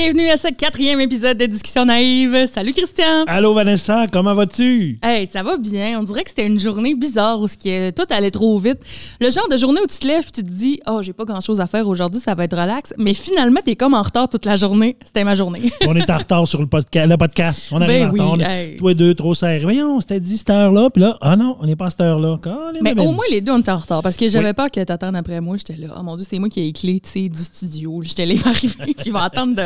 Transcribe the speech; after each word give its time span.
Bienvenue 0.00 0.28
à 0.28 0.36
ce 0.36 0.46
quatrième 0.46 1.00
épisode 1.00 1.38
de 1.38 1.46
Discussion 1.46 1.84
naïve. 1.84 2.46
Salut 2.46 2.72
Christian. 2.72 3.24
Allô 3.26 3.52
Vanessa, 3.52 4.06
comment 4.12 4.32
vas-tu? 4.32 5.00
Hey, 5.02 5.26
ça 5.26 5.42
va 5.42 5.56
bien. 5.56 5.98
On 5.98 6.04
dirait 6.04 6.22
que 6.22 6.30
c'était 6.30 6.46
une 6.46 6.60
journée 6.60 6.94
bizarre 6.94 7.40
où 7.40 7.48
ce 7.48 7.56
qui 7.56 7.70
est, 7.70 7.90
tout 7.90 8.04
allait 8.10 8.30
trop 8.30 8.56
vite. 8.58 8.78
Le 9.20 9.28
genre 9.28 9.48
de 9.48 9.56
journée 9.56 9.80
où 9.82 9.88
tu 9.88 9.98
te 9.98 10.06
lèves 10.06 10.22
et 10.28 10.30
tu 10.30 10.44
te 10.44 10.48
dis, 10.48 10.78
oh, 10.88 11.00
j'ai 11.02 11.12
pas 11.12 11.24
grand 11.24 11.40
chose 11.40 11.60
à 11.60 11.66
faire 11.66 11.88
aujourd'hui, 11.88 12.20
ça 12.20 12.36
va 12.36 12.44
être 12.44 12.56
relax. 12.56 12.94
Mais 12.96 13.12
finalement, 13.12 13.58
t'es 13.64 13.74
comme 13.74 13.92
en 13.92 14.02
retard 14.02 14.28
toute 14.28 14.44
la 14.44 14.54
journée. 14.54 14.96
C'était 15.04 15.24
ma 15.24 15.34
journée. 15.34 15.72
on 15.88 15.96
est 15.96 16.08
en 16.08 16.18
retard 16.18 16.46
sur 16.46 16.60
le, 16.60 16.68
le 16.70 17.16
podcast. 17.16 17.70
On 17.72 17.80
arrive 17.80 18.12
ben 18.12 18.20
en 18.20 18.30
retard. 18.34 18.48
Toi 18.78 18.94
deux, 18.94 19.14
trop 19.14 19.34
serré. 19.34 19.64
Voyons, 19.64 19.98
c'était 19.98 20.20
dit 20.20 20.38
cette 20.38 20.50
heure-là. 20.50 20.90
Puis 20.90 21.02
là, 21.02 21.18
ah 21.20 21.34
non, 21.34 21.56
on 21.58 21.66
n'est 21.66 21.74
pas 21.74 21.86
à 21.86 21.90
cette 21.90 22.02
heure-là. 22.02 22.38
Mais 22.82 22.96
au 23.00 23.10
moins, 23.10 23.24
les 23.32 23.40
deux, 23.40 23.50
on 23.50 23.58
était 23.58 23.72
en 23.72 23.78
retard. 23.78 24.04
Parce 24.04 24.16
que 24.16 24.28
j'avais 24.28 24.54
peur 24.54 24.70
que 24.70 24.78
t'attendes 24.78 25.16
après 25.16 25.40
moi. 25.40 25.56
J'étais 25.56 25.74
là, 25.74 25.88
oh 25.98 26.04
mon 26.04 26.14
Dieu, 26.14 26.24
c'est 26.30 26.38
moi 26.38 26.48
qui 26.48 26.60
ai 26.60 26.72
les 26.84 27.00
clés 27.00 27.28
du 27.28 27.42
studio. 27.42 28.00
J'étais 28.04 28.26
là, 28.26 28.34
m'arriver, 28.44 28.74
puis 28.84 29.06
il 29.06 29.12
va 29.12 29.24
attendre 29.24 29.56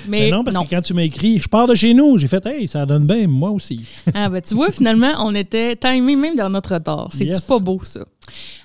Mais 0.09 0.31
ben 0.31 0.37
non, 0.37 0.45
parce 0.45 0.57
que 0.57 0.71
quand 0.71 0.83
tu 0.83 0.95
m'as 0.95 1.03
écrit, 1.03 1.39
je 1.39 1.49
pars 1.49 1.67
de 1.67 1.75
chez 1.75 1.95
nous, 1.95 2.19
j'ai 2.19 2.29
fait, 2.29 2.45
hey, 2.47 2.67
ça 2.67 2.87
donne 2.87 3.07
bien, 3.07 3.27
moi 3.27 3.51
aussi. 3.51 3.81
ah, 4.15 4.29
ben 4.29 4.41
tu 4.41 4.55
vois, 4.55 4.71
finalement, 4.71 5.13
on 5.19 5.35
était 5.35 5.77
timé 5.77 6.16
même 6.16 6.37
dans 6.37 6.51
notre 6.51 6.74
retard. 6.74 7.09
C'est-tu 7.13 7.41
pas 7.43 7.59
beau, 7.59 7.80
ça? 7.83 8.01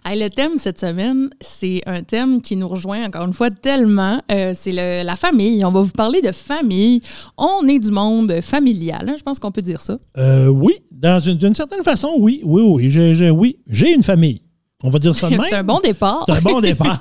le 0.05 0.27
thème 0.29 0.57
cette 0.57 0.79
semaine, 0.79 1.29
c'est 1.41 1.81
un 1.87 2.03
thème 2.03 2.39
qui 2.39 2.55
nous 2.55 2.67
rejoint 2.67 3.05
encore 3.05 3.25
une 3.25 3.33
fois 3.33 3.49
tellement. 3.49 4.21
Euh, 4.31 4.53
c'est 4.53 4.71
la 4.71 5.15
famille. 5.15 5.65
On 5.65 5.71
va 5.71 5.81
vous 5.81 5.91
parler 5.91 6.21
de 6.21 6.31
famille. 6.31 6.99
On 7.37 7.67
est 7.67 7.79
du 7.79 7.91
monde 7.91 8.41
familial. 8.41 9.09
Hein, 9.09 9.15
je 9.17 9.23
pense 9.23 9.39
qu'on 9.39 9.51
peut 9.51 9.63
dire 9.63 9.81
ça. 9.81 9.97
Euh, 10.17 10.47
oui, 10.47 10.73
d'une 10.91 11.55
certaine 11.55 11.83
façon, 11.83 12.13
oui. 12.17 12.41
Oui, 12.43 12.61
oui. 12.63 12.89
J'ai, 12.89 13.29
oui, 13.31 13.57
j'ai 13.67 13.93
une 13.93 14.03
famille. 14.03 14.41
On 14.83 14.89
va 14.89 14.99
dire 14.99 15.15
ça 15.15 15.29
de 15.29 15.31
même. 15.37 15.45
c'est 15.49 15.55
un 15.55 15.63
bon 15.63 15.79
départ. 15.79 16.25
C'est 16.27 16.35
un 16.35 16.41
bon 16.41 16.61
départ. 16.61 16.99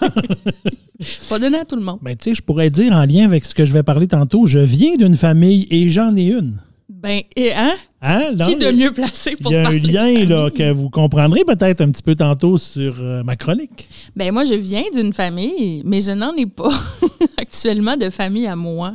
Pas 1.29 1.39
donner 1.39 1.59
à 1.59 1.65
tout 1.65 1.77
le 1.77 1.83
monde. 1.83 1.99
Ben, 2.03 2.17
tu 2.17 2.31
sais, 2.31 2.35
je 2.35 2.43
pourrais 2.43 2.71
dire 2.71 2.93
en 2.93 3.05
lien 3.05 3.25
avec 3.25 3.45
ce 3.45 3.55
que 3.55 3.65
je 3.65 3.73
vais 3.73 3.83
parler 3.83 4.07
tantôt, 4.07 4.47
je 4.47 4.61
viens 4.61 4.95
d'une 4.97 5.17
famille 5.17 5.67
et 5.71 5.89
j'en 5.89 6.17
ai 6.17 6.27
une. 6.27 6.59
Ben, 6.89 7.21
et 7.37 7.53
hein? 7.53 7.75
hein? 8.01 8.31
Qui 8.45 8.57
de 8.57 8.71
mieux 8.71 8.93
placé 8.93 9.37
pour 9.37 9.51
parler 9.51 9.79
Il 9.83 9.91
y 9.91 9.97
a 9.97 10.03
un 10.05 10.13
lien 10.13 10.25
là, 10.25 10.51
que 10.51 10.73
vous 10.73 10.89
comprendrez 10.89 11.45
peut-être 11.45 11.81
un 11.81 11.91
petit 11.91 12.03
peu 12.03 12.15
tantôt 12.15 12.57
sur 12.57 12.97
euh, 13.01 13.23
ma 13.23 13.37
chronique. 13.37 13.89
Ben, 14.15 14.33
moi, 14.33 14.45
je 14.45 14.55
viens 14.55 14.85
d'une 14.95 15.13
famille, 15.13 15.83
mais 15.85 16.01
je 16.01 16.13
n'en 16.13 16.35
ai 16.35 16.47
pas 16.47 16.73
actuellement 17.37 17.97
de 17.97 18.09
famille 18.09 18.47
à 18.47 18.57
moi. 18.57 18.95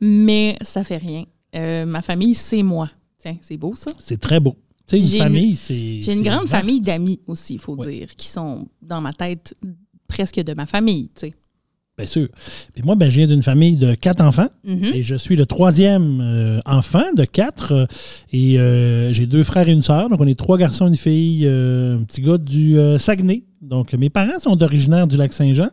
Mais 0.00 0.56
ça 0.62 0.82
fait 0.84 0.96
rien. 0.96 1.24
Euh, 1.56 1.84
ma 1.84 2.02
famille, 2.02 2.34
c'est 2.34 2.62
moi. 2.62 2.90
Tiens, 3.18 3.36
c'est 3.40 3.56
beau 3.56 3.74
ça? 3.74 3.90
C'est 3.98 4.20
très 4.20 4.40
beau. 4.40 4.56
Tu 4.88 4.98
sais, 4.98 5.16
une 5.16 5.22
famille, 5.22 5.56
c'est. 5.56 6.02
J'ai 6.02 6.14
une 6.14 6.22
grande 6.22 6.48
famille 6.48 6.80
d'amis 6.80 7.20
aussi, 7.26 7.54
il 7.54 7.60
faut 7.60 7.76
dire, 7.76 8.08
qui 8.16 8.26
sont 8.26 8.68
dans 8.80 9.00
ma 9.00 9.12
tête 9.12 9.54
presque 10.08 10.40
de 10.40 10.54
ma 10.54 10.66
famille, 10.66 11.10
tu 11.14 11.28
sais. 11.28 11.34
Bien 11.98 12.06
sûr. 12.06 12.28
Puis 12.72 12.84
moi, 12.84 12.94
ben, 12.94 13.10
je 13.10 13.16
viens 13.16 13.26
d'une 13.26 13.42
famille 13.42 13.76
de 13.76 13.96
quatre 13.96 14.20
enfants 14.20 14.48
mm-hmm. 14.64 14.94
et 14.94 15.02
je 15.02 15.16
suis 15.16 15.34
le 15.34 15.46
troisième 15.46 16.20
euh, 16.20 16.60
enfant 16.64 17.12
de 17.16 17.24
quatre. 17.24 17.72
Euh, 17.72 17.86
et 18.32 18.60
euh, 18.60 19.12
j'ai 19.12 19.26
deux 19.26 19.42
frères 19.42 19.68
et 19.68 19.72
une 19.72 19.82
sœur. 19.82 20.08
Donc, 20.08 20.20
on 20.20 20.26
est 20.28 20.38
trois 20.38 20.58
garçons 20.58 20.86
une 20.86 20.94
fille, 20.94 21.44
un 21.44 22.04
petit 22.04 22.22
gars 22.22 22.38
du 22.38 22.78
Saguenay. 22.98 23.42
Donc, 23.60 23.92
mes 23.94 24.10
parents 24.10 24.38
sont 24.38 24.62
originaires 24.62 25.08
du 25.08 25.16
lac 25.16 25.32
Saint-Jean. 25.32 25.70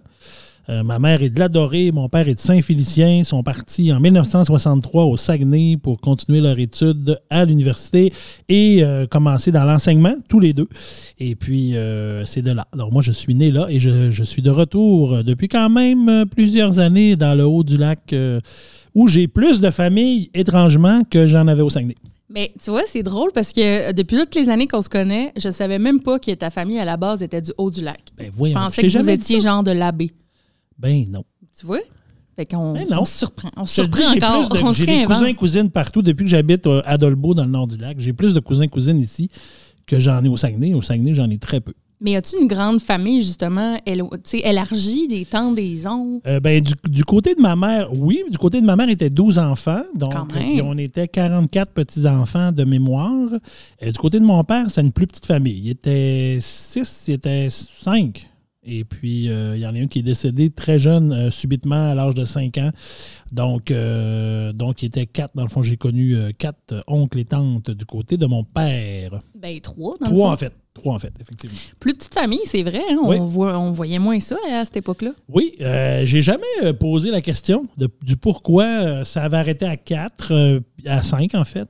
Euh, 0.69 0.83
ma 0.83 0.99
mère 0.99 1.21
est 1.21 1.29
de 1.29 1.39
l'Adoré, 1.39 1.91
mon 1.91 2.09
père 2.09 2.27
est 2.27 2.35
de 2.35 2.39
Saint-Félicien. 2.39 3.17
Ils 3.19 3.25
sont 3.25 3.43
partis 3.43 3.91
en 3.93 3.99
1963 3.99 5.05
au 5.05 5.17
Saguenay 5.17 5.77
pour 5.77 5.99
continuer 5.99 6.41
leur 6.41 6.57
étude 6.57 7.19
à 7.29 7.45
l'université 7.45 8.11
et 8.49 8.83
euh, 8.83 9.05
commencer 9.05 9.51
dans 9.51 9.63
l'enseignement, 9.63 10.15
tous 10.27 10.39
les 10.39 10.53
deux. 10.53 10.67
Et 11.19 11.35
puis, 11.35 11.75
euh, 11.75 12.25
c'est 12.25 12.41
de 12.41 12.51
là. 12.51 12.65
Alors, 12.73 12.91
moi, 12.91 13.01
je 13.01 13.11
suis 13.11 13.35
né 13.35 13.51
là 13.51 13.67
et 13.69 13.79
je, 13.79 14.23
suis 14.23 14.41
de 14.41 14.49
retour 14.49 15.23
depuis 15.23 15.47
quand 15.47 15.69
même 15.69 16.25
plusieurs 16.25 16.79
années 16.79 17.15
dans 17.15 17.35
le 17.35 17.43
haut 17.43 17.63
du 17.63 17.77
lac 17.77 18.13
où 18.95 19.07
j'ai 19.07 19.27
plus 19.27 19.59
de 19.59 19.69
familles, 19.69 20.31
étrangement, 20.33 21.03
que 21.03 21.27
j'en 21.27 21.47
avais 21.47 21.61
au 21.61 21.69
Saguenay. 21.69 21.95
Mais 22.29 22.51
tu 22.63 22.71
vois, 22.71 22.83
c'est 22.87 23.03
drôle 23.03 23.31
parce 23.33 23.53
que 23.53 23.91
depuis 23.91 24.17
toutes 24.17 24.35
les 24.35 24.49
années 24.49 24.67
qu'on 24.67 24.81
se 24.81 24.89
connaît, 24.89 25.31
je 25.37 25.49
savais 25.51 25.77
même 25.77 26.01
pas 26.01 26.17
que 26.17 26.31
ta 26.31 26.49
famille 26.49 26.79
à 26.79 26.85
la 26.85 26.97
base 26.97 27.21
était 27.21 27.41
du 27.41 27.51
haut 27.57 27.69
du 27.69 27.83
lac. 27.83 28.01
Ben, 28.17 28.31
je 28.43 28.51
pensais 28.51 28.81
que 28.81 28.97
vous 28.97 29.09
étiez 29.09 29.39
genre 29.39 29.63
de 29.63 29.71
l'abbé. 29.71 30.11
Ben 30.77 31.05
non. 31.09 31.23
Tu 31.57 31.65
vois? 31.65 31.79
Fait 32.35 32.45
qu'on 32.45 32.73
ben 32.73 32.85
on 32.91 33.05
se 33.05 33.19
surprend. 33.19 33.49
On 33.55 33.65
se 33.65 33.75
surprend 33.75 34.13
encore. 34.13 34.73
J'ai 34.73 34.85
des 34.85 35.05
cousins 35.05 35.33
cousines 35.33 35.69
partout. 35.69 36.01
Depuis 36.01 36.25
que 36.25 36.29
j'habite 36.29 36.67
à 36.85 36.97
Dolbeau, 36.97 37.33
dans 37.33 37.45
le 37.45 37.51
nord 37.51 37.67
du 37.67 37.77
lac, 37.77 37.99
j'ai 37.99 38.13
plus 38.13 38.33
de 38.33 38.39
cousins 38.39 38.63
et 38.63 38.67
cousines 38.67 38.99
ici 38.99 39.29
que 39.85 39.99
j'en 39.99 40.23
ai 40.23 40.27
au 40.27 40.37
Saguenay. 40.37 40.73
Au 40.73 40.81
Saguenay, 40.81 41.13
j'en 41.13 41.29
ai 41.29 41.37
très 41.37 41.61
peu. 41.61 41.73
Mais 42.01 42.15
as-tu 42.17 42.37
une 42.41 42.47
grande 42.47 42.81
famille, 42.81 43.21
justement, 43.21 43.77
élargie, 43.85 45.07
des 45.07 45.23
tantes, 45.23 45.55
des 45.55 45.87
oncles? 45.87 46.27
Euh, 46.27 46.41
ben, 46.41 46.61
du, 46.61 47.05
côté 47.05 47.35
de 47.35 47.41
ma 47.41 47.55
mère, 47.55 47.87
oui. 47.97 48.21
Du 48.29 48.37
côté 48.37 48.59
de 48.59 48.65
ma 48.65 48.75
mère, 48.75 48.87
il 48.87 48.93
était 48.93 49.09
12 49.09 49.39
enfants. 49.39 49.83
Donc, 49.95 50.13
on 50.63 50.77
était 50.77 51.07
44 51.07 51.71
petits-enfants 51.71 52.51
de 52.51 52.65
mémoire. 52.65 53.29
Euh, 53.81 53.91
du 53.91 53.97
côté 53.97 54.19
de 54.19 54.25
mon 54.25 54.43
père, 54.43 54.69
c'est 54.69 54.81
une 54.81 54.91
plus 54.91 55.07
petite 55.07 55.25
famille. 55.25 55.61
Il 55.63 55.69
était 55.69 56.37
6, 56.41 57.05
il 57.07 57.13
était 57.13 57.47
5. 57.49 58.27
Et 58.67 58.83
puis, 58.83 59.29
euh, 59.29 59.55
il 59.55 59.61
y 59.61 59.67
en 59.67 59.75
a 59.75 59.79
un 59.79 59.87
qui 59.87 59.99
est 59.99 60.03
décédé 60.03 60.49
très 60.49 60.79
jeune, 60.79 61.11
euh, 61.13 61.29
subitement, 61.29 61.91
à 61.91 61.93
l'âge 61.93 62.15
de 62.15 62.25
5 62.25 62.57
ans. 62.57 62.71
Donc, 63.35 63.69
euh, 63.69 64.53
donc, 64.53 64.81
il 64.81 64.85
était 64.85 65.05
quatre. 65.05 65.35
Dans 65.35 65.43
le 65.43 65.49
fond, 65.49 65.61
j'ai 65.61 65.75
connu 65.75 66.15
quatre 66.37 66.83
oncles 66.87 67.19
et 67.19 67.25
tantes 67.25 67.69
du 67.69 67.85
côté 67.85 68.15
de 68.15 68.25
mon 68.25 68.43
père. 68.43 69.21
Ben, 69.37 69.59
trois, 69.59 69.95
dans 69.99 70.07
Trois, 70.07 70.31
en 70.31 70.37
fait. 70.37 70.53
Trois, 70.73 70.95
en 70.95 70.99
fait, 70.99 71.13
effectivement. 71.21 71.57
Plus 71.79 71.93
petite 71.93 72.13
famille, 72.13 72.41
c'est 72.45 72.63
vrai. 72.63 72.81
Hein? 72.91 72.97
On, 73.01 73.25
voit, 73.25 73.57
on 73.57 73.71
voyait 73.71 73.99
moins 73.99 74.19
ça 74.19 74.35
à 74.51 74.65
cette 74.65 74.75
époque-là. 74.75 75.11
Oui. 75.29 75.55
j'ai 75.59 76.21
jamais 76.21 76.73
posé 76.79 77.11
la 77.11 77.21
question 77.21 77.65
du 77.77 78.17
pourquoi 78.17 79.05
ça 79.05 79.23
avait 79.23 79.37
arrêté 79.37 79.65
à 79.65 79.77
quatre, 79.77 80.61
à 80.85 81.01
cinq, 81.01 81.33
en 81.33 81.45
fait. 81.45 81.67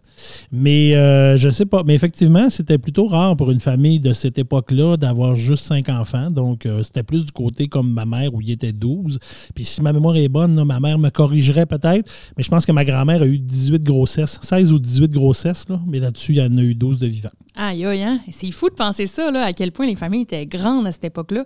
Mais 0.52 0.94
je 1.38 1.50
sais 1.52 1.68
pas. 1.68 1.84
Mais 1.86 1.94
effectivement, 1.94 2.50
c'était 2.50 2.80
plutôt 2.80 3.06
rare 3.06 3.38
pour 3.38 3.52
une 3.52 3.60
famille 3.60 4.00
de 4.00 4.12
cette 4.12 4.40
époque-là 4.40 4.98
d'avoir 4.98 5.36
juste 5.36 5.66
cinq 5.66 5.90
enfants. 5.90 6.28
Donc, 6.32 6.68
c'était 6.82 7.04
plus 7.04 7.26
du 7.26 7.32
côté 7.32 7.68
comme 7.68 7.92
ma 7.92 8.06
mère 8.06 8.34
où 8.34 8.42
il 8.42 8.50
était 8.50 8.74
12. 8.74 9.20
Puis 9.54 9.66
si 9.66 9.84
ma 9.84 9.94
mémoire 9.94 10.16
est 10.16 10.30
bonne, 10.30 10.64
ma 10.64 10.80
mère 10.80 10.98
me 10.98 11.10
corrigerait 11.10 11.55
peut-être, 11.64 12.12
mais 12.36 12.44
je 12.44 12.50
pense 12.50 12.66
que 12.66 12.72
ma 12.72 12.84
grand-mère 12.84 13.22
a 13.22 13.26
eu 13.26 13.40
18 13.40 13.84
grossesses, 13.84 14.40
16 14.42 14.74
ou 14.74 14.80
18 14.80 15.14
grossesses, 15.14 15.66
mais 15.88 16.00
là-dessus, 16.00 16.34
il 16.34 16.38
y 16.38 16.42
en 16.42 16.58
a 16.58 16.62
eu 16.62 16.76
12 16.76 17.00
de 17.00 17.08
vivants. 17.08 17.30
Aïe, 17.56 17.86
aïe, 17.86 18.04
hein? 18.04 18.20
C'est 18.32 18.52
fou 18.52 18.70
de 18.70 18.76
penser 18.76 19.06
ça, 19.06 19.32
là, 19.32 19.46
à 19.46 19.54
quel 19.54 19.72
point 19.72 19.86
les 19.86 19.96
familles 19.96 20.24
étaient 20.24 20.46
grandes 20.46 20.88
à 20.88 20.92
cette 20.92 21.06
époque-là. 21.06 21.46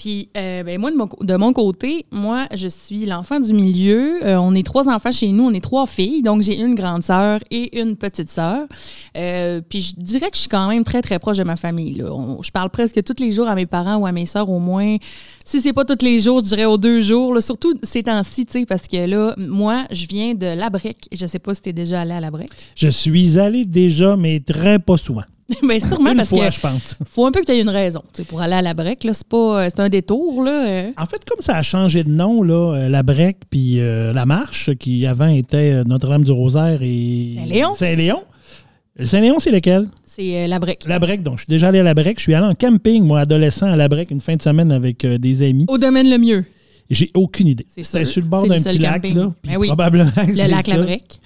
Puis, 0.00 0.30
euh, 0.34 0.62
ben 0.62 0.80
moi, 0.80 0.90
de 0.90 1.36
mon, 1.36 1.52
côté, 1.52 2.04
moi, 2.10 2.46
je 2.54 2.68
suis 2.68 3.04
l'enfant 3.04 3.38
du 3.38 3.52
milieu. 3.52 4.24
Euh, 4.24 4.38
on 4.38 4.54
est 4.54 4.64
trois 4.64 4.88
enfants 4.88 5.12
chez 5.12 5.28
nous, 5.28 5.44
on 5.44 5.52
est 5.52 5.60
trois 5.60 5.84
filles. 5.84 6.22
Donc, 6.22 6.40
j'ai 6.40 6.58
une 6.58 6.74
grande 6.74 7.02
sœur 7.02 7.40
et 7.50 7.78
une 7.78 7.96
petite 7.96 8.30
sœur. 8.30 8.66
Euh, 9.18 9.60
puis, 9.60 9.82
je 9.82 9.94
dirais 9.98 10.30
que 10.30 10.36
je 10.36 10.40
suis 10.40 10.48
quand 10.48 10.68
même 10.68 10.84
très, 10.84 11.02
très 11.02 11.18
proche 11.18 11.36
de 11.36 11.42
ma 11.42 11.56
famille. 11.56 11.96
Là. 11.96 12.06
je 12.40 12.50
parle 12.50 12.70
presque 12.70 13.02
tous 13.04 13.22
les 13.22 13.30
jours 13.30 13.46
à 13.46 13.54
mes 13.54 13.66
parents 13.66 13.96
ou 13.96 14.06
à 14.06 14.12
mes 14.12 14.24
sœurs, 14.24 14.48
au 14.48 14.58
moins. 14.58 14.96
Si 15.44 15.60
c'est 15.60 15.74
pas 15.74 15.84
tous 15.84 16.02
les 16.02 16.18
jours, 16.18 16.40
je 16.40 16.46
dirais 16.46 16.64
aux 16.64 16.78
deux 16.78 17.02
jours. 17.02 17.36
surtout 17.42 17.74
ces 17.82 18.04
temps-ci, 18.04 18.46
tu 18.46 18.64
parce 18.64 18.88
que 18.88 19.04
là, 19.04 19.34
moi, 19.36 19.84
je 19.92 20.06
viens 20.06 20.32
de 20.32 20.46
Labrec. 20.46 20.96
Je 21.12 21.26
sais 21.26 21.38
pas 21.38 21.52
si 21.52 21.60
tu 21.60 21.68
es 21.68 21.72
déjà 21.74 22.00
allé 22.00 22.12
à 22.12 22.20
Labrec. 22.20 22.48
Je 22.74 22.88
suis 22.88 23.38
allé 23.38 23.66
déjà, 23.66 24.16
mais 24.16 24.40
très 24.40 24.78
pas 24.78 24.96
souvent. 24.96 25.24
Mais 25.62 25.80
sûrement 25.80 26.14
parce 26.14 26.28
fois, 26.28 26.46
que 26.46 26.54
je 26.54 26.60
pense. 26.60 26.96
faut 27.06 27.26
un 27.26 27.32
peu 27.32 27.40
que 27.40 27.46
tu 27.46 27.52
aies 27.52 27.60
une 27.60 27.68
raison. 27.68 28.02
pour 28.28 28.40
aller 28.40 28.54
à 28.54 28.62
la 28.62 28.74
break, 28.74 29.00
c'est 29.12 29.26
pas 29.26 29.68
c'est 29.70 29.80
un 29.80 29.88
détour. 29.88 30.42
Là. 30.42 30.66
Euh. 30.66 30.90
En 30.96 31.06
fait, 31.06 31.24
comme 31.24 31.40
ça 31.40 31.56
a 31.56 31.62
changé 31.62 32.04
de 32.04 32.10
nom, 32.10 32.42
là, 32.42 32.74
euh, 32.74 32.88
la 32.88 33.02
break 33.02 33.38
puis 33.50 33.80
euh, 33.80 34.12
la 34.12 34.26
marche, 34.26 34.74
qui 34.74 35.06
avant 35.06 35.28
était 35.28 35.84
Notre-Dame-du-Rosaire 35.84 36.80
et 36.82 37.36
Saint-Léon. 37.38 37.74
Saint-Léon. 37.74 38.22
Saint-Léon, 39.02 39.38
c'est 39.38 39.52
lequel? 39.52 39.88
C'est 40.04 40.46
la 40.46 40.58
break. 40.58 40.84
La 40.86 40.98
break. 40.98 41.22
Donc, 41.22 41.38
je 41.38 41.44
suis 41.44 41.50
déjà 41.50 41.68
allé 41.68 41.78
à 41.78 41.82
la 41.82 41.94
break. 41.94 42.18
Je 42.18 42.24
suis 42.24 42.34
allé 42.34 42.46
en 42.46 42.54
camping, 42.54 43.04
moi, 43.04 43.20
adolescent, 43.20 43.66
à 43.66 43.76
la 43.76 43.88
break, 43.88 44.10
une 44.10 44.20
fin 44.20 44.36
de 44.36 44.42
semaine 44.42 44.72
avec 44.72 45.06
des 45.06 45.42
amis. 45.42 45.64
Au 45.68 45.78
domaine 45.78 46.10
le 46.10 46.18
mieux. 46.18 46.44
J'ai 46.90 47.10
aucune 47.14 47.46
idée. 47.46 47.66
C'est 47.68 48.04
sur 48.04 48.20
le 48.20 48.28
bord 48.28 48.46
d'un 48.46 48.60
petit 48.60 48.78
lac, 48.78 49.04
là. 49.14 49.32
Ben 49.44 49.58
probablement. 49.60 50.10
Le 50.26 50.50
lac 50.50 50.66
La 50.66 50.78
Breque. 50.78 51.20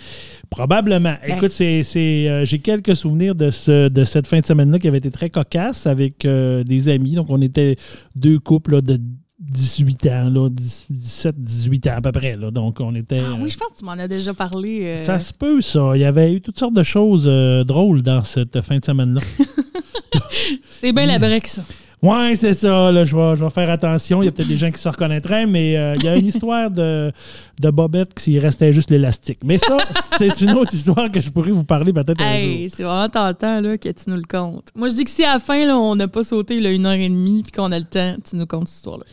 Probablement. 0.51 1.15
Ben. 1.27 1.37
Écoute, 1.37 1.51
c'est, 1.51 1.83
euh, 1.97 2.45
j'ai 2.45 2.59
quelques 2.59 2.95
souvenirs 2.95 3.35
de, 3.35 3.51
ce, 3.51 3.89
de 3.89 4.05
cette 4.05 4.27
fin 4.27 4.41
de 4.41 4.45
semaine-là 4.45 4.79
qui 4.79 4.89
avait 4.89 4.99
été 4.99 5.11
très 5.11 5.31
cocasse 5.31 5.87
avec 5.87 6.27
euh, 6.27 6.63
des 6.65 6.91
amis. 6.91 7.15
Donc, 7.15 7.27
on 7.31 7.41
était 7.41 7.77
deux 8.15 8.39
couples 8.39 8.83
de 8.83 9.01
18 9.41 10.07
ans, 10.07 10.31
là, 10.31 10.49
17, 10.51 11.41
18 11.41 11.87
ans 11.89 11.95
à 11.97 12.01
peu 12.03 12.13
près. 12.13 12.37
Là. 12.37 12.51
Donc, 12.51 12.81
on 12.81 12.95
était. 12.95 13.21
Ah 13.21 13.37
oui, 13.41 13.49
je 13.51 13.57
pense 13.57 13.69
que 13.73 13.79
tu 13.79 13.85
m'en 13.87 13.93
as 13.93 14.07
déjà 14.09 14.35
parlé. 14.35 14.81
euh. 14.85 14.97
Ça 14.99 15.19
se 15.19 15.33
peut, 15.33 15.61
ça. 15.63 15.93
Il 15.95 16.01
y 16.01 16.05
avait 16.05 16.33
eu 16.35 16.41
toutes 16.41 16.59
sortes 16.59 16.75
de 16.75 16.83
choses 16.83 17.25
euh, 17.27 17.65
drôles 17.65 18.03
dans 18.03 18.23
cette 18.23 18.61
fin 18.61 18.79
de 18.79 18.85
semaine-là. 18.85 19.21
C'est 20.71 20.93
bien 20.93 21.07
la 21.07 21.19
brique, 21.19 21.49
ça. 21.49 21.63
Ouais, 22.05 22.35
c'est 22.37 22.53
ça. 22.53 22.93
Là, 22.93 23.03
je, 23.07 23.17
vais, 23.17 23.35
je 23.35 23.43
vais 23.43 23.51
faire 23.51 23.71
attention. 23.71 24.23
Il 24.23 24.27
y 24.27 24.29
a 24.29 24.33
peut-être 24.33 24.49
des 24.49 24.59
gens 24.59 24.71
qui 24.71 24.79
se 24.79 24.91
reconnaîtraient, 24.91 25.47
mais 25.47 25.75
euh, 25.79 25.95
il 25.97 26.05
y 26.05 26.09
a 26.09 26.17
une 26.17 26.27
histoire 26.27 26.71
de, 26.71 27.11
de 27.59 27.71
Bobette 27.71 28.13
qui 28.13 28.39
restait 28.39 28.75
juste 28.75 28.91
l'élastique. 28.91 29.39
Mais 29.43 29.57
ça, 29.57 29.79
c'est 30.19 30.43
une 30.43 30.51
autre 30.51 30.75
histoire 30.75 31.11
que 31.11 31.19
je 31.19 31.31
pourrais 31.31 31.53
vous 31.53 31.65
parler 31.65 31.95
peut-être 31.95 32.21
un 32.21 32.39
jour. 32.39 32.51
Hey, 32.51 32.69
c'est 32.69 32.83
vraiment 32.83 33.09
tentant 33.09 33.59
là, 33.63 33.79
que 33.79 33.89
tu 33.89 34.11
nous 34.11 34.17
le 34.17 34.29
comptes. 34.29 34.69
Moi, 34.75 34.89
je 34.89 34.95
dis 34.97 35.05
que 35.05 35.11
si 35.11 35.25
à 35.25 35.33
la 35.33 35.39
fin, 35.39 35.65
là, 35.65 35.79
on 35.79 35.97
n'a 35.97 36.07
pas 36.07 36.23
sauté 36.23 36.61
là, 36.61 36.71
une 36.73 36.85
heure 36.85 36.93
et 36.93 37.09
demie 37.09 37.43
puis 37.43 37.53
qu'on 37.53 37.73
a 37.73 37.79
le 37.79 37.87
temps, 37.87 38.17
tu 38.29 38.37
nous 38.37 38.47
comptes 38.47 38.69
cette 38.69 38.77
histoire-là. 38.77 39.05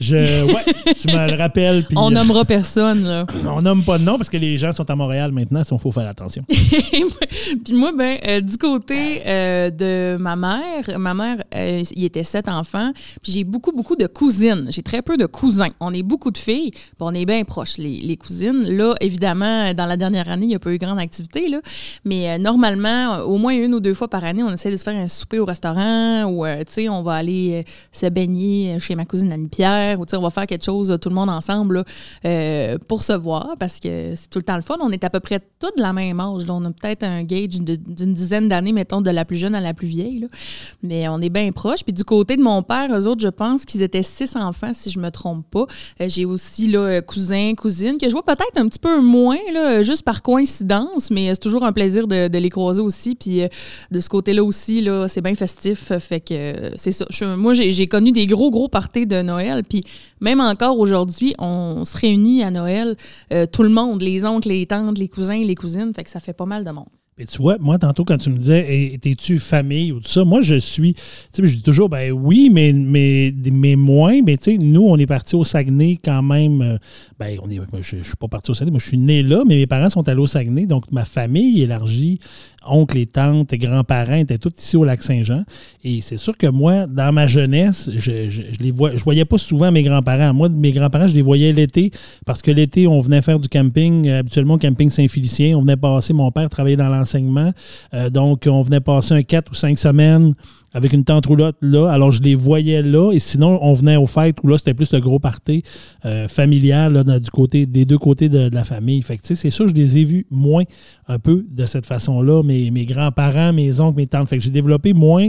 Je, 0.00 0.44
ouais, 0.44 0.94
tu 0.94 1.08
me 1.08 1.28
le 1.28 1.36
rappelles. 1.36 1.84
On 1.96 2.10
euh, 2.10 2.14
nommera 2.14 2.44
personne. 2.44 3.02
Là. 3.02 3.26
on 3.46 3.60
nomme 3.62 3.82
pas 3.82 3.98
de 3.98 4.04
nom 4.04 4.16
parce 4.16 4.30
que 4.30 4.36
les 4.36 4.56
gens 4.56 4.70
sont 4.70 4.88
à 4.88 4.94
Montréal 4.94 5.32
maintenant, 5.32 5.62
il 5.68 5.78
faut 5.78 5.90
faire 5.90 6.06
attention. 6.06 6.44
Puis 6.48 7.74
moi, 7.74 7.92
ben, 7.96 8.16
euh, 8.28 8.40
du 8.40 8.56
côté 8.56 9.22
euh, 9.26 9.70
de 9.70 10.16
ma 10.20 10.36
mère, 10.36 10.98
ma 10.98 11.14
mère, 11.14 11.42
euh, 11.54 11.82
il 11.96 12.04
était 12.04 12.22
sept 12.22 12.48
enfants. 12.48 12.92
Puis 13.22 13.32
j'ai 13.32 13.44
beaucoup, 13.44 13.72
beaucoup 13.72 13.96
de 13.96 14.06
cousines. 14.06 14.66
J'ai 14.70 14.82
très 14.82 15.02
peu 15.02 15.16
de 15.16 15.26
cousins. 15.26 15.70
On 15.80 15.92
est 15.92 16.04
beaucoup 16.04 16.30
de 16.30 16.38
filles, 16.38 16.70
puis 16.70 16.90
on 17.00 17.12
est 17.12 17.26
bien 17.26 17.42
proches, 17.44 17.78
les, 17.78 17.98
les 17.98 18.16
cousines. 18.16 18.68
Là, 18.68 18.94
évidemment, 19.00 19.74
dans 19.74 19.86
la 19.86 19.96
dernière 19.96 20.28
année, 20.28 20.46
il 20.46 20.50
n'y 20.50 20.54
a 20.54 20.60
pas 20.60 20.72
eu 20.72 20.78
grande 20.78 21.00
activité, 21.00 21.48
là. 21.48 21.60
Mais 22.04 22.38
normalement, 22.38 23.18
au 23.20 23.36
moins 23.38 23.54
une 23.54 23.74
ou 23.74 23.80
deux 23.80 23.94
fois 23.94 24.08
par 24.08 24.22
année, 24.22 24.42
on 24.44 24.52
essaie 24.52 24.70
de 24.70 24.76
se 24.76 24.84
faire 24.84 24.96
un 24.96 25.08
souper 25.08 25.40
au 25.40 25.44
restaurant 25.44 26.24
ou, 26.24 26.46
tu 26.46 26.64
sais, 26.68 26.88
on 26.88 27.02
va 27.02 27.14
aller 27.14 27.64
se 27.90 28.06
baigner 28.06 28.78
chez 28.78 28.94
ma 28.94 29.04
cousine 29.04 29.32
Annie-Pierre 29.32 29.87
ou, 29.96 30.04
tu 30.04 30.10
sais, 30.10 30.16
on 30.16 30.22
va 30.22 30.30
faire 30.30 30.46
quelque 30.46 30.64
chose, 30.64 30.96
tout 31.00 31.08
le 31.08 31.14
monde 31.14 31.30
ensemble, 31.30 31.84
euh, 32.24 32.78
pour 32.88 33.02
se 33.02 33.12
voir 33.12 33.54
parce 33.58 33.80
que 33.80 34.14
c'est 34.16 34.28
tout 34.30 34.38
le 34.38 34.44
temps 34.44 34.56
le 34.56 34.62
fun. 34.62 34.76
On 34.80 34.90
est 34.90 35.04
à 35.04 35.10
peu 35.10 35.20
près 35.20 35.40
tous 35.58 35.70
de 35.76 35.82
la 35.82 35.92
même 35.92 36.20
âge. 36.20 36.42
On 36.48 36.64
a 36.64 36.70
peut-être 36.70 37.04
un 37.04 37.24
gauge 37.24 37.60
d'une 37.60 38.14
dizaine 38.14 38.48
d'années, 38.48 38.72
mettons, 38.72 39.00
de 39.00 39.10
la 39.10 39.24
plus 39.24 39.36
jeune 39.36 39.54
à 39.54 39.60
la 39.60 39.74
plus 39.74 39.86
vieille. 39.86 40.20
là. 40.20 40.26
Mais 40.82 41.08
on 41.08 41.20
est 41.20 41.28
bien 41.28 41.50
proches. 41.52 41.84
Puis 41.84 41.92
du 41.92 42.04
côté 42.04 42.36
de 42.36 42.42
mon 42.42 42.62
père, 42.62 42.88
eux 42.92 43.06
autres, 43.06 43.22
je 43.22 43.28
pense 43.28 43.64
qu'ils 43.64 43.82
étaient 43.82 44.02
six 44.02 44.36
enfants, 44.36 44.72
si 44.72 44.90
je 44.90 44.98
me 44.98 45.10
trompe 45.10 45.46
pas. 45.50 45.66
Euh, 46.00 46.06
J'ai 46.08 46.24
aussi 46.24 46.68
là, 46.68 46.80
euh, 46.80 47.00
cousins, 47.00 47.52
cousines, 47.56 47.98
que 47.98 48.08
je 48.08 48.12
vois 48.12 48.24
peut-être 48.24 48.56
un 48.56 48.68
petit 48.68 48.78
peu 48.78 49.00
moins, 49.00 49.38
là, 49.52 49.82
juste 49.82 50.02
par 50.02 50.22
coïncidence, 50.22 51.10
mais 51.10 51.28
c'est 51.34 51.40
toujours 51.40 51.64
un 51.64 51.72
plaisir 51.72 52.06
de, 52.06 52.38
les 52.38 52.50
croiser 52.50 52.82
aussi. 52.82 53.14
Puis 53.14 53.42
de 53.90 54.00
ce 54.00 54.08
côté-là 54.08 54.44
aussi, 54.44 54.80
là, 54.80 55.08
c'est 55.08 55.20
bien 55.20 55.34
festif. 55.34 55.92
Fait 55.98 56.20
que 56.20 56.70
c'est 56.76 56.92
ça. 56.92 57.04
Moi, 57.36 57.54
j'ai 57.54 57.86
connu 57.86 58.12
des 58.12 58.26
gros, 58.26 58.50
gros 58.50 58.68
parties 58.68 59.06
de 59.06 59.22
Noël. 59.22 59.62
Puis 59.68 59.77
même 60.20 60.40
encore 60.40 60.78
aujourd'hui, 60.78 61.34
on 61.38 61.84
se 61.84 61.96
réunit 61.96 62.42
à 62.42 62.50
Noël, 62.50 62.96
euh, 63.32 63.46
tout 63.46 63.62
le 63.62 63.68
monde, 63.68 64.02
les 64.02 64.24
oncles, 64.24 64.48
les 64.48 64.66
tantes, 64.66 64.98
les 64.98 65.08
cousins, 65.08 65.38
les 65.38 65.54
cousines. 65.54 65.92
Fait 65.94 66.04
que 66.04 66.10
ça 66.10 66.20
fait 66.20 66.32
pas 66.32 66.46
mal 66.46 66.64
de 66.64 66.70
monde. 66.70 66.86
Et 67.20 67.26
tu 67.26 67.38
vois, 67.38 67.58
moi, 67.58 67.78
tantôt, 67.78 68.04
quand 68.04 68.16
tu 68.16 68.30
me 68.30 68.38
disais, 68.38 68.92
es-tu 69.04 69.40
famille 69.40 69.90
ou 69.90 69.98
tout 69.98 70.06
ça, 70.08 70.24
moi, 70.24 70.40
je 70.40 70.54
suis. 70.54 70.94
Tu 70.94 71.00
sais, 71.32 71.44
je 71.44 71.56
dis 71.56 71.62
toujours, 71.62 71.88
ben 71.88 72.12
oui, 72.12 72.48
mais, 72.48 72.72
mais, 72.72 73.34
mais 73.52 73.74
moins. 73.74 74.22
Mais 74.22 74.36
tu 74.36 74.52
sais, 74.52 74.58
nous, 74.58 74.82
on 74.82 74.96
est 74.96 75.06
partis 75.06 75.34
au 75.34 75.42
Saguenay 75.42 75.98
quand 76.02 76.22
même. 76.22 76.62
euh, 76.62 76.78
Ben, 77.18 77.36
on 77.42 77.50
est, 77.50 77.58
je 77.80 77.96
ne 77.96 78.02
suis 78.04 78.14
pas 78.14 78.28
parti 78.28 78.52
au 78.52 78.54
Saguenay, 78.54 78.70
moi, 78.70 78.80
je 78.80 78.86
suis 78.86 78.98
né 78.98 79.24
là, 79.24 79.42
mais 79.44 79.56
mes 79.56 79.66
parents 79.66 79.88
sont 79.88 80.08
allés 80.08 80.20
au 80.20 80.28
Saguenay. 80.28 80.66
Donc, 80.66 80.92
ma 80.92 81.04
famille 81.04 81.60
élargie, 81.60 82.20
oncles 82.68 82.98
et 82.98 83.06
tantes 83.06 83.52
et 83.52 83.58
grands-parents 83.58 84.14
étaient 84.14 84.38
tous 84.38 84.52
ici 84.58 84.76
au 84.76 84.84
Lac-Saint-Jean. 84.84 85.44
Et 85.84 86.00
c'est 86.00 86.16
sûr 86.16 86.36
que 86.36 86.46
moi, 86.46 86.86
dans 86.86 87.12
ma 87.12 87.26
jeunesse, 87.26 87.90
je, 87.94 88.30
je, 88.30 89.04
voyais 89.04 89.24
pas 89.24 89.38
souvent 89.38 89.72
mes 89.72 89.82
grands-parents. 89.82 90.32
Moi, 90.34 90.48
mes 90.48 90.72
grands-parents, 90.72 91.06
je 91.06 91.14
les 91.14 91.22
voyais 91.22 91.52
l'été 91.52 91.90
parce 92.26 92.42
que 92.42 92.50
l'été, 92.50 92.86
on 92.86 93.00
venait 93.00 93.22
faire 93.22 93.38
du 93.38 93.48
camping, 93.48 94.06
euh, 94.08 94.20
habituellement 94.20 94.58
camping 94.58 94.90
Saint-Félicien. 94.90 95.56
On 95.56 95.62
venait 95.62 95.76
passer, 95.76 96.12
mon 96.12 96.30
père 96.30 96.48
travaillait 96.48 96.76
dans 96.76 96.88
l'enseignement. 96.88 97.52
Euh, 97.94 98.10
donc, 98.10 98.46
on 98.48 98.62
venait 98.62 98.80
passer 98.80 99.14
un 99.14 99.22
4 99.22 99.50
ou 99.50 99.54
5 99.54 99.78
semaines 99.78 100.34
avec 100.72 100.92
une 100.92 101.04
tente 101.04 101.26
roulotte 101.26 101.56
là. 101.62 101.90
Alors, 101.90 102.10
je 102.10 102.22
les 102.22 102.34
voyais 102.34 102.82
là. 102.82 103.12
Et 103.12 103.18
sinon, 103.18 103.58
on 103.62 103.72
venait 103.72 103.96
aux 103.96 104.06
fêtes 104.06 104.38
où 104.42 104.48
là, 104.48 104.58
c'était 104.58 104.74
plus 104.74 104.92
le 104.92 105.00
gros 105.00 105.18
party 105.18 105.62
euh, 106.04 106.28
familial 106.28 106.92
là, 106.92 107.18
du 107.18 107.30
côté, 107.30 107.66
des 107.66 107.84
deux 107.84 107.98
côtés 107.98 108.28
de, 108.28 108.50
la 108.52 108.64
famille. 108.64 109.02
Fait 109.02 109.16
que, 109.16 109.34
c'est 109.34 109.50
sûr, 109.50 109.68
je 109.68 109.74
les 109.74 109.98
ai 109.98 110.04
vus 110.04 110.26
moins 110.30 110.64
un 111.06 111.18
peu 111.18 111.46
de 111.50 111.66
cette 111.66 111.86
façon-là. 111.86 112.42
Mes, 112.42 112.70
mes 112.70 112.84
grands-parents, 112.84 113.52
mes 113.52 113.80
oncles, 113.80 113.96
mes 113.96 114.06
tantes. 114.06 114.28
Fait 114.28 114.38
que 114.38 114.42
j'ai 114.42 114.50
développé 114.50 114.92
moins 114.92 115.28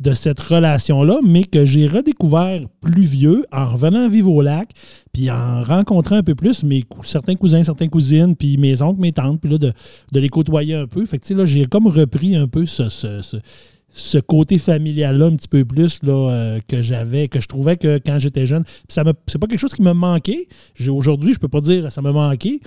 de 0.00 0.12
cette 0.12 0.40
relation-là, 0.40 1.20
mais 1.24 1.44
que 1.44 1.64
j'ai 1.64 1.86
redécouvert 1.86 2.60
plus 2.80 3.02
vieux 3.02 3.46
en 3.50 3.64
revenant 3.64 4.08
vivre 4.08 4.30
au 4.30 4.42
lac, 4.42 4.68
puis 5.12 5.30
en 5.30 5.62
rencontrant 5.62 6.16
un 6.16 6.22
peu 6.22 6.34
plus 6.34 6.64
mes 6.64 6.84
certains 7.02 7.34
cousins, 7.34 7.62
certaines 7.62 7.88
cousines, 7.88 8.36
puis 8.36 8.58
mes 8.58 8.82
oncles, 8.82 9.00
mes 9.00 9.12
tantes, 9.12 9.40
puis 9.40 9.50
là, 9.50 9.58
de, 9.58 9.72
de 10.12 10.20
les 10.20 10.28
côtoyer 10.28 10.74
un 10.74 10.86
peu. 10.86 11.06
Fait 11.06 11.18
que, 11.18 11.34
là, 11.34 11.46
j'ai 11.46 11.64
comme 11.66 11.86
repris 11.86 12.36
un 12.36 12.46
peu 12.46 12.66
ce, 12.66 12.90
ce- 12.90 13.38
ce 13.98 14.18
côté 14.18 14.58
familial-là 14.58 15.26
un 15.26 15.36
petit 15.36 15.48
peu 15.48 15.64
plus 15.64 16.02
là, 16.02 16.12
euh, 16.30 16.60
que 16.68 16.82
j'avais, 16.82 17.28
que 17.28 17.40
je 17.40 17.46
trouvais 17.48 17.76
que 17.78 17.98
quand 18.04 18.18
j'étais 18.18 18.44
jeune. 18.44 18.62
Ça 18.88 19.04
me- 19.04 19.14
c'est 19.26 19.38
pas 19.38 19.46
quelque 19.46 19.58
chose 19.58 19.72
qui 19.72 19.80
me 19.82 19.92
manquait. 19.92 20.48
Aujourd'hui, 20.88 21.32
je 21.32 21.38
peux 21.38 21.48
pas 21.48 21.62
dire 21.62 21.90
ça 21.90 22.02
me 22.02 22.12
manquait. 22.12 22.60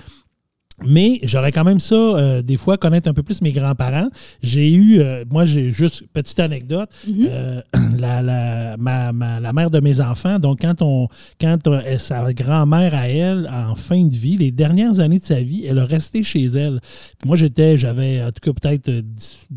Mais 0.86 1.20
j'aurais 1.22 1.52
quand 1.52 1.64
même 1.64 1.78
ça, 1.80 1.94
euh, 1.94 2.42
des 2.42 2.56
fois, 2.56 2.78
connaître 2.78 3.08
un 3.08 3.12
peu 3.12 3.22
plus 3.22 3.42
mes 3.42 3.52
grands-parents. 3.52 4.08
J'ai 4.42 4.72
eu, 4.72 5.00
euh, 5.00 5.24
moi, 5.30 5.44
j'ai 5.44 5.70
juste, 5.70 6.04
petite 6.12 6.40
anecdote, 6.40 6.88
euh, 7.28 7.60
la, 7.98 8.22
la, 8.22 8.76
ma, 8.78 9.12
ma- 9.12 9.40
la 9.40 9.52
mère 9.52 9.70
de 9.70 9.78
mes 9.80 10.00
enfants, 10.00 10.38
donc 10.38 10.60
quand 10.62 10.80
on, 10.80 11.08
quand 11.40 11.58
sa 11.98 12.32
grand-mère 12.32 12.94
à 12.94 13.08
elle, 13.08 13.48
en 13.52 13.74
fin 13.74 14.04
de 14.04 14.14
vie, 14.14 14.36
les 14.38 14.50
dernières 14.52 15.00
années 15.00 15.18
de 15.18 15.24
sa 15.24 15.42
vie, 15.42 15.66
elle 15.68 15.78
a 15.78 15.84
resté 15.84 16.22
chez 16.22 16.44
elle. 16.44 16.80
Puis 17.18 17.26
moi, 17.26 17.36
j'étais, 17.36 17.76
j'avais 17.76 18.22
en 18.22 18.30
tout 18.32 18.52
cas 18.52 18.52
peut-être 18.58 18.90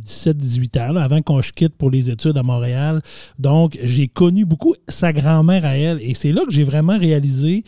17-18 0.06 0.80
ans, 0.90 0.94
là, 0.94 1.04
avant 1.04 1.22
qu'on 1.22 1.42
je 1.42 1.52
quitte 1.52 1.76
pour 1.76 1.90
les 1.90 2.10
études 2.12 2.38
à 2.38 2.44
Montréal. 2.44 3.02
Donc, 3.40 3.78
j'ai 3.82 4.08
connu 4.08 4.46
beaucoup 4.46 4.76
sa 4.88 5.14
grand-mère 5.14 5.66
à 5.66 5.78
elle. 5.78 6.00
Et 6.02 6.14
c'est 6.14 6.32
là 6.32 6.42
que 6.46 6.52
j'ai 6.52 6.64
vraiment 6.64 6.98
réalisé 6.98 7.64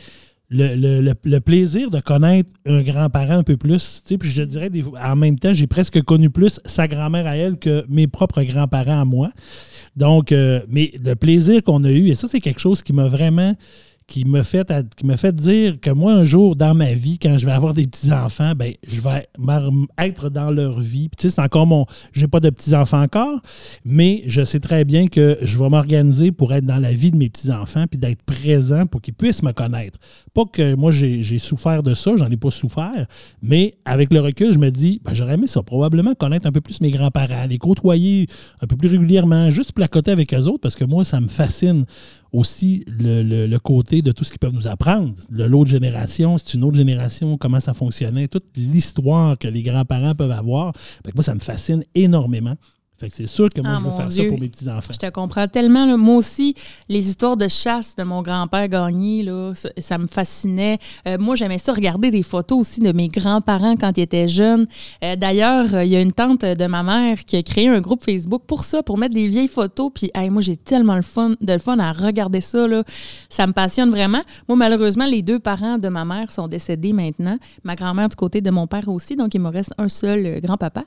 le, 0.49 1.39
plaisir 1.39 1.89
de 1.89 1.99
connaître 1.99 2.49
un 2.65 2.81
grand-parent 2.81 3.37
un 3.37 3.43
peu 3.43 3.57
plus. 3.57 4.03
Tu 4.05 4.17
puis 4.17 4.29
je 4.29 4.43
dirais, 4.43 4.69
en 5.03 5.15
même 5.15 5.39
temps, 5.39 5.53
j'ai 5.53 5.67
presque 5.67 6.01
connu 6.03 6.29
plus 6.29 6.59
sa 6.65 6.87
grand-mère 6.87 7.27
à 7.27 7.35
elle 7.35 7.57
que 7.57 7.85
mes 7.89 8.07
propres 8.07 8.43
grands-parents 8.43 9.01
à 9.01 9.05
moi. 9.05 9.31
Donc, 9.95 10.31
euh, 10.31 10.61
mais 10.69 10.93
le 11.03 11.15
plaisir 11.15 11.63
qu'on 11.63 11.83
a 11.83 11.91
eu, 11.91 12.07
et 12.07 12.15
ça, 12.15 12.27
c'est 12.27 12.41
quelque 12.41 12.59
chose 12.59 12.83
qui 12.83 12.93
m'a 12.93 13.07
vraiment 13.07 13.53
qui 14.07 14.23
me 14.23 14.43
fait 14.43 15.35
dire 15.35 15.79
que 15.81 15.89
moi 15.89 16.13
un 16.13 16.23
jour 16.23 16.55
dans 16.55 16.75
ma 16.75 16.93
vie 16.93 17.17
quand 17.17 17.37
je 17.39 17.45
vais 17.45 17.51
avoir 17.51 17.73
des 17.73 17.87
petits 17.87 18.11
enfants 18.11 18.53
ben 18.55 18.73
je 18.87 19.01
vais 19.01 19.27
être 19.97 20.29
dans 20.29 20.51
leur 20.51 20.79
vie. 20.79 21.09
Puis, 21.09 21.17
tu 21.17 21.21
sais 21.23 21.35
c'est 21.35 21.41
encore 21.41 21.65
mon 21.65 21.85
j'ai 22.13 22.27
pas 22.27 22.39
de 22.39 22.51
petits 22.51 22.75
enfants 22.75 23.01
encore 23.01 23.41
mais 23.83 24.23
je 24.27 24.45
sais 24.45 24.59
très 24.59 24.85
bien 24.85 25.07
que 25.07 25.39
je 25.41 25.57
vais 25.57 25.69
m'organiser 25.69 26.31
pour 26.31 26.53
être 26.53 26.65
dans 26.65 26.77
la 26.77 26.93
vie 26.93 27.11
de 27.11 27.17
mes 27.17 27.29
petits 27.29 27.51
enfants 27.51 27.85
puis 27.89 27.97
d'être 27.97 28.21
présent 28.23 28.85
pour 28.85 29.01
qu'ils 29.01 29.15
puissent 29.15 29.43
me 29.43 29.53
connaître. 29.53 29.97
Pas 30.33 30.45
que 30.45 30.75
moi 30.75 30.91
j'ai 30.91 31.23
j'ai 31.23 31.39
souffert 31.39 31.81
de 31.81 31.95
ça 31.95 32.11
j'en 32.15 32.29
ai 32.29 32.37
pas 32.37 32.51
souffert 32.51 33.07
mais 33.41 33.75
avec 33.85 34.13
le 34.13 34.19
recul 34.19 34.53
je 34.53 34.59
me 34.59 34.69
dis 34.69 35.01
ben, 35.03 35.15
j'aurais 35.15 35.33
aimé 35.33 35.47
ça 35.47 35.63
probablement 35.63 36.13
connaître 36.13 36.45
un 36.45 36.51
peu 36.51 36.61
plus 36.61 36.79
mes 36.79 36.91
grands-parents 36.91 37.47
les 37.49 37.57
côtoyer 37.57 38.27
un 38.61 38.67
peu 38.67 38.77
plus 38.77 38.89
régulièrement 38.89 39.49
juste 39.49 39.71
placoter 39.71 40.11
avec 40.11 40.31
eux 40.33 40.45
autres 40.45 40.61
parce 40.61 40.75
que 40.75 40.85
moi 40.85 41.03
ça 41.03 41.19
me 41.19 41.27
fascine 41.27 41.85
aussi 42.35 42.83
le, 42.87 43.57
côté 43.57 44.01
de 44.01 44.11
tout 44.11 44.23
ce 44.23 44.29
qu'ils 44.31 44.39
peuvent 44.39 44.53
nous 44.53 44.67
apprendre. 44.67 45.13
De 45.29 45.43
l'autre 45.43 45.69
génération, 45.69 46.37
c'est 46.37 46.53
une 46.53 46.63
autre 46.63 46.77
génération, 46.77 47.37
comment 47.37 47.59
ça 47.59 47.73
fonctionnait, 47.73 48.27
toute 48.27 48.45
l'histoire 48.55 49.37
que 49.37 49.47
les 49.47 49.63
grands-parents 49.63 50.15
peuvent 50.15 50.31
avoir. 50.31 50.73
Moi, 51.13 51.23
ça 51.23 51.33
me 51.33 51.39
fascine 51.39 51.83
énormément. 51.95 52.55
Fait 52.97 53.09
que 53.09 53.13
c'est 53.15 53.25
sûr 53.25 53.49
que 53.49 53.59
moi, 53.59 53.73
Ah, 53.75 53.79
je 53.81 53.85
veux 53.85 53.91
faire 53.91 54.05
Dieu. 54.05 54.23
ça 54.23 54.29
pour 54.29 54.39
mes 54.39 54.47
petits-enfants. 54.47 54.93
Je 54.93 54.97
te 54.99 55.09
comprends 55.11 55.47
tellement. 55.49 55.85
là. 55.85 55.97
Moi 55.97 56.15
aussi, 56.15 56.55
les 56.87 57.09
histoires 57.09 57.35
de 57.35 57.47
chasse 57.49 57.93
de 57.97 58.03
mon 58.03 58.21
grand-père 58.21 58.69
Gagné, 58.69 59.21
là, 59.23 59.51
ça, 59.53 59.67
ça 59.77 59.97
me 59.97 60.07
fascinait. 60.07 60.77
Euh, 61.05 61.17
moi, 61.19 61.35
j'aimais 61.35 61.57
ça 61.57 61.73
regarder 61.73 62.09
des 62.09 62.23
photos 62.23 62.57
aussi 62.59 62.79
de 62.79 62.93
mes 62.93 63.09
grands-parents 63.09 63.75
quand 63.75 63.97
ils 63.97 64.01
étaient 64.01 64.29
jeunes. 64.29 64.65
Euh, 65.03 65.17
D'ailleurs, 65.17 65.75
euh, 65.75 65.83
il 65.83 65.91
y 65.91 65.95
a 65.97 66.01
une 66.01 66.13
tante 66.13 66.45
de 66.45 66.67
ma 66.67 66.83
mère 66.83 67.25
qui 67.25 67.35
a 67.35 67.43
créé 67.43 67.67
un 67.67 67.81
groupe 67.81 68.01
Facebook 68.03 68.43
pour 68.47 68.63
ça, 68.63 68.81
pour 68.81 68.97
mettre 68.97 69.13
des 69.13 69.27
vieilles 69.27 69.49
photos. 69.49 69.91
Puis, 69.93 70.09
hey, 70.15 70.29
moi, 70.29 70.41
j'ai 70.41 70.55
tellement 70.55 70.95
le 70.95 71.01
fun, 71.01 71.31
de 71.41 71.51
le 71.53 71.59
fun 71.59 71.77
à 71.79 71.91
regarder 71.91 72.39
ça. 72.39 72.65
Là. 72.65 72.83
Ça 73.27 73.45
me 73.45 73.51
passionne 73.51 73.89
vraiment. 73.89 74.21
Moi, 74.47 74.55
malheureusement, 74.57 75.05
les 75.05 75.21
deux 75.21 75.39
parents 75.39 75.77
de 75.77 75.89
ma 75.89 76.05
mère 76.05 76.31
sont 76.31 76.47
décédés 76.47 76.93
maintenant. 76.93 77.37
Ma 77.65 77.75
grand-mère 77.75 78.07
du 78.07 78.15
côté 78.15 78.39
de 78.39 78.51
mon 78.51 78.67
père 78.67 78.87
aussi. 78.87 79.17
Donc, 79.17 79.33
il 79.35 79.41
me 79.41 79.49
reste 79.49 79.73
un 79.77 79.89
seul 79.89 80.25
euh, 80.25 80.39
grand-papa. 80.39 80.83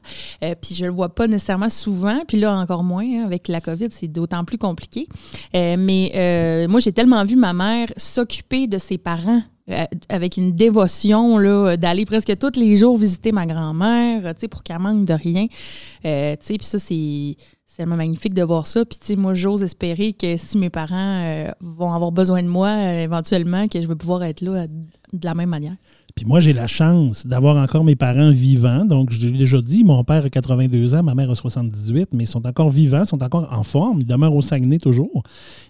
Puis, 0.62 0.74
je 0.74 0.86
le 0.86 0.92
vois 0.92 1.10
pas 1.10 1.26
nécessairement 1.26 1.68
souvent. 1.68 1.97
Puis 2.26 2.38
là, 2.38 2.56
encore 2.56 2.84
moins. 2.84 3.04
hein, 3.04 3.24
avec 3.24 3.48
la 3.48 3.60
COVID, 3.60 3.88
c'est 3.90 4.08
d'autant 4.08 4.44
plus 4.44 4.58
compliqué. 4.58 5.06
Euh, 5.54 5.76
mais 5.78 6.12
euh, 6.14 6.68
moi, 6.68 6.80
j'ai 6.80 6.92
tellement 6.92 7.24
vu 7.24 7.36
ma 7.36 7.52
mère 7.52 7.88
s'occuper 7.96 8.66
de 8.66 8.78
ses 8.78 8.98
parents 8.98 9.42
euh, 9.70 9.84
avec 10.08 10.36
une 10.36 10.52
dévotion 10.52 11.38
là, 11.38 11.76
d'aller 11.76 12.06
presque 12.06 12.36
tous 12.38 12.58
les 12.58 12.76
jours 12.76 12.96
visiter 12.96 13.32
ma 13.32 13.46
grand-mère, 13.46 14.34
tu 14.34 14.48
pour 14.48 14.62
qu'elle 14.62 14.78
manque 14.78 15.04
de 15.04 15.14
rien. 15.14 15.46
Tu 16.02 16.54
puis 16.54 16.66
ça, 16.66 16.78
c'est 16.78 17.36
tellement 17.76 17.96
magnifique 17.96 18.34
de 18.34 18.42
voir 18.42 18.66
ça. 18.66 18.84
Puis, 18.84 19.16
moi, 19.16 19.34
j'ose 19.34 19.62
espérer 19.62 20.12
que 20.12 20.36
si 20.36 20.58
mes 20.58 20.70
parents 20.70 21.46
vont 21.60 21.92
avoir 21.92 22.10
besoin 22.10 22.42
de 22.42 22.48
moi, 22.48 22.72
éventuellement, 22.94 23.68
que 23.68 23.80
je 23.80 23.86
vais 23.86 23.94
pouvoir 23.94 24.24
être 24.24 24.40
là 24.40 24.66
de 24.66 25.24
la 25.24 25.34
même 25.34 25.50
manière. 25.50 25.76
Puis 26.18 26.26
moi, 26.26 26.40
j'ai 26.40 26.52
la 26.52 26.66
chance 26.66 27.28
d'avoir 27.28 27.56
encore 27.62 27.84
mes 27.84 27.94
parents 27.94 28.32
vivants. 28.32 28.84
Donc, 28.84 29.12
je 29.12 29.28
l'ai 29.28 29.38
déjà 29.38 29.62
dit, 29.62 29.84
mon 29.84 30.02
père 30.02 30.24
a 30.24 30.28
82 30.30 30.96
ans, 30.96 31.04
ma 31.04 31.14
mère 31.14 31.30
a 31.30 31.36
78, 31.36 32.08
mais 32.12 32.24
ils 32.24 32.26
sont 32.26 32.44
encore 32.44 32.70
vivants, 32.70 33.04
sont 33.04 33.22
encore 33.22 33.48
en 33.52 33.62
forme. 33.62 34.00
Ils 34.00 34.06
demeurent 34.06 34.34
au 34.34 34.42
Saguenay 34.42 34.78
toujours. 34.78 35.22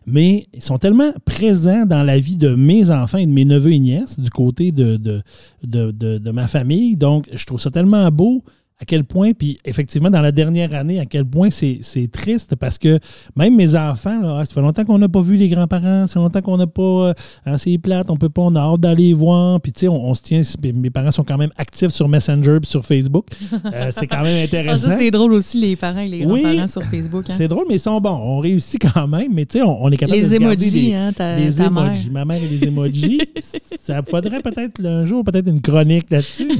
Mais 0.07 0.47
ils 0.55 0.62
sont 0.62 0.78
tellement 0.78 1.12
présents 1.26 1.85
dans 1.85 2.02
la 2.02 2.19
vie 2.19 2.37
de 2.37 2.55
mes 2.55 2.90
enfants 2.90 3.19
et 3.19 3.26
de 3.26 3.31
mes 3.31 3.45
neveux 3.45 3.73
et 3.73 3.78
nièces 3.78 4.19
du 4.19 4.31
côté 4.31 4.73
de- 4.73 4.97
de 4.97 6.31
ma 6.31 6.47
famille. 6.47 6.97
Donc, 6.97 7.28
je 7.31 7.45
trouve 7.45 7.61
ça 7.61 7.71
tellement 7.71 8.11
beau 8.11 8.43
à 8.80 8.85
quel 8.85 9.02
point, 9.02 9.32
puis 9.32 9.58
effectivement, 9.64 10.08
dans 10.08 10.20
la 10.20 10.30
dernière 10.30 10.73
année, 10.73 11.00
à 11.00 11.04
quel 11.04 11.25
point 11.25 11.49
c'est 11.50 11.80
triste 12.12 12.54
parce 12.54 12.78
que 12.78 13.00
même 13.35 13.56
mes 13.56 13.75
enfants, 13.75 14.20
là, 14.20 14.38
ah, 14.40 14.44
ça 14.44 14.54
fait 14.54 14.61
longtemps 14.61 14.85
qu'on 14.85 14.99
n'a 14.99 15.08
pas 15.08 15.20
vu 15.20 15.37
les 15.37 15.49
grands-parents, 15.49 16.06
ça 16.06 16.12
fait 16.14 16.18
longtemps 16.20 16.42
qu'on 16.42 16.56
n'a 16.58 16.68
pas. 16.68 16.82
euh, 17.08 17.14
hein, 17.44 17.56
c'est 17.58 17.76
plate, 17.78 18.08
on 18.08 18.16
peut 18.16 18.28
pas, 18.28 18.42
on 18.42 18.54
a 18.54 18.61
hâte 18.61 18.80
d'aller 18.80 19.12
voir. 19.14 19.61
Puis 19.61 19.73
tu 19.73 19.80
sais, 19.80 19.88
on, 19.88 20.08
on 20.08 20.14
se 20.14 20.23
tient. 20.23 20.42
Mes 20.75 20.90
parents 20.90 21.11
sont 21.11 21.25
quand 21.25 21.37
même 21.38 21.50
actifs 21.56 21.88
sur 21.90 22.08
Messenger 22.08 22.58
puis 22.62 22.70
sur 22.70 22.87
Facebook. 22.87 23.26
Euh, 23.75 23.90
c'est 23.90 24.06
quand 24.06 24.23
même 24.23 24.38
Ah, 24.40 24.44
intéressant. 24.44 24.87
ça, 24.90 24.97
c'est 24.99 25.11
drôle 25.11 25.32
aussi, 25.32 25.58
les 25.61 25.75
parents 25.75 25.99
et 26.00 26.06
les 26.06 26.25
Oui. 26.25 26.42
grands-parents 26.42 26.66
sur 26.68 26.85
Facebook. 26.85 27.25
hein. 27.28 27.35
c'est 27.37 27.49
drôle, 27.49 27.64
mais 27.68 27.75
ils 27.75 27.80
sont 27.80 28.00
bons. 28.00 28.11
On 28.11 28.38
réussit 28.38 28.80
quand 28.80 29.08
même, 29.08 29.32
mais 29.35 29.44
tu 29.44 29.58
sais, 29.58 29.62
on, 29.62 29.82
on 29.85 29.90
est 29.90 29.97
capable 29.97 30.18
de 30.18 30.23
Les 30.25 30.38
garder 30.38 30.44
emojis, 30.44 30.94
hein, 30.94 31.12
ta, 31.12 31.35
les 31.37 31.52
ta 31.54 31.68
mère. 31.68 31.85
emojis. 31.87 32.11
Ma 32.11 32.25
mère 32.25 32.40
et 32.40 32.47
les 32.49 32.64
emojis. 32.64 33.20
ça 33.40 34.02
faudrait 34.08 34.40
peut-être 34.40 34.85
un 34.87 35.04
jour, 35.04 35.25
peut-être 35.25 35.49
une 35.49 35.61
chronique 35.61 36.08
là-dessus. 36.11 36.49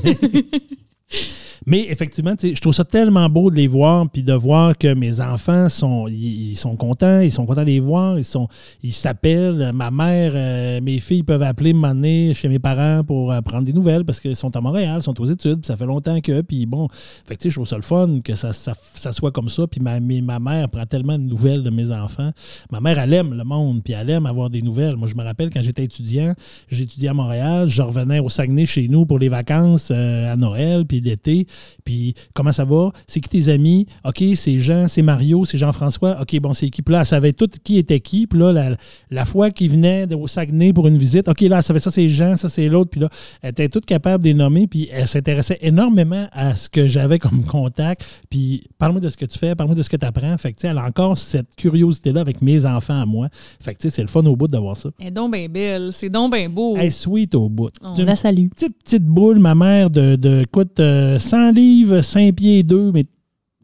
Mais, 1.67 1.87
effectivement, 1.89 2.35
je 2.41 2.61
trouve 2.61 2.75
ça 2.75 2.85
tellement 2.85 3.29
beau 3.29 3.51
de 3.51 3.57
les 3.57 3.67
voir, 3.67 4.09
puis 4.09 4.23
de 4.23 4.33
voir 4.33 4.77
que 4.77 4.95
mes 4.95 5.21
enfants 5.21 5.69
sont, 5.69 6.09
ils, 6.09 6.51
ils 6.51 6.57
sont 6.57 6.77
contents, 6.77 7.21
ils 7.21 7.33
sont 7.33 7.47
contents 7.47 7.63
de 7.63 7.67
les 7.67 7.81
voir, 7.81 8.19
ils 8.19 8.25
sont, 8.25 8.49
ils 8.83 8.93
s'appellent. 8.93 9.73
Ma 9.75 9.91
mère, 9.91 10.33
euh, 10.35 10.81
mes 10.81 10.99
filles 10.99 11.23
peuvent 11.23 11.43
appeler, 11.43 11.73
m'emmener 11.73 12.35
chez 12.35 12.49
mes 12.49 12.59
parents 12.59 13.03
pour 13.05 13.33
euh, 13.33 13.41
prendre 13.41 13.65
des 13.65 13.73
nouvelles 13.73 14.05
parce 14.05 14.21
qu'ils 14.21 14.37
sont 14.37 14.55
à 14.57 14.61
Montréal, 14.61 15.03
sont 15.03 15.21
aux 15.21 15.27
études, 15.27 15.61
puis 15.61 15.67
ça 15.67 15.77
fait 15.77 15.87
longtemps 15.87 16.21
que, 16.21 16.41
puis 16.43 16.67
bon, 16.67 16.89
fait 17.27 17.39
je 17.43 17.55
trouve 17.55 17.67
ça 17.67 17.77
le 17.77 17.83
fun 17.83 18.21
que 18.23 18.35
ça, 18.35 18.53
ça, 18.53 19.13
soit 19.13 19.33
comme 19.33 19.49
ça, 19.49 19.67
puis 19.67 19.81
ma, 19.81 19.99
ma 20.01 20.39
mère 20.39 20.69
prend 20.69 20.87
tellement 20.87 21.19
de 21.19 21.25
nouvelles 21.25 21.63
de 21.63 21.71
mes 21.71 21.91
enfants. 21.91 22.31
Ma 22.71 22.81
mère, 22.81 22.99
elle 22.99 23.13
aime 23.13 23.35
le 23.35 23.45
monde, 23.45 23.83
puis 23.83 23.95
elle 23.95 24.11
aime 24.11 24.27
avoir 24.27 24.51
des 24.51 24.61
nouvelles. 24.61 24.97
Moi, 24.97 25.09
je 25.09 25.15
me 25.15 25.23
rappelle 25.23 25.51
quand 25.51 25.63
j'étais 25.63 25.85
étudiant, 25.85 26.35
j'étudiais 26.69 27.09
à 27.09 27.15
Montréal, 27.15 27.69
je 27.69 27.83
revenais 27.83 28.21
au 28.21 28.29
Saguenay 28.29 28.67
chez 28.67 28.89
nous 28.89 29.07
pour 29.07 29.19
les 29.19 29.29
vacances 29.29 29.91
euh, 29.91 30.33
à 30.33 30.37
Noël, 30.37 30.85
puis 30.87 31.01
l'été, 31.01 31.47
puis 31.85 32.15
comment 32.35 32.53
ça 32.53 32.65
va? 32.65 32.91
C'est 33.07 33.21
qui 33.21 33.29
tes 33.29 33.49
amis? 33.51 33.87
OK, 34.05 34.23
c'est 34.35 34.59
Jean, 34.59 34.89
c'est 34.89 35.03
Mario, 35.03 35.45
c'est 35.45 35.59
Jean-François. 35.59 36.21
OK, 36.21 36.39
bon, 36.41 36.53
c'est 36.53 36.71
qui? 36.71 36.83
Puis 36.83 36.93
là, 36.93 37.01
elle 37.01 37.07
savait 37.07 37.33
tout 37.33 37.49
qui 37.63 37.79
était 37.79 38.01
qui. 38.01 38.27
Puis 38.27 38.39
là, 38.39 38.53
la, 38.53 38.77
la 39.11 39.25
fois 39.25 39.51
qu'il 39.51 39.71
venait 39.71 40.13
au 40.15 40.27
Saguenay 40.27 40.73
pour 40.73 40.87
une 40.89 40.99
visite, 40.99 41.29
OK, 41.29 41.41
là, 41.43 41.57
elle 41.59 41.63
savait 41.63 41.79
ça, 41.79 41.91
c'est 41.91 42.09
Jean, 42.09 42.37
ça, 42.37 42.49
c'est 42.49 42.69
l'autre. 42.69 42.91
Puis 42.91 43.01
là, 43.01 43.09
elle 43.43 43.51
était 43.51 43.69
toute 43.69 43.87
capable 43.87 44.25
de 44.25 44.29
les 44.29 44.35
nommer, 44.35 44.67
puis 44.67 44.89
elle 44.93 45.07
s'intéressait 45.07 45.59
énormément 45.61 46.29
à 46.33 46.55
ce 46.55 46.69
que 46.69 46.89
j'avais 46.89 47.19
comme 47.19 47.45
contact. 47.45 48.05
Puis 48.31 48.65
parle-moi 48.79 49.01
de 49.01 49.09
ce 49.09 49.17
que 49.17 49.27
tu 49.27 49.39
fais, 49.39 49.55
parle-moi 49.55 49.77
de 49.77 49.83
ce 49.83 49.91
que 49.91 49.97
tu 49.97 50.07
apprends. 50.07 50.37
Fait 50.39 50.53
que, 50.53 50.59
tu 50.59 50.63
sais, 50.63 50.69
elle 50.69 50.79
a 50.79 50.85
encore 50.85 51.17
cette 51.17 51.55
curiosité-là 51.57 52.21
avec 52.21 52.43
mes 52.43 52.67
enfants 52.67 53.01
à 53.01 53.07
moi. 53.07 53.29
Fait 53.61 53.75
que, 53.75 53.79
tu 53.79 53.89
sais, 53.89 53.97
c'est 53.97 54.03
le 54.03 54.09
fun 54.09 54.25
au 54.27 54.37
bout 54.37 54.49
d'avoir 54.49 54.77
ça. 54.77 54.91
Est 55.01 55.11
donc 55.11 55.33
bien 55.33 55.49
belle, 55.49 55.93
c'est 55.93 56.11
donc 56.11 56.33
bien 56.35 56.49
beau. 56.49 56.77
Elle 56.77 56.87
est 56.87 56.91
sweet 56.91 57.35
au 57.35 57.49
bout. 57.49 57.71
On 57.83 57.95
la 58.09 58.17
salue. 58.17 58.49
petite, 58.49 58.77
petite 58.83 59.05
boule, 59.05 59.39
ma 59.39 59.55
mère, 59.55 59.91
de, 59.91 60.17
de 60.17 60.43
écoute, 60.43 60.81
euh, 60.81 61.19
100 61.19 61.38
livres, 61.53 62.01
5 62.01 62.35
pieds 62.35 62.63
2, 62.63 62.93
mais 62.93 63.07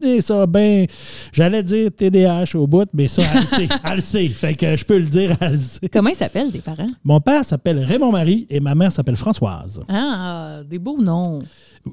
eh, 0.03 0.21
ça, 0.21 0.47
ben, 0.47 0.87
j'allais 1.33 1.63
dire 1.63 1.91
TDAH 1.97 2.57
au 2.57 2.67
bout, 2.67 2.89
mais 2.93 3.09
ça, 3.09 3.23
elle 3.33 3.41
le 3.41 3.47
sait. 3.47 3.69
Elle 3.85 3.95
le 3.95 4.01
sait. 4.01 4.29
Fait 4.29 4.55
que 4.55 4.77
je 4.77 4.85
peux 4.85 4.99
le 4.99 5.07
dire, 5.07 5.37
elle 5.41 5.53
le 5.53 5.57
sait. 5.57 5.89
Comment 5.89 6.11
ils 6.11 6.17
s'appellent, 6.17 6.51
tes 6.51 6.59
parents? 6.59 6.87
Mon 7.05 7.21
père 7.21 7.45
s'appelle 7.45 7.79
Raymond 7.79 8.13
Marie 8.13 8.47
et 8.51 8.61
ma 8.61 8.75
mère 8.75 8.93
s'appelle 8.93 9.17
Françoise. 9.17 9.83
Ah, 9.89 10.61
des 10.69 10.79
beaux 10.79 11.01
noms. 11.01 11.43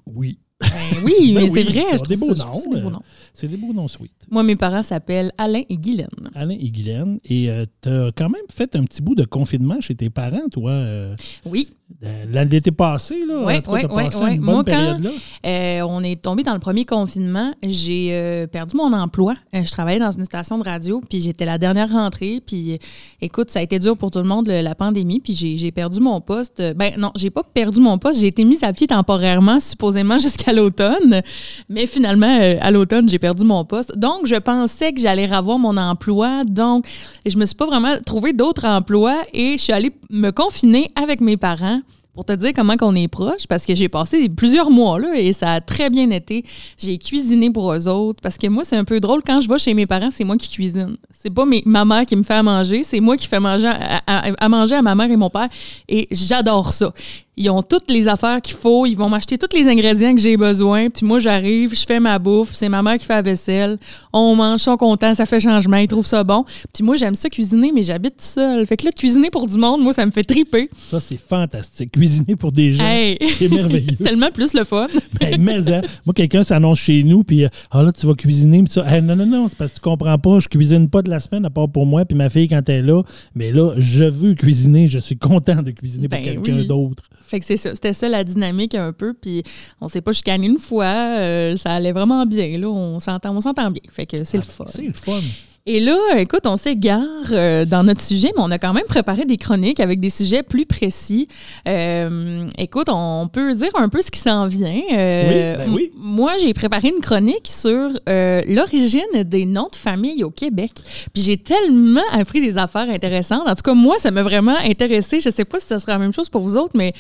Oui. 0.05 0.39
Ben 0.61 0.97
oui, 1.03 1.33
Ben 1.33 1.43
mais 1.43 1.49
oui, 1.49 1.51
c'est 1.53 1.63
vrai, 1.63 1.83
je 1.97 2.03
des 2.09 2.15
trouve 2.15 2.29
beaux 2.29 2.35
ça, 2.35 2.45
noms, 2.45 2.55
des 2.55 2.81
beaux 2.81 2.87
euh, 2.87 2.91
noms. 2.91 3.01
C'est 3.33 3.47
des 3.47 3.57
beaux 3.57 3.73
noms 3.73 3.87
sweet. 3.87 4.11
Moi, 4.29 4.43
mes 4.43 4.55
parents 4.55 4.83
s'appellent 4.83 5.31
Alain 5.37 5.61
et 5.69 5.77
Guylaine. 5.77 6.07
Alain 6.35 6.57
et 6.59 6.69
Guylaine. 6.69 7.17
Et 7.25 7.49
tu 7.81 7.89
as 7.89 8.11
quand 8.15 8.29
même 8.29 8.41
fait 8.53 8.75
un 8.75 8.83
petit 8.83 9.01
bout 9.01 9.15
de 9.15 9.25
confinement 9.25 9.79
chez 9.81 9.95
tes 9.95 10.09
parents, 10.09 10.47
toi, 10.51 10.71
euh, 10.71 11.15
Oui, 11.45 11.69
euh, 12.03 12.43
l'été 12.45 12.71
passé. 12.71 13.23
Là, 13.27 13.43
ouais. 13.43 13.61
une 13.65 14.39
bonne 14.39 14.39
Moi, 14.41 14.63
quand-. 14.63 14.97
Euh, 15.45 15.81
on 15.87 16.03
est 16.03 16.21
tombé 16.21 16.43
dans 16.43 16.53
le 16.53 16.59
premier 16.59 16.85
confinement. 16.85 17.53
J'ai 17.65 18.09
euh, 18.11 18.47
perdu 18.47 18.75
mon 18.75 18.91
emploi. 18.93 19.35
Euh, 19.55 19.63
je 19.63 19.71
travaillais 19.71 19.99
dans 19.99 20.11
une 20.11 20.25
station 20.25 20.57
de 20.57 20.63
radio, 20.63 21.01
puis 21.09 21.21
j'étais 21.21 21.45
la 21.45 21.57
dernière 21.57 21.89
rentrée. 21.91 22.41
Puis, 22.45 22.73
euh, 22.73 22.77
écoute, 23.21 23.49
ça 23.49 23.59
a 23.59 23.61
été 23.61 23.79
dur 23.79 23.97
pour 23.97 24.11
tout 24.11 24.19
le 24.19 24.25
monde, 24.25 24.47
le- 24.47 24.61
la 24.61 24.75
pandémie. 24.75 25.19
Puis 25.19 25.33
j'ai 25.33 25.57
j'ai 25.57 25.71
perdu 25.71 25.99
mon 25.99 26.21
poste. 26.21 26.59
Euh, 26.59 26.73
Ben 26.73 26.93
non, 26.97 27.11
j'ai 27.15 27.29
pas 27.29 27.43
perdu 27.43 27.79
mon 27.79 27.97
poste. 27.97 28.19
J'ai 28.21 28.27
été 28.27 28.43
mise 28.45 28.63
à 28.63 28.73
pied 28.73 28.87
temporairement, 28.87 29.59
supposément 29.59 30.17
jusqu'à 30.19 30.50
l'automne. 30.53 31.21
Mais 31.69 31.85
finalement, 31.87 32.37
euh, 32.41 32.55
à 32.61 32.71
l'automne, 32.71 33.07
j'ai 33.09 33.19
perdu 33.19 33.43
mon 33.45 33.63
poste. 33.65 33.97
Donc, 33.97 34.25
je 34.25 34.35
pensais 34.35 34.93
que 34.93 34.99
j'allais 35.01 35.25
revoir 35.25 35.59
mon 35.59 35.77
emploi. 35.77 36.43
Donc, 36.45 36.85
je 37.25 37.37
me 37.37 37.45
suis 37.45 37.55
pas 37.55 37.65
vraiment 37.65 37.95
trouvé 38.05 38.33
d'autres 38.33 38.65
emplois 38.65 39.17
et 39.33 39.53
je 39.57 39.63
suis 39.63 39.73
allée 39.73 39.91
me 40.09 40.31
confiner 40.31 40.89
avec 40.95 41.21
mes 41.21 41.37
parents 41.37 41.79
pour 42.13 42.25
te 42.25 42.33
dire 42.33 42.51
comment 42.53 42.75
qu'on 42.75 42.93
est 42.93 43.07
proche, 43.07 43.47
parce 43.47 43.65
que 43.65 43.73
j'ai 43.73 43.87
passé 43.87 44.27
plusieurs 44.27 44.69
mois 44.69 44.99
là 44.99 45.15
et 45.17 45.31
ça 45.31 45.53
a 45.53 45.61
très 45.61 45.89
bien 45.89 46.09
été. 46.09 46.43
J'ai 46.77 46.97
cuisiné 46.97 47.49
pour 47.51 47.71
eux 47.71 47.87
autres, 47.87 48.19
parce 48.21 48.37
que 48.37 48.47
moi, 48.47 48.65
c'est 48.65 48.75
un 48.75 48.83
peu 48.83 48.99
drôle, 48.99 49.21
quand 49.25 49.39
je 49.39 49.47
vais 49.47 49.57
chez 49.57 49.73
mes 49.73 49.85
parents, 49.85 50.09
c'est 50.11 50.25
moi 50.25 50.35
qui 50.35 50.49
cuisine. 50.49 50.97
C'est 51.17 51.29
pas 51.33 51.45
ma 51.65 51.85
mère 51.85 52.05
qui 52.05 52.17
me 52.17 52.23
fait 52.23 52.33
à 52.33 52.43
manger, 52.43 52.83
c'est 52.83 52.99
moi 52.99 53.15
qui 53.15 53.27
fais 53.27 53.39
manger 53.39 53.67
à, 53.67 54.01
à- 54.05 54.33
à 54.37 54.49
manger 54.49 54.75
à 54.75 54.81
ma 54.81 54.93
mère 54.93 55.09
et 55.09 55.15
mon 55.15 55.29
père, 55.29 55.47
et 55.87 56.09
j'adore 56.11 56.73
ça. 56.73 56.91
Ils 57.37 57.49
ont 57.49 57.63
toutes 57.63 57.89
les 57.89 58.07
affaires 58.09 58.41
qu'il 58.41 58.55
faut, 58.55 58.85
ils 58.85 58.95
vont 58.95 59.07
m'acheter 59.07 59.37
tous 59.37 59.55
les 59.55 59.67
ingrédients 59.69 60.13
que 60.13 60.19
j'ai 60.21 60.35
besoin, 60.35 60.89
puis 60.89 61.05
moi, 61.05 61.19
j'arrive, 61.19 61.73
je 61.73 61.85
fais 61.85 61.99
ma 61.99 62.19
bouffe, 62.19 62.49
c'est 62.53 62.67
ma 62.67 62.81
mère 62.83 62.97
qui 62.97 63.05
fait 63.05 63.13
la 63.13 63.21
vaisselle, 63.21 63.77
on 64.11 64.35
mange, 64.35 64.59
ils 64.59 64.63
sont 64.63 64.75
contents, 64.77 65.15
ça 65.15 65.25
fait 65.25 65.39
changement, 65.39 65.77
ils 65.77 65.87
trouvent 65.87 66.05
ça 66.05 66.23
bon. 66.25 66.43
Puis 66.73 66.83
moi, 66.83 66.97
j'aime 66.97 67.15
ça 67.15 67.29
cuisiner, 67.29 67.71
mais 67.73 67.83
j'habite 67.83 68.19
seule. 68.21 68.65
Fait 68.67 68.75
que 68.75 68.85
là, 68.85 68.91
cuisiner 68.91 69.29
pour 69.29 69.47
du 69.47 69.57
monde, 69.57 69.81
moi, 69.81 69.93
ça 69.93 70.05
me 70.05 70.11
fait 70.11 70.23
triper. 70.25 70.69
Ça, 70.77 70.99
c'est 70.99 71.17
fantastique. 71.17 71.91
Cuisiner 71.93 72.35
pour 72.35 72.51
des 72.51 72.73
gens, 72.73 72.83
Hey! 72.85 73.17
c'est 73.39 73.47
merveilleux. 73.49 73.87
C'est 73.97 74.03
tellement 74.03 74.31
plus 74.31 74.53
le 74.53 74.63
fun. 74.65 74.87
Ben, 75.19 75.39
mais, 75.39 75.71
hein, 75.71 75.81
moi, 76.05 76.13
quelqu'un 76.13 76.43
s'annonce 76.43 76.79
chez 76.79 77.03
nous, 77.03 77.23
puis 77.23 77.45
euh, 77.45 77.49
ah 77.69 77.83
là, 77.83 77.91
tu 77.91 78.05
vas 78.07 78.13
cuisiner, 78.15 78.61
puis 78.63 78.71
ça. 78.73 78.83
Hey, 78.87 79.01
non, 79.01 79.15
non, 79.15 79.25
non, 79.25 79.47
c'est 79.49 79.57
parce 79.57 79.71
que 79.71 79.75
tu 79.75 79.81
comprends 79.81 80.17
pas. 80.17 80.39
Je 80.39 80.47
cuisine 80.47 80.89
pas 80.89 81.01
de 81.01 81.09
la 81.09 81.19
semaine, 81.19 81.45
à 81.45 81.49
part 81.49 81.69
pour 81.69 81.85
moi, 81.85 82.03
puis 82.05 82.17
ma 82.17 82.29
fille 82.29 82.47
quand 82.47 82.67
elle 82.69 82.75
est 82.75 82.81
là. 82.87 83.03
Mais 83.35 83.51
là, 83.51 83.73
je 83.77 84.03
veux 84.03 84.33
cuisiner. 84.33 84.87
Je 84.87 84.99
suis 84.99 85.17
content 85.17 85.61
de 85.61 85.71
cuisiner 85.71 86.07
pour 86.09 86.17
Ben 86.19 86.25
quelqu'un 86.25 86.57
oui. 86.57 86.67
d'autre. 86.67 87.03
Fait 87.31 87.39
que 87.39 87.45
c'est 87.45 87.55
ça. 87.55 87.73
C'était 87.73 87.93
ça 87.93 88.09
la 88.09 88.25
dynamique 88.25 88.75
un 88.75 88.91
peu. 88.91 89.13
Puis 89.13 89.41
on 89.79 89.87
s'est 89.87 90.01
pas 90.01 90.11
chicané 90.11 90.47
une 90.47 90.57
fois. 90.57 90.83
euh, 90.83 91.55
ça 91.55 91.71
allait 91.71 91.93
vraiment 91.93 92.25
bien. 92.25 92.57
Là, 92.57 92.67
on 92.67 92.99
s'entend, 92.99 93.33
on 93.33 93.39
s'entend 93.39 93.71
bien. 93.71 93.81
Fait 93.89 94.05
que 94.05 94.23
c'est 94.25 94.35
le 94.35 94.43
fun. 94.43 94.65
C'est 94.67 94.81
le 94.83 94.91
fun. 94.91 95.21
Et 95.67 95.79
là, 95.79 95.95
écoute, 96.17 96.47
on 96.47 96.57
s'égare 96.57 97.05
euh, 97.31 97.65
dans 97.65 97.83
notre 97.83 98.01
sujet, 98.01 98.29
mais 98.35 98.41
on 98.41 98.49
a 98.49 98.57
quand 98.57 98.73
même 98.73 98.85
préparé 98.87 99.25
des 99.25 99.37
chroniques 99.37 99.79
avec 99.79 99.99
des 99.99 100.09
sujets 100.09 100.41
plus 100.41 100.65
précis. 100.65 101.27
Euh, 101.67 102.47
écoute, 102.57 102.87
on 102.89 103.27
peut 103.31 103.53
dire 103.53 103.69
un 103.75 103.87
peu 103.87 104.01
ce 104.01 104.09
qui 104.09 104.19
s'en 104.19 104.47
vient. 104.47 104.81
Euh, 104.91 105.55
Oui, 105.57 105.65
ben 105.65 105.73
oui. 105.75 105.91
Moi, 105.95 106.31
j'ai 106.41 106.51
préparé 106.53 106.87
une 106.87 106.99
chronique 106.99 107.47
sur 107.47 107.89
euh, 108.09 108.41
l'origine 108.47 109.01
des 109.23 109.45
noms 109.45 109.67
de 109.71 109.75
famille 109.75 110.23
au 110.23 110.31
Québec. 110.31 110.71
Puis 111.13 111.21
j'ai 111.21 111.37
tellement 111.37 112.01
appris 112.11 112.41
des 112.41 112.57
affaires 112.57 112.89
intéressantes. 112.89 113.47
En 113.47 113.53
tout 113.53 113.61
cas, 113.63 113.75
moi, 113.75 113.97
ça 113.99 114.09
m'a 114.09 114.23
vraiment 114.23 114.57
intéressé. 114.67 115.19
Je 115.19 115.29
sais 115.29 115.45
pas 115.45 115.59
si 115.59 115.67
ça 115.67 115.77
sera 115.77 115.91
la 115.91 115.99
même 115.99 116.13
chose 116.13 116.29
pour 116.29 116.41
vous 116.41 116.57
autres, 116.57 116.75
mais 116.75 116.91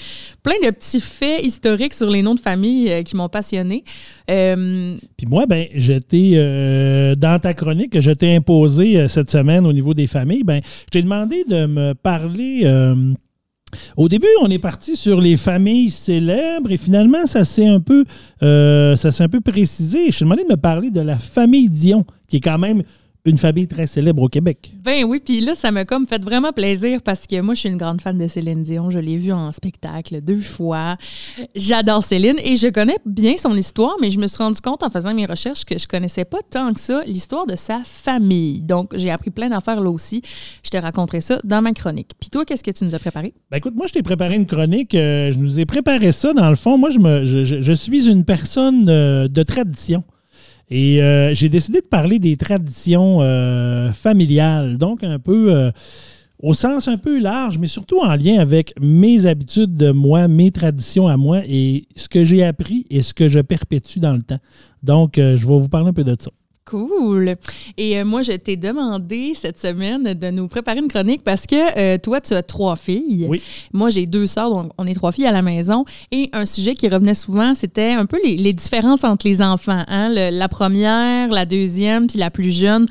plein 0.43 0.59
de 0.63 0.69
petits 0.69 1.01
faits 1.01 1.43
historiques 1.43 1.95
sur 1.95 2.11
les 2.11 2.21
noms 2.21 2.35
de 2.35 2.39
famille 2.39 3.03
qui 3.05 3.15
m'ont 3.15 3.29
passionné. 3.29 3.83
Puis 4.27 5.27
moi, 5.27 5.45
ben, 5.47 5.65
je 5.73 5.93
t'ai, 5.93 6.33
euh, 6.35 7.15
dans 7.15 7.39
ta 7.39 7.53
chronique 7.53 7.91
que 7.91 8.01
je 8.01 8.11
t'ai 8.11 8.35
imposée 8.35 8.50
euh, 8.97 9.07
cette 9.07 9.31
semaine 9.31 9.65
au 9.65 9.73
niveau 9.73 9.93
des 9.93 10.07
familles, 10.07 10.43
ben, 10.43 10.61
je 10.63 10.89
t'ai 10.91 11.01
demandé 11.01 11.43
de 11.47 11.65
me 11.65 11.93
parler. 11.93 12.61
euh, 12.63 13.13
au 13.95 14.09
début, 14.09 14.27
on 14.41 14.49
est 14.49 14.59
parti 14.59 14.95
sur 14.95 15.21
les 15.21 15.37
familles 15.37 15.91
célèbres 15.91 16.71
et 16.71 16.77
finalement, 16.77 17.25
ça 17.25 17.45
s'est 17.45 17.67
un 17.67 17.79
peu, 17.79 18.05
euh, 18.43 18.95
ça 18.95 19.11
s'est 19.11 19.23
un 19.23 19.29
peu 19.29 19.41
précisé. 19.41 20.11
Je 20.11 20.19
t'ai 20.19 20.25
demandé 20.25 20.43
de 20.43 20.49
me 20.49 20.57
parler 20.57 20.91
de 20.91 20.99
la 21.01 21.17
famille 21.17 21.69
Dion, 21.69 22.05
qui 22.27 22.37
est 22.37 22.41
quand 22.41 22.57
même 22.57 22.83
une 23.25 23.37
famille 23.37 23.67
très 23.67 23.85
célèbre 23.85 24.21
au 24.23 24.27
Québec. 24.27 24.73
Ben 24.83 25.03
oui, 25.05 25.21
puis 25.23 25.41
là, 25.41 25.53
ça 25.53 25.71
m'a 25.71 25.85
comme 25.85 26.07
fait 26.07 26.23
vraiment 26.23 26.51
plaisir 26.51 27.01
parce 27.03 27.27
que 27.27 27.39
moi, 27.41 27.53
je 27.53 27.59
suis 27.61 27.69
une 27.69 27.77
grande 27.77 28.01
fan 28.01 28.17
de 28.17 28.27
Céline 28.27 28.63
Dion. 28.63 28.89
Je 28.89 28.97
l'ai 28.99 29.17
vue 29.17 29.31
en 29.31 29.51
spectacle 29.51 30.21
deux 30.21 30.39
fois. 30.39 30.97
J'adore 31.55 32.03
Céline 32.03 32.37
et 32.43 32.55
je 32.55 32.67
connais 32.67 32.97
bien 33.05 33.37
son 33.37 33.55
histoire, 33.55 33.95
mais 34.01 34.09
je 34.09 34.19
me 34.19 34.27
suis 34.27 34.37
rendu 34.37 34.59
compte 34.59 34.81
en 34.83 34.89
faisant 34.89 35.13
mes 35.13 35.25
recherches 35.25 35.65
que 35.65 35.77
je 35.77 35.87
connaissais 35.87 36.25
pas 36.25 36.39
tant 36.49 36.73
que 36.73 36.79
ça 36.79 37.03
l'histoire 37.05 37.45
de 37.45 37.55
sa 37.55 37.81
famille. 37.85 38.63
Donc, 38.63 38.91
j'ai 38.95 39.11
appris 39.11 39.29
plein 39.29 39.49
d'affaires 39.49 39.79
là 39.81 39.89
aussi. 39.91 40.21
Je 40.63 40.69
te 40.69 40.77
raconterai 40.77 41.21
ça 41.21 41.39
dans 41.43 41.61
ma 41.61 41.73
chronique. 41.73 42.11
Puis 42.19 42.29
toi, 42.29 42.43
qu'est-ce 42.45 42.63
que 42.63 42.71
tu 42.71 42.83
nous 42.85 42.95
as 42.95 42.99
préparé? 42.99 43.33
Ben 43.51 43.57
écoute, 43.57 43.75
moi, 43.75 43.85
je 43.87 43.93
t'ai 43.93 44.01
préparé 44.03 44.35
une 44.35 44.45
chronique. 44.47 44.95
euh, 44.95 45.31
je 45.31 45.37
nous 45.37 45.59
ai 45.59 45.65
préparé 45.65 46.11
ça. 46.11 46.33
Dans 46.33 46.49
le 46.49 46.55
fond, 46.55 46.77
moi, 46.77 46.89
je, 46.89 46.99
me, 46.99 47.25
je, 47.25 47.43
je- 47.43 47.61
je 47.61 47.71
suis 47.73 48.09
une 48.09 48.25
personne 48.25 48.87
euh, 48.89 49.27
de 49.27 49.43
tradition. 49.43 50.03
Et 50.71 51.03
euh, 51.03 51.33
j'ai 51.35 51.49
décidé 51.49 51.81
de 51.81 51.85
parler 51.85 52.17
des 52.17 52.37
traditions 52.37 53.17
euh, 53.19 53.91
familiales. 53.91 54.77
Donc, 54.77 55.03
un 55.03 55.19
peu 55.19 55.53
euh, 55.53 55.69
au 56.41 56.53
sens 56.53 56.87
un 56.87 56.97
peu 56.97 57.19
large, 57.19 57.57
mais 57.57 57.67
surtout 57.67 57.99
en 57.99 58.15
lien 58.15 58.39
avec 58.39 58.73
mes 58.79 59.25
habitudes 59.25 59.75
de 59.75 59.91
moi, 59.91 60.29
mes 60.29 60.49
traditions 60.49 61.09
à 61.09 61.17
moi 61.17 61.41
et 61.45 61.83
ce 61.97 62.07
que 62.07 62.23
j'ai 62.23 62.45
appris 62.45 62.85
et 62.89 63.01
ce 63.01 63.13
que 63.13 63.27
je 63.27 63.39
perpétue 63.39 63.99
dans 63.99 64.13
le 64.13 64.23
temps. 64.23 64.39
Donc, 64.81 65.13
je 65.17 65.35
vais 65.35 65.59
vous 65.59 65.69
parler 65.69 65.89
un 65.89 65.93
peu 65.93 66.05
de 66.05 66.15
ça. 66.17 66.31
Cool. 66.63 67.35
Et 67.75 67.97
euh, 67.99 68.05
moi, 68.05 68.21
je 68.21 68.33
t'ai 68.33 68.55
demandé 68.55 69.33
cette 69.33 69.59
semaine 69.59 70.13
de 70.13 70.29
nous 70.29 70.47
préparer 70.47 70.77
une 70.79 70.87
chronique 70.87 71.23
parce 71.23 71.47
que 71.47 71.55
euh, 71.77 71.97
toi, 71.97 72.21
tu 72.21 72.33
as 72.33 72.43
trois 72.43 72.75
filles. 72.75 73.25
Oui. 73.27 73.41
Moi, 73.73 73.89
j'ai 73.89 74.05
deux 74.05 74.27
sœurs, 74.27 74.49
donc 74.51 74.71
on 74.77 74.85
est 74.85 74.93
trois 74.93 75.11
filles 75.11 75.25
à 75.25 75.31
la 75.31 75.41
maison. 75.41 75.85
Et 76.11 76.29
un 76.33 76.45
sujet 76.45 76.75
qui 76.75 76.87
revenait 76.87 77.15
souvent, 77.15 77.55
c'était 77.55 77.91
un 77.91 78.05
peu 78.05 78.19
les, 78.23 78.37
les 78.37 78.53
différences 78.53 79.03
entre 79.03 79.27
les 79.27 79.41
enfants. 79.41 79.83
hein. 79.87 80.09
Le- 80.09 80.29
la 80.37 80.47
première, 80.47 81.29
la 81.29 81.45
deuxième, 81.45 82.07
puis 82.07 82.19
la 82.19 82.29
plus 82.29 82.51
jeune. 82.51 82.85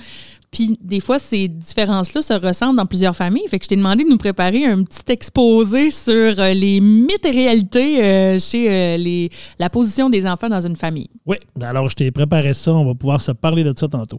Puis 0.50 0.78
des 0.83 1.00
fois, 1.00 1.19
ces 1.19 1.49
différences-là 1.49 2.23
se 2.23 2.33
ressentent 2.33 2.76
dans 2.76 2.87
plusieurs 2.87 3.14
familles. 3.14 3.47
Fait 3.49 3.59
que 3.59 3.64
je 3.64 3.69
t'ai 3.69 3.76
demandé 3.76 4.04
de 4.04 4.09
nous 4.09 4.19
préparer 4.19 4.64
un 4.66 4.83
petit 4.83 5.12
exposé 5.12 5.90
sur 5.90 6.12
euh, 6.12 6.52
les 6.52 6.80
mythes 6.80 7.25
et 7.25 7.30
réalités 7.30 8.04
euh, 8.04 8.38
chez 8.38 8.69
euh, 8.69 8.97
les, 8.97 9.30
la 9.59 9.71
position 9.71 10.11
des 10.11 10.26
enfants 10.26 10.49
dans 10.49 10.66
une 10.66 10.76
famille. 10.76 11.09
Oui, 11.26 11.37
alors 11.61 11.88
je 11.88 11.95
t'ai 11.95 12.11
préparé 12.11 12.52
ça. 12.54 12.73
On 12.75 12.85
va 12.85 12.95
pouvoir 12.95 13.21
se 13.21 13.33
parler 13.33 13.62
de 13.62 13.73
ça 13.76 13.87
tantôt. 13.87 14.19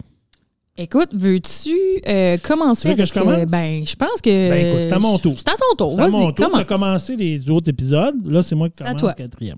Écoute, 0.78 1.10
veux-tu 1.12 1.76
euh, 2.08 2.38
commencer 2.42 2.84
Tu 2.84 2.90
veux 2.90 2.96
que 2.96 3.02
avec, 3.02 3.14
je 3.14 3.20
commence? 3.20 3.38
euh, 3.40 3.46
ben, 3.46 3.86
je 3.86 3.96
pense 3.96 4.22
que. 4.24 4.50
Ben, 4.50 4.66
écoute, 4.68 4.82
c'est 4.88 4.94
à 4.94 5.00
mon 5.00 5.18
tour. 5.20 5.34
C'est 5.38 5.50
à 5.50 5.54
ton 5.54 5.76
tour. 5.78 5.96
C'est 5.98 6.02
à 6.02 6.10
mon 6.10 6.32
tour 6.32 6.46
de 6.48 6.52
commence. 6.52 6.64
commencer 6.64 7.16
les 7.18 7.50
autres 7.50 7.70
épisodes. 7.70 8.16
Là, 8.26 8.42
c'est 8.42 8.56
moi 8.56 8.70
qui 8.70 8.78
commence 8.78 9.02
le 9.02 9.14
quatrième. 9.14 9.58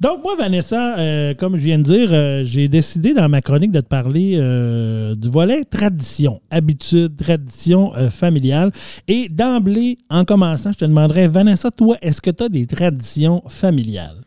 Donc, 0.00 0.22
moi, 0.22 0.36
Vanessa, 0.38 0.96
euh, 0.96 1.34
comme 1.34 1.56
je 1.56 1.62
viens 1.64 1.78
de 1.78 1.82
dire, 1.82 2.44
j'ai 2.46 2.68
décidé 2.68 3.14
dans 3.14 3.28
ma 3.28 3.42
chronique 3.42 3.72
de 3.72 3.80
te 3.80 3.88
parler 3.88 4.36
du 5.16 5.28
volet 5.28 5.64
tradition, 5.64 6.40
habitude, 6.50 7.16
tradition 7.16 7.92
familiale. 8.10 8.70
Et 9.08 9.28
d'emblée, 9.28 9.98
en 10.08 10.24
commençant, 10.24 10.70
je 10.72 10.78
te 10.78 10.84
demanderais, 10.84 11.26
Vanessa, 11.26 11.72
toi, 11.72 11.96
est-ce 12.00 12.22
que 12.22 12.30
tu 12.30 12.44
as 12.44 12.48
des 12.48 12.66
traditions 12.66 13.42
familiales? 13.48 14.23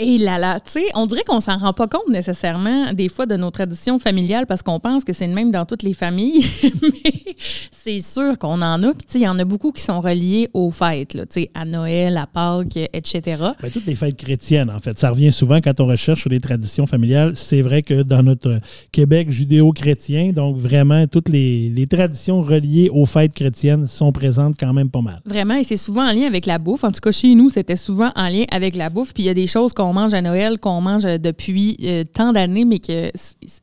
Et 0.00 0.16
là 0.16 0.38
là, 0.38 0.60
tu 0.60 0.70
sais, 0.70 0.84
on 0.94 1.06
dirait 1.06 1.24
qu'on 1.26 1.40
s'en 1.40 1.56
rend 1.56 1.72
pas 1.72 1.88
compte 1.88 2.08
nécessairement 2.08 2.92
des 2.92 3.08
fois 3.08 3.26
de 3.26 3.34
nos 3.34 3.50
traditions 3.50 3.98
familiales 3.98 4.46
parce 4.46 4.62
qu'on 4.62 4.78
pense 4.78 5.02
que 5.02 5.12
c'est 5.12 5.26
le 5.26 5.34
même 5.34 5.50
dans 5.50 5.66
toutes 5.66 5.82
les 5.82 5.92
familles, 5.92 6.46
mais 6.82 7.34
c'est 7.72 7.98
sûr 7.98 8.38
qu'on 8.38 8.62
en 8.62 8.80
a. 8.80 8.94
Puis 8.94 9.06
tu 9.06 9.12
sais, 9.14 9.18
il 9.18 9.24
y 9.24 9.28
en 9.28 9.40
a 9.40 9.44
beaucoup 9.44 9.72
qui 9.72 9.82
sont 9.82 10.00
reliés 10.00 10.50
aux 10.54 10.70
fêtes, 10.70 11.14
tu 11.14 11.26
sais, 11.30 11.50
à 11.52 11.64
Noël, 11.64 12.16
à 12.16 12.28
Pâques, 12.28 12.76
etc. 12.92 13.42
Ben, 13.60 13.70
toutes 13.72 13.86
les 13.86 13.96
fêtes 13.96 14.16
chrétiennes, 14.16 14.70
en 14.70 14.78
fait. 14.78 14.96
Ça 14.96 15.10
revient 15.10 15.32
souvent 15.32 15.60
quand 15.60 15.80
on 15.80 15.86
recherche 15.86 16.20
sur 16.20 16.30
les 16.30 16.38
traditions 16.38 16.86
familiales. 16.86 17.32
C'est 17.34 17.62
vrai 17.62 17.82
que 17.82 18.02
dans 18.02 18.22
notre 18.22 18.60
Québec 18.92 19.32
judéo-chrétien, 19.32 20.30
donc 20.30 20.58
vraiment, 20.58 21.08
toutes 21.08 21.28
les, 21.28 21.70
les 21.70 21.88
traditions 21.88 22.40
reliées 22.40 22.88
aux 22.88 23.04
fêtes 23.04 23.34
chrétiennes 23.34 23.88
sont 23.88 24.12
présentes 24.12 24.54
quand 24.60 24.72
même 24.72 24.90
pas 24.90 25.02
mal. 25.02 25.20
Vraiment, 25.24 25.54
et 25.54 25.64
c'est 25.64 25.76
souvent 25.76 26.08
en 26.08 26.12
lien 26.12 26.28
avec 26.28 26.46
la 26.46 26.58
bouffe. 26.58 26.84
En 26.84 26.92
tout 26.92 27.00
cas, 27.00 27.10
chez 27.10 27.34
nous, 27.34 27.50
c'était 27.50 27.74
souvent 27.74 28.12
en 28.14 28.28
lien 28.28 28.44
avec 28.52 28.76
la 28.76 28.90
bouffe. 28.90 29.12
Puis 29.12 29.24
il 29.24 29.26
y 29.26 29.30
a 29.30 29.34
des 29.34 29.48
choses 29.48 29.72
qu'on 29.72 29.87
mange 29.92 30.14
à 30.14 30.22
Noël, 30.22 30.58
qu'on 30.58 30.80
mange 30.80 31.04
euh, 31.06 31.18
depuis 31.18 31.76
euh, 31.84 32.04
tant 32.04 32.32
d'années, 32.32 32.64
mais 32.64 32.78
que 32.78 33.10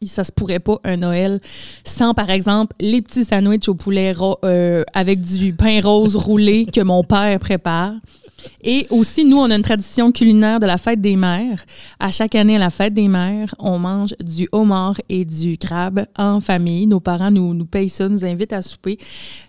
ça 0.03 0.24
se 0.24 0.32
pourrait 0.32 0.60
pas 0.60 0.79
un 0.84 0.98
Noël 0.98 1.39
sans, 1.84 2.13
par 2.13 2.29
exemple, 2.29 2.75
les 2.79 3.01
petits 3.01 3.25
sandwichs 3.25 3.67
au 3.70 3.75
poulet 3.75 4.13
euh, 4.44 4.84
avec 4.94 5.22
du 5.22 5.53
pain 5.53 5.79
rose 5.82 6.15
roulé 6.15 6.65
que 6.65 6.82
mon 6.82 7.03
père 7.03 7.39
prépare. 7.39 7.94
Et 8.67 8.88
aussi, 8.89 9.24
nous, 9.25 9.38
on 9.38 9.50
a 9.51 9.55
une 9.55 9.62
tradition 9.62 10.12
culinaire 10.12 10.60
de 10.60 10.65
la 10.65 10.77
fête 10.77 11.00
des 11.00 11.15
mères. 11.15 11.63
À 12.00 12.10
chaque 12.10 12.34
année, 12.34 12.55
à 12.55 12.60
la 12.60 12.72
fête 12.72 12.93
des 12.95 13.07
mères, 13.07 13.53
on 13.60 13.77
mange 13.77 14.15
du 14.19 14.50
homard 14.51 14.95
et 15.07 15.24
du 15.24 15.57
crabe 15.60 16.05
en 16.17 16.39
famille. 16.41 16.88
Nos 16.88 17.00
parents 17.00 17.29
nous, 17.29 17.53
nous 17.53 17.65
payent 17.65 17.89
ça, 17.89 18.10
nous 18.10 18.25
invitent 18.25 18.53
à 18.53 18.62
souper. 18.63 18.98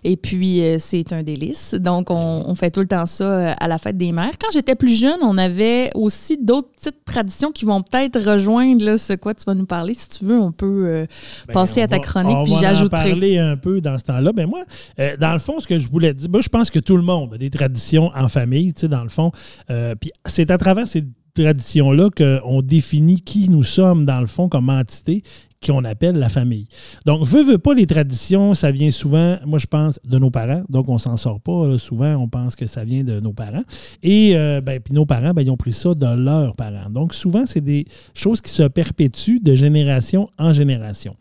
Et 0.03 0.15
puis, 0.17 0.61
euh, 0.63 0.77
c'est 0.79 1.11
un 1.13 1.23
délice. 1.23 1.73
Donc, 1.73 2.11
on, 2.11 2.43
on 2.45 2.53
fait 2.53 2.69
tout 2.69 2.79
le 2.81 2.85
temps 2.87 3.07
ça 3.07 3.23
euh, 3.23 3.53
à 3.59 3.67
la 3.67 3.79
fête 3.79 3.97
des 3.97 4.11
mères. 4.11 4.33
Quand 4.39 4.49
j'étais 4.53 4.75
plus 4.75 4.95
jeune, 4.99 5.17
on 5.23 5.37
avait 5.37 5.89
aussi 5.95 6.37
d'autres 6.39 6.69
petites 6.77 7.03
traditions 7.03 7.51
qui 7.51 7.65
vont 7.65 7.81
peut-être 7.81 8.19
rejoindre 8.21 8.85
là, 8.85 8.97
ce 8.99 9.13
quoi 9.13 9.33
tu 9.33 9.45
vas 9.45 9.55
nous 9.55 9.65
parler. 9.65 9.95
Si 9.95 10.09
tu 10.09 10.25
veux, 10.25 10.39
on 10.39 10.51
peut 10.51 10.83
euh, 10.85 11.05
Ben, 11.47 11.53
passer 11.53 11.81
on 11.81 11.85
à 11.85 11.87
ta 11.87 11.95
va- 11.95 12.01
chronique, 12.03 12.37
on 12.37 12.43
puis 12.43 12.51
va 12.53 12.57
en 12.57 12.61
j'ajouterai. 12.61 13.09
parler 13.09 13.37
un 13.39 13.57
peu 13.57 13.81
dans 13.81 13.97
ce 13.97 14.03
temps-là. 14.05 14.31
Ben 14.31 14.45
moi, 14.47 14.63
euh, 14.99 15.17
dans 15.17 15.33
le 15.33 15.39
fond, 15.39 15.59
ce 15.59 15.65
que 15.65 15.79
je 15.79 15.87
voulais 15.87 16.13
dire, 16.13 16.29
moi, 16.29 16.41
je 16.41 16.49
pense 16.49 16.69
que 16.69 16.79
tout 16.79 16.95
le 16.97 17.03
monde 17.03 17.33
a 17.33 17.37
des 17.39 17.49
traditions 17.49 18.11
en 18.15 18.27
famille, 18.29 18.73
tu 18.73 18.81
sais, 18.81 18.87
dans 18.87 19.06
le. 19.09 19.31
Euh, 19.69 19.95
c'est 20.25 20.51
à 20.51 20.57
travers 20.57 20.87
ces 20.87 21.05
traditions-là 21.35 22.09
qu'on 22.09 22.61
définit 22.61 23.21
qui 23.21 23.49
nous 23.49 23.63
sommes, 23.63 24.05
dans 24.05 24.19
le 24.19 24.27
fond, 24.27 24.49
comme 24.49 24.69
entité 24.69 25.23
qu'on 25.65 25.83
appelle 25.85 26.17
la 26.17 26.29
famille. 26.29 26.67
Donc, 27.05 27.25
veut, 27.25 27.43
veut 27.43 27.57
pas, 27.57 27.73
les 27.73 27.87
traditions, 27.87 28.53
ça 28.53 28.71
vient 28.71 28.91
souvent, 28.91 29.37
moi 29.45 29.57
je 29.59 29.65
pense, 29.65 29.99
de 30.05 30.19
nos 30.19 30.29
parents. 30.29 30.63
Donc, 30.69 30.87
on 30.89 30.97
s'en 30.97 31.17
sort 31.17 31.41
pas. 31.41 31.77
Souvent, 31.77 32.15
on 32.15 32.27
pense 32.27 32.55
que 32.55 32.67
ça 32.67 32.83
vient 32.83 33.03
de 33.03 33.19
nos 33.19 33.33
parents. 33.33 33.63
Et 34.03 34.35
euh, 34.35 34.61
ben, 34.61 34.79
puis 34.79 34.93
nos 34.93 35.05
parents, 35.05 35.31
ben, 35.31 35.41
ils 35.41 35.49
ont 35.49 35.57
pris 35.57 35.73
ça 35.73 35.95
de 35.95 36.05
leurs 36.05 36.55
parents. 36.55 36.89
Donc, 36.89 37.13
souvent, 37.13 37.45
c'est 37.45 37.61
des 37.61 37.85
choses 38.13 38.41
qui 38.41 38.51
se 38.51 38.63
perpétuent 38.63 39.39
de 39.39 39.55
génération 39.55 40.29
en 40.37 40.53
génération. 40.53 41.15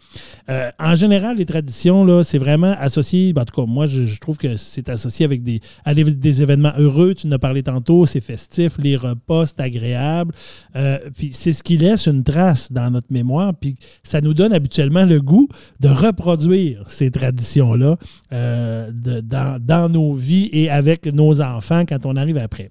Euh, 0.51 0.71
en 0.79 0.95
général, 0.95 1.39
les 1.39 1.47
traditions, 1.47 2.05
là, 2.05 2.23
c'est 2.23 2.39
vraiment 2.39 2.75
associé, 2.79 3.33
ben, 3.33 3.43
en 3.43 3.45
tout 3.47 3.63
cas, 3.63 3.67
moi, 3.67 3.87
je, 3.87 4.19
trouve 4.21 4.37
que 4.37 4.57
c'est 4.57 4.89
associé 4.89 5.25
avec 5.25 5.43
des, 5.43 5.61
des 5.95 6.43
événements 6.43 6.73
heureux. 6.77 7.15
Tu 7.15 7.27
en 7.27 7.33
as 7.33 7.39
parlé 7.39 7.63
tantôt, 7.63 8.07
c'est 8.07 8.21
festif, 8.21 8.77
les 8.79 8.97
repas, 8.97 9.47
c'est 9.47 9.61
agréable. 9.61 10.35
Euh, 10.75 10.99
puis 11.17 11.31
c'est 11.33 11.53
ce 11.53 11.63
qui 11.63 11.77
laisse 11.77 12.07
une 12.07 12.23
trace 12.23 12.71
dans 12.71 12.91
notre 12.91 13.13
mémoire, 13.13 13.55
puis 13.55 13.77
ça 14.03 14.21
nous 14.27 14.35
donne 14.35 14.53
habituellement 14.53 15.05
le 15.05 15.21
goût 15.21 15.49
de 15.81 15.89
reproduire 15.89 16.83
ces 16.87 17.11
traditions-là 17.11 17.97
euh, 18.33 18.91
dans 18.93 19.89
nos 19.89 20.15
vies 20.15 20.49
et 20.53 20.69
avec 20.71 21.07
nos 21.07 21.41
enfants 21.41 21.85
quand 21.87 22.05
on 22.07 22.17
arrive 22.17 22.39
après. 22.39 22.71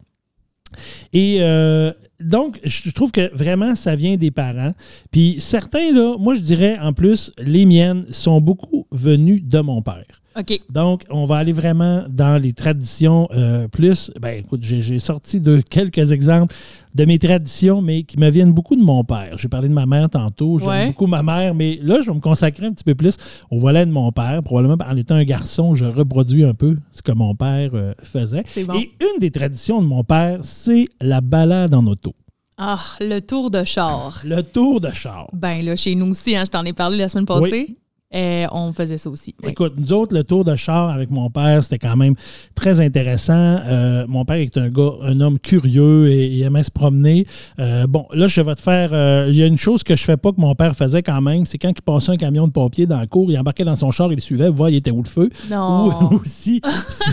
Et 1.13 1.37
euh, 1.39 1.91
donc, 2.19 2.59
je 2.63 2.91
trouve 2.91 3.11
que 3.11 3.33
vraiment, 3.35 3.75
ça 3.75 3.95
vient 3.95 4.17
des 4.17 4.31
parents. 4.31 4.73
Puis 5.11 5.35
certains, 5.39 5.93
là, 5.93 6.17
moi, 6.19 6.35
je 6.35 6.41
dirais 6.41 6.77
en 6.79 6.93
plus, 6.93 7.31
les 7.39 7.65
miennes 7.65 8.05
sont 8.09 8.41
beaucoup 8.41 8.87
venues 8.91 9.41
de 9.41 9.59
mon 9.59 9.81
père. 9.81 10.21
OK. 10.37 10.59
Donc, 10.69 11.03
on 11.09 11.25
va 11.25 11.37
aller 11.37 11.53
vraiment 11.53 12.03
dans 12.09 12.41
les 12.41 12.51
traditions 12.53 13.27
euh, 13.33 13.67
plus. 13.67 14.11
Ben, 14.19 14.39
écoute, 14.43 14.61
j'ai 14.63 14.99
sorti 14.99 15.39
de 15.39 15.61
quelques 15.69 16.11
exemples 16.11 16.53
de 16.93 17.05
mes 17.05 17.17
traditions, 17.19 17.81
mais 17.81 18.03
qui 18.03 18.17
me 18.19 18.29
viennent 18.29 18.53
beaucoup 18.53 18.75
de 18.75 18.81
mon 18.81 19.03
père. 19.03 19.37
J'ai 19.37 19.47
parlé 19.47 19.67
de 19.69 19.73
ma 19.73 19.85
mère 19.85 20.09
tantôt. 20.09 20.59
J'aime 20.59 20.67
Ouais. 20.69 20.87
beaucoup 20.87 21.07
ma 21.07 21.23
mère, 21.23 21.53
mais 21.55 21.79
là, 21.81 21.99
je 22.01 22.07
vais 22.09 22.15
me 22.15 22.19
consacrer 22.21 22.65
un 22.65 22.71
petit 22.73 22.83
peu 22.83 22.95
plus 22.95 23.15
au 23.51 23.59
volet 23.59 23.85
de 23.85 23.91
mon 23.91 24.11
père. 24.11 24.41
Probablement, 24.43 24.77
en 24.85 24.95
étant 24.97 25.15
un 25.15 25.23
garçon, 25.23 25.73
je 25.75 25.85
reproduis 25.85 26.43
un 26.43 26.53
peu 26.53 26.77
ce 26.91 27.01
que 27.01 27.11
mon 27.11 27.33
père 27.35 27.71
euh, 27.73 27.93
faisait. 28.03 28.43
Bon. 28.65 28.73
Et 28.75 28.91
une 29.01 29.19
des 29.19 29.31
traditions 29.31 29.81
de 29.81 29.87
mon 29.87 30.03
père, 30.03 30.39
c'est 30.43 30.87
la 31.01 31.21
balade 31.21 31.73
en 31.73 31.85
auto. 31.85 32.13
Ah, 32.57 32.79
le 33.01 33.19
tour 33.19 33.51
de 33.51 33.63
char. 33.65 34.21
Le 34.25 34.41
tour 34.41 34.79
de 34.79 34.89
char. 34.89 35.29
Ben 35.33 35.63
là, 35.65 35.75
chez 35.75 35.93
nous 35.95 36.07
aussi, 36.11 36.35
hein, 36.37 36.43
je 36.45 36.51
t'en 36.51 36.63
ai 36.63 36.71
parlé 36.71 36.97
la 36.97 37.09
semaine 37.09 37.25
passée. 37.25 37.75
Euh, 38.13 38.45
on 38.51 38.71
faisait 38.71 38.97
ça 38.97 39.09
aussi. 39.09 39.33
Oui. 39.43 39.49
Écoute, 39.51 39.73
nous 39.77 39.91
autres, 39.91 40.13
le 40.15 40.23
tour 40.23 40.45
de 40.45 40.55
char 40.55 40.89
avec 40.89 41.09
mon 41.09 41.29
père, 41.29 41.61
c'était 41.63 41.79
quand 41.79 41.95
même 41.97 42.13
très 42.53 42.79
intéressant. 42.79 43.33
Euh, 43.65 44.05
mon 44.07 44.23
père 44.25 44.37
est 44.37 44.55
un 44.57 44.69
gars, 44.69 44.91
un 45.01 45.19
homme 45.21 45.39
curieux 45.39 46.09
et 46.09 46.27
il 46.27 46.41
aimait 46.43 46.63
se 46.63 46.71
promener. 46.71 47.25
Euh, 47.59 47.87
bon, 47.87 48.05
là, 48.13 48.27
je 48.27 48.39
vais 48.41 48.55
te 48.55 48.61
faire. 48.61 48.91
euh, 48.93 49.25
Il 49.29 49.35
y 49.35 49.43
a 49.43 49.47
une 49.47 49.57
chose 49.57 49.83
que 49.83 49.95
je 49.95 50.03
fais 50.03 50.17
pas 50.17 50.31
que 50.31 50.39
mon 50.39 50.53
père 50.55 50.75
faisait 50.75 51.01
quand 51.03 51.19
même, 51.21 51.45
c'est 51.45 51.57
quand 51.57 51.69
il 51.75 51.81
passait 51.81 52.11
un 52.11 52.17
camion 52.17 52.47
de 52.47 52.51
pompiers 52.51 52.85
dans 52.85 52.99
la 52.99 53.07
cour, 53.07 53.29
il 53.31 53.37
embarquait 53.39 53.63
dans 53.65 53.75
son 53.75 53.91
char, 53.91 54.11
il 54.11 54.15
le 54.15 54.21
suivait, 54.21 54.49
voir 54.49 54.69
il 54.69 54.75
était 54.75 54.91
où 54.91 55.01
le 55.01 55.09
feu. 55.09 55.29
Non. 55.49 55.87
Ou 56.11 56.15
aussi, 56.21 56.61
si, 56.89 57.09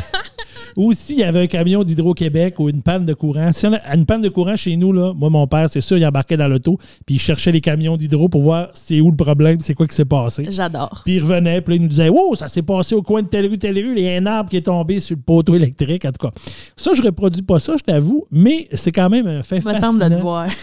ou 0.77 0.93
s'il 0.93 1.19
y 1.19 1.23
avait 1.23 1.43
un 1.43 1.47
camion 1.47 1.85
d'Hydro-Québec 1.85 2.59
ou 2.59 2.69
une 2.69 2.83
panne 2.83 3.05
de 3.05 3.15
courant. 3.15 3.53
Si 3.53 3.67
on 3.67 3.73
a 3.73 3.95
une 3.95 4.07
panne 4.07 4.23
de 4.23 4.29
courant 4.29 4.57
chez 4.57 4.77
nous, 4.77 4.93
là, 4.93 5.13
moi, 5.15 5.31
mon 5.31 5.47
père, 5.47 5.69
c'est 5.69 5.81
sûr, 5.81 5.99
il 5.99 6.07
embarquait 6.07 6.37
dans 6.37 6.49
l'auto, 6.49 6.79
puis 7.07 7.17
il 7.17 7.19
cherchait 7.19 7.53
les 7.53 7.61
camions 7.61 7.97
d'Hydro 7.97 8.29
pour 8.29 8.43
voir 8.43 8.69
c'est 8.75 9.01
où 9.01 9.11
le 9.11 9.17
problème, 9.17 9.61
c'est 9.61 9.75
quoi 9.75 9.87
qui 9.87 9.95
s'est 9.95 10.05
passé. 10.05 10.45
J'adore. 10.49 11.03
Puis 11.05 11.17
il 11.17 11.23
revenait, 11.23 11.61
puis 11.61 11.77
il 11.77 11.83
nous 11.83 11.89
disait 11.89 12.09
Wow, 12.09 12.35
ça 12.35 12.49
s'est 12.49 12.63
passé 12.63 12.95
au 12.95 13.03
coin 13.03 13.23
de 13.23 13.29
telle 13.29 13.47
rue, 13.47 13.59
telle 13.59 13.77
rue, 13.77 13.95
il 13.97 14.03
y 14.03 14.09
a 14.09 14.17
un 14.17 14.27
arbre 14.27 14.51
qui 14.51 14.57
est 14.57 14.63
tombé 14.63 15.01
sur 15.01 15.17
le 15.17 15.23
poteau 15.23 15.55
électrique, 15.55 16.05
en 16.05 16.13
tout 16.13 16.27
cas. 16.27 16.33
Ça, 16.77 16.93
je 16.95 17.03
reproduis 17.03 17.43
pas 17.43 17.59
ça, 17.59 17.77
je 17.77 17.83
t'avoue, 17.83 18.27
mais 18.31 18.69
c'est 18.73 18.93
quand 18.93 19.09
même 19.09 19.27
un 19.27 19.43
fait 19.43 19.57
me 19.57 19.61
fascinant. 19.61 19.93
semble 19.93 20.05
de 20.05 20.17
te 20.17 20.21
voir. 20.21 20.47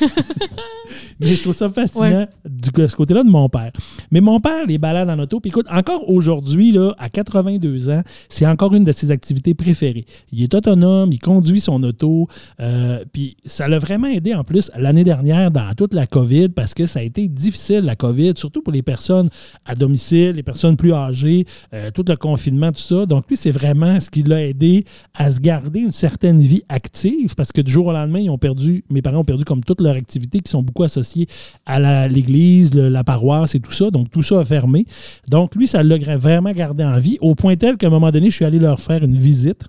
Mais 1.19 1.35
je 1.35 1.41
trouve 1.41 1.55
ça 1.55 1.69
fascinant 1.69 2.25
du, 2.45 2.69
de 2.71 2.87
ce 2.87 2.95
côté-là 2.95 3.23
de 3.23 3.29
mon 3.29 3.49
père. 3.49 3.71
Mais 4.11 4.21
mon 4.21 4.39
père, 4.39 4.65
les 4.65 4.77
balades 4.77 5.09
en 5.09 5.19
auto, 5.19 5.39
puis 5.39 5.49
écoute, 5.49 5.67
encore 5.69 6.09
aujourd'hui, 6.09 6.71
là, 6.71 6.93
à 6.97 7.09
82 7.09 7.89
ans, 7.89 8.01
c'est 8.27 8.45
encore 8.45 8.73
une 8.73 8.83
de 8.83 8.91
ses 8.91 9.11
activités 9.11 9.53
préférées. 9.53 9.98
Il 10.31 10.41
est 10.41 10.53
autonome, 10.53 11.12
il 11.12 11.19
conduit 11.19 11.59
son 11.59 11.81
auto, 11.83 12.27
euh, 12.59 13.03
puis 13.12 13.38
ça 13.45 13.67
l'a 13.67 13.79
vraiment 13.79 14.07
aidé 14.07 14.33
en 14.33 14.43
plus 14.43 14.71
l'année 14.75 15.03
dernière 15.03 15.51
dans 15.51 15.73
toute 15.75 15.93
la 15.93 16.07
COVID 16.07 16.49
parce 16.49 16.73
que 16.73 16.85
ça 16.85 16.99
a 16.99 17.03
été 17.03 17.27
difficile, 17.27 17.81
la 17.81 17.95
COVID, 17.95 18.33
surtout 18.35 18.62
pour 18.62 18.73
les 18.73 18.81
personnes 18.81 19.29
à 19.65 19.75
domicile, 19.75 20.31
les 20.31 20.43
personnes 20.43 20.75
plus 20.75 20.93
âgées, 20.93 21.45
euh, 21.73 21.91
tout 21.91 22.05
le 22.07 22.15
confinement, 22.15 22.71
tout 22.71 22.81
ça. 22.81 23.05
Donc 23.05 23.29
lui, 23.29 23.38
c'est 23.38 23.51
vraiment 23.51 23.99
ce 23.99 24.09
qui 24.09 24.23
l'a 24.23 24.43
aidé 24.43 24.85
à 25.13 25.29
se 25.31 25.39
garder 25.39 25.81
une 25.81 25.91
certaine 25.91 26.41
vie 26.41 26.63
active 26.69 27.35
parce 27.35 27.51
que 27.51 27.62
du 27.62 27.71
jour 27.71 27.88
au 27.88 27.91
lendemain, 27.91 28.19
perdu, 28.39 28.83
mes 28.89 29.01
parents 29.01 29.19
ont 29.19 29.23
perdu 29.23 29.45
comme 29.45 29.63
toutes 29.63 29.81
leurs 29.81 29.95
activités 29.95 30.39
qui 30.39 30.49
sont 30.49 30.63
beaucoup 30.63 30.83
associées 30.83 31.27
à 31.65 32.07
l'église, 32.07 32.73
la 32.73 33.03
paroisse 33.03 33.53
et 33.53 33.59
tout 33.59 33.71
ça. 33.71 33.91
Donc 33.91 34.09
tout 34.09 34.23
ça 34.23 34.39
a 34.39 34.45
fermé. 34.45 34.85
Donc 35.29 35.55
lui, 35.55 35.67
ça 35.67 35.83
l'a 35.83 35.97
vraiment 36.17 36.51
gardé 36.51 36.83
en 36.83 36.97
vie 36.97 37.17
au 37.21 37.35
point 37.35 37.55
tel 37.55 37.77
qu'à 37.77 37.88
un 37.88 37.91
moment 37.91 38.12
donné, 38.12 38.31
je 38.31 38.35
suis 38.35 38.45
allé 38.45 38.57
leur 38.57 38.79
faire 38.79 39.03
une 39.03 39.17
visite 39.17 39.65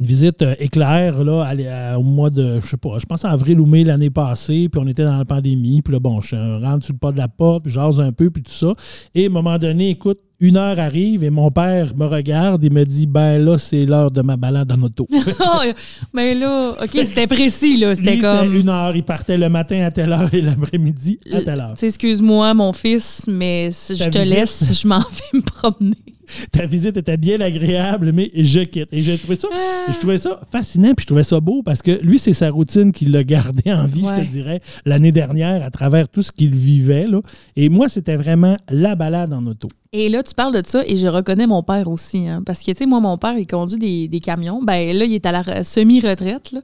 une 0.00 0.06
visite 0.06 0.42
euh, 0.42 0.54
éclair 0.58 1.22
là, 1.24 1.42
à- 1.44 1.92
à- 1.92 1.98
au 1.98 2.02
mois 2.02 2.30
de, 2.30 2.60
je 2.60 2.66
sais 2.66 2.76
pas, 2.76 2.98
je 2.98 3.06
pense 3.06 3.24
en 3.24 3.28
avril 3.30 3.60
ou 3.60 3.66
mai 3.66 3.84
l'année 3.84 4.10
passée, 4.10 4.68
puis 4.70 4.80
on 4.82 4.86
était 4.86 5.04
dans 5.04 5.16
la 5.18 5.24
pandémie, 5.24 5.82
puis 5.82 5.92
là, 5.92 6.00
bon, 6.00 6.20
je 6.20 6.36
rentre 6.64 6.84
sur 6.84 6.94
le 6.94 6.98
pas 6.98 7.12
de 7.12 7.18
la 7.18 7.28
porte, 7.28 7.64
puis 7.64 7.72
jase 7.72 8.00
un 8.00 8.12
peu, 8.12 8.30
puis 8.30 8.42
tout 8.42 8.52
ça. 8.52 8.74
Et 9.14 9.24
à 9.24 9.26
un 9.26 9.30
moment 9.30 9.58
donné, 9.58 9.90
écoute, 9.90 10.18
une 10.38 10.58
heure 10.58 10.78
arrive 10.78 11.24
et 11.24 11.30
mon 11.30 11.50
père 11.50 11.96
me 11.96 12.04
regarde 12.04 12.62
et 12.62 12.68
me 12.68 12.84
dit 12.84 13.06
Ben 13.06 13.42
là, 13.42 13.56
c'est 13.56 13.86
l'heure 13.86 14.10
de 14.10 14.20
ma 14.20 14.36
balade 14.36 14.70
en 14.70 14.82
auto. 14.82 15.08
Oh, 15.40 15.60
mais 16.12 16.34
là, 16.34 16.72
OK, 16.82 16.90
c'était 16.92 17.26
précis, 17.26 17.78
là. 17.78 17.94
C'était 17.94 18.18
comme. 18.18 18.54
une 18.54 18.68
heure. 18.68 18.94
Il 18.94 19.02
partait 19.02 19.38
le 19.38 19.48
matin 19.48 19.80
à 19.86 19.90
telle 19.90 20.12
heure 20.12 20.28
et 20.34 20.42
l'après-midi 20.42 21.18
à 21.32 21.40
telle 21.40 21.60
heure. 21.60 21.74
Excuse-moi, 21.82 22.52
mon 22.52 22.74
fils, 22.74 23.24
mais 23.28 23.70
je 23.70 23.94
te 24.10 24.18
visite? 24.18 24.34
laisse, 24.38 24.82
je 24.82 24.86
m'en 24.86 24.98
vais 24.98 25.38
me 25.38 25.40
promener. 25.40 25.96
Ta 26.52 26.66
visite 26.66 26.96
était 26.96 27.16
bien 27.16 27.40
agréable, 27.40 28.12
mais 28.12 28.30
je 28.34 28.60
quitte. 28.60 28.88
Et 28.92 29.02
j'ai 29.02 29.18
trouvé 29.18 29.36
ça, 29.36 29.48
Ah. 29.52 29.92
je 29.92 29.98
trouvais 29.98 30.18
ça 30.18 30.40
fascinant, 30.50 30.94
puis 30.94 31.02
je 31.02 31.06
trouvais 31.06 31.22
ça 31.24 31.40
beau 31.40 31.62
parce 31.62 31.82
que 31.82 31.92
lui, 32.02 32.18
c'est 32.18 32.32
sa 32.32 32.50
routine 32.50 32.92
qui 32.92 33.04
l'a 33.06 33.24
gardé 33.24 33.72
en 33.72 33.86
vie, 33.86 34.04
je 34.16 34.22
te 34.22 34.26
dirais, 34.26 34.60
l'année 34.84 35.12
dernière 35.12 35.64
à 35.64 35.70
travers 35.70 36.08
tout 36.08 36.22
ce 36.22 36.32
qu'il 36.32 36.54
vivait. 36.54 37.06
Là. 37.06 37.20
Et 37.56 37.68
moi, 37.68 37.88
c'était 37.88 38.16
vraiment 38.16 38.56
la 38.70 38.94
balade 38.94 39.32
en 39.32 39.44
auto. 39.46 39.68
Et 39.92 40.08
là, 40.10 40.22
tu 40.22 40.34
parles 40.34 40.54
de 40.54 40.66
ça 40.66 40.82
et 40.86 40.96
je 40.96 41.08
reconnais 41.08 41.46
mon 41.46 41.62
père 41.62 41.88
aussi. 41.88 42.28
hein, 42.28 42.42
parce 42.44 42.58
que, 42.62 42.70
tu 42.72 42.78
sais, 42.78 42.86
moi, 42.86 43.00
mon 43.00 43.16
père, 43.16 43.38
il 43.38 43.46
conduit 43.46 43.78
des, 43.78 44.08
des 44.08 44.20
camions. 44.20 44.60
Ben 44.62 44.94
là, 44.94 45.04
il 45.06 45.14
est 45.14 45.24
à 45.24 45.32
la 45.32 45.42
re- 45.42 45.62
semi-retraite, 45.62 46.54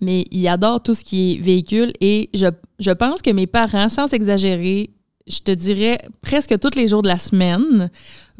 mais 0.00 0.24
il 0.32 0.48
adore 0.48 0.82
tout 0.82 0.94
ce 0.94 1.04
qui 1.04 1.34
est 1.34 1.40
véhicule. 1.40 1.92
Et 2.00 2.30
je, 2.34 2.46
je 2.80 2.90
pense 2.90 3.22
que 3.22 3.30
mes 3.30 3.46
parents, 3.46 3.88
sans 3.88 4.12
exagérer, 4.12 4.90
je 5.28 5.38
te 5.38 5.52
dirais 5.52 5.98
presque 6.22 6.58
tous 6.58 6.74
les 6.76 6.88
jours 6.88 7.02
de 7.02 7.08
la 7.08 7.18
semaine, 7.18 7.90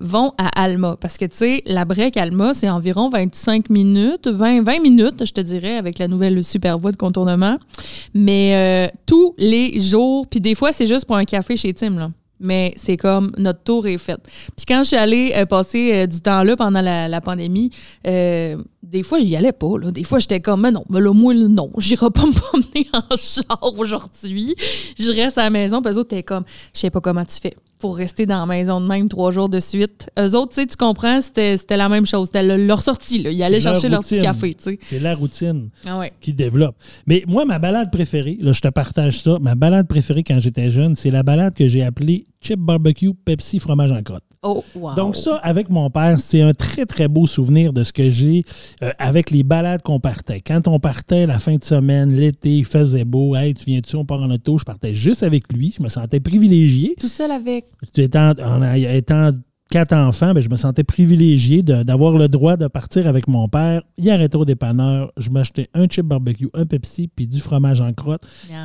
vont 0.00 0.32
à 0.38 0.48
Alma. 0.60 0.96
Parce 1.00 1.18
que, 1.18 1.26
tu 1.26 1.36
sais, 1.36 1.62
la 1.66 1.84
break 1.84 2.16
Alma, 2.16 2.54
c'est 2.54 2.68
environ 2.68 3.08
25 3.10 3.70
minutes, 3.70 4.26
20, 4.26 4.62
20 4.62 4.80
minutes, 4.80 5.24
je 5.24 5.32
te 5.32 5.40
dirais, 5.40 5.76
avec 5.76 5.98
la 5.98 6.08
nouvelle 6.08 6.42
super 6.42 6.78
voie 6.78 6.90
de 6.90 6.96
contournement. 6.96 7.56
Mais 8.14 8.52
euh, 8.54 8.98
tous 9.06 9.34
les 9.38 9.78
jours, 9.78 10.26
puis 10.26 10.40
des 10.40 10.54
fois, 10.54 10.72
c'est 10.72 10.86
juste 10.86 11.04
pour 11.04 11.16
un 11.16 11.24
café 11.24 11.56
chez 11.56 11.72
Tim, 11.72 11.98
là. 11.98 12.10
Mais 12.42 12.72
c'est 12.76 12.96
comme 12.96 13.32
notre 13.36 13.62
tour 13.62 13.86
est 13.86 13.98
fait. 13.98 14.18
Puis 14.56 14.64
quand 14.66 14.82
je 14.82 14.88
suis 14.88 14.96
allée 14.96 15.34
euh, 15.36 15.44
passer 15.44 15.92
euh, 15.92 16.06
du 16.06 16.22
temps 16.22 16.42
là 16.42 16.56
pendant 16.56 16.80
la, 16.80 17.20
pandémie, 17.20 17.70
des 18.90 19.03
fois, 19.03 19.20
j'y 19.20 19.37
allais 19.37 19.53
pas. 19.53 19.79
Là. 19.79 19.90
Des 19.90 20.05
fois, 20.05 20.18
j'étais 20.18 20.40
comme, 20.40 20.62
mais 20.62 20.70
non, 20.70 20.85
mais 20.90 21.00
là, 21.00 21.12
moi, 21.12 21.33
non, 21.35 21.70
j'irai 21.79 22.11
pas 22.11 22.26
me 22.26 22.33
promener 22.33 22.88
en 22.92 23.16
char 23.16 23.59
aujourd'hui. 23.79 24.55
Je 24.98 25.11
reste 25.12 25.38
à 25.38 25.44
la 25.44 25.50
maison. 25.50 25.81
Puis 25.83 25.92
eux 25.92 25.98
autres, 25.98 26.09
t'es 26.11 26.22
comme, 26.22 26.44
je 26.74 26.81
sais 26.81 26.90
pas 26.90 27.00
comment 27.00 27.24
tu 27.24 27.37
fais 27.40 27.55
pour 27.79 27.96
rester 27.96 28.26
dans 28.26 28.40
la 28.40 28.46
maison 28.46 28.79
de 28.79 28.87
même 28.87 29.09
trois 29.09 29.31
jours 29.31 29.48
de 29.48 29.59
suite. 29.59 30.11
Eux 30.18 30.35
autres, 30.37 30.50
tu 30.53 30.61
sais, 30.61 30.66
tu 30.66 30.76
comprends, 30.76 31.20
c'était 31.22 31.57
la 31.70 31.88
même 31.88 32.05
chose. 32.05 32.26
C'était 32.29 32.42
le- 32.42 32.66
leur 32.66 32.83
sortie. 32.83 33.22
Là. 33.22 33.31
Ils 33.31 33.42
allaient 33.42 33.59
leur 33.59 33.72
chercher 33.74 33.88
leur 33.88 34.00
petit 34.03 34.18
café, 34.18 34.53
tu 34.53 34.64
sais. 34.64 34.79
C'est 34.85 34.98
la 35.00 35.14
routine 35.14 35.70
Ah 35.87 35.98
ouais. 35.98 36.12
qui 36.20 36.35
développe. 36.35 36.74
Mais 37.07 37.24
moi, 37.26 37.46
ma 37.46 37.59
balade 37.59 37.90
préférée, 37.90 38.37
là, 38.40 38.53
je 38.53 38.61
te 38.61 38.68
partage 38.68 39.22
ça, 39.22 39.38
ma 39.40 39.55
balade 39.55 39.88
préférée 39.88 40.22
quand 40.24 40.38
j'étais 40.40 40.68
jeune, 40.68 40.94
c'est 40.94 41.11
la 41.11 41.22
balade 41.22 41.55
que 41.55 41.68
j'ai 41.68 41.83
appelée 41.83 42.26
Chip 42.42 42.61
Barbecue 42.61 43.14
Pepsi 43.24 43.59
Fromage 43.59 43.92
en 43.92 44.03
crotte. 44.03 44.24
Oh, 44.42 44.64
wow. 44.74 44.94
Donc 44.94 45.16
ça, 45.16 45.37
avec 45.37 45.68
mon 45.68 45.90
père, 45.90 46.18
c'est 46.18 46.40
un 46.40 46.55
très, 46.55 46.87
très 46.87 47.09
beau 47.09 47.26
souvenir 47.26 47.74
de 47.74 47.85
ce 47.85 47.92
que 47.92 48.09
j'ai 48.09 48.44
euh, 48.83 48.90
avec 48.98 49.31
les 49.31 49.42
balades 49.42 49.83
qu'on 49.83 50.00
partait. 50.00 50.40
Quand 50.40 50.66
on 50.66 50.81
partait 50.81 51.26
la 51.26 51.38
fin 51.38 51.57
de 51.57 51.64
semaine, 51.64 52.12
l'été, 52.12 52.57
il 52.57 52.64
faisait 52.64 53.05
beau, 53.05 53.37
hey, 53.37 53.53
tu 53.53 53.66
viens-tu, 53.66 53.96
on 53.96 54.07
part 54.07 54.22
en 54.22 54.31
auto, 54.31 54.57
je 54.57 54.64
partais 54.64 54.94
juste 54.94 55.22
avec 55.22 55.53
lui, 55.53 55.74
je 55.76 55.83
me 55.83 55.88
sentais 55.88 56.20
privilégié. 56.20 56.94
Tout 56.98 57.07
seul 57.07 57.31
avec? 57.33 57.66
Étant, 57.94 58.33
en 58.42 58.62
étant 58.72 59.33
quatre 59.70 59.92
enfants, 59.94 60.33
ben, 60.33 60.40
je 60.40 60.48
me 60.48 60.57
sentais 60.57 60.85
privilégié 60.85 61.62
d'avoir 61.62 62.16
le 62.16 62.29
droit 62.29 62.57
de 62.57 62.66
partir 62.66 63.07
avec 63.07 63.29
mon 63.29 63.46
père. 63.46 63.83
Il 63.98 64.09
arrêtait 64.09 64.37
au 64.37 64.46
dépanneur, 64.46 65.12
je 65.18 65.29
m'achetais 65.29 65.68
un 65.74 65.87
chip 65.87 66.07
barbecue, 66.07 66.48
un 66.55 66.64
Pepsi, 66.64 67.09
puis 67.09 67.26
du 67.26 67.40
fromage 67.40 67.83
en 67.83 67.92
crotte. 67.92 68.22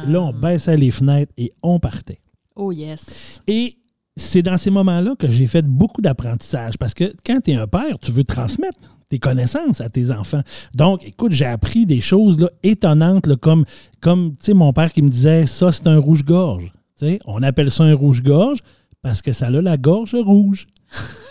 Là, 0.07 0.21
on 0.21 0.31
baissait 0.31 0.77
les 0.77 0.91
fenêtres 0.91 1.33
et 1.37 1.51
on 1.61 1.79
partait. 1.79 2.21
Oh, 2.55 2.71
yes. 2.71 3.41
Et 3.45 3.77
c'est 4.15 4.41
dans 4.41 4.57
ces 4.57 4.71
moments-là 4.71 5.15
que 5.17 5.29
j'ai 5.29 5.47
fait 5.47 5.65
beaucoup 5.65 6.01
d'apprentissage 6.01 6.77
parce 6.77 6.93
que 6.93 7.13
quand 7.25 7.41
tu 7.43 7.51
es 7.51 7.55
un 7.55 7.67
père, 7.67 7.99
tu 8.01 8.11
veux 8.11 8.23
transmettre 8.23 8.97
tes 9.09 9.19
connaissances 9.19 9.81
à 9.81 9.89
tes 9.89 10.11
enfants. 10.11 10.41
Donc, 10.73 11.03
écoute, 11.05 11.31
j'ai 11.31 11.45
appris 11.45 11.85
des 11.85 12.01
choses 12.01 12.39
là, 12.39 12.49
étonnantes, 12.63 13.27
là, 13.27 13.35
comme, 13.35 13.65
comme 13.99 14.31
tu 14.31 14.45
sais, 14.45 14.53
mon 14.53 14.73
père 14.73 14.91
qui 14.91 15.01
me 15.01 15.09
disait 15.09 15.45
ça, 15.45 15.71
c'est 15.71 15.87
un 15.87 15.97
rouge-gorge. 15.97 16.71
Tu 16.97 17.05
sais, 17.05 17.19
On 17.25 17.43
appelle 17.43 17.69
ça 17.69 17.83
un 17.83 17.93
rouge-gorge 17.93 18.59
parce 19.01 19.21
que 19.21 19.31
ça 19.31 19.47
a 19.47 19.49
la 19.51 19.77
gorge 19.77 20.15
rouge. 20.15 20.65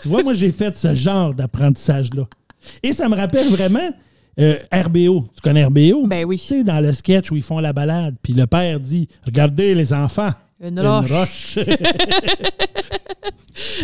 tu 0.01 0.07
vois, 0.07 0.23
moi, 0.23 0.33
j'ai 0.33 0.51
fait 0.51 0.77
ce 0.77 0.93
genre 0.93 1.33
d'apprentissage-là. 1.33 2.23
Et 2.83 2.91
ça 2.91 3.09
me 3.09 3.15
rappelle 3.15 3.49
vraiment 3.49 3.89
euh, 4.39 4.57
RBO. 4.71 5.25
Tu 5.35 5.41
connais 5.41 5.65
RBO? 5.65 6.07
Ben 6.07 6.25
oui. 6.25 6.37
Tu 6.37 6.47
sais, 6.47 6.63
dans 6.63 6.79
le 6.79 6.91
sketch 6.93 7.31
où 7.31 7.35
ils 7.35 7.43
font 7.43 7.59
la 7.59 7.73
balade, 7.73 8.15
puis 8.21 8.33
le 8.33 8.47
père 8.47 8.79
dit 8.79 9.07
Regardez 9.25 9.75
les 9.75 9.93
enfants. 9.93 10.29
Une 10.61 10.79
roche. 10.79 11.11
roche. 11.11 11.59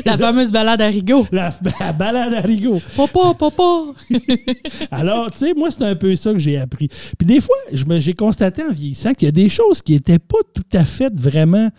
La 0.05 0.17
fameuse 0.17 0.51
balade 0.51 0.81
à 0.81 0.87
Rigaud. 0.87 1.25
la, 1.31 1.49
la 1.79 1.93
balade 1.93 2.33
à 2.33 2.41
Rigaud. 2.41 2.81
Papa, 2.95 3.33
papa. 3.37 3.63
Alors, 4.91 5.31
tu 5.31 5.39
sais, 5.39 5.53
moi, 5.53 5.69
c'est 5.71 5.83
un 5.83 5.95
peu 5.95 6.15
ça 6.15 6.33
que 6.33 6.39
j'ai 6.39 6.57
appris. 6.57 6.87
Puis 7.17 7.25
des 7.25 7.41
fois, 7.41 7.55
j'ai 7.71 8.13
constaté 8.13 8.63
en 8.63 8.71
vieillissant 8.71 9.13
qu'il 9.13 9.27
y 9.27 9.29
a 9.29 9.33
des 9.33 9.49
choses 9.49 9.81
qui 9.81 9.93
n'étaient 9.93 10.19
pas 10.19 10.37
tout 10.53 10.63
à 10.73 10.83
fait 10.83 11.13
vraiment, 11.13 11.69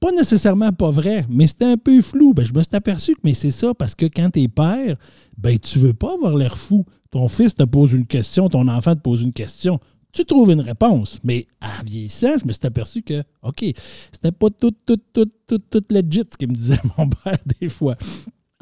pas 0.00 0.12
nécessairement 0.12 0.72
pas 0.72 0.90
vraies, 0.90 1.24
mais 1.28 1.46
c'était 1.46 1.66
un 1.66 1.76
peu 1.76 2.00
flou. 2.02 2.34
Ben, 2.34 2.44
je 2.44 2.52
me 2.52 2.60
suis 2.62 2.74
aperçu 2.74 3.14
que 3.14 3.20
mais 3.24 3.34
c'est 3.34 3.50
ça, 3.50 3.74
parce 3.74 3.94
que 3.94 4.06
quand 4.06 4.30
t'es 4.30 4.48
père, 4.48 4.96
ben 5.36 5.58
tu 5.58 5.78
veux 5.78 5.94
pas 5.94 6.14
avoir 6.14 6.36
l'air 6.36 6.58
fou. 6.58 6.84
Ton 7.10 7.28
fils 7.28 7.54
te 7.54 7.62
pose 7.62 7.92
une 7.92 8.06
question, 8.06 8.48
ton 8.48 8.68
enfant 8.68 8.94
te 8.94 9.00
pose 9.00 9.22
une 9.22 9.32
question. 9.32 9.78
Tu 10.14 10.24
trouves 10.24 10.50
une 10.52 10.60
réponse. 10.60 11.18
Mais 11.24 11.46
en 11.60 11.84
vieillissant, 11.84 12.38
je 12.40 12.46
me 12.46 12.52
suis 12.52 12.64
aperçu 12.66 13.02
que, 13.02 13.22
OK, 13.42 13.64
c'était 14.12 14.32
pas 14.32 14.48
tout, 14.50 14.72
tout, 14.86 14.98
tout, 15.12 15.28
tout, 15.46 15.58
tout 15.58 15.84
legit 15.90 16.22
ce 16.30 16.36
qu'il 16.36 16.48
me 16.48 16.54
disait 16.54 16.78
mon 16.98 17.08
père 17.08 17.36
des 17.60 17.68
fois. 17.68 17.96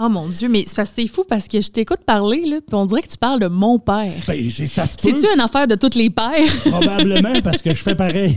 Oh 0.00 0.08
mon 0.08 0.26
Dieu, 0.28 0.48
mais 0.48 0.64
c'est 0.66 1.06
fou 1.06 1.22
parce 1.28 1.46
que 1.46 1.60
je 1.60 1.68
t'écoute 1.68 2.00
parler, 2.06 2.46
là, 2.46 2.56
puis 2.66 2.74
on 2.74 2.86
dirait 2.86 3.02
que 3.02 3.08
tu 3.08 3.18
parles 3.18 3.38
de 3.38 3.46
mon 3.46 3.78
père. 3.78 4.10
Ben, 4.26 4.50
c'est- 4.50 4.66
ça 4.66 4.86
se. 4.86 4.94
C'est-tu 4.98 5.26
une 5.32 5.40
affaire 5.40 5.66
de 5.68 5.74
tous 5.74 5.96
les 5.96 6.08
pères? 6.10 6.32
Probablement 6.64 7.40
parce 7.42 7.60
que 7.60 7.72
je 7.74 7.82
fais 7.82 7.94
pareil. 7.94 8.34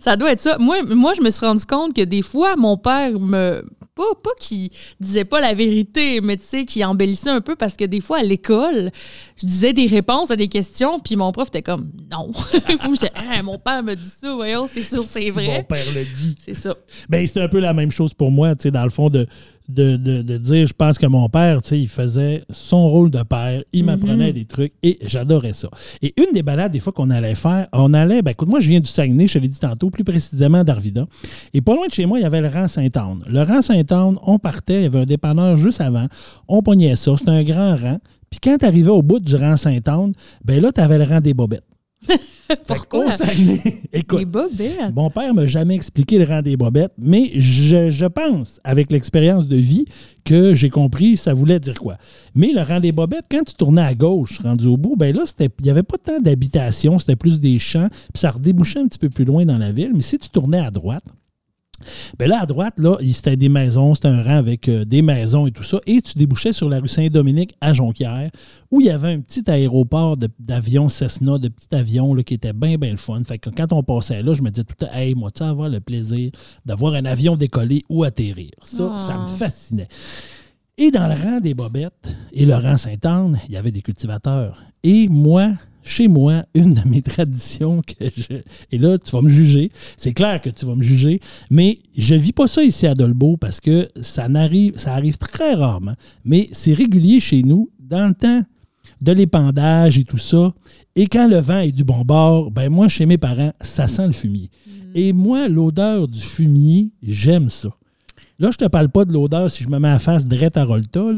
ça 0.00 0.16
doit 0.16 0.32
être 0.32 0.40
ça. 0.40 0.56
Moi, 0.58 0.82
moi, 0.84 1.12
je 1.14 1.22
me 1.22 1.30
suis 1.30 1.44
rendu 1.44 1.64
compte 1.66 1.94
que 1.94 2.02
des 2.02 2.22
fois, 2.22 2.56
mon 2.56 2.76
père 2.76 3.18
me. 3.18 3.64
Pas, 3.96 4.04
pas 4.22 4.30
qu'il 4.38 4.68
disait 5.00 5.24
pas 5.24 5.40
la 5.40 5.54
vérité, 5.54 6.20
mais 6.20 6.36
tu 6.36 6.44
sais, 6.44 6.64
qu'il 6.66 6.84
embellissait 6.84 7.30
un 7.30 7.40
peu 7.40 7.56
parce 7.56 7.76
que 7.76 7.84
des 7.84 8.00
fois, 8.02 8.18
à 8.18 8.22
l'école, 8.22 8.90
je 9.40 9.46
disais 9.46 9.72
des 9.72 9.86
réponses 9.86 10.30
à 10.30 10.36
des 10.36 10.48
questions, 10.48 11.00
puis 11.00 11.16
mon 11.16 11.32
prof 11.32 11.48
était 11.48 11.62
comme 11.62 11.90
non. 12.10 12.30
Moi, 12.84 12.94
j'étais, 13.00 13.10
Ah, 13.14 13.42
mon 13.42 13.58
père 13.58 13.82
me 13.82 13.94
dit 13.96 14.08
ça, 14.20 14.34
voyons, 14.34 14.66
c'est 14.70 14.82
sûr, 14.82 15.02
c'est 15.02 15.22
Si 15.22 15.28
Mon 15.30 15.44
vrai. 15.44 15.62
père 15.66 15.92
le 15.94 16.04
dit. 16.04 16.36
C'est 16.38 16.54
ça. 16.54 16.74
Ben, 17.08 17.26
c'est 17.26 17.40
un 17.40 17.48
peu 17.48 17.58
la 17.58 17.72
même 17.72 17.90
chose 17.90 18.12
pour 18.12 18.30
moi, 18.30 18.54
tu 18.54 18.64
sais, 18.64 18.70
dans 18.70 18.84
le 18.84 18.90
fond, 18.90 19.08
de, 19.08 19.26
de, 19.68 19.96
de, 19.96 20.22
de 20.22 20.36
dire, 20.38 20.66
je 20.66 20.72
pense 20.72 20.98
que 20.98 21.06
mon 21.06 21.28
père, 21.28 21.62
tu 21.62 21.70
sais, 21.70 21.80
il 21.80 21.88
faisait 21.88 22.44
son 22.50 22.88
rôle 22.88 23.10
de 23.10 23.22
père, 23.22 23.62
il 23.72 23.84
m'apprenait 23.84 24.32
des 24.32 24.44
trucs 24.44 24.72
et 24.82 24.98
j'adorais 25.02 25.52
ça. 25.52 25.68
Et 26.02 26.14
une 26.16 26.32
des 26.32 26.42
balades, 26.42 26.72
des 26.72 26.80
fois, 26.80 26.92
qu'on 26.92 27.10
allait 27.10 27.34
faire, 27.34 27.66
on 27.72 27.92
allait, 27.94 28.22
ben, 28.22 28.30
écoute, 28.30 28.48
moi, 28.48 28.60
je 28.60 28.68
viens 28.68 28.80
du 28.80 28.88
Saguenay, 28.88 29.26
je 29.26 29.34
te 29.34 29.38
l'ai 29.38 29.48
dit 29.48 29.58
tantôt, 29.58 29.90
plus 29.90 30.04
précisément 30.04 30.62
d'Arvida. 30.64 31.06
Et 31.52 31.60
pas 31.60 31.74
loin 31.74 31.86
de 31.86 31.92
chez 31.92 32.06
moi, 32.06 32.18
il 32.18 32.22
y 32.22 32.26
avait 32.26 32.40
le 32.40 32.48
rang 32.48 32.68
Saint-Anne. 32.68 33.24
Le 33.28 33.42
rang 33.42 33.62
Saint-Anne, 33.62 34.16
on 34.22 34.38
partait, 34.38 34.80
il 34.80 34.82
y 34.84 34.86
avait 34.86 35.00
un 35.00 35.06
dépanneur 35.06 35.56
juste 35.56 35.80
avant, 35.80 36.06
on 36.48 36.62
pognait 36.62 36.94
ça, 36.94 37.16
c'était 37.16 37.30
un 37.30 37.42
grand 37.42 37.76
rang. 37.76 37.98
Puis 38.30 38.40
quand 38.42 38.56
tu 38.58 38.66
arrivais 38.66 38.90
au 38.90 39.02
bout 39.02 39.20
du 39.20 39.34
rang 39.36 39.56
Sainte-Anne, 39.56 40.12
ben 40.44 40.60
là, 40.60 40.72
tu 40.72 40.80
avais 40.80 40.98
le 40.98 41.04
rang 41.04 41.20
des 41.20 41.34
bobettes. 41.34 41.64
Pourquoi? 42.66 43.06
Écoute, 43.92 44.20
Les 44.20 44.24
bobettes. 44.24 44.94
mon 44.94 45.10
père 45.10 45.34
m'a 45.34 45.46
jamais 45.46 45.74
expliqué 45.74 46.18
le 46.18 46.24
rang 46.24 46.42
des 46.42 46.56
bobettes, 46.56 46.92
mais 46.98 47.30
je, 47.34 47.90
je 47.90 48.06
pense, 48.06 48.60
avec 48.62 48.92
l'expérience 48.92 49.48
de 49.48 49.56
vie, 49.56 49.84
que 50.24 50.54
j'ai 50.54 50.70
compris 50.70 51.16
ça 51.16 51.34
voulait 51.34 51.60
dire 51.60 51.74
quoi. 51.74 51.96
Mais 52.34 52.52
le 52.52 52.62
rang 52.62 52.80
des 52.80 52.92
bobettes, 52.92 53.26
quand 53.30 53.42
tu 53.44 53.54
tournais 53.54 53.82
à 53.82 53.94
gauche, 53.94 54.40
rendu 54.40 54.66
au 54.66 54.76
bout, 54.76 54.96
ben 54.96 55.14
là, 55.14 55.24
il 55.40 55.48
n'y 55.62 55.70
avait 55.70 55.82
pas 55.82 55.98
tant 55.98 56.20
d'habitation, 56.20 56.98
c'était 56.98 57.16
plus 57.16 57.40
des 57.40 57.58
champs, 57.58 57.88
puis 58.12 58.20
ça 58.20 58.30
redébouchait 58.30 58.80
un 58.80 58.86
petit 58.86 58.98
peu 58.98 59.08
plus 59.08 59.24
loin 59.24 59.44
dans 59.44 59.58
la 59.58 59.72
ville. 59.72 59.92
Mais 59.94 60.00
si 60.02 60.18
tu 60.18 60.28
tournais 60.28 60.60
à 60.60 60.70
droite, 60.70 61.04
ben 62.18 62.28
là, 62.28 62.40
à 62.42 62.46
droite, 62.46 62.74
là, 62.78 62.96
c'était 63.12 63.36
des 63.36 63.48
maisons, 63.48 63.94
c'était 63.94 64.08
un 64.08 64.22
rang 64.22 64.36
avec 64.36 64.68
euh, 64.68 64.84
des 64.84 65.02
maisons 65.02 65.46
et 65.46 65.52
tout 65.52 65.62
ça. 65.62 65.78
Et 65.86 66.00
tu 66.00 66.16
débouchais 66.18 66.52
sur 66.52 66.68
la 66.68 66.80
rue 66.80 66.88
Saint-Dominique 66.88 67.54
à 67.60 67.72
Jonquière, 67.72 68.30
où 68.70 68.80
il 68.80 68.86
y 68.86 68.90
avait 68.90 69.12
un 69.12 69.20
petit 69.20 69.48
aéroport 69.50 70.16
d'avions 70.38 70.88
Cessna, 70.88 71.38
de 71.38 71.48
petits 71.48 71.74
avions 71.74 72.14
là, 72.14 72.22
qui 72.22 72.34
était 72.34 72.52
bien, 72.52 72.76
bien 72.76 72.90
le 72.90 72.96
fun. 72.96 73.22
Fait 73.24 73.38
que 73.38 73.50
quand 73.50 73.72
on 73.72 73.82
passait 73.82 74.22
là, 74.22 74.34
je 74.34 74.42
me 74.42 74.50
disais 74.50 74.64
tout 74.64 74.74
le 74.80 74.86
temps, 74.86 74.92
hey, 74.92 75.14
moi, 75.14 75.30
tu 75.30 75.42
vas 75.42 75.50
avoir 75.50 75.68
le 75.68 75.80
plaisir 75.80 76.30
d'avoir 76.64 76.94
un 76.94 77.04
avion 77.04 77.36
décoller 77.36 77.82
ou 77.88 78.04
atterrir. 78.04 78.50
Ça, 78.62 78.92
Ah. 78.94 78.98
ça 78.98 79.18
me 79.18 79.26
fascinait. 79.26 79.88
Et 80.78 80.90
dans 80.90 81.06
le 81.06 81.14
rang 81.14 81.40
des 81.40 81.54
bobettes 81.54 82.14
et 82.32 82.44
le 82.44 82.54
rang 82.54 82.76
Sainte-Anne, 82.76 83.38
il 83.48 83.54
y 83.54 83.56
avait 83.56 83.70
des 83.70 83.80
cultivateurs. 83.82 84.62
Et 84.82 85.08
moi, 85.08 85.52
chez 85.86 86.08
moi, 86.08 86.44
une 86.54 86.74
de 86.74 86.86
mes 86.88 87.00
traditions 87.00 87.80
que 87.80 88.04
je. 88.14 88.36
Et 88.72 88.78
là, 88.78 88.98
tu 88.98 89.10
vas 89.12 89.22
me 89.22 89.28
juger. 89.28 89.70
C'est 89.96 90.12
clair 90.12 90.40
que 90.40 90.50
tu 90.50 90.66
vas 90.66 90.74
me 90.74 90.82
juger, 90.82 91.20
mais 91.48 91.78
je 91.96 92.14
vis 92.14 92.32
pas 92.32 92.46
ça 92.46 92.62
ici 92.62 92.86
à 92.86 92.94
Dolbeau 92.94 93.36
parce 93.36 93.60
que 93.60 93.88
ça 94.00 94.28
n'arrive, 94.28 94.76
ça 94.76 94.94
arrive 94.94 95.16
très 95.16 95.54
rarement. 95.54 95.94
Mais 96.24 96.46
c'est 96.52 96.74
régulier 96.74 97.20
chez 97.20 97.42
nous. 97.42 97.70
Dans 97.78 98.08
le 98.08 98.14
temps 98.14 98.42
de 99.00 99.12
l'épandage 99.12 99.96
et 99.96 100.02
tout 100.02 100.18
ça, 100.18 100.52
et 100.96 101.06
quand 101.06 101.28
le 101.28 101.38
vent 101.38 101.60
est 101.60 101.70
du 101.70 101.84
bon 101.84 102.02
bord, 102.04 102.50
ben 102.50 102.68
moi, 102.68 102.88
chez 102.88 103.06
mes 103.06 103.18
parents, 103.18 103.52
ça 103.60 103.86
sent 103.86 104.06
le 104.06 104.12
fumier. 104.12 104.50
Et 104.94 105.12
moi, 105.12 105.48
l'odeur 105.48 106.08
du 106.08 106.20
fumier, 106.20 106.90
j'aime 107.02 107.48
ça. 107.48 107.68
Là, 108.38 108.50
je 108.50 108.56
te 108.56 108.66
parle 108.66 108.90
pas 108.90 109.04
de 109.04 109.12
l'odeur 109.12 109.50
si 109.50 109.64
je 109.64 109.68
me 109.68 109.78
mets 109.78 109.88
à 109.88 109.98
face 109.98 110.26
drette 110.26 110.56
à 110.56 110.64
Rolta. 110.64 111.00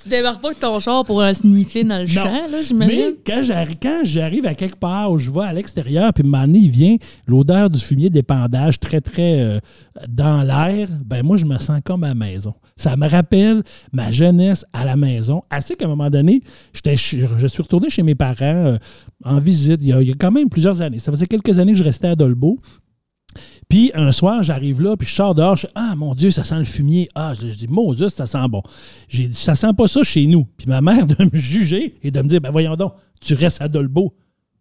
Tu 0.00 0.08
débarques 0.08 0.40
pas 0.40 0.48
avec 0.48 0.60
ton 0.60 0.78
char 0.80 1.04
pour 1.04 1.20
euh, 1.20 1.32
sniffer 1.32 1.84
dans 1.84 2.00
le 2.00 2.06
champ, 2.06 2.24
là, 2.24 2.46
Mais 2.50 2.62
j'imagine. 2.62 3.12
quand 3.26 3.42
j'arrive, 3.42 3.76
quand 3.80 4.00
j'arrive 4.04 4.46
à 4.46 4.54
quelque 4.54 4.76
part 4.76 5.10
où 5.10 5.18
je 5.18 5.30
vais 5.30 5.42
à 5.42 5.52
l'extérieur, 5.52 6.12
puis 6.12 6.24
un 6.32 6.52
il 6.52 6.70
vient 6.70 6.96
l'odeur 7.26 7.68
du 7.68 7.78
fumier 7.78 8.08
d'épandage 8.08 8.78
très, 8.78 9.00
très 9.00 9.40
euh, 9.40 9.58
dans 10.08 10.42
l'air, 10.42 10.88
ben 11.04 11.24
moi, 11.24 11.36
je 11.36 11.44
me 11.44 11.58
sens 11.58 11.80
comme 11.84 12.04
à 12.04 12.08
la 12.08 12.14
maison. 12.14 12.54
Ça 12.76 12.96
me 12.96 13.08
rappelle 13.08 13.62
ma 13.92 14.10
jeunesse 14.10 14.64
à 14.72 14.84
la 14.84 14.96
maison. 14.96 15.42
Assez 15.50 15.74
qu'à 15.74 15.86
un 15.86 15.88
moment 15.88 16.10
donné, 16.10 16.42
je 16.72 16.94
suis 16.96 17.62
retourné 17.62 17.90
chez 17.90 18.02
mes 18.04 18.14
parents 18.14 18.36
euh, 18.40 18.78
en 19.24 19.38
visite 19.38 19.82
il 19.82 19.88
y, 19.88 19.92
a, 19.92 20.00
il 20.00 20.08
y 20.08 20.12
a 20.12 20.14
quand 20.14 20.30
même 20.30 20.48
plusieurs 20.48 20.80
années. 20.80 21.00
Ça 21.00 21.10
faisait 21.10 21.26
quelques 21.26 21.58
années 21.58 21.72
que 21.72 21.78
je 21.78 21.84
restais 21.84 22.08
à 22.08 22.14
Dolbeau. 22.14 22.60
Puis 23.68 23.90
un 23.94 24.12
soir, 24.12 24.42
j'arrive 24.42 24.80
là, 24.80 24.96
puis 24.96 25.06
je 25.06 25.14
sors 25.14 25.34
dehors, 25.34 25.56
je 25.56 25.66
dis 25.66 25.72
Ah 25.74 25.94
mon 25.96 26.14
Dieu, 26.14 26.30
ça 26.30 26.42
sent 26.42 26.58
le 26.58 26.64
fumier. 26.64 27.08
Ah, 27.14 27.34
je, 27.34 27.48
je 27.48 27.54
dis 27.54 27.68
Moses, 27.68 28.08
ça 28.08 28.24
sent 28.26 28.48
bon. 28.48 28.62
J'ai 29.08 29.28
dit 29.28 29.36
Ça 29.36 29.54
sent 29.54 29.72
pas 29.76 29.88
ça 29.88 30.02
chez 30.02 30.26
nous. 30.26 30.46
Puis 30.56 30.66
ma 30.66 30.80
mère 30.80 31.06
de 31.06 31.24
me 31.24 31.36
juger 31.38 31.94
et 32.02 32.10
de 32.10 32.22
me 32.22 32.28
dire 32.28 32.40
Ben 32.40 32.50
voyons 32.50 32.76
donc, 32.76 32.94
tu 33.20 33.34
restes 33.34 33.60
à 33.60 33.68
Dolbeau. 33.68 34.14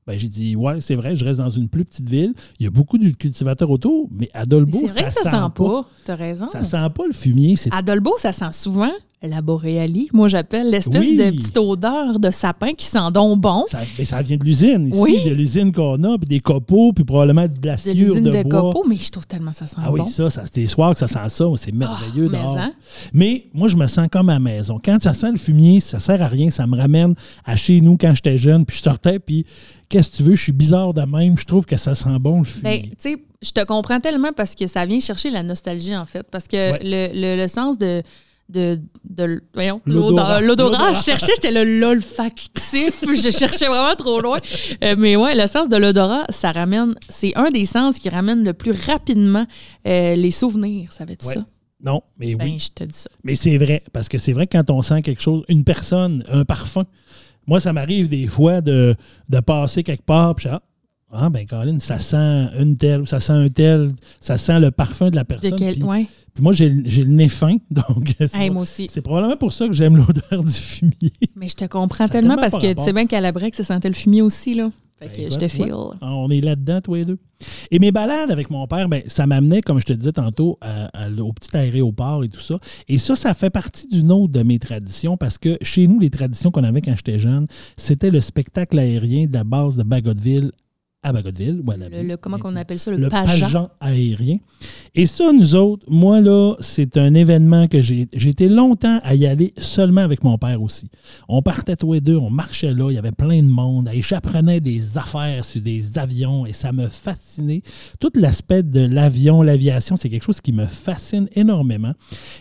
Ben, 0.05 0.17
j'ai 0.17 0.29
dit, 0.29 0.55
ouais, 0.55 0.79
c'est 0.79 0.95
vrai, 0.95 1.17
je 1.17 1.25
reste 1.25 1.39
dans 1.39 1.49
une 1.49 1.67
plus 1.67 1.83
petite 1.83 2.07
ville. 2.07 2.33
Il 2.61 2.63
y 2.63 2.67
a 2.67 2.69
beaucoup 2.69 2.97
de 2.97 3.09
cultivateurs 3.09 3.69
autour, 3.69 4.07
mais 4.09 4.29
à 4.33 4.45
Dolbeau, 4.45 4.87
C'est 4.87 5.01
vrai 5.01 5.11
ça, 5.11 5.19
que 5.21 5.23
ça 5.23 5.31
sent 5.31 5.51
pas. 5.53 5.85
T'as 6.05 6.15
raison. 6.15 6.47
Ça 6.47 6.63
sent 6.63 6.89
pas 6.95 7.05
le 7.05 7.11
fumier. 7.11 7.55
À 7.71 7.81
Dolbeau, 7.81 8.13
ça 8.17 8.31
sent 8.31 8.53
souvent 8.53 8.93
la 9.23 9.41
boréalie. 9.41 10.09
Moi, 10.13 10.27
j'appelle 10.27 10.69
l'espèce 10.69 10.99
Oui. 11.07 11.17
de 11.17 11.31
petite 11.31 11.57
odeur 11.57 12.19
de 12.19 12.29
sapin 12.29 12.73
qui 12.73 12.85
sent 12.85 13.11
donc 13.13 13.39
bon. 13.41 13.65
Ça, 13.67 13.79
mais 13.97 14.05
ça 14.05 14.21
vient 14.21 14.37
de 14.37 14.43
l'usine, 14.43 14.87
ici, 14.87 14.97
Oui. 14.99 15.19
de 15.25 15.31
l'usine 15.33 15.71
qu'on 15.71 16.03
a, 16.03 16.17
puis 16.19 16.27
des 16.27 16.39
copeaux, 16.39 16.93
puis 16.93 17.03
probablement 17.03 17.47
de 17.47 17.53
la 17.67 17.75
De 17.75 17.79
sciure 17.79 17.95
l'usine 17.95 18.23
de, 18.23 18.29
de, 18.31 18.43
bois. 18.43 18.61
copeaux, 18.61 18.83
mais 18.87 18.95
je 18.97 19.09
trouve 19.11 19.25
tellement 19.25 19.53
ça 19.53 19.65
sent 19.65 19.77
Ah 19.79 19.91
oui, 19.91 20.01
bon. 20.01 20.05
ça, 20.05 20.29
ça 20.29 20.43
c'est 20.45 20.57
les 20.61 20.67
soirs 20.67 20.93
que 20.93 20.99
ça 20.99 21.07
sent 21.07 21.29
ça, 21.29 21.45
c'est 21.57 21.71
merveilleux 21.73 22.29
mais 22.31 22.37
dehors. 22.37 22.57
hein? 22.59 22.73
Mais 23.11 23.45
moi, 23.53 23.67
je 23.67 23.75
me 23.75 23.87
sens 23.87 24.07
comme 24.11 24.29
à 24.29 24.33
la 24.33 24.39
maison. 24.39 24.79
Quand 24.83 25.01
ça 25.01 25.13
sent 25.13 25.31
le 25.31 25.37
fumier, 25.37 25.79
ça 25.79 25.99
sert 25.99 26.21
à 26.21 26.27
rien, 26.27 26.49
ça 26.51 26.67
me 26.67 26.77
ramène 26.77 27.15
à 27.43 27.55
chez 27.55 27.81
nous 27.81 27.97
quand 27.97 28.13
j'étais 28.13 28.37
jeune, 28.37 28.65
puis 28.65 28.77
je 28.77 28.83
sortais, 28.83 29.17
puis 29.19 29.45
qu'est-ce 29.89 30.11
que 30.11 30.17
tu 30.17 30.23
veux, 30.23 30.35
je 30.35 30.43
suis 30.43 30.51
bizarre 30.51 30.93
de 30.93 31.01
même, 31.01 31.37
je 31.39 31.45
trouve 31.45 31.65
que 31.65 31.75
ça 31.75 31.95
sent 31.95 32.09
bon 32.19 32.41
le 32.41 32.43
Ben, 32.61 32.71
fumier. 32.73 32.81
tu 33.01 33.11
sais, 33.13 33.17
je 33.41 33.51
te 33.51 33.63
comprends 33.65 33.99
tellement 33.99 34.31
parce 34.35 34.53
que 34.53 34.67
ça 34.67 34.85
vient 34.85 34.99
chercher 34.99 35.31
la 35.31 35.41
nostalgie, 35.43 35.95
en 35.95 36.05
fait. 36.05 36.23
Parce 36.29 36.47
que 36.47 36.55
Ouais. 36.73 36.79
le, 36.83 37.19
le- 37.35 37.41
le 37.41 37.47
sens 37.47 37.77
de. 37.79 38.03
De, 38.49 38.79
de- 39.03 39.43
voyons, 39.53 39.81
L'odorat. 39.85 40.93
je 40.93 41.01
cherchais, 41.03 41.33
j'étais 41.35 41.51
le 41.51 41.79
l'olfactif. 41.81 43.01
je 43.03 43.29
cherchais 43.31 43.67
vraiment 43.67 43.95
trop 43.95 44.21
loin. 44.21 44.39
Euh, 44.83 44.95
mais 44.97 45.15
ouais, 45.15 45.35
le 45.35 45.47
sens 45.47 45.67
de 45.69 45.75
l'odorat, 45.75 46.25
ça 46.29 46.51
ramène. 46.51 46.95
C'est 47.09 47.35
un 47.37 47.49
des 47.49 47.65
sens 47.65 47.99
qui 47.99 48.07
ramène 48.09 48.43
le 48.43 48.53
plus 48.53 48.71
rapidement 48.87 49.45
euh, 49.85 50.15
les 50.15 50.31
souvenirs. 50.31 50.91
Savais-tu 50.93 51.27
Ouais. 51.27 51.33
ça? 51.35 51.45
non, 51.83 52.01
mais 52.17 52.33
Ben, 52.35 52.45
oui. 52.45 52.57
je 52.59 52.69
te 52.69 52.83
dis 52.85 52.97
ça. 52.97 53.09
Mais 53.23 53.35
c'est 53.35 53.57
vrai, 53.57 53.83
parce 53.93 54.09
que 54.09 54.17
c'est 54.17 54.33
vrai 54.33 54.47
que 54.47 54.57
quand 54.57 54.71
on 54.71 54.81
sent 54.81 55.01
quelque 55.03 55.21
chose, 55.21 55.43
une 55.47 55.63
personne, 55.63 56.23
un 56.29 56.43
parfum, 56.43 56.85
moi, 57.45 57.59
ça 57.59 57.71
m'arrive 57.73 58.09
des 58.09 58.25
fois 58.27 58.61
de, 58.61 58.95
de 59.29 59.39
passer 59.41 59.83
quelque 59.83 60.03
part, 60.03 60.33
puis 60.35 60.47
ah, 60.49 60.61
ah, 61.11 61.29
ben, 61.29 61.45
Colin, 61.45 61.77
ça 61.79 61.99
sent 61.99 62.47
une 62.59 62.75
telle, 62.77 63.01
ou 63.01 63.05
ça 63.05 63.19
sent 63.19 63.33
un 63.33 63.47
tel, 63.49 63.93
ça 64.19 64.37
sent 64.37 64.59
le 64.59 64.71
parfum 64.71 65.09
de 65.11 65.15
la 65.17 65.23
De 65.23 65.27
personne. 65.27 65.55
quel... 65.57 65.73
puis, 65.75 65.83
Ouais. 65.83 66.07
Puis 66.37 66.43
moi, 66.43 66.53
j'ai 66.53 66.69
le 66.69 67.03
nez 67.05 67.29
fin, 67.29 67.55
donc 67.71 68.13
c'est 68.19 68.35
Hey, 68.35 68.51
moi 68.51 68.61
aussi. 68.61 68.85
c'est 68.91 69.01
probablement 69.01 69.37
pour 69.37 69.51
ça 69.51 69.65
que 69.67 69.73
j'aime 69.73 69.97
l'odeur 69.97 70.43
du 70.43 70.53
fumier. 70.53 71.11
Mais 71.35 71.47
je 71.47 71.55
te 71.55 71.65
comprends 71.65 72.07
tellement 72.07 72.35
tellement 72.35 72.49
parce 72.49 72.61
que 72.63 72.73
tu 72.73 72.83
sais 72.83 72.93
bien 72.93 73.07
qu'à 73.07 73.21
la 73.21 73.31
break, 73.31 73.55
ça 73.55 73.63
sentait 73.63 73.87
le 73.89 73.95
fumier 73.95 74.21
aussi, 74.21 74.53
là. 74.53 74.69
Fait 74.99 75.07
Ben, 75.07 75.11
que 75.27 75.33
je 75.33 75.37
te 75.39 75.45
vois, 75.57 75.95
On 76.01 76.27
est 76.29 76.41
là-dedans, 76.41 76.79
tous 76.83 76.93
les 76.95 77.05
deux. 77.05 77.17
Et 77.69 77.77
mes 77.79 77.91
balades 77.91 78.31
avec 78.31 78.49
mon 78.49 78.65
père, 78.67 78.87
ben, 78.89 79.01
ça 79.07 79.27
m'amenait, 79.27 79.61
comme 79.61 79.79
je 79.79 79.85
te 79.85 79.93
disais 79.93 80.11
tantôt, 80.11 80.57
à- 80.61 80.85
à- 81.05 81.09
au 81.11 81.33
petit 81.33 81.55
aéroport 81.55 82.23
et 82.23 82.29
tout 82.29 82.39
ça. 82.39 82.57
Et 82.87 82.97
ça, 82.97 83.15
ça 83.15 83.33
fait 83.35 83.49
partie 83.51 83.87
d'une 83.87 84.11
autre 84.11 84.33
de 84.33 84.41
mes 84.43 84.57
traditions 84.59 85.15
parce 85.17 85.37
que 85.37 85.57
chez 85.61 85.87
nous, 85.87 85.99
les 85.99 86.09
traditions 86.09 86.49
qu'on 86.51 86.63
avait 86.63 86.81
quand 86.81 86.95
j'étais 86.95 87.19
jeune, 87.19 87.45
c'était 87.77 88.09
le 88.09 88.21
spectacle 88.21 88.77
aérien 88.79 89.25
de 89.27 89.33
la 89.33 89.43
base 89.43 89.77
de 89.77 89.83
Bagotville 89.83 90.51
à 91.07 91.13
Bagotville. 91.13 91.61
ou 91.65 91.71
à 91.71 91.77
la 91.77 91.89
Le, 91.89 92.03
le- 92.07 92.17
comment 92.17 92.37
qu'on 92.37 92.55
appelle 92.55 92.79
ça? 92.79 92.91
Le, 92.91 92.97
le 92.97 93.09
pageant? 93.09 93.69
aérien. 93.79 94.37
Et 94.95 95.05
ça, 95.05 95.31
nous 95.31 95.55
autres, 95.55 95.85
moi, 95.87 96.19
là, 96.21 96.55
c'est 96.59 96.97
un 96.97 97.13
événement 97.13 97.67
que 97.67 97.81
j'ai 97.81 98.07
j'ai 98.13 98.29
été 98.29 98.49
longtemps 98.49 98.99
à 99.03 99.13
y 99.15 99.25
aller 99.27 99.53
seulement 99.57 100.01
avec 100.01 100.23
mon 100.23 100.37
père 100.37 100.61
aussi. 100.61 100.89
On 101.29 101.41
partait 101.41 101.75
tous 101.75 101.93
les 101.93 102.01
deux, 102.01 102.15
on 102.17 102.29
marchait 102.29 102.73
là, 102.73 102.89
il 102.89 102.95
y 102.95 102.97
avait 102.97 103.11
plein 103.11 103.41
de 103.41 103.47
monde. 103.47 103.89
Et 103.93 104.01
j'apprenais 104.01 104.59
des 104.59 104.97
affaires 104.97 105.45
sur 105.45 105.61
des 105.61 105.97
avions 105.99 106.45
et 106.45 106.53
ça 106.53 106.71
me 106.71 106.87
fascinait. 106.87 107.61
Tout 107.99 108.11
l'aspect 108.15 108.63
de 108.63 108.81
l'avion, 108.81 109.41
l'aviation, 109.43 109.95
c'est 109.97 110.09
quelque 110.09 110.23
chose 110.25 110.41
qui 110.41 110.51
me 110.51 110.65
fascine 110.65 111.27
énormément. 111.35 111.93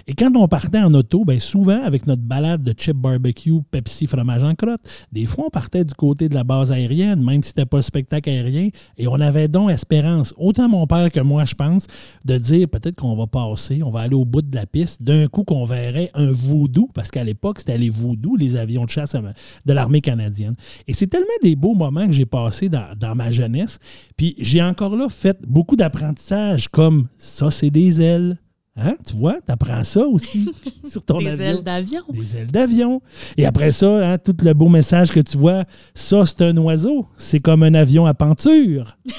Et 0.07 0.15
quand 0.15 0.35
on 0.37 0.49
partait 0.49 0.79
en 0.81 0.93
auto, 0.95 1.25
bien 1.25 1.39
souvent, 1.39 1.83
avec 1.83 2.07
notre 2.07 2.23
balade 2.23 2.63
de 2.63 2.75
chip 2.77 2.97
barbecue, 2.97 3.61
Pepsi, 3.71 4.07
fromage 4.07 4.43
en 4.43 4.55
crotte, 4.55 4.81
des 5.13 5.27
fois, 5.27 5.45
on 5.47 5.51
partait 5.51 5.85
du 5.85 5.95
côté 5.95 6.29
de 6.29 6.35
la 6.35 6.45
base 6.45 6.73
aérienne, 6.73 7.23
même 7.23 7.43
si 7.43 7.49
c'était 7.51 7.67
pas 7.67 7.79
le 7.79 7.83
spectacle 7.83 8.31
aérien, 8.31 8.56
et 8.97 9.09
on 9.09 9.21
avait 9.21 9.49
donc 9.49 9.71
espérance, 9.71 10.35
autant 10.37 10.69
mon 10.69 10.87
père 10.87 11.11
que 11.11 11.21
moi, 11.21 11.45
je 11.45 11.55
pense, 11.55 11.87
de 12.25 12.39
dire 12.39 12.69
peut-être 12.69 12.97
qu'on 12.97 13.17
va 13.17 13.27
passer, 13.27 13.83
on 13.83 13.91
va 13.91 14.01
aller 14.01 14.15
au 14.15 14.25
bout 14.25 14.43
de 14.43 14.55
la 14.55 14.67
piste, 14.67 15.03
d'un 15.03 15.27
coup 15.29 15.45
qu'on 15.45 15.65
verrait 15.65 16.11
un 16.15 16.31
voodoo, 16.31 16.89
parce 16.95 17.11
qu'à 17.11 17.25
l'époque, 17.25 17.61
c'était 17.61 17.79
les 17.79 17.91
voodoo, 17.91 18.37
les 18.37 18.57
avions 18.57 18.85
de 18.85 18.91
chasse 18.91 19.17
de 19.65 19.73
l'armée 19.73 20.01
canadienne. 20.01 20.55
Et 20.87 20.93
c'est 20.93 21.07
tellement 21.07 21.27
des 21.43 21.57
beaux 21.57 21.75
moments 21.75 22.07
que 22.07 22.13
j'ai 22.13 22.27
passés 22.27 22.69
dans, 22.69 22.87
dans 22.99 23.15
ma 23.15 23.31
jeunesse. 23.31 23.79
Puis 24.17 24.35
j'ai 24.39 24.63
encore 24.63 24.97
là 24.97 25.09
fait 25.09 25.39
beaucoup 25.47 25.77
d'apprentissage, 25.77 26.69
comme 26.69 27.07
ça, 27.19 27.51
c'est 27.51 27.71
des 27.71 28.03
ailes. 28.03 28.37
Hein? 28.79 28.95
Tu 29.07 29.17
vois, 29.17 29.35
tu 29.45 29.51
apprends 29.51 29.83
ça 29.85 30.07
aussi 30.07 30.51
sur 30.89 31.03
ton 31.03 31.19
Des 31.19 31.29
avion. 31.29 31.45
ailes 31.47 31.63
d'avion. 31.63 32.03
Des 32.13 32.37
ailes 32.37 32.47
d'avion. 32.51 33.01
Et 33.39 33.47
après 33.47 33.71
ça, 33.71 34.13
hein, 34.13 34.19
tout 34.19 34.37
le 34.43 34.53
beau 34.53 34.69
message 34.69 35.11
que 35.13 35.21
tu 35.21 35.39
vois, 35.39 35.65
ça, 35.95 36.27
c'est 36.27 36.43
un 36.43 36.57
oiseau. 36.59 37.07
C'est 37.17 37.41
comme 37.41 37.63
un 37.63 37.73
avion 37.75 38.05
à 38.07 38.13
penture. 38.15 38.97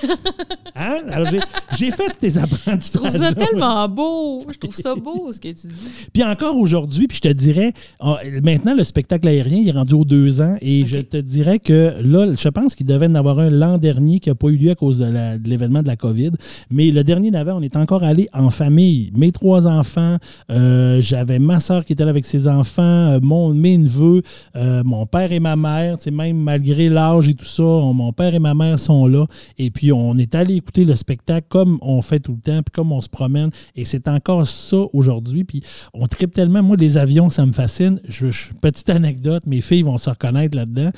Hein? 0.79 0.97
Alors, 1.09 1.27
j'ai- 1.75 1.89
fait 1.89 2.13
tes 2.19 2.37
apprentissages. 2.37 2.83
Je 2.93 2.97
trouve 2.99 3.09
ça 3.09 3.33
tellement 3.33 3.89
beau. 3.89 4.41
Je 4.47 4.59
trouve 4.59 4.75
ça 4.75 4.93
beau, 4.93 5.31
ce 5.31 5.39
que 5.41 5.47
tu 5.47 5.67
dis. 5.67 6.07
Puis 6.13 6.23
encore 6.23 6.55
aujourd'hui, 6.55 7.07
puis 7.07 7.17
je 7.17 7.21
te 7.29 7.33
dirais, 7.33 7.73
ah, 7.99 8.19
maintenant, 8.43 8.75
le 8.75 8.83
spectacle 8.83 9.27
aérien, 9.27 9.57
il 9.57 9.69
est 9.69 9.71
rendu 9.71 9.95
aux 9.95 10.05
deux 10.05 10.39
ans. 10.39 10.55
Et 10.61 10.85
je 10.85 10.99
te 10.99 11.17
dirais 11.17 11.57
que 11.57 11.95
là, 12.03 12.31
je 12.35 12.49
pense 12.49 12.75
qu'il 12.75 12.85
devait 12.85 13.07
en 13.07 13.15
avoir 13.15 13.39
un 13.39 13.49
l'an 13.49 13.79
dernier 13.79 14.19
qui 14.19 14.29
n'a 14.29 14.35
pas 14.35 14.49
eu 14.49 14.55
lieu 14.57 14.69
à 14.69 14.75
cause 14.75 14.99
de 14.99 15.05
la- 15.05 15.39
de 15.39 15.49
l'événement 15.49 15.81
de 15.81 15.87
la 15.87 15.95
COVID. 15.95 16.33
Mais 16.69 16.91
le 16.91 17.03
dernier 17.03 17.31
d'avant, 17.31 17.57
on 17.57 17.61
est 17.63 17.75
encore 17.75 18.03
allé 18.03 18.29
en 18.31 18.51
famille, 18.51 19.11
mes 19.15 19.31
trois 19.47 19.65
enfants. 19.65 20.17
Euh, 20.51 20.99
j'avais 20.99 21.39
ma 21.39 21.62
soeur 21.62 21.86
qui 21.86 21.93
était 21.93 22.03
là 22.03 22.10
avec 22.10 22.25
ses 22.25 22.49
enfants, 22.49 22.81
euh, 22.83 23.19
mon, 23.21 23.53
mes 23.53 23.77
neveux, 23.77 24.21
euh, 24.57 24.83
mon 24.83 25.05
père 25.05 25.31
et 25.31 25.39
ma 25.39 25.55
mère. 25.55 25.95
Même 26.12 26.38
malgré 26.38 26.89
l'âge 26.89 27.29
et 27.29 27.33
tout 27.33 27.45
ça, 27.45 27.63
mon 27.63 28.12
père 28.12 28.36
et 28.36 28.39
ma 28.39 28.53
mère 28.53 28.77
sont 28.77 29.07
là. 29.07 29.25
Et 29.57 29.69
puis, 29.69 29.93
on 29.93 30.17
est 30.17 30.36
allé 30.36 30.55
écouter 30.55 30.83
le 30.83 30.95
spectacle 30.95 31.47
comme 31.47 31.77
on 31.81 32.01
fait 32.01 32.19
tout 32.19 32.33
le 32.33 32.41
temps, 32.41 32.62
puis 32.62 32.73
comme 32.73 32.91
on 32.91 32.99
se 32.99 33.07
promène. 33.07 33.49
Et 33.77 33.86
c'est 33.86 34.10
encore 34.10 34.45
ça 34.45 34.77
aujourd'hui. 34.91 35.45
Puis, 35.45 35.63
on 35.93 36.07
tripe 36.07 36.33
tellement. 36.33 36.62
Moi, 36.62 36.75
les 36.77 36.97
avions, 36.97 37.29
ça 37.29 37.45
me 37.45 37.53
fascine. 37.53 38.01
Je, 38.05 38.27
petite 38.60 38.89
anecdote, 38.89 39.43
mes 39.45 39.62
filles 39.62 39.83
vont 39.83 39.97
se 39.97 40.10
reconnaître 40.10 40.57
là-dedans. 40.57 40.91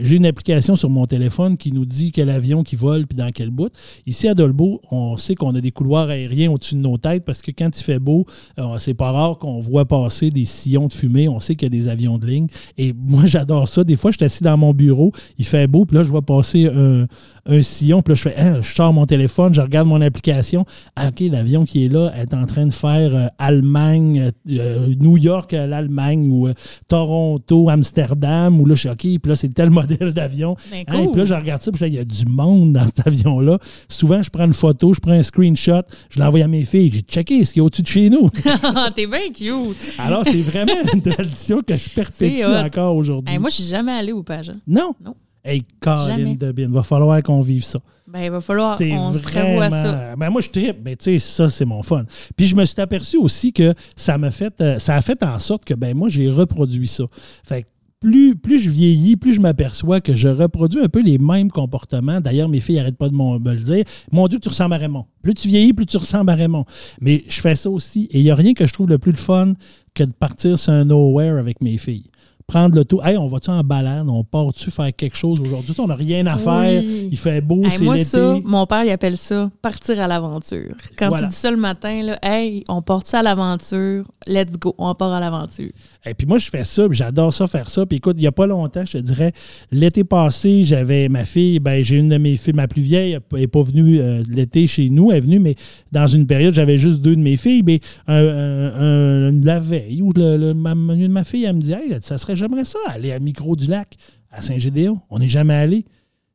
J'ai 0.00 0.16
une 0.16 0.26
application 0.26 0.76
sur 0.76 0.90
mon 0.90 1.06
téléphone 1.06 1.56
qui 1.56 1.72
nous 1.72 1.84
dit 1.84 2.12
quel 2.12 2.30
avion 2.30 2.62
qui 2.62 2.76
vole 2.76 3.08
puis 3.08 3.16
dans 3.16 3.32
quel 3.32 3.50
bout. 3.50 3.72
Ici, 4.06 4.28
à 4.28 4.34
Dolbeau, 4.34 4.82
on 4.92 5.16
sait 5.16 5.34
qu'on 5.34 5.54
a 5.56 5.60
des 5.60 5.72
couloirs 5.72 6.10
aériens 6.10 6.52
au-dessus 6.52 6.76
de 6.76 6.80
nos 6.80 6.96
têtes 6.96 7.24
parce 7.24 7.42
que 7.42 7.50
quand 7.50 7.76
il 7.76 7.82
fait 7.92 7.98
beau, 7.98 8.26
euh, 8.58 8.78
c'est 8.78 8.94
pas 8.94 9.12
rare 9.12 9.38
qu'on 9.38 9.58
voit 9.58 9.84
passer 9.84 10.30
des 10.30 10.44
sillons 10.44 10.88
de 10.88 10.92
fumée. 10.92 11.28
On 11.28 11.40
sait 11.40 11.54
qu'il 11.54 11.66
y 11.66 11.76
a 11.76 11.80
des 11.80 11.88
avions 11.88 12.18
de 12.18 12.26
ligne. 12.26 12.46
Et 12.76 12.92
moi, 13.06 13.26
j'adore 13.26 13.66
ça. 13.68 13.84
Des 13.84 13.96
fois, 13.96 14.10
je 14.10 14.16
suis 14.18 14.24
assis 14.24 14.44
dans 14.44 14.56
mon 14.56 14.72
bureau, 14.72 15.12
il 15.38 15.46
fait 15.46 15.66
beau, 15.66 15.84
puis 15.84 15.96
là, 15.96 16.02
je 16.02 16.10
vois 16.10 16.22
passer 16.22 16.66
un, 16.66 17.06
un 17.48 17.62
sillon. 17.62 18.02
Puis 18.02 18.12
là, 18.12 18.14
je 18.14 18.22
fais, 18.22 18.36
hein, 18.36 18.58
je 18.62 18.72
sors 18.72 18.92
mon 18.92 19.06
téléphone, 19.06 19.52
je 19.54 19.60
regarde 19.60 19.88
mon 19.88 20.00
application. 20.00 20.64
Ah, 20.94 21.08
OK, 21.08 21.20
l'avion 21.20 21.64
qui 21.64 21.86
est 21.86 21.88
là 21.88 22.12
est 22.16 22.34
en 22.34 22.46
train 22.46 22.66
de 22.66 22.72
faire 22.72 23.14
euh, 23.14 23.26
Allemagne, 23.38 24.30
euh, 24.50 24.94
New 24.98 25.16
York, 25.16 25.52
l'Allemagne, 25.52 26.30
ou 26.30 26.48
Toronto, 26.86 27.70
Amsterdam, 27.70 28.60
ou 28.60 28.66
là, 28.66 28.74
je 28.74 28.80
suis 28.80 28.88
OK, 28.88 28.98
puis 28.98 29.20
là, 29.24 29.36
c'est 29.36 29.48
tel 29.48 29.70
modèle 29.78 30.12
d'avion. 30.12 30.56
Ben, 30.70 30.84
hein, 30.86 31.06
puis 31.10 31.18
là, 31.20 31.24
je 31.24 31.34
regarde 31.34 31.62
ça, 31.62 31.72
puis 31.72 31.86
il 31.86 31.94
y 31.94 31.98
a 31.98 32.04
du 32.04 32.26
monde 32.26 32.72
dans 32.72 32.86
cet 32.86 33.06
avion-là. 33.06 33.58
Souvent, 33.88 34.22
je 34.22 34.30
prends 34.30 34.44
une 34.44 34.52
photo, 34.52 34.92
je 34.92 35.00
prends 35.00 35.12
un 35.12 35.22
screenshot, 35.22 35.82
je 36.10 36.20
l'envoie 36.20 36.40
à 36.40 36.48
mes 36.48 36.64
filles. 36.64 36.90
J'ai 36.92 37.00
checké 37.00 37.44
ce 37.44 37.52
qui 37.54 37.58
est 37.58 37.62
au-dessus 37.62 37.82
de 37.82 37.86
chez 37.86 38.10
nous? 38.10 38.30
T'es 38.94 39.06
bien 39.06 39.32
cute. 39.34 39.76
Alors, 39.98 40.22
c'est 40.24 40.42
vraiment 40.42 40.72
une 40.92 41.02
tradition 41.02 41.60
que 41.62 41.76
je 41.76 41.88
perpétue 41.88 42.44
encore 42.44 42.96
aujourd'hui. 42.96 43.38
moi, 43.38 43.50
je 43.50 43.56
suis 43.56 43.70
jamais 43.70 43.92
allée 43.92 44.12
au 44.12 44.22
Pageant. 44.22 44.52
Non? 44.66 44.92
Non. 45.02 45.14
Hey, 45.44 45.64
Colin 45.80 46.36
Il 46.56 46.68
va 46.68 46.82
falloir 46.82 47.22
qu'on 47.22 47.40
vive 47.40 47.64
ça. 47.64 47.80
Ben, 48.06 48.20
il 48.20 48.30
va 48.30 48.40
falloir 48.40 48.78
qu'on 48.78 49.12
se 49.12 49.22
prévoit 49.22 49.70
ça. 49.70 50.16
Ben, 50.16 50.30
moi, 50.30 50.40
je 50.40 50.50
tripe. 50.50 50.82
Ben, 50.82 50.96
tu 50.96 51.04
sais, 51.04 51.18
ça, 51.18 51.48
c'est 51.48 51.64
mon 51.64 51.82
fun. 51.82 52.04
Puis, 52.36 52.46
je 52.46 52.56
me 52.56 52.64
suis 52.64 52.80
aperçu 52.80 53.18
aussi 53.18 53.52
que 53.52 53.74
ça 53.96 54.16
m'a 54.16 54.30
fait, 54.30 54.60
euh, 54.60 54.78
ça 54.78 54.94
a 54.94 55.02
fait 55.02 55.22
en 55.22 55.38
sorte 55.38 55.64
que, 55.64 55.74
ben, 55.74 55.96
moi, 55.96 56.08
j'ai 56.08 56.30
reproduit 56.30 56.88
ça. 56.88 57.04
Fait 57.46 57.66
plus, 58.00 58.36
plus 58.36 58.58
je 58.60 58.70
vieillis, 58.70 59.16
plus 59.16 59.34
je 59.34 59.40
m'aperçois 59.40 60.00
que 60.00 60.14
je 60.14 60.28
reproduis 60.28 60.80
un 60.80 60.88
peu 60.88 61.02
les 61.02 61.18
mêmes 61.18 61.50
comportements. 61.50 62.20
D'ailleurs, 62.20 62.48
mes 62.48 62.60
filles 62.60 62.76
n'arrêtent 62.76 62.96
pas 62.96 63.08
de 63.08 63.14
me 63.14 63.52
le 63.52 63.60
dire. 63.60 63.84
Mon 64.12 64.28
Dieu, 64.28 64.38
tu 64.38 64.48
ressembles 64.48 64.74
à 64.74 64.78
Raymond. 64.78 65.06
Plus 65.22 65.34
tu 65.34 65.48
vieillis, 65.48 65.72
plus 65.72 65.86
tu 65.86 65.96
ressembles 65.96 66.30
à 66.30 66.34
Raymond. 66.34 66.64
Mais 67.00 67.24
je 67.28 67.40
fais 67.40 67.56
ça 67.56 67.68
aussi. 67.68 68.08
Et 68.10 68.20
il 68.20 68.24
n'y 68.24 68.30
a 68.30 68.36
rien 68.36 68.54
que 68.54 68.66
je 68.66 68.72
trouve 68.72 68.88
le 68.88 68.98
plus 68.98 69.14
fun 69.14 69.54
que 69.94 70.04
de 70.04 70.12
partir 70.12 70.58
sur 70.58 70.72
un 70.72 70.84
nowhere 70.84 71.38
avec 71.38 71.60
mes 71.60 71.76
filles 71.76 72.04
prendre 72.48 72.74
le 72.74 72.84
tout. 72.84 73.00
Hey, 73.04 73.18
on 73.18 73.26
va-tu 73.26 73.50
en 73.50 73.62
balade? 73.62 74.08
On 74.08 74.24
part-tu 74.24 74.70
faire 74.70 74.90
quelque 74.96 75.16
chose 75.16 75.38
aujourd'hui? 75.38 75.74
On 75.78 75.86
n'a 75.86 75.94
rien 75.94 76.26
à 76.26 76.38
faire. 76.38 76.82
Il 76.82 77.16
fait 77.16 77.42
beau, 77.42 77.62
c'est 77.70 77.84
Moi, 77.84 77.98
ça, 77.98 78.38
mon 78.42 78.66
père, 78.66 78.84
il 78.84 78.90
appelle 78.90 79.18
ça 79.18 79.50
partir 79.60 80.00
à 80.00 80.06
l'aventure. 80.06 80.72
Quand 80.96 81.10
tu 81.10 81.26
dis 81.26 81.34
ça 81.34 81.50
le 81.50 81.58
matin, 81.58 82.02
là, 82.02 82.18
hey, 82.22 82.64
on 82.68 82.80
part-tu 82.80 83.14
à 83.14 83.22
l'aventure? 83.22 84.04
Let's 84.26 84.58
go, 84.58 84.74
on 84.78 84.94
part 84.94 85.12
à 85.12 85.20
l'aventure. 85.20 85.68
Et 86.06 86.14
puis 86.14 86.26
moi, 86.26 86.38
je 86.38 86.48
fais 86.48 86.64
ça, 86.64 86.86
j'adore 86.90 87.32
ça, 87.32 87.46
faire 87.46 87.68
ça. 87.68 87.84
Puis 87.84 87.98
écoute, 87.98 88.16
il 88.18 88.20
n'y 88.20 88.26
a 88.26 88.32
pas 88.32 88.46
longtemps, 88.46 88.84
je 88.84 88.92
te 88.92 88.98
dirais, 88.98 89.32
l'été 89.70 90.04
passé, 90.04 90.62
j'avais 90.62 91.08
ma 91.08 91.24
fille, 91.24 91.58
ben 91.58 91.82
j'ai 91.82 91.96
une 91.96 92.08
de 92.08 92.18
mes 92.18 92.36
filles, 92.36 92.54
ma 92.54 92.68
plus 92.68 92.82
vieille, 92.82 93.12
elle 93.12 93.38
n'est 93.38 93.46
pas 93.46 93.62
venue 93.62 94.00
euh, 94.00 94.22
l'été 94.28 94.66
chez 94.66 94.90
nous, 94.90 95.10
elle 95.10 95.18
est 95.18 95.20
venue, 95.20 95.38
mais 95.40 95.56
dans 95.92 96.06
une 96.06 96.26
période, 96.26 96.54
j'avais 96.54 96.78
juste 96.78 97.02
deux 97.02 97.16
de 97.16 97.20
mes 97.20 97.36
filles. 97.36 97.62
Mais 97.64 97.80
la 98.06 99.60
veille, 99.60 100.00
où 100.02 100.12
le, 100.14 100.52
ma, 100.52 100.74
ma 100.74 101.24
fille, 101.24 101.44
elle 101.44 101.56
me 101.56 101.60
dit, 101.60 101.74
ça 102.00 102.16
serait, 102.16 102.36
j'aimerais 102.36 102.64
ça, 102.64 102.78
aller 102.88 103.12
à 103.12 103.18
Micro 103.18 103.56
du 103.56 103.66
Lac, 103.66 103.94
à 104.30 104.40
Saint-Gédéon. 104.40 105.00
On 105.10 105.18
n'est 105.18 105.26
jamais 105.26 105.54
allé. 105.54 105.84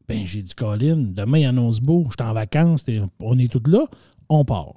Ben, 0.08 0.20
j'ai 0.26 0.42
dit, 0.42 0.54
Colin, 0.54 0.98
demain, 0.98 1.40
il 1.40 1.46
annonce 1.46 1.80
beau, 1.80 2.06
je 2.10 2.22
suis 2.22 2.30
en 2.30 2.34
vacances, 2.34 2.86
on 3.20 3.38
est 3.40 3.52
tous 3.52 3.70
là, 3.70 3.86
on 4.28 4.44
part. 4.44 4.74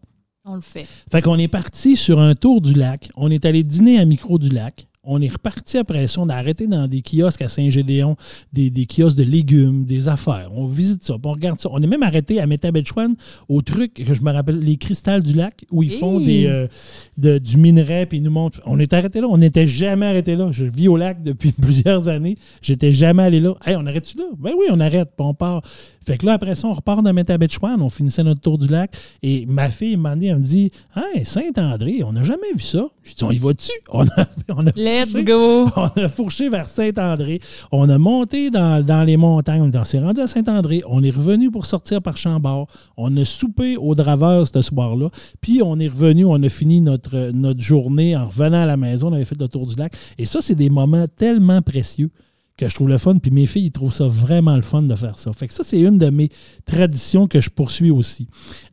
On 0.48 0.54
le 0.54 0.60
fait. 0.60 0.86
Fait 1.10 1.22
qu'on 1.22 1.38
est 1.38 1.48
parti 1.48 1.96
sur 1.96 2.20
un 2.20 2.36
tour 2.36 2.60
du 2.60 2.72
lac. 2.74 3.10
On 3.16 3.32
est 3.32 3.44
allé 3.44 3.64
dîner 3.64 3.98
à 3.98 4.04
Micro 4.04 4.38
du 4.38 4.48
Lac. 4.48 4.86
On 5.08 5.22
est 5.22 5.32
reparti 5.32 5.78
après 5.78 6.06
ça. 6.08 6.20
On 6.20 6.28
a 6.28 6.34
arrêté 6.34 6.66
dans 6.66 6.88
des 6.88 7.00
kiosques 7.00 7.42
à 7.42 7.48
Saint-Gédéon, 7.48 8.16
des, 8.52 8.86
kiosques 8.86 9.16
de 9.16 9.22
légumes, 9.22 9.84
des 9.84 10.08
affaires. 10.08 10.50
On 10.54 10.66
visite 10.66 11.04
ça, 11.04 11.14
on 11.22 11.32
regarde 11.32 11.60
ça. 11.60 11.68
On 11.72 11.80
est 11.80 11.86
même 11.86 12.02
arrêté 12.02 12.40
à 12.40 12.46
Métabetchouane 12.46 13.14
au 13.48 13.62
truc 13.62 13.94
que 13.94 14.14
je 14.14 14.20
me 14.22 14.32
rappelle, 14.32 14.58
les 14.58 14.76
cristals 14.76 15.22
du 15.22 15.34
lac, 15.34 15.64
où 15.70 15.82
ils 15.82 15.92
font 15.92 16.18
des, 16.18 16.46
euh, 16.46 17.38
du 17.38 17.56
minerai, 17.56 18.06
puis 18.06 18.18
ils 18.18 18.22
nous 18.22 18.30
montrent. 18.32 18.60
On 18.66 18.78
est 18.80 18.92
arrêté 18.92 19.20
là. 19.20 19.28
On 19.30 19.38
n'était 19.38 19.66
jamais 19.66 20.06
arrêté 20.06 20.34
là. 20.34 20.48
Je 20.50 20.64
vis 20.64 20.88
au 20.88 20.96
lac 20.96 21.22
depuis 21.22 21.52
plusieurs 21.60 22.08
années. 22.08 22.34
J'étais 22.60 22.90
jamais 22.92 23.22
allé 23.22 23.40
là. 23.40 23.54
Hey, 23.64 23.76
on 23.76 23.86
arrête-tu 23.86 24.18
là? 24.18 24.24
Ben 24.38 24.52
oui, 24.58 24.66
on 24.70 24.80
arrête, 24.80 25.10
puis 25.16 25.26
on 25.26 25.34
part. 25.34 25.62
Fait 26.06 26.18
que 26.18 26.26
là, 26.26 26.34
après 26.34 26.54
ça, 26.54 26.68
on 26.68 26.72
repart 26.72 27.02
dans 27.02 27.12
Métabetchouane, 27.12 27.82
on 27.82 27.90
finissait 27.90 28.22
notre 28.22 28.40
tour 28.40 28.58
du 28.58 28.68
lac. 28.68 28.96
Et 29.24 29.44
ma 29.46 29.68
fille, 29.68 29.96
m'a 29.96 30.14
dit, 30.14 30.28
elle 30.28 30.38
me 30.38 30.42
dit 30.42 30.70
Hey, 30.94 31.24
Saint-André, 31.24 32.02
on 32.04 32.12
n'a 32.12 32.22
jamais 32.22 32.52
vu 32.54 32.62
ça. 32.62 32.86
J'ai 33.02 33.14
dit 33.14 33.24
On 33.24 33.30
y 33.32 33.38
va-tu 33.38 33.72
on 33.90 34.04
a, 34.04 34.26
on 34.50 34.66
a 34.66 34.70
Let's 34.96 35.12
go 35.24 35.68
On 35.76 35.90
a 36.02 36.08
fourché 36.08 36.48
vers 36.48 36.66
Saint-André. 36.66 37.38
On 37.70 37.86
a 37.90 37.98
monté 37.98 38.48
dans, 38.48 39.04
les 39.06 39.18
montagnes. 39.18 39.70
On 39.74 39.84
s'est 39.84 39.98
rendu 39.98 40.22
à 40.22 40.26
Saint-André. 40.26 40.82
On 40.88 41.02
est 41.02 41.10
revenu 41.10 41.50
pour 41.50 41.66
sortir 41.66 42.00
par 42.00 42.16
Chambord. 42.16 42.66
On 42.96 43.14
a 43.18 43.24
soupé 43.26 43.76
au 43.76 43.94
Draveur 43.94 44.46
ce 44.46 44.62
soir-là. 44.62 45.10
Puis 45.42 45.60
on 45.62 45.78
est 45.78 45.88
revenu, 45.88 46.24
on 46.24 46.42
a 46.42 46.48
fini 46.48 46.80
notre, 46.80 47.30
notre 47.32 47.60
journée 47.60 48.16
en 48.16 48.24
revenant 48.26 48.62
à 48.62 48.64
la 48.64 48.78
maison. 48.78 49.08
On 49.08 49.12
avait 49.12 49.26
fait 49.26 49.38
le 49.38 49.48
tour 49.48 49.66
du 49.66 49.76
lac. 49.76 49.94
Et 50.16 50.24
ça, 50.24 50.40
c'est 50.40 50.54
des 50.54 50.70
moments 50.70 51.06
tellement 51.14 51.60
précieux 51.60 52.10
que 52.56 52.66
je 52.66 52.74
trouve 52.74 52.88
le 52.88 52.96
fun. 52.96 53.18
Puis 53.18 53.30
mes 53.30 53.44
filles, 53.44 53.66
ils 53.66 53.72
trouvent 53.72 53.92
ça 53.92 54.08
vraiment 54.08 54.56
le 54.56 54.62
fun 54.62 54.80
de 54.80 54.96
faire 54.96 55.18
ça. 55.18 55.30
Fait 55.34 55.46
que 55.46 55.52
ça, 55.52 55.62
c'est 55.62 55.80
une 55.80 55.98
de 55.98 56.08
mes 56.08 56.30
traditions 56.64 57.28
que 57.28 57.42
je 57.42 57.50
poursuis 57.50 57.90
aussi. 57.90 58.28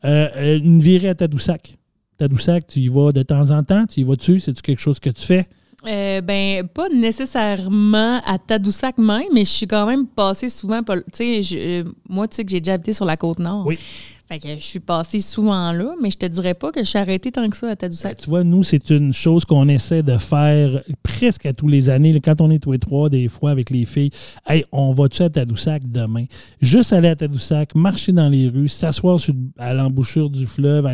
Euh, 0.06 0.30
euh, 0.38 0.58
une 0.58 0.80
virée 0.80 1.10
à 1.10 1.16
Tadoussac. 1.16 1.78
Tadoussac, 2.18 2.66
tu 2.68 2.80
y 2.80 2.88
vas 2.88 3.12
de 3.12 3.24
temps 3.24 3.52
en 3.52 3.62
temps? 3.62 3.86
Tu 3.88 4.00
y 4.00 4.04
vas-tu? 4.04 4.40
C'est-tu 4.40 4.62
quelque 4.62 4.80
chose 4.80 5.02
que 5.02 5.10
tu 5.10 5.22
fais? 5.22 5.48
Euh, 5.86 6.22
ben, 6.22 6.68
pas 6.68 6.88
nécessairement 6.90 8.20
à 8.26 8.38
Tadoussac 8.38 8.98
même, 8.98 9.24
mais 9.34 9.46
je 9.46 9.50
suis 9.50 9.68
quand 9.68 9.86
même 9.86 10.08
passée 10.08 10.50
souvent. 10.50 10.82
Tu 11.14 11.44
sais, 11.44 11.84
moi, 12.08 12.28
tu 12.28 12.38
sais 12.38 12.46
que 12.46 12.52
j'ai 12.52 12.62
déjà 12.62 12.74
habité 12.74 12.94
sur 12.94 13.06
la 13.06 13.18
côte 13.18 13.40
nord. 13.40 13.66
Oui. 13.66 13.78
Fait 14.34 14.40
que 14.40 14.60
je 14.60 14.66
suis 14.66 14.80
passée 14.80 15.20
souvent 15.20 15.72
là, 15.72 15.94
mais 16.02 16.10
je 16.10 16.18
te 16.18 16.26
dirais 16.26 16.56
pas 16.56 16.72
que 16.72 16.80
je 16.80 16.90
suis 16.90 16.98
arrêtée 16.98 17.32
tant 17.32 17.48
que 17.48 17.56
ça 17.56 17.70
à 17.70 17.76
Tadoussac. 17.76 18.14
Ben, 18.14 18.24
tu 18.24 18.30
vois, 18.32 18.44
nous, 18.44 18.64
c'est 18.64 18.90
une 18.90 19.14
chose 19.14 19.46
qu'on 19.46 19.68
essaie 19.68 20.02
de 20.02 20.18
faire 20.18 20.82
presque 21.04 21.46
à 21.46 21.54
tous 21.54 21.68
les 21.68 21.92
années. 21.92 22.20
Quand 22.20 22.42
on 22.42 22.50
est 22.50 22.58
tous 22.58 22.72
les 22.72 22.80
trois, 22.80 23.10
des 23.10 23.28
fois, 23.28 23.52
avec 23.52 23.70
les 23.70 23.86
filles, 23.86 24.10
hey, 24.48 24.66
on 24.72 24.92
va-tu 24.92 25.22
à 25.22 25.30
Tadoussac 25.30 25.86
demain? 25.86 26.26
Juste 26.62 26.94
aller 26.94 27.10
à 27.10 27.16
Tadoussac, 27.16 27.76
marcher 27.76 28.12
dans 28.12 28.28
les 28.28 28.50
rues, 28.50 28.70
s'asseoir 28.70 29.20
à 29.60 29.76
l'embouchure 29.76 30.32
du 30.32 30.48
fleuve, 30.48 30.90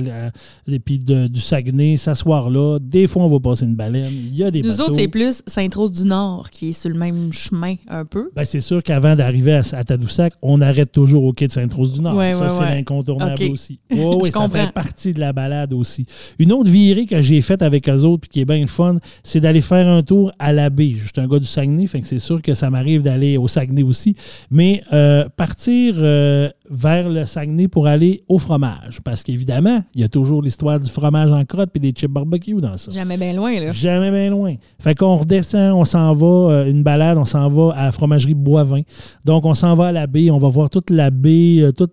et 0.68 0.80
puis 0.80 1.00
du 1.00 1.40
Saguenay, 1.40 1.96
s'asseoir 1.96 2.50
là. 2.50 2.78
Des 2.82 3.08
fois, 3.08 3.24
on 3.24 3.30
va 3.30 3.40
passer 3.40 3.64
une 3.64 3.76
baleine. 3.76 4.12
Il 4.12 4.36
y 4.36 4.44
a 4.44 4.52
des 4.52 4.64
Nous 4.64 4.82
autres, 4.82 4.96
c'est 4.96 5.08
plus 5.08 5.44
Sainte-Rose-du-Nord 5.48 6.50
qui 6.50 6.70
est 6.70 6.74
sur 6.74 6.90
le 6.90 6.98
même 6.98 7.32
chemin 7.32 7.76
un 7.88 8.04
peu. 8.04 8.32
Ben, 8.36 8.44
c'est 8.44 8.60
sûr 8.60 8.84
qu'avant 8.84 9.16
d'arriver 9.16 9.54
à, 9.54 9.84
Tadoussac, 9.86 10.34
on 10.42 10.60
arrête 10.60 10.92
toujours 10.92 11.24
au 11.24 11.32
quai 11.32 11.48
de 11.48 11.54
Sainte-Rose-du-Nord. 11.54 12.20
ça, 12.38 12.50
c'est 12.50 12.76
l'incontournable 12.76 13.29
aussi. 13.52 13.80
oui, 13.92 14.32
ça 14.32 14.48
fait 14.48 14.72
partie 14.72 15.14
de 15.14 15.20
la 15.20 15.34
balade 15.34 15.74
aussi. 15.74 16.06
Une 16.38 16.52
autre 16.52 16.70
virée 16.70 17.06
que 17.06 17.22
j'ai 17.22 17.42
faite 17.42 17.62
avec 17.62 17.88
eux 17.90 18.04
autres 18.04 18.22
puis 18.22 18.30
qui 18.30 18.42
est 18.42 18.46
bien 18.46 18.66
fun, 18.68 18.98
c'est 19.24 19.40
d'aller 19.40 19.62
faire 19.62 19.88
un 19.88 20.04
tour 20.04 20.32
à 20.40 20.54
la 20.54 20.70
baie. 20.70 20.94
Je 20.96 21.06
suis 21.06 21.12
un 21.18 21.28
gars 21.28 21.40
du 21.40 21.46
Saguenay, 21.46 21.88
fait 21.88 22.02
que 22.02 22.08
c'est 22.08 22.20
sûr 22.20 22.42
que 22.42 22.54
ça 22.54 22.70
m'arrive 22.70 23.04
d'aller 23.04 23.38
au 23.38 23.48
Saguenay 23.48 23.84
aussi. 23.84 24.16
Mais 24.52 24.82
euh, 24.94 25.28
partir 25.36 25.96
euh, 25.98 26.50
vers 26.70 27.10
le 27.10 27.26
Saguenay 27.26 27.68
pour 27.68 27.88
aller 27.88 28.24
au 28.28 28.38
fromage. 28.38 29.00
Parce 29.04 29.24
qu'évidemment, 29.24 29.82
il 29.96 30.02
y 30.02 30.04
a 30.04 30.08
toujours 30.08 30.42
l'histoire 30.42 30.80
du 30.80 30.90
fromage 30.90 31.32
en 31.32 31.44
crotte 31.46 31.72
puis 31.72 31.80
des 31.80 31.92
chips 31.92 32.12
barbecue 32.12 32.54
dans 32.56 32.78
ça. 32.78 32.92
Jamais 32.92 33.18
bien 33.18 33.34
loin, 33.34 33.60
là. 33.60 33.72
Jamais 33.72 34.12
bien 34.12 34.30
loin. 34.30 34.56
Fait 34.80 34.96
qu'on 34.96 35.16
redescend, 35.16 35.74
on 35.74 35.84
s'en 35.84 36.14
va, 36.14 36.28
euh, 36.28 36.70
une 36.70 36.84
balade, 36.84 37.18
on 37.18 37.26
s'en 37.26 37.48
va 37.48 37.74
à 37.76 37.86
la 37.86 37.92
fromagerie 37.92 38.36
Boivin. 38.36 38.82
Donc, 39.26 39.46
on 39.46 39.54
s'en 39.54 39.74
va 39.74 39.88
à 39.88 39.92
la 39.92 40.08
baie, 40.08 40.30
on 40.30 40.38
va 40.38 40.50
voir 40.50 40.70
toute 40.70 40.90
la 40.90 41.10
baie, 41.10 41.70
tout 41.76 41.90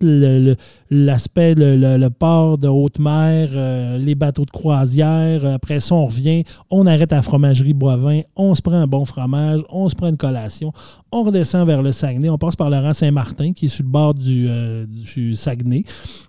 l'aspect, 0.90 1.54
le, 1.56 2.08
port 2.08 2.58
de 2.58 2.68
haute 2.68 2.98
mer, 2.98 3.48
euh, 3.52 3.98
les 3.98 4.14
bateaux 4.14 4.44
de 4.44 4.50
croisière. 4.50 5.44
Après 5.46 5.80
ça, 5.80 5.94
on 5.94 6.06
revient, 6.06 6.44
on 6.70 6.86
arrête 6.86 7.12
à 7.12 7.16
la 7.16 7.22
fromagerie 7.22 7.74
Boivin, 7.74 8.20
on 8.36 8.54
se 8.54 8.62
prend 8.62 8.74
un 8.74 8.86
bon 8.86 9.04
fromage, 9.04 9.60
on 9.70 9.88
se 9.88 9.94
prend 9.94 10.08
une 10.08 10.16
collation, 10.16 10.72
on 11.16 11.24
redescend 11.24 11.66
vers 11.66 11.82
le 11.82 11.92
Saguenay, 11.92 12.28
on 12.28 12.38
passe 12.38 12.56
par 12.56 12.70
rang 12.70 12.92
Saint-Martin 12.92 13.52
qui 13.52 13.66
est 13.66 13.68
sur 13.68 13.84
le 13.84 13.90
bord 13.90 14.14
du, 14.14 14.46
euh, 14.48 14.86
Saguenay. 15.34 15.84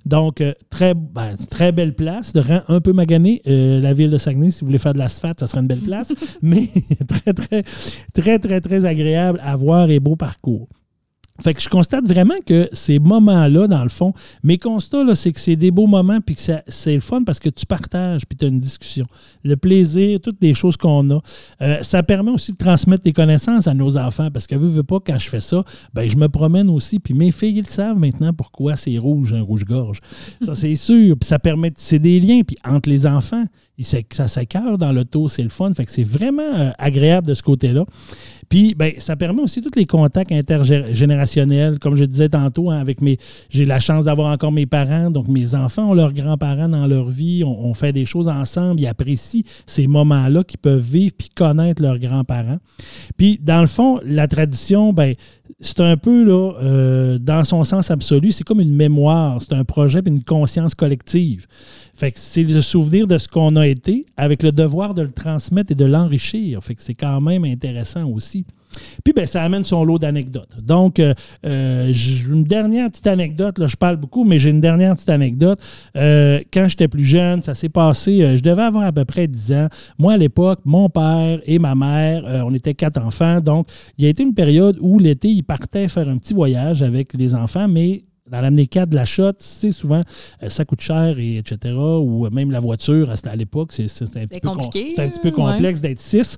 Donc, 0.06 0.42
euh, 0.42 0.54
très, 0.70 0.94
ben, 0.94 1.36
très 1.50 1.72
belle 1.72 1.94
place, 1.94 2.34
de 2.34 2.40
rang 2.40 2.62
un 2.68 2.82
peu 2.82 2.94
magané. 2.94 3.42
la 3.46 3.94
ville 3.94 4.10
de 4.10 4.18
Saguenay, 4.18 4.52
si 4.52 4.62
vous 4.62 4.68
voulez 4.68 4.80
faire 4.80 4.94
de 4.94 5.00
l'asphalte, 5.00 5.40
ça 5.40 5.48
serait 5.48 5.62
une 5.62 5.68
belle 5.68 5.80
place, 5.80 6.14
mais 6.42 6.68
très, 7.08 7.34
très, 7.34 7.64
très, 8.14 8.40
très, 8.40 8.62
très 8.62 8.86
agréable 8.86 9.40
à 9.44 9.56
voir 9.56 9.90
et 9.90 10.00
beau 10.00 10.16
parcours. 10.16 10.68
Fait 11.42 11.54
que 11.54 11.62
je 11.62 11.70
constate 11.70 12.06
vraiment 12.06 12.36
que 12.46 12.70
ces 12.74 13.00
moments-là, 13.00 13.68
dans 13.68 13.84
le 13.84 13.90
fond, 13.90 14.14
mes 14.44 14.58
constats, 14.58 15.16
c'est 15.16 15.32
que 15.32 15.40
c'est 15.40 15.56
des 15.56 15.72
beaux 15.72 15.88
moments, 15.88 16.20
puis 16.22 16.36
que 16.36 16.42
c'est 16.68 16.94
le 16.94 17.00
fun 17.00 17.24
parce 17.24 17.40
que 17.40 17.50
tu 17.50 17.66
partages, 17.66 18.26
puis 18.26 18.38
tu 18.38 18.46
as 18.46 18.48
une 18.48 18.60
discussion. 18.60 19.06
Le 19.44 19.56
plaisir, 19.56 20.20
toutes 20.22 20.38
les 20.42 20.54
choses 20.54 20.78
qu'on 20.78 21.10
a. 21.12 21.20
Euh, 21.62 21.82
ça 21.82 22.04
permet 22.04 22.32
aussi 22.32 22.52
de 22.52 22.58
transmettre 22.58 23.04
des 23.04 23.14
connaissances 23.14 23.68
à 23.68 23.74
nos 23.74 23.98
enfants, 23.98 24.30
parce 24.32 24.48
que, 24.48 24.56
veux, 24.56 24.68
veux 24.68 24.84
pas, 24.84 25.00
quand 25.00 25.18
je 25.18 25.30
fais 25.30 25.42
ça, 25.42 25.64
ben, 25.94 26.10
je 26.10 26.18
me 26.18 26.28
promène 26.28 26.70
aussi, 26.70 27.00
puis 27.00 27.14
mes 27.14 27.32
filles, 27.32 27.58
ils 27.58 27.68
savent 27.68 27.98
maintenant 27.98 28.34
pourquoi 28.34 28.76
c'est 28.76 28.98
rouge, 28.98 29.34
un 29.34 29.42
rouge-gorge. 29.42 30.00
Ça, 30.44 30.56
c'est 30.56 30.76
sûr. 30.76 31.16
Puis 31.20 31.28
ça 31.28 31.40
permet, 31.40 31.72
c'est 31.76 32.00
des 32.00 32.20
liens, 32.20 32.42
puis 32.46 32.58
entre 32.66 32.90
les 32.90 33.06
enfants, 33.06 33.46
ça 33.84 34.28
s'écœure 34.28 34.78
dans 34.78 34.92
l'auto, 34.92 35.30
c'est 35.30 35.44
le 35.44 35.50
fun. 35.50 35.72
Fait 35.74 35.86
que 35.86 35.92
c'est 35.92 36.04
vraiment 36.04 36.42
euh, 36.42 36.72
agréable 36.78 37.28
de 37.28 37.34
ce 37.34 37.44
côté-là. 37.44 37.86
Puis, 38.50 38.76
ben, 38.76 38.94
ça 38.98 39.16
permet 39.16 39.42
aussi 39.42 39.62
tous 39.62 39.76
les 39.76 39.86
contacts 39.86 40.32
intergénérationnels. 40.32 41.80
Comme 41.80 41.96
je 41.96 42.06
disais 42.06 42.30
tantôt, 42.30 42.72
hein, 42.72 42.80
avec 42.80 43.02
mes. 43.02 43.18
J'ai 43.50 43.66
la 43.66 43.80
chance 43.80 44.06
d'avoir 44.06 44.32
encore 44.32 44.52
mes 44.52 44.66
parents. 44.66 45.12
Donc, 45.12 45.28
mes 45.28 45.54
enfants 45.54 45.92
ont 45.92 45.94
leurs 45.94 46.14
grands-parents 46.14 46.70
dans 46.70 46.88
leur 46.88 47.10
vie. 47.10 47.44
On, 47.44 47.66
on 47.66 47.74
fait 47.74 47.92
des 47.92 48.06
choses 48.06 48.28
ensemble. 48.28 48.80
Ils 48.80 48.88
apprécient 48.88 49.44
ces 49.66 49.88
moments-là 49.88 50.44
qu'ils 50.44 50.60
peuvent 50.60 50.80
vivre 50.80 51.14
puis 51.18 51.30
connaître 51.30 51.82
leurs 51.82 52.00
grands-parents. 52.00 52.60
Puis, 53.18 53.40
dans 53.44 53.62
le 53.62 53.68
fond, 53.68 54.00
la 54.04 54.28
tradition, 54.28 54.94
ben, 54.94 55.14
c'est 55.60 55.80
un 55.80 55.98
peu, 55.98 56.24
là, 56.24 56.54
euh, 56.62 57.18
dans 57.18 57.44
son 57.44 57.64
sens 57.64 57.90
absolu, 57.90 58.32
c'est 58.32 58.44
comme 58.44 58.62
une 58.62 58.76
mémoire. 58.76 59.42
C'est 59.42 59.54
un 59.54 59.64
projet 59.64 60.02
puis 60.02 60.14
une 60.14 60.24
conscience 60.24 60.76
collective. 60.76 61.48
Fait 61.98 62.12
que 62.12 62.20
c'est 62.20 62.44
le 62.44 62.62
souvenir 62.62 63.08
de 63.08 63.18
ce 63.18 63.28
qu'on 63.28 63.56
a 63.56 63.68
été 63.68 64.06
avec 64.18 64.44
le 64.44 64.52
devoir 64.52 64.94
de 64.94 65.02
le 65.02 65.12
transmettre 65.12 65.72
et 65.72 65.76
de 65.76 65.86
l'enrichir. 65.86 66.64
Fait 66.64 66.76
que 66.76 66.82
c'est 66.84 66.94
quand 66.94 67.20
même 67.22 67.44
intéressant 67.44 68.06
aussi. 68.06 68.46
Puis, 69.04 69.14
ben, 69.14 69.26
ça 69.26 69.42
amène 69.42 69.64
son 69.64 69.84
lot 69.84 69.98
d'anecdotes. 69.98 70.58
Donc, 70.62 71.00
euh, 71.00 71.16
euh, 71.46 71.92
une 72.30 72.44
dernière 72.44 72.92
petite 72.92 73.08
anecdote, 73.08 73.58
là, 73.58 73.66
je 73.66 73.76
parle 73.76 73.98
beaucoup, 73.98 74.24
mais 74.24 74.38
j'ai 74.38 74.52
une 74.52 74.62
dernière 74.62 74.96
petite 74.96 75.10
anecdote. 75.10 75.60
Euh, 75.96 76.40
quand 76.54 76.68
j'étais 76.68 76.88
plus 76.88 77.04
jeune, 77.04 77.42
ça 77.42 77.56
s'est 77.56 77.70
passé, 77.70 78.38
je 78.38 78.44
devais 78.44 78.62
avoir 78.62 78.86
à 78.86 78.92
peu 78.92 79.04
près 79.06 79.28
10 79.28 79.54
ans. 79.54 79.68
Moi, 79.98 80.14
à 80.14 80.18
l'époque, 80.18 80.60
mon 80.66 80.90
père 80.90 81.40
et 81.46 81.58
ma 81.58 81.74
mère, 81.74 82.44
on 82.46 82.54
était 82.54 82.76
quatre 82.76 83.02
enfants. 83.02 83.42
Donc, 83.42 83.68
il 83.98 84.04
y 84.04 84.08
a 84.08 84.10
été 84.12 84.22
une 84.22 84.36
période 84.36 84.78
où 84.82 85.00
l'été, 85.00 85.30
ils 85.30 85.44
partaient 85.44 85.88
faire 85.88 86.08
un 86.08 86.18
petit 86.18 86.34
voyage 86.34 86.82
avec 86.82 87.14
les 87.14 87.34
enfants, 87.34 87.68
mais 87.68 88.04
dans 88.32 88.42
l'amener 88.42 88.68
4 88.68 88.90
de 88.90 88.96
la 88.96 89.06
shot, 89.06 89.34
c'est 89.40 89.72
souvent, 89.72 90.02
euh, 90.44 90.50
ça 90.50 90.66
coûte 90.66 90.82
cher, 90.82 91.18
et 91.20 91.38
etc. 91.38 91.74
Ou 91.76 92.30
même 92.30 92.52
la 92.52 92.60
voiture, 92.60 93.10
à 93.10 93.36
l'époque, 93.36 93.72
c'est 93.72 93.84
un, 93.84 94.28
petit 94.28 94.40
peu 94.40 94.50
compliqué, 94.50 94.94
un 94.98 95.10
petit 95.10 95.20
peu 95.20 95.30
ouais. 95.30 95.34
complexe 95.34 95.82
d'être 95.82 96.00
6. 96.00 96.38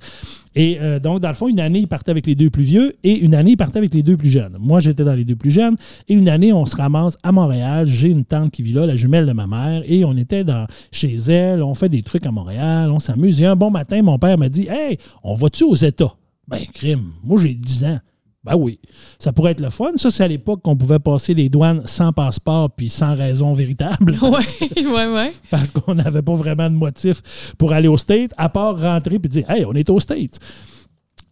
Et 0.55 0.77
euh, 0.81 0.99
donc, 0.99 1.19
dans 1.19 1.29
le 1.29 1.35
fond, 1.35 1.47
une 1.47 1.59
année, 1.59 1.79
ils 1.79 1.87
partaient 1.87 2.11
avec 2.11 2.25
les 2.25 2.35
deux 2.35 2.49
plus 2.49 2.63
vieux 2.63 2.95
et 3.03 3.17
une 3.17 3.35
année, 3.35 3.51
ils 3.51 3.57
partaient 3.57 3.77
avec 3.77 3.93
les 3.93 4.03
deux 4.03 4.17
plus 4.17 4.29
jeunes. 4.29 4.57
Moi, 4.59 4.79
j'étais 4.79 5.03
dans 5.03 5.13
les 5.13 5.23
deux 5.23 5.35
plus 5.35 5.51
jeunes. 5.51 5.75
Et 6.07 6.13
une 6.13 6.27
année, 6.27 6.51
on 6.53 6.65
se 6.65 6.75
ramasse 6.75 7.17
à 7.23 7.31
Montréal. 7.31 7.85
J'ai 7.87 8.09
une 8.09 8.25
tante 8.25 8.51
qui 8.51 8.63
vit 8.63 8.73
là, 8.73 8.85
la 8.85 8.95
jumelle 8.95 9.25
de 9.25 9.31
ma 9.31 9.47
mère. 9.47 9.83
Et 9.85 10.03
on 10.05 10.17
était 10.17 10.43
dans, 10.43 10.65
chez 10.91 11.15
elle. 11.15 11.61
On 11.61 11.75
fait 11.75 11.89
des 11.89 12.01
trucs 12.01 12.25
à 12.25 12.31
Montréal. 12.31 12.89
On 12.91 12.99
s'amuse. 12.99 13.41
Et 13.41 13.45
un 13.45 13.55
bon 13.55 13.69
matin, 13.69 14.01
mon 14.01 14.17
père 14.17 14.37
m'a 14.37 14.49
dit 14.49 14.67
Hey, 14.69 14.97
on 15.23 15.35
va-tu 15.35 15.63
aux 15.63 15.75
États 15.75 16.15
Ben, 16.47 16.65
crime. 16.73 17.11
Moi, 17.23 17.41
j'ai 17.41 17.53
10 17.53 17.83
ans. 17.85 17.99
Ben 18.43 18.55
oui, 18.55 18.79
ça 19.19 19.33
pourrait 19.33 19.51
être 19.51 19.59
le 19.59 19.69
fun. 19.69 19.91
Ça, 19.97 20.11
c'est 20.11 20.23
à 20.23 20.27
l'époque 20.27 20.61
qu'on 20.61 20.77
pouvait 20.77 20.99
passer 20.99 21.33
les 21.33 21.49
douanes 21.49 21.81
sans 21.85 22.13
passeport 22.13 22.71
puis 22.71 22.87
sans 22.87 23.15
raison 23.15 23.53
véritable 23.53 24.17
Ouais, 24.21 24.83
ouais, 24.83 25.13
ouais. 25.13 25.33
parce 25.51 25.71
qu'on 25.71 25.95
n'avait 25.95 26.21
pas 26.21 26.35
vraiment 26.35 26.69
de 26.69 26.75
motif 26.75 27.53
pour 27.57 27.73
aller 27.73 27.89
aux 27.89 27.97
States, 27.97 28.31
à 28.37 28.47
part 28.47 28.79
rentrer 28.79 29.15
et 29.15 29.27
dire 29.27 29.49
Hey, 29.49 29.65
on 29.65 29.73
est 29.73 29.89
aux 29.89 29.99
States. 29.99 30.39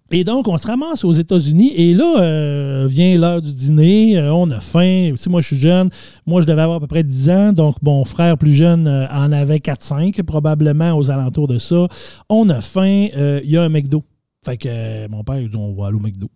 Et 0.09 0.23
donc, 0.23 0.47
on 0.47 0.55
se 0.57 0.65
ramasse 0.67 1.03
aux 1.03 1.11
États-Unis 1.11 1.73
et 1.75 1.93
là, 1.93 2.21
euh, 2.21 2.87
vient 2.89 3.17
l'heure 3.17 3.41
du 3.41 3.53
dîner, 3.53 4.17
euh, 4.17 4.33
on 4.33 4.49
a 4.51 4.61
faim. 4.61 5.11
Si 5.15 5.29
moi, 5.29 5.41
je 5.41 5.47
suis 5.47 5.57
jeune, 5.57 5.89
moi, 6.25 6.41
je 6.41 6.47
devais 6.47 6.61
avoir 6.61 6.77
à 6.77 6.79
peu 6.79 6.87
près 6.87 7.03
10 7.03 7.29
ans, 7.29 7.51
donc 7.51 7.75
mon 7.81 8.05
frère 8.05 8.37
plus 8.37 8.53
jeune 8.53 8.87
euh, 8.87 9.05
en 9.09 9.33
avait 9.33 9.57
4-5, 9.57 10.23
probablement 10.23 10.93
aux 10.97 11.11
alentours 11.11 11.49
de 11.49 11.57
ça. 11.57 11.87
On 12.29 12.49
a 12.49 12.61
faim, 12.61 13.07
il 13.43 13.49
y 13.49 13.57
a 13.57 13.63
un 13.63 13.69
McDo. 13.69 14.03
Fait 14.45 14.55
que 14.55 15.09
mon 15.09 15.25
père, 15.25 15.41
il 15.41 15.49
dit 15.49 15.57
On 15.57 15.73
va 15.73 15.87
aller 15.87 15.97
au 15.97 15.99
McDo. 15.99 16.29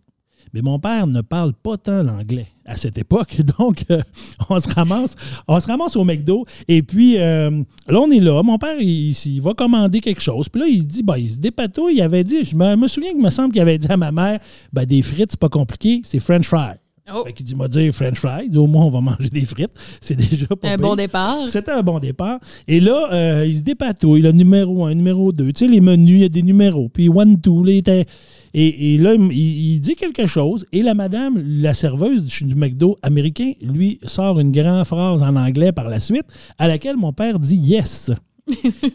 Mais 0.53 0.61
mon 0.61 0.79
père 0.79 1.07
ne 1.07 1.21
parle 1.21 1.53
pas 1.53 1.77
tant 1.77 2.03
l'anglais 2.03 2.47
à 2.65 2.75
cette 2.77 2.97
époque. 2.97 3.37
Donc, 3.59 3.83
euh, 3.89 4.01
on, 4.49 4.59
se 4.59 4.67
ramasse, 4.73 5.15
on 5.47 5.59
se 5.59 5.67
ramasse 5.67 5.95
au 5.95 6.03
McDo. 6.03 6.45
Et 6.67 6.81
puis, 6.83 7.17
euh, 7.17 7.49
là, 7.87 7.99
on 7.99 8.11
est 8.11 8.19
là. 8.19 8.41
Mon 8.43 8.57
père, 8.57 8.79
il, 8.79 9.11
il 9.11 9.41
va 9.41 9.53
commander 9.53 9.99
quelque 10.01 10.21
chose. 10.21 10.49
Puis 10.49 10.61
là, 10.61 10.67
il 10.67 10.79
se 10.81 10.85
dit, 10.85 11.03
ben, 11.03 11.17
il 11.17 11.29
se 11.29 11.39
dépatouille. 11.39 11.95
Il 11.95 12.01
avait 12.01 12.23
dit, 12.23 12.43
je 12.43 12.55
me, 12.55 12.75
me 12.75 12.87
souviens 12.87 13.11
qu'il 13.11 13.21
me 13.21 13.29
semble 13.29 13.53
qu'il 13.53 13.61
avait 13.61 13.77
dit 13.77 13.87
à 13.89 13.97
ma 13.97 14.11
mère, 14.11 14.39
ben, 14.73 14.85
des 14.85 15.01
frites, 15.01 15.31
c'est 15.31 15.39
pas 15.39 15.49
compliqué, 15.49 16.01
c'est 16.03 16.19
French 16.19 16.45
fry. 16.47 16.73
Oh. 17.13 17.23
Fait 17.25 17.33
qu'il 17.33 17.45
dit, 17.45 17.55
m'a 17.55 17.67
dit 17.67 17.91
French 17.91 18.19
fry. 18.19 18.43
Il 18.45 18.51
dit, 18.51 18.57
au 18.57 18.67
moins, 18.67 18.85
on 18.85 18.89
va 18.89 19.01
manger 19.01 19.29
des 19.29 19.43
frites. 19.43 19.71
C'est 20.01 20.15
déjà 20.15 20.45
pas 20.47 20.69
Un 20.69 20.77
pire. 20.77 20.87
bon 20.87 20.95
départ. 20.95 21.35
C'était 21.47 21.71
un 21.71 21.81
bon 21.81 21.97
départ. 21.99 22.39
Et 22.67 22.79
là, 22.79 23.09
euh, 23.11 23.45
il 23.45 23.57
se 23.57 23.63
dépatouille, 23.63 24.21
le 24.21 24.31
numéro 24.31 24.85
1, 24.85 24.93
numéro 24.93 25.31
2. 25.31 25.51
Tu 25.51 25.65
sais, 25.65 25.67
les 25.69 25.81
menus, 25.81 26.17
il 26.19 26.21
y 26.21 26.25
a 26.25 26.29
des 26.29 26.43
numéros. 26.43 26.89
Puis 26.89 27.09
one, 27.09 27.41
two, 27.41 27.65
il 27.65 27.77
était- 27.77 28.05
Et, 28.53 28.97
là, 28.97 29.13
il, 29.13 29.79
dit 29.79 29.95
quelque 29.95 30.27
chose. 30.27 30.65
Et 30.71 30.83
la 30.83 30.93
madame, 30.93 31.41
la 31.43 31.73
serveuse 31.73 32.25
du 32.41 32.55
McDo 32.55 32.97
américain, 33.01 33.53
lui 33.61 33.99
sort 34.03 34.39
une 34.39 34.51
grande 34.51 34.85
phrase 34.85 35.23
en 35.23 35.35
anglais 35.35 35.71
par 35.71 35.87
la 35.87 35.99
suite, 35.99 36.25
à 36.57 36.67
laquelle 36.67 36.97
mon 36.97 37.13
père 37.13 37.39
dit 37.39 37.57
yes. 37.57 38.11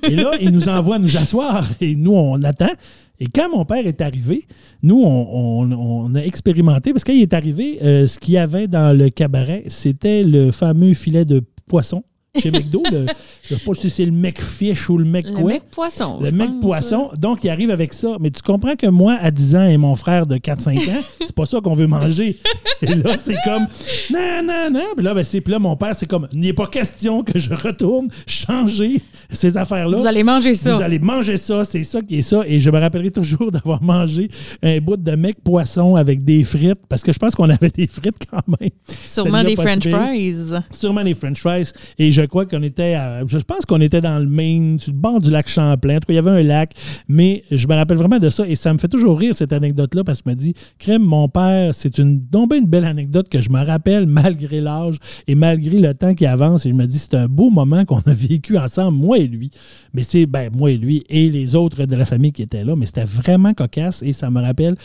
Et 0.03 0.17
là, 0.17 0.33
il 0.41 0.51
nous 0.51 0.69
envoie 0.69 0.99
nous 0.99 1.17
asseoir. 1.17 1.67
Et 1.81 1.97
nous, 1.97 2.13
on 2.13 2.43
attend. 2.43 2.73
Et 3.19 3.29
quand 3.29 3.49
mon 3.51 3.65
père 3.65 3.87
est 3.87 4.03
arrivé, 4.03 4.45
nous, 4.83 5.03
on 5.03 6.15
a 6.15 6.21
expérimenté, 6.21 6.93
parce 6.93 7.05
qu'il 7.05 7.23
est 7.23 7.33
arrivé, 7.33 7.79
euh, 7.83 8.07
ce 8.07 8.19
qu'il 8.19 8.35
y 8.35 8.39
avait 8.39 8.69
dans 8.69 8.97
le 8.97 9.09
cabaret, 9.09 9.65
c'était 9.69 10.23
le 10.23 10.51
fameux 10.51 10.93
filet 10.93 11.25
de 11.25 11.43
poisson 11.67 12.05
chez 12.41 12.51
McDo. 12.51 12.83
le- 12.91 13.07
je 13.49 13.55
ne 13.55 13.59
sais 13.59 13.65
pas 13.65 13.75
si 13.75 13.91
c'est 13.91 14.05
le 14.05 14.11
mec 14.13 14.41
fish 14.41 14.89
ou 14.91 14.99
le 14.99 15.05
mec 15.05 15.27
Le 15.29 15.33
quoi. 15.35 15.53
mec 15.53 15.63
poisson. 15.71 16.19
Le 16.21 16.31
mec 16.33 16.51
poisson, 16.61 17.11
donc 17.19 17.45
il 17.45 17.51
arrive 17.51 17.71
avec 17.71 17.93
ça. 17.93 18.17
Mais 18.21 18.31
tu 18.31 18.43
comprends 18.43 18.75
que 18.75 18.87
moi, 18.89 19.17
à 19.21 19.31
10 19.31 19.57
ans, 19.57 19.67
et 19.69 19.77
mon 19.77 19.95
frère 19.95 20.27
de 20.27 20.37
4-5 20.37 20.79
ans, 20.91 21.01
c'est 21.21 21.35
pas 21.35 21.47
ça 21.47 21.61
qu'on 21.61 21.75
veut 21.75 21.87
manger. 21.87 22.37
Et 22.83 22.87
là, 22.95 23.17
c'est 23.17 23.37
comme, 23.45 23.67
non, 24.13 24.43
non, 24.45 24.71
non. 24.73 24.81
Puis 24.97 25.05
là, 25.05 25.15
ben, 25.15 25.23
c'est, 25.25 25.41
puis 25.41 25.53
là, 25.53 25.59
mon 25.59 25.77
père, 25.77 25.95
c'est 25.95 26.07
comme, 26.07 26.27
il 26.33 26.41
n'est 26.41 26.53
pas 26.53 26.67
question 26.67 27.23
que 27.23 27.39
je 27.39 27.53
retourne 27.55 28.09
changer 28.27 29.01
ces 29.31 29.57
affaires-là. 29.57 29.97
Vous 29.99 30.07
allez 30.07 30.25
manger 30.25 30.55
ça. 30.55 30.75
Vous 30.75 30.83
allez 30.83 30.99
manger 30.99 31.37
ça, 31.37 31.65
c'est 31.65 31.83
ça 31.85 32.01
qui 32.03 32.19
est 32.19 32.23
ça. 32.23 32.43
Et 32.47 32.61
je 32.61 32.71
me 32.71 32.79
rappellerai 32.79 33.11
toujours 33.11 33.51
d'avoir 33.53 33.83
mangé 33.83 34.29
un 34.63 34.79
bout 34.79 34.97
de 34.97 35.13
mec 35.17 35.37
poisson 35.43 35.95
avec 35.97 36.25
des 36.25 36.45
frites, 36.45 36.81
parce 36.89 37.03
que 37.03 37.13
je 37.13 37.19
pense 37.19 37.35
qu'on 37.35 37.49
avait 37.51 37.71
des 37.71 37.87
frites 37.87 38.19
quand 38.31 38.43
même. 38.61 38.71
Sûrement 39.07 39.43
des 39.45 39.57
French 39.57 39.87
fries. 39.89 40.35
Sûrement 40.71 41.05
des 41.05 41.15
French 41.15 41.39
fries. 41.39 41.71
Et 41.99 42.11
je 42.13 42.23
qu'on 42.29 42.63
était, 42.63 42.97
je 43.27 43.39
pense 43.39 43.65
qu'on 43.67 43.81
était 43.81 44.01
dans 44.01 44.19
le 44.19 44.27
Maine, 44.27 44.79
sur 44.79 44.93
le 44.93 44.99
bord 44.99 45.21
du 45.21 45.31
lac 45.31 45.49
Champlain. 45.49 45.97
En 45.97 46.01
tout 46.01 46.07
cas, 46.07 46.13
il 46.13 46.17
y 46.17 46.19
avait 46.19 46.31
un 46.31 46.43
lac. 46.43 46.73
Mais 47.09 47.45
je 47.51 47.67
me 47.67 47.75
rappelle 47.75 47.97
vraiment 47.97 48.19
de 48.19 48.29
ça. 48.31 48.47
Et 48.47 48.57
ça 48.57 48.73
me 48.73 48.79
fait 48.79 48.89
toujours 48.89 49.19
rire, 49.19 49.35
cette 49.35 49.53
anecdote-là, 49.53 50.05
parce 50.05 50.21
que 50.21 50.25
je 50.27 50.31
me 50.31 50.37
dis, 50.37 50.55
crème, 50.79 51.03
mon 51.03 51.29
père, 51.29 51.73
c'est 51.75 51.99
une, 51.99 52.21
donc 52.31 52.51
ben 52.51 52.57
une 52.63 52.67
belle 52.67 52.85
anecdote 52.85 53.29
que 53.29 53.41
je 53.41 53.51
me 53.51 53.65
rappelle 53.65 54.07
malgré 54.07 54.61
l'âge 54.61 54.97
et 55.27 55.35
malgré 55.35 55.79
le 55.79 55.95
temps 55.95 56.15
qui 56.15 56.27
avance. 56.27 56.67
Et 56.67 56.71
je 56.71 56.75
me 56.75 56.87
dis, 56.87 56.99
c'est 56.99 57.15
un 57.15 57.27
beau 57.27 57.51
moment 57.51 57.85
qu'on 57.85 57.99
a 58.01 58.13
vécu 58.15 58.59
ensemble, 58.59 58.99
moi 58.99 59.19
et 59.19 59.27
lui. 59.27 59.51
Mais 59.95 60.03
c'est, 60.03 60.27
ben, 60.27 60.51
moi 60.55 60.71
et 60.71 60.77
lui 60.77 61.05
et 61.09 61.31
les 61.31 61.55
autres 61.55 61.85
de 61.87 61.97
la 61.97 62.05
famille 62.05 62.33
qui 62.33 62.43
étaient 62.43 62.65
là. 62.65 62.77
Mais 62.77 62.87
c'était 62.87 63.05
vraiment 63.05 63.55
cocasse 63.55 64.03
et 64.03 64.13
ça 64.13 64.31
me 64.31 64.41
rappelle 64.41 64.75
le- 64.75 64.75
le- 64.75 64.75
le- 64.75 64.77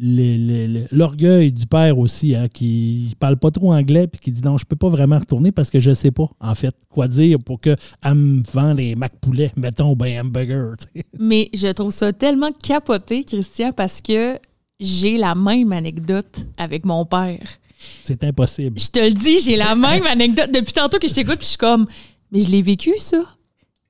l'orgueil 0.00 1.52
du 1.52 1.66
père 1.66 1.98
aussi, 1.98 2.34
hein, 2.34 2.48
qui 2.48 3.14
parle 3.18 3.36
pas 3.36 3.50
trop 3.50 3.72
anglais 3.72 4.06
puis 4.06 4.20
qui 4.20 4.30
dit 4.30 4.42
non, 4.42 4.56
je 4.56 4.64
peux 4.64 4.76
pas 4.76 4.88
vraiment 4.88 5.18
retourner 5.18 5.52
parce 5.52 5.70
que 5.70 5.80
je 5.80 5.92
sais 5.94 6.10
pas, 6.10 6.28
en 6.40 6.54
fait, 6.54 6.74
quoi 6.88 7.08
dire 7.08 7.38
pour 7.38 7.60
qu'elle 7.60 7.76
me 8.14 8.42
vende 8.52 8.78
les 8.78 8.94
mac 8.94 9.12
poulets, 9.20 9.52
mettons, 9.56 9.94
ben 9.94 10.20
hamburger. 10.20 10.76
tu 10.78 10.86
sais. 10.94 11.06
Mais 11.18 11.50
je 11.54 11.68
trouve 11.68 11.92
ça 11.92 12.12
tellement 12.12 12.52
capoté, 12.52 13.24
Christian, 13.24 13.72
parce 13.72 14.00
que 14.00 14.38
j'ai 14.80 15.16
la 15.16 15.34
même 15.34 15.72
anecdote 15.72 16.46
avec 16.56 16.84
mon 16.84 17.04
père. 17.04 17.58
C'est 18.02 18.22
impossible. 18.24 18.78
Je 18.78 18.88
te 18.88 19.00
le 19.00 19.12
dis, 19.12 19.40
j'ai 19.40 19.56
la 19.56 19.74
même 19.74 20.06
anecdote 20.06 20.50
depuis 20.52 20.72
tantôt 20.72 20.98
que 20.98 21.08
je 21.08 21.14
t'écoute, 21.14 21.36
puis 21.36 21.44
je 21.44 21.50
suis 21.50 21.58
comme, 21.58 21.86
mais 22.30 22.40
je 22.40 22.48
l'ai 22.48 22.62
vécu, 22.62 22.92
ça. 22.98 23.24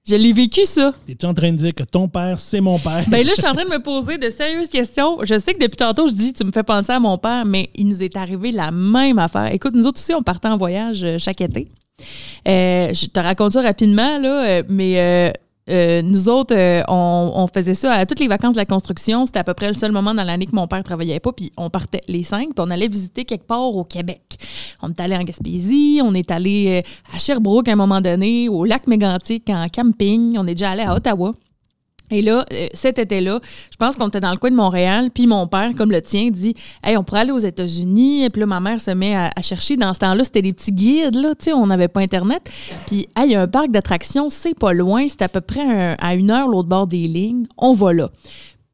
Je 0.05 0.17
l'ai 0.17 0.33
vécu, 0.33 0.65
ça. 0.65 0.93
T'es-tu 1.07 1.27
en 1.27 1.35
train 1.35 1.53
de 1.53 1.57
dire 1.57 1.75
que 1.75 1.85
ton 1.85 2.09
père, 2.09 2.37
c'est 2.39 2.61
mon 2.61 2.79
père? 2.79 3.05
Ben 3.09 3.25
là, 3.25 3.33
je 3.37 3.41
suis 3.41 3.49
en 3.49 3.53
train 3.55 3.65
de 3.65 3.71
me 3.71 3.81
poser 3.83 4.19
de 4.19 4.31
sérieuses 4.31 4.69
questions. 4.69 5.19
Je 5.23 5.39
sais 5.39 5.55
que 5.55 5.61
depuis 5.61 5.77
tantôt, 5.77 6.09
je 6.09 6.15
dis, 6.15 6.33
tu 6.33 6.45
me 6.45 6.51
fais 6.51 6.65
penser 6.65 6.91
à 6.91 6.99
mon 6.99 7.19
père, 7.19 7.45
mais 7.45 7.71
il 7.77 7.87
nous 7.87 8.03
est 8.03 8.17
arrivé 8.17 8.51
la 8.51 8.73
même 8.73 9.21
affaire. 9.21 9.53
Écoute, 9.53 9.75
nous 9.77 9.87
autres 9.87 10.01
aussi, 10.01 10.13
on 10.13 10.23
partait 10.23 10.49
en 10.49 10.57
voyage 10.57 11.05
euh, 11.05 11.19
chaque 11.19 11.41
été. 11.41 11.69
Euh, 12.49 12.93
je 12.93 13.07
te 13.07 13.21
raconte 13.21 13.53
ça 13.53 13.63
rapidement, 13.63 14.19
là, 14.19 14.45
euh, 14.45 14.63
mais 14.69 14.99
euh, 14.99 15.33
euh, 15.71 16.03
nous 16.03 16.29
autres, 16.29 16.55
euh, 16.57 16.83
on, 16.89 17.47
faisait 17.53 17.75
ça 17.75 17.93
à 17.93 18.07
toutes 18.07 18.19
les 18.19 18.29
vacances 18.29 18.55
de 18.55 18.59
la 18.59 18.65
construction. 18.65 19.27
C'était 19.27 19.39
à 19.39 19.45
peu 19.45 19.55
près 19.55 19.69
le 19.69 19.75
seul 19.75 19.93
moment 19.93 20.15
dans 20.15 20.25
l'année 20.25 20.47
que 20.47 20.57
mon 20.57 20.67
père 20.67 20.83
travaillait 20.83 21.21
pas. 21.21 21.33
Puis 21.33 21.53
on 21.57 21.71
partait 21.71 22.01
les 22.09 22.23
cinq, 22.25 22.55
puis 22.55 22.65
on 22.67 22.71
allait 22.71 22.89
visiter 22.89 23.25
quelque 23.25 23.47
part 23.47 23.75
au 23.75 23.85
Québec. 23.85 24.23
On 24.83 24.89
est 24.89 25.01
allé 25.01 25.17
en 25.17 25.23
Gaspésie, 25.23 26.01
on 26.03 26.15
est 26.15 26.31
allé 26.31 26.83
euh, 26.83 27.15
à 27.15 27.19
Sherbrooke 27.19 27.69
à 27.69 27.73
un 27.73 27.77
moment 27.77 28.01
donné, 28.01 28.49
au 28.49 28.65
lac 28.65 28.87
Mégantic 28.87 29.49
en 29.51 29.67
camping. 29.69 30.37
On 30.39 30.47
est 30.47 30.55
déjà 30.55 30.71
allé 30.71 30.83
à 30.83 30.95
Ottawa. 30.95 31.33
Et 32.13 32.23
là, 32.23 32.45
euh, 32.53 32.67
cet 32.75 32.99
été-là, 32.99 33.41
je 33.71 33.77
pense 33.77 33.97
qu'on 33.97 34.09
était 34.09 34.21
dans 34.21 34.31
le 34.31 34.37
coin 34.37 34.51
de 34.51 34.57
Montréal, 34.57 35.11
puis 35.13 35.27
mon 35.27 35.47
père, 35.47 35.71
comme 35.77 35.91
le 35.91 36.01
tien, 36.01 36.31
dit 36.31 36.55
Hey, 36.85 36.97
on 36.97 37.03
pourrait 37.03 37.21
aller 37.21 37.33
aux 37.33 37.39
États-Unis. 37.39 38.29
Puis 38.31 38.41
là, 38.41 38.47
ma 38.47 38.61
mère 38.61 38.81
se 38.81 38.91
met 38.91 39.17
à, 39.17 39.31
chercher. 39.41 39.77
Dans 39.77 39.95
ce 39.95 40.01
temps-là, 40.01 40.23
c'était 40.23 40.43
des 40.43 40.53
petits 40.53 40.73
guides, 40.73 41.17
là, 41.17 41.35
tu 41.35 41.47
sais, 41.47 41.53
on 41.53 41.67
n'avait 41.67 41.89
pas 41.89 42.01
Internet. 42.01 42.43
Puis, 42.87 43.09
hey, 43.17 43.27
il 43.27 43.33
y 43.33 43.35
a 43.35 43.43
un 43.43 43.49
parc 43.49 43.71
d'attractions, 43.71 44.31
c'est 44.31 44.55
pas 44.55 44.73
loin, 44.73 45.07
c'est 45.09 45.23
à 45.23 45.29
peu 45.29 45.41
près 45.41 45.97
à 45.99 46.15
une 46.15 46.31
heure 46.31 46.49
l'autre 46.49 46.69
bord 46.69 46.87
des 46.87 47.09
lignes. 47.09 47.47
On 47.57 47.73
va 47.73 47.93
là. 47.93 48.11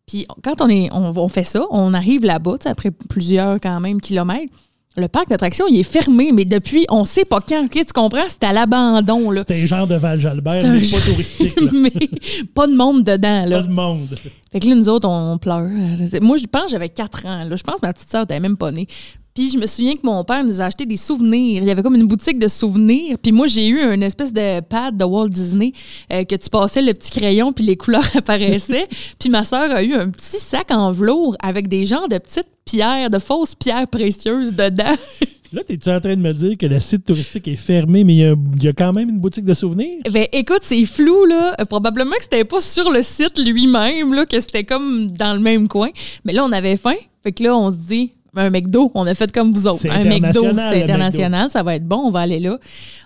Puis 0.08 0.26
quand 0.42 0.62
on, 0.62 0.68
est, 0.68 0.88
on, 0.92 1.28
fait 1.28 1.44
ça, 1.44 1.66
on 1.70 1.92
arrive 1.94 2.24
là-bas, 2.24 2.56
après 2.64 2.90
plusieurs 2.90 3.60
quand 3.60 3.78
même 3.78 4.00
kilomètres 4.00 4.52
le 4.98 5.08
parc 5.08 5.28
d'attractions, 5.28 5.66
il 5.68 5.78
est 5.78 5.82
fermé, 5.84 6.32
mais 6.32 6.44
depuis, 6.44 6.86
on 6.90 7.04
sait 7.04 7.24
pas 7.24 7.40
quand. 7.40 7.66
tu 7.70 7.84
comprends? 7.94 8.26
C'est 8.28 8.44
à 8.44 8.52
l'abandon. 8.52 9.32
C'est 9.46 9.62
un 9.62 9.66
genre 9.66 9.86
de 9.86 9.94
Val-Jalbert, 9.94 10.62
mais 10.62 10.80
pas 10.80 11.00
touristique. 11.00 11.58
mais 11.72 11.92
pas 12.54 12.66
de 12.66 12.74
monde 12.74 13.04
dedans. 13.04 13.44
Là. 13.46 13.60
Pas 13.60 13.66
de 13.66 13.72
monde. 13.72 14.18
Fait 14.52 14.60
que 14.60 14.68
là, 14.68 14.74
nous 14.74 14.88
autres, 14.88 15.08
on 15.08 15.38
pleure. 15.38 15.68
Moi, 16.22 16.36
je 16.36 16.46
pense 16.46 16.64
que 16.64 16.70
j'avais 16.70 16.88
4 16.88 17.26
ans. 17.26 17.44
Là. 17.44 17.56
Je 17.56 17.62
pense 17.62 17.80
que 17.80 17.86
ma 17.86 17.92
petite 17.92 18.10
soeur 18.10 18.22
n'était 18.22 18.40
même 18.40 18.56
pas 18.56 18.70
née. 18.70 18.88
Puis 19.38 19.50
je 19.50 19.56
me 19.56 19.68
souviens 19.68 19.94
que 19.94 20.00
mon 20.02 20.24
père 20.24 20.42
nous 20.42 20.60
a 20.60 20.64
acheté 20.64 20.84
des 20.84 20.96
souvenirs. 20.96 21.62
Il 21.62 21.68
y 21.68 21.70
avait 21.70 21.84
comme 21.84 21.94
une 21.94 22.08
boutique 22.08 22.40
de 22.40 22.48
souvenirs. 22.48 23.18
Puis 23.22 23.30
moi, 23.30 23.46
j'ai 23.46 23.68
eu 23.68 23.78
une 23.78 24.02
espèce 24.02 24.32
de 24.32 24.58
pad 24.62 24.96
de 24.96 25.04
Walt 25.04 25.28
Disney 25.28 25.72
euh, 26.12 26.24
que 26.24 26.34
tu 26.34 26.50
passais 26.50 26.82
le 26.82 26.92
petit 26.92 27.12
crayon 27.12 27.52
puis 27.52 27.62
les 27.64 27.76
couleurs 27.76 28.02
apparaissaient. 28.16 28.88
puis 29.16 29.28
ma 29.28 29.44
soeur 29.44 29.70
a 29.70 29.84
eu 29.84 29.94
un 29.94 30.10
petit 30.10 30.40
sac 30.40 30.72
en 30.72 30.90
velours 30.90 31.36
avec 31.40 31.68
des 31.68 31.84
genres 31.84 32.08
de 32.08 32.18
petites 32.18 32.48
pierres, 32.64 33.10
de 33.10 33.20
fausses 33.20 33.54
pierres 33.54 33.86
précieuses 33.86 34.54
dedans. 34.54 34.96
Là, 35.52 35.62
es-tu 35.68 35.88
en 35.88 36.00
train 36.00 36.16
de 36.16 36.20
me 36.20 36.34
dire 36.34 36.58
que 36.58 36.66
le 36.66 36.80
site 36.80 37.06
touristique 37.06 37.46
est 37.46 37.54
fermé, 37.54 38.02
mais 38.02 38.16
il 38.16 38.36
y, 38.64 38.68
a, 38.68 38.72
quand 38.72 38.92
même 38.92 39.08
une 39.08 39.20
boutique 39.20 39.44
de 39.44 39.54
souvenirs? 39.54 40.00
Ben, 40.10 40.26
écoute, 40.32 40.62
c'est 40.62 40.84
flou, 40.84 41.26
là. 41.26 41.54
Probablement 41.68 42.16
que 42.16 42.24
c'était 42.24 42.44
pas 42.44 42.60
sur 42.60 42.90
le 42.90 43.02
site 43.02 43.38
lui-même, 43.38 44.14
là, 44.14 44.26
que 44.26 44.40
c'était 44.40 44.64
comme 44.64 45.08
dans 45.12 45.32
le 45.32 45.40
même 45.40 45.68
coin. 45.68 45.90
Mais 46.24 46.32
là, 46.32 46.44
on 46.44 46.50
avait 46.50 46.76
faim. 46.76 46.96
Fait 47.22 47.32
que 47.32 47.42
là, 47.44 47.56
on 47.56 47.70
se 47.70 47.76
dit, 47.76 48.12
un 48.38 48.50
McDo. 48.50 48.90
On 48.94 49.06
a 49.06 49.14
fait 49.14 49.30
comme 49.32 49.52
vous 49.52 49.66
autres. 49.66 49.86
Un 49.90 50.04
McDo, 50.04 50.44
c'est 50.56 50.82
international, 50.82 51.50
ça 51.50 51.62
va 51.62 51.74
être 51.74 51.86
bon, 51.86 52.02
on 52.06 52.10
va 52.10 52.20
aller 52.20 52.40
là. 52.40 52.58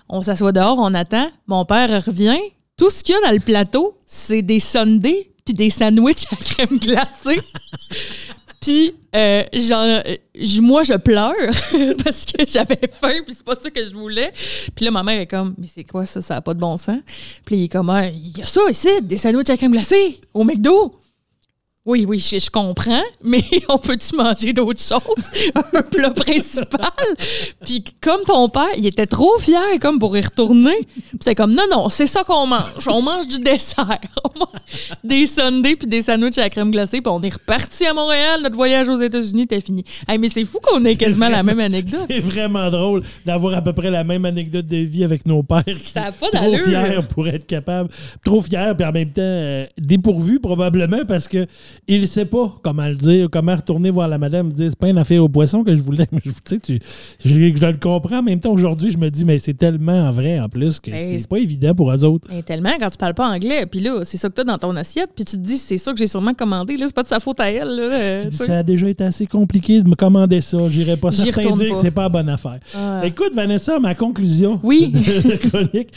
On 0.09 0.21
s'assoit 0.21 0.51
dehors, 0.51 0.77
on 0.79 0.93
attend. 0.93 1.29
Mon 1.47 1.65
père 1.65 1.89
revient. 2.05 2.37
Tout 2.77 2.89
ce 2.89 3.03
qu'il 3.03 3.13
y 3.13 3.17
a 3.17 3.27
dans 3.27 3.33
le 3.33 3.39
plateau, 3.39 3.97
c'est 4.05 4.41
des 4.41 4.59
sundaes 4.59 5.27
puis 5.45 5.53
des 5.53 5.69
sandwichs 5.69 6.25
à 6.31 6.35
crème 6.35 6.79
glacée. 6.79 7.39
Puis, 8.63 8.95
euh, 9.13 9.43
moi, 10.61 10.83
je 10.83 10.93
pleure 10.93 11.33
parce 12.03 12.23
que 12.23 12.45
j'avais 12.47 12.79
faim, 12.89 13.19
puis 13.25 13.35
c'est 13.35 13.43
pas 13.43 13.57
ça 13.57 13.69
que 13.69 13.83
je 13.83 13.93
voulais. 13.93 14.31
Puis 14.73 14.85
là, 14.85 14.91
ma 14.91 15.03
mère 15.03 15.19
est 15.19 15.27
comme, 15.27 15.53
mais 15.57 15.67
c'est 15.67 15.83
quoi 15.83 16.05
ça, 16.05 16.21
ça 16.21 16.35
n'a 16.35 16.41
pas 16.41 16.53
de 16.53 16.59
bon 16.61 16.77
sens. 16.77 16.99
Puis 17.45 17.57
il 17.57 17.63
est 17.65 17.67
comme, 17.67 17.89
ah, 17.89 18.07
il 18.07 18.37
y 18.37 18.41
a 18.41 18.45
ça 18.45 18.61
ici, 18.71 18.87
des 19.01 19.17
sandwichs 19.17 19.49
à 19.49 19.57
crème 19.57 19.73
glacée 19.73 20.21
au 20.33 20.45
McDo. 20.45 20.95
Oui, 21.85 22.05
oui, 22.07 22.17
je, 22.17 22.49
comprends, 22.49 23.03
mais 23.25 23.43
on 23.67 23.77
peut-tu 23.77 24.15
manger 24.15 24.53
d'autres 24.53 24.81
choses? 24.81 25.51
un 25.73 25.81
plat 25.81 26.11
principal? 26.11 26.89
Puis 27.65 27.83
comme 27.99 28.21
ton 28.25 28.47
père, 28.47 28.69
il 28.77 28.85
était 28.85 29.05
trop 29.05 29.37
fier 29.37 29.79
comme 29.81 29.99
pour 29.99 30.15
y 30.15 30.21
retourner. 30.21 30.77
Puis 30.95 31.19
c'est 31.19 31.35
comme, 31.35 31.53
non, 31.53 31.65
non, 31.69 31.89
c'est 31.89 32.07
ça 32.07 32.23
qu'on 32.23 32.47
mange. 32.47 32.87
On 32.87 33.01
mange 33.01 33.27
du 33.27 33.39
dessert. 33.39 33.99
des 35.03 35.25
sundaes 35.25 35.75
puis 35.75 35.87
des 35.87 36.03
sandwichs 36.03 36.37
à 36.37 36.43
la 36.43 36.49
crème 36.49 36.71
glacée. 36.71 37.01
Puis 37.01 37.11
on 37.13 37.21
est 37.21 37.33
reparti 37.33 37.85
à 37.85 37.93
Montréal. 37.93 38.39
Notre 38.41 38.55
voyage 38.55 38.87
aux 38.87 38.95
États-Unis 39.01 39.43
était 39.43 39.59
fini. 39.59 39.83
Hey, 40.07 40.17
mais 40.17 40.29
c'est 40.29 40.45
fou 40.45 40.59
qu'on 40.63 40.85
ait 40.85 40.95
quasiment 40.95 41.27
la 41.27 41.43
même 41.43 41.59
anecdote. 41.59 42.05
C'est 42.09 42.21
vraiment 42.21 42.69
drôle 42.69 43.03
d'avoir 43.25 43.55
à 43.55 43.61
peu 43.61 43.73
près 43.73 43.91
la 43.91 44.05
même 44.05 44.23
anecdote 44.23 44.67
de 44.67 44.77
vie 44.77 45.03
avec 45.03 45.25
nos 45.25 45.43
pères. 45.43 45.65
Qui 45.65 45.89
ça 45.89 46.13
pas 46.13 46.29
Trop 46.31 46.57
fiers 46.57 46.99
pour 47.09 47.27
être 47.27 47.45
capable. 47.45 47.89
Trop 48.23 48.39
fiers, 48.41 48.71
puis 48.77 48.87
en 48.87 48.93
même 48.93 49.11
temps 49.11 49.21
euh, 49.21 49.65
dépourvus 49.77 50.39
probablement 50.39 51.03
parce 51.05 51.27
que 51.27 51.45
il 51.87 52.01
ne 52.01 52.05
sait 52.05 52.25
pas 52.25 52.55
comment 52.63 52.87
le 52.87 52.95
dire, 52.95 53.27
comment 53.31 53.55
retourner 53.55 53.89
voir 53.89 54.07
la 54.07 54.17
madame 54.17 54.49
et 54.49 54.53
dire 54.53 54.69
c'est 54.69 54.79
pas 54.79 54.89
une 54.89 54.97
affaire 54.97 55.23
au 55.23 55.29
poisson 55.29 55.63
que 55.63 55.75
je 55.75 55.81
voulais. 55.81 56.07
tu 56.23 56.31
sais, 56.45 56.59
tu, 56.59 56.79
je, 57.23 57.33
le 57.35 57.77
comprends. 57.77 58.19
En 58.19 58.23
même 58.23 58.39
temps, 58.39 58.51
aujourd'hui, 58.51 58.91
je 58.91 58.97
me 58.97 59.09
dis, 59.09 59.25
mais 59.25 59.39
c'est 59.39 59.53
tellement 59.53 60.11
vrai 60.11 60.39
en 60.39 60.49
plus 60.49 60.79
que 60.79 60.91
c'est 60.91 61.27
pas 61.27 61.39
évident 61.39 61.73
pour 61.73 61.91
eux 61.91 62.03
autres. 62.05 62.27
Tellement 62.45 62.71
quand 62.79 62.89
tu 62.89 62.97
parles 62.97 63.13
pas 63.13 63.27
anglais. 63.27 63.65
Puis 63.65 63.79
là, 63.79 64.01
c'est 64.03 64.17
ça 64.17 64.29
que 64.29 64.35
tu 64.35 64.41
as 64.41 64.43
dans 64.43 64.57
ton 64.57 64.75
assiette. 64.75 65.09
Puis 65.15 65.25
tu 65.25 65.37
te 65.37 65.41
dis, 65.41 65.57
c'est 65.57 65.77
ça 65.77 65.91
que 65.91 65.97
j'ai 65.97 66.07
sûrement 66.07 66.33
commandé. 66.33 66.77
Là, 66.77 66.85
c'est 66.87 66.95
pas 66.95 67.03
de 67.03 67.07
sa 67.07 67.19
faute 67.19 67.39
à 67.39 67.51
elle. 67.51 67.69
Là, 67.69 68.29
ça 68.31 68.59
a 68.59 68.63
déjà 68.63 68.89
été 68.89 69.03
assez 69.03 69.25
compliqué 69.25 69.81
de 69.81 69.89
me 69.89 69.95
commander 69.95 70.41
ça. 70.41 70.57
J'irais 70.69 70.97
pas 70.97 71.11
certain 71.11 71.51
dire 71.55 71.71
que 71.71 71.77
c'est 71.77 71.91
pas 71.91 72.03
la 72.03 72.09
bonne 72.09 72.29
affaire. 72.29 72.59
Écoute, 73.03 73.33
Vanessa, 73.33 73.79
ma 73.79 73.95
conclusion 73.95 74.59
oui. 74.63 74.91
de 74.91 75.49
chronique. 75.49 75.89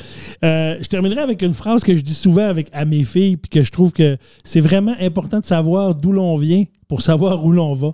Euh, 0.44 0.76
je 0.80 0.88
terminerai 0.88 1.20
avec 1.20 1.42
une 1.42 1.54
phrase 1.54 1.82
que 1.82 1.96
je 1.96 2.00
dis 2.00 2.14
souvent 2.14 2.46
avec, 2.48 2.68
à 2.72 2.84
mes 2.84 3.04
filles, 3.04 3.36
puis 3.36 3.48
que 3.48 3.62
je 3.62 3.70
trouve 3.70 3.92
que 3.92 4.16
c'est 4.44 4.60
vraiment 4.60 4.94
important 5.00 5.40
de 5.40 5.44
savoir 5.44 5.65
d'où 5.94 6.12
l'on 6.12 6.36
vient 6.36 6.64
pour 6.88 7.02
savoir 7.02 7.44
où 7.44 7.52
l'on 7.52 7.74
va. 7.74 7.92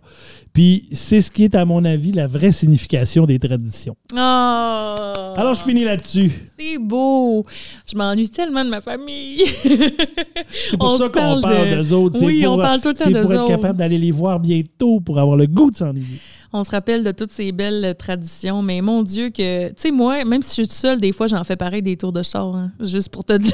Puis 0.52 0.88
c'est 0.92 1.20
ce 1.20 1.30
qui 1.30 1.44
est, 1.44 1.54
à 1.54 1.64
mon 1.64 1.84
avis, 1.84 2.12
la 2.12 2.26
vraie 2.26 2.52
signification 2.52 3.24
des 3.24 3.38
traditions. 3.38 3.96
Oh, 4.12 4.16
Alors, 4.16 5.54
je 5.54 5.62
finis 5.62 5.84
là-dessus. 5.84 6.30
C'est 6.58 6.78
beau. 6.78 7.44
Je 7.90 7.96
m'ennuie 7.96 8.28
tellement 8.28 8.64
de 8.64 8.70
ma 8.70 8.80
famille. 8.80 9.42
c'est 9.46 10.76
pour 10.76 10.98
ça 10.98 11.08
qu'on 11.08 11.40
parle 11.40 11.70
d'eux 11.70 11.92
autres. 11.94 12.22
Oui, 12.22 12.46
on 12.46 12.58
parle 12.58 12.80
tout 12.80 12.88
le 12.88 12.94
temps 12.94 13.04
C'est 13.06 13.20
pour 13.20 13.32
être 13.32 13.46
capable 13.46 13.78
d'aller 13.78 13.98
les 13.98 14.10
voir 14.10 14.40
bientôt, 14.40 15.00
pour 15.00 15.18
avoir 15.18 15.36
le 15.36 15.46
goût 15.46 15.70
de 15.70 15.76
s'ennuyer 15.76 16.18
on 16.52 16.64
se 16.64 16.70
rappelle 16.70 17.02
de 17.02 17.12
toutes 17.12 17.30
ces 17.30 17.50
belles 17.52 17.94
traditions. 17.98 18.62
Mais 18.62 18.80
mon 18.80 19.02
Dieu, 19.02 19.30
que, 19.30 19.68
tu 19.68 19.74
sais, 19.76 19.90
moi, 19.90 20.24
même 20.24 20.42
si 20.42 20.50
je 20.50 20.54
suis 20.54 20.62
toute 20.64 20.72
seule, 20.72 21.00
des 21.00 21.12
fois, 21.12 21.26
j'en 21.26 21.42
fais 21.44 21.56
pareil 21.56 21.82
des 21.82 21.96
tours 21.96 22.12
de 22.12 22.22
char, 22.22 22.54
hein, 22.54 22.72
juste 22.80 23.08
pour 23.08 23.24
te 23.24 23.32
dire. 23.38 23.52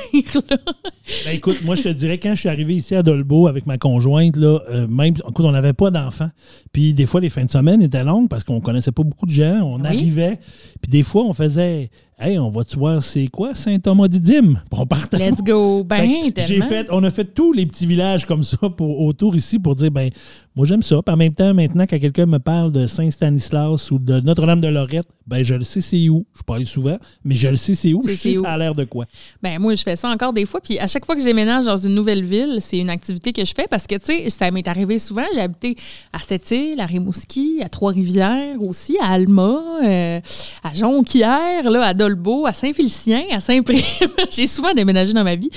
Ben, 1.24 1.34
écoute, 1.34 1.62
moi, 1.64 1.76
je 1.76 1.82
te 1.82 1.88
dirais, 1.88 2.18
quand 2.18 2.34
je 2.34 2.40
suis 2.40 2.48
arrivé 2.48 2.74
ici 2.74 2.94
à 2.94 3.02
Dolbeau 3.02 3.46
avec 3.46 3.66
ma 3.66 3.78
conjointe, 3.78 4.36
là, 4.36 4.60
euh, 4.70 4.86
même, 4.88 5.14
écoute, 5.30 5.44
on 5.44 5.52
n'avait 5.52 5.72
pas 5.72 5.90
d'enfants. 5.90 6.30
Puis 6.72 6.94
des 6.94 7.06
fois, 7.06 7.20
les 7.20 7.30
fins 7.30 7.44
de 7.44 7.50
semaine 7.50 7.82
étaient 7.82 8.04
longues 8.04 8.28
parce 8.28 8.44
qu'on 8.44 8.60
connaissait 8.60 8.92
pas 8.92 9.02
beaucoup 9.02 9.26
de 9.26 9.30
gens. 9.30 9.60
On 9.62 9.84
arrivait. 9.84 10.38
Puis 10.80 10.90
des 10.90 11.02
fois, 11.02 11.24
on 11.24 11.32
faisait 11.32 11.90
Hey, 12.20 12.36
on 12.36 12.50
va-tu 12.50 12.76
voir 12.76 13.00
c'est 13.00 13.28
quoi 13.28 13.54
Saint-Thomas 13.54 14.08
d'Idyme? 14.08 14.60
On 14.72 14.86
partait. 14.86 15.18
Let's 15.18 15.40
go. 15.40 15.84
Ben, 15.84 16.32
j'ai 16.36 16.60
fait, 16.62 16.88
on 16.90 17.04
a 17.04 17.10
fait 17.10 17.24
tous 17.24 17.52
les 17.52 17.64
petits 17.64 17.86
villages 17.86 18.26
comme 18.26 18.42
ça 18.42 18.56
pour, 18.70 19.02
autour 19.02 19.36
ici 19.36 19.60
pour 19.60 19.76
dire, 19.76 19.92
ben, 19.92 20.10
moi 20.58 20.66
j'aime 20.66 20.82
ça. 20.82 21.00
Puis 21.06 21.14
en 21.14 21.16
même 21.16 21.32
temps, 21.32 21.54
maintenant, 21.54 21.84
quand 21.88 22.00
quelqu'un 22.00 22.26
me 22.26 22.40
parle 22.40 22.72
de 22.72 22.88
Saint-Stanislas 22.88 23.92
ou 23.92 24.00
de 24.00 24.18
Notre-Dame 24.18 24.60
de 24.60 24.66
Lorette, 24.66 25.06
ben, 25.24 25.44
je 25.44 25.54
le 25.54 25.62
sais 25.62 25.80
c'est 25.80 26.08
où. 26.08 26.26
Je 26.34 26.42
parle 26.42 26.66
souvent, 26.66 26.98
mais 27.24 27.36
je 27.36 27.46
le 27.46 27.56
sais 27.56 27.74
c'est 27.74 27.92
où. 27.94 28.02
Je 28.04 28.16
sais 28.16 28.34
ça 28.34 28.50
a 28.50 28.58
l'air 28.58 28.74
de 28.74 28.82
quoi. 28.82 29.04
Ben, 29.40 29.60
moi, 29.60 29.76
je 29.76 29.82
fais 29.84 29.94
ça 29.94 30.08
encore 30.08 30.32
des 30.32 30.46
fois. 30.46 30.60
Puis 30.60 30.76
à 30.80 30.88
chaque 30.88 31.06
fois 31.06 31.14
que 31.14 31.22
j'éménage 31.22 31.66
dans 31.66 31.76
une 31.76 31.94
nouvelle 31.94 32.24
ville, 32.24 32.56
c'est 32.58 32.78
une 32.78 32.90
activité 32.90 33.32
que 33.32 33.44
je 33.44 33.52
fais 33.54 33.68
parce 33.70 33.86
que, 33.86 33.94
tu 33.94 34.06
sais, 34.06 34.30
ça 34.30 34.50
m'est 34.50 34.66
arrivé 34.66 34.98
souvent. 34.98 35.26
J'ai 35.32 35.42
habité 35.42 35.76
à 36.12 36.18
Sept-Îles, 36.18 36.80
à 36.80 36.86
Rimouski, 36.86 37.60
à 37.62 37.68
Trois-Rivières 37.68 38.60
aussi, 38.60 38.96
à 39.00 39.12
Alma, 39.12 39.62
euh, 39.84 40.20
à 40.64 40.74
Jonquière, 40.74 41.70
là, 41.70 41.84
à 41.84 41.94
beau 41.94 42.46
à 42.46 42.52
Saint-Félicien, 42.52 43.22
à 43.30 43.38
Saint-Prime. 43.38 43.78
J'ai 44.32 44.48
souvent 44.48 44.74
déménagé 44.74 45.12
dans 45.12 45.22
ma 45.22 45.36
vie. 45.36 45.50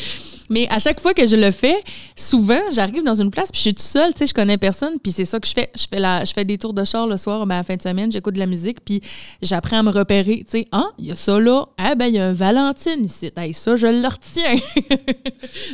Mais 0.51 0.67
à 0.69 0.79
chaque 0.79 0.99
fois 0.99 1.13
que 1.13 1.25
je 1.25 1.37
le 1.37 1.49
fais, 1.49 1.77
souvent, 2.13 2.59
j'arrive 2.73 3.03
dans 3.03 3.19
une 3.19 3.31
place, 3.31 3.51
puis 3.51 3.57
je 3.59 3.61
suis 3.61 3.73
toute 3.73 3.85
seule, 3.85 4.13
tu 4.13 4.19
sais, 4.19 4.27
je 4.27 4.33
connais 4.33 4.57
personne, 4.57 4.95
puis 5.01 5.13
c'est 5.13 5.23
ça 5.23 5.39
que 5.39 5.47
je 5.47 5.53
fais. 5.53 5.69
Je 5.75 5.85
fais, 5.89 5.99
la, 5.99 6.25
je 6.25 6.33
fais 6.33 6.43
des 6.43 6.57
tours 6.57 6.73
de 6.73 6.83
char 6.83 7.07
le 7.07 7.15
soir, 7.15 7.45
ben, 7.47 7.55
à 7.55 7.57
la 7.59 7.63
fin 7.63 7.77
de 7.77 7.81
semaine, 7.81 8.11
j'écoute 8.11 8.33
de 8.33 8.39
la 8.39 8.47
musique, 8.47 8.83
puis 8.83 8.99
j'apprends 9.41 9.79
à 9.79 9.83
me 9.83 9.89
repérer. 9.89 10.39
Tu 10.39 10.59
sais, 10.59 10.67
ah, 10.73 10.89
il 10.99 11.05
y 11.07 11.11
a 11.11 11.15
ça 11.15 11.39
là, 11.39 11.65
ah, 11.77 11.95
ben, 11.95 12.07
il 12.07 12.15
y 12.15 12.19
a 12.19 12.27
un 12.27 12.33
Valentine 12.33 13.05
ici. 13.05 13.31
Hey, 13.37 13.53
ça, 13.53 13.77
je 13.77 13.87
le 13.87 14.05
retiens. 14.05 14.57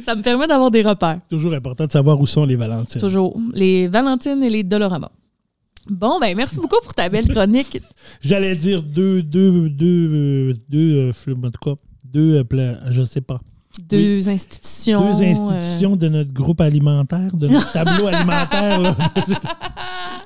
ça 0.05 0.13
me 0.13 0.21
permet 0.21 0.45
d'avoir 0.45 0.69
des 0.69 0.83
repères. 0.83 1.19
Toujours 1.27 1.53
important 1.53 1.87
de 1.87 1.91
savoir 1.91 2.19
où 2.21 2.27
sont 2.27 2.45
les 2.45 2.55
Valentines. 2.55 3.01
Toujours. 3.01 3.35
Les 3.53 3.87
Valentines 3.87 4.43
et 4.43 4.49
les 4.49 4.63
Dolorama. 4.63 5.09
Bon, 5.89 6.19
ben 6.19 6.35
merci 6.35 6.57
beaucoup 6.57 6.81
pour 6.83 6.93
ta 6.93 7.09
belle 7.09 7.27
chronique. 7.27 7.79
J'allais 8.21 8.55
dire 8.55 8.83
deux, 8.83 9.23
deux, 9.23 9.69
deux, 9.69 10.53
deux, 10.69 11.11
euh, 11.27 11.35
en 11.43 11.49
tout 11.49 11.59
cas, 11.63 11.81
deux, 12.03 12.39
euh, 12.53 12.75
je 12.89 13.03
sais 13.03 13.21
pas. 13.21 13.39
Deux 13.83 14.29
institutions. 14.29 15.17
Deux 15.17 15.23
institutions 15.23 15.95
de 15.95 16.09
notre 16.09 16.33
groupe 16.33 16.61
alimentaire, 16.61 17.35
de 17.35 17.47
notre 17.47 17.71
tableau 17.71 18.07
alimentaire. 18.11 18.79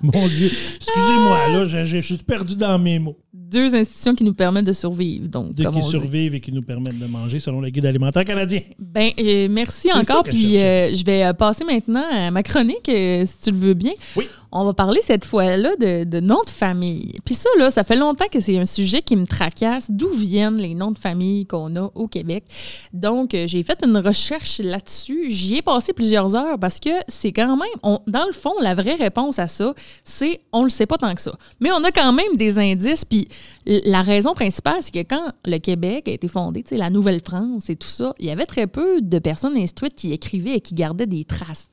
Mon 0.02 0.28
Dieu. 0.28 0.48
Excusez-moi, 0.48 1.48
là, 1.50 1.66
je, 1.66 2.02
suis 2.02 2.18
perdu 2.18 2.56
dans 2.56 2.80
mes 2.80 2.98
mots. 2.98 3.18
Deux 3.34 3.76
institutions 3.76 4.16
qui 4.16 4.24
nous 4.24 4.34
permettent 4.34 4.66
de 4.66 4.74
survivre. 4.74 5.28
Donc, 5.28 5.54
de 5.54 5.68
qui 5.70 5.82
survivent 5.84 6.34
et 6.34 6.40
qui 6.40 6.52
nous 6.52 6.64
permettent 6.64 6.98
de 6.98 7.06
manger 7.06 7.40
selon 7.40 7.62
le 7.62 7.70
guide 7.70 7.86
alimentaire 7.86 8.26
canadien. 8.26 8.62
Ben, 8.80 9.12
euh, 9.20 9.48
merci 9.50 9.92
encore. 9.94 10.24
Puis 10.24 10.54
je 10.56 11.06
vais 11.06 11.32
passer 11.34 11.64
maintenant 11.64 12.04
à 12.12 12.32
ma 12.32 12.42
chronique, 12.42 12.86
si 12.86 13.42
tu 13.44 13.52
le 13.52 13.58
veux 13.58 13.74
bien. 13.74 13.94
Oui. 14.16 14.26
On 14.52 14.66
va 14.66 14.74
parler 14.74 15.00
cette 15.02 15.26
fois-là 15.26 15.76
de, 15.78 16.20
noms 16.20 16.42
de 16.46 16.50
famille. 16.50 17.14
Puis 17.26 17.36
ça, 17.36 17.50
là, 17.58 17.70
ça 17.70 17.84
fait 17.84 17.96
longtemps 17.96 18.28
que 18.32 18.40
c'est 18.40 18.58
un 18.58 18.66
sujet 18.66 19.02
qui 19.02 19.16
me 19.16 19.26
tracasse. 19.26 19.90
D'où 19.90 20.10
viennent 20.10 20.58
les 20.58 20.74
noms 20.74 20.92
de 20.92 20.98
famille 20.98 21.46
qu'on 21.46 21.76
a 21.76 21.90
au 21.96 22.08
Québec? 22.08 22.44
Donc, 22.92 23.34
euh, 23.34 23.48
j'ai 23.48 23.64
fait 23.64 23.82
une 23.86 23.98
recherche 23.98 24.60
là-dessus. 24.60 25.30
J'y 25.30 25.58
ai 25.58 25.62
passé 25.62 25.94
plusieurs 25.94 26.36
heures 26.36 26.60
parce 26.60 26.80
que 26.80 26.90
c'est 27.08 27.32
quand 27.32 27.56
même, 27.58 27.98
dans 28.08 28.26
le 28.26 28.34
fond, 28.34 28.54
la 28.62 28.76
vraie 28.76 28.96
réponse 28.96 29.40
à 29.40 29.48
ça, 29.48 29.74
c'est 30.04 30.42
on 30.52 30.64
le 30.64 30.70
sait 30.70 30.86
pas 30.86 30.98
tant 30.98 31.14
que 31.16 31.22
ça. 31.22 31.34
Mais 31.60 31.72
on 31.72 31.84
a 31.84 31.92
quand 31.92 32.12
même 32.12 32.36
des 32.36 32.60
indices. 32.60 33.06
Puis 33.06 33.28
la 33.66 34.02
raison 34.02 34.34
principale, 34.34 34.78
c'est 34.80 34.92
que 34.92 35.08
quand 35.08 35.32
le 35.46 35.58
Québec 35.58 36.08
a 36.08 36.12
été 36.12 36.28
fondé, 36.28 36.64
la 36.72 36.90
Nouvelle-France 36.90 37.70
et 37.70 37.76
tout 37.76 37.88
ça, 37.88 38.14
il 38.20 38.26
y 38.26 38.32
avait 38.32 38.46
très 38.46 38.68
peu 38.68 39.02
de 39.02 39.20
personnes 39.20 39.58
instruites 39.58 39.96
qui 39.96 40.12
écrivaient 40.14 40.56
et 40.56 40.62
qui 40.62 40.74
gardaient 40.74 41.08
des 41.08 41.26
traces. 41.26 41.70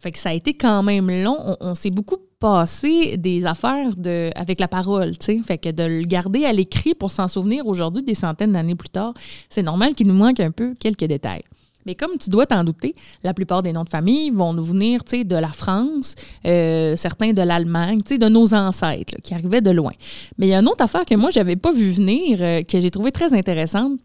Fait 0.00 0.10
que 0.10 0.18
ça 0.18 0.30
a 0.30 0.32
été 0.32 0.54
quand 0.54 0.82
même 0.82 1.10
long. 1.10 1.38
On, 1.60 1.74
s'est 1.74 1.90
beaucoup 1.90 2.18
passé 2.38 3.16
des 3.16 3.46
affaires 3.46 3.94
de, 3.96 4.30
avec 4.36 4.60
la 4.60 4.68
parole, 4.68 5.16
tu 5.16 5.26
sais. 5.26 5.40
Fait 5.42 5.58
que 5.58 5.70
de 5.70 5.82
le 5.82 6.04
garder 6.04 6.44
à 6.44 6.52
l'écrit 6.52 6.94
pour 6.94 7.10
s'en 7.10 7.28
souvenir 7.28 7.66
aujourd'hui, 7.66 8.02
des 8.02 8.14
centaines 8.14 8.52
d'années 8.52 8.74
plus 8.74 8.90
tard, 8.90 9.14
c'est 9.48 9.62
normal 9.62 9.94
qu'il 9.94 10.06
nous 10.06 10.14
manque 10.14 10.40
un 10.40 10.50
peu 10.50 10.74
quelques 10.78 11.04
détails. 11.04 11.42
Mais 11.86 11.94
comme 11.94 12.16
tu 12.18 12.30
dois 12.30 12.46
t'en 12.46 12.64
douter, 12.64 12.94
la 13.22 13.34
plupart 13.34 13.62
des 13.62 13.72
noms 13.72 13.84
de 13.84 13.88
famille 13.88 14.30
vont 14.30 14.52
nous 14.52 14.64
venir 14.64 15.02
de 15.12 15.36
la 15.36 15.48
France, 15.48 16.14
euh, 16.46 16.96
certains 16.96 17.32
de 17.32 17.42
l'Allemagne, 17.42 18.00
de 18.00 18.28
nos 18.28 18.54
ancêtres 18.54 19.14
qui 19.22 19.34
arrivaient 19.34 19.60
de 19.60 19.70
loin. 19.70 19.92
Mais 20.38 20.46
il 20.46 20.50
y 20.50 20.54
a 20.54 20.58
une 20.58 20.68
autre 20.68 20.82
affaire 20.82 21.04
que 21.04 21.14
moi, 21.14 21.30
je 21.30 21.38
n'avais 21.38 21.56
pas 21.56 21.72
vu 21.72 21.90
venir, 21.90 22.38
euh, 22.40 22.62
que 22.62 22.80
j'ai 22.80 22.90
trouvé 22.90 23.12
très 23.12 23.34
intéressante. 23.34 23.98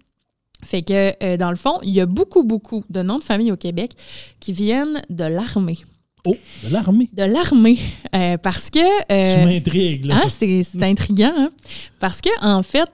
Fait 0.64 0.82
que, 0.82 1.14
euh, 1.24 1.38
dans 1.38 1.50
le 1.50 1.56
fond, 1.56 1.80
il 1.84 1.92
y 1.92 2.02
a 2.02 2.06
beaucoup, 2.06 2.44
beaucoup 2.44 2.84
de 2.90 3.02
noms 3.02 3.20
de 3.20 3.24
famille 3.24 3.52
au 3.52 3.58
Québec 3.58 3.94
qui 4.40 4.52
viennent 4.52 5.02
de 5.10 5.24
l'armée. 5.24 5.78
Oh, 6.28 6.36
de 6.64 6.70
l'armée. 6.74 7.10
De 7.14 7.24
l'armée. 7.24 7.80
euh, 8.14 8.38
parce 8.38 8.70
que. 8.70 8.80
euh, 8.80 9.42
tu 9.42 9.46
m'intrigues, 9.48 10.06
là. 10.06 10.18
Hein, 10.24 10.28
c'est 10.28 10.64
c'est 10.64 10.84
intriguant, 10.84 11.32
hein? 11.36 11.50
Parce 12.00 12.20
que, 12.22 12.30
en 12.42 12.62
fait, 12.64 12.90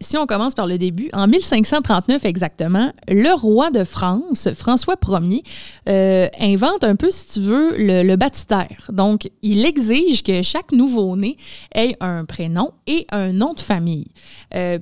si 0.00 0.16
on 0.16 0.26
commence 0.26 0.54
par 0.54 0.66
le 0.66 0.78
début, 0.78 1.10
en 1.12 1.26
1539 1.26 2.24
exactement, 2.24 2.90
le 3.08 3.34
roi 3.34 3.70
de 3.70 3.84
France, 3.84 4.48
François 4.54 4.96
Ier, 5.22 5.42
euh, 5.88 6.26
invente 6.40 6.84
un 6.84 6.96
peu, 6.96 7.10
si 7.10 7.26
tu 7.34 7.40
veux, 7.40 7.76
le, 7.78 8.02
le 8.02 8.16
baptistère. 8.16 8.90
Donc, 8.90 9.28
il 9.42 9.64
exige 9.64 10.22
que 10.22 10.42
chaque 10.42 10.72
nouveau-né 10.72 11.36
ait 11.74 11.94
un 12.00 12.24
prénom 12.24 12.70
et 12.86 13.06
un 13.12 13.32
nom 13.32 13.52
de 13.54 13.60
famille. 13.60 14.08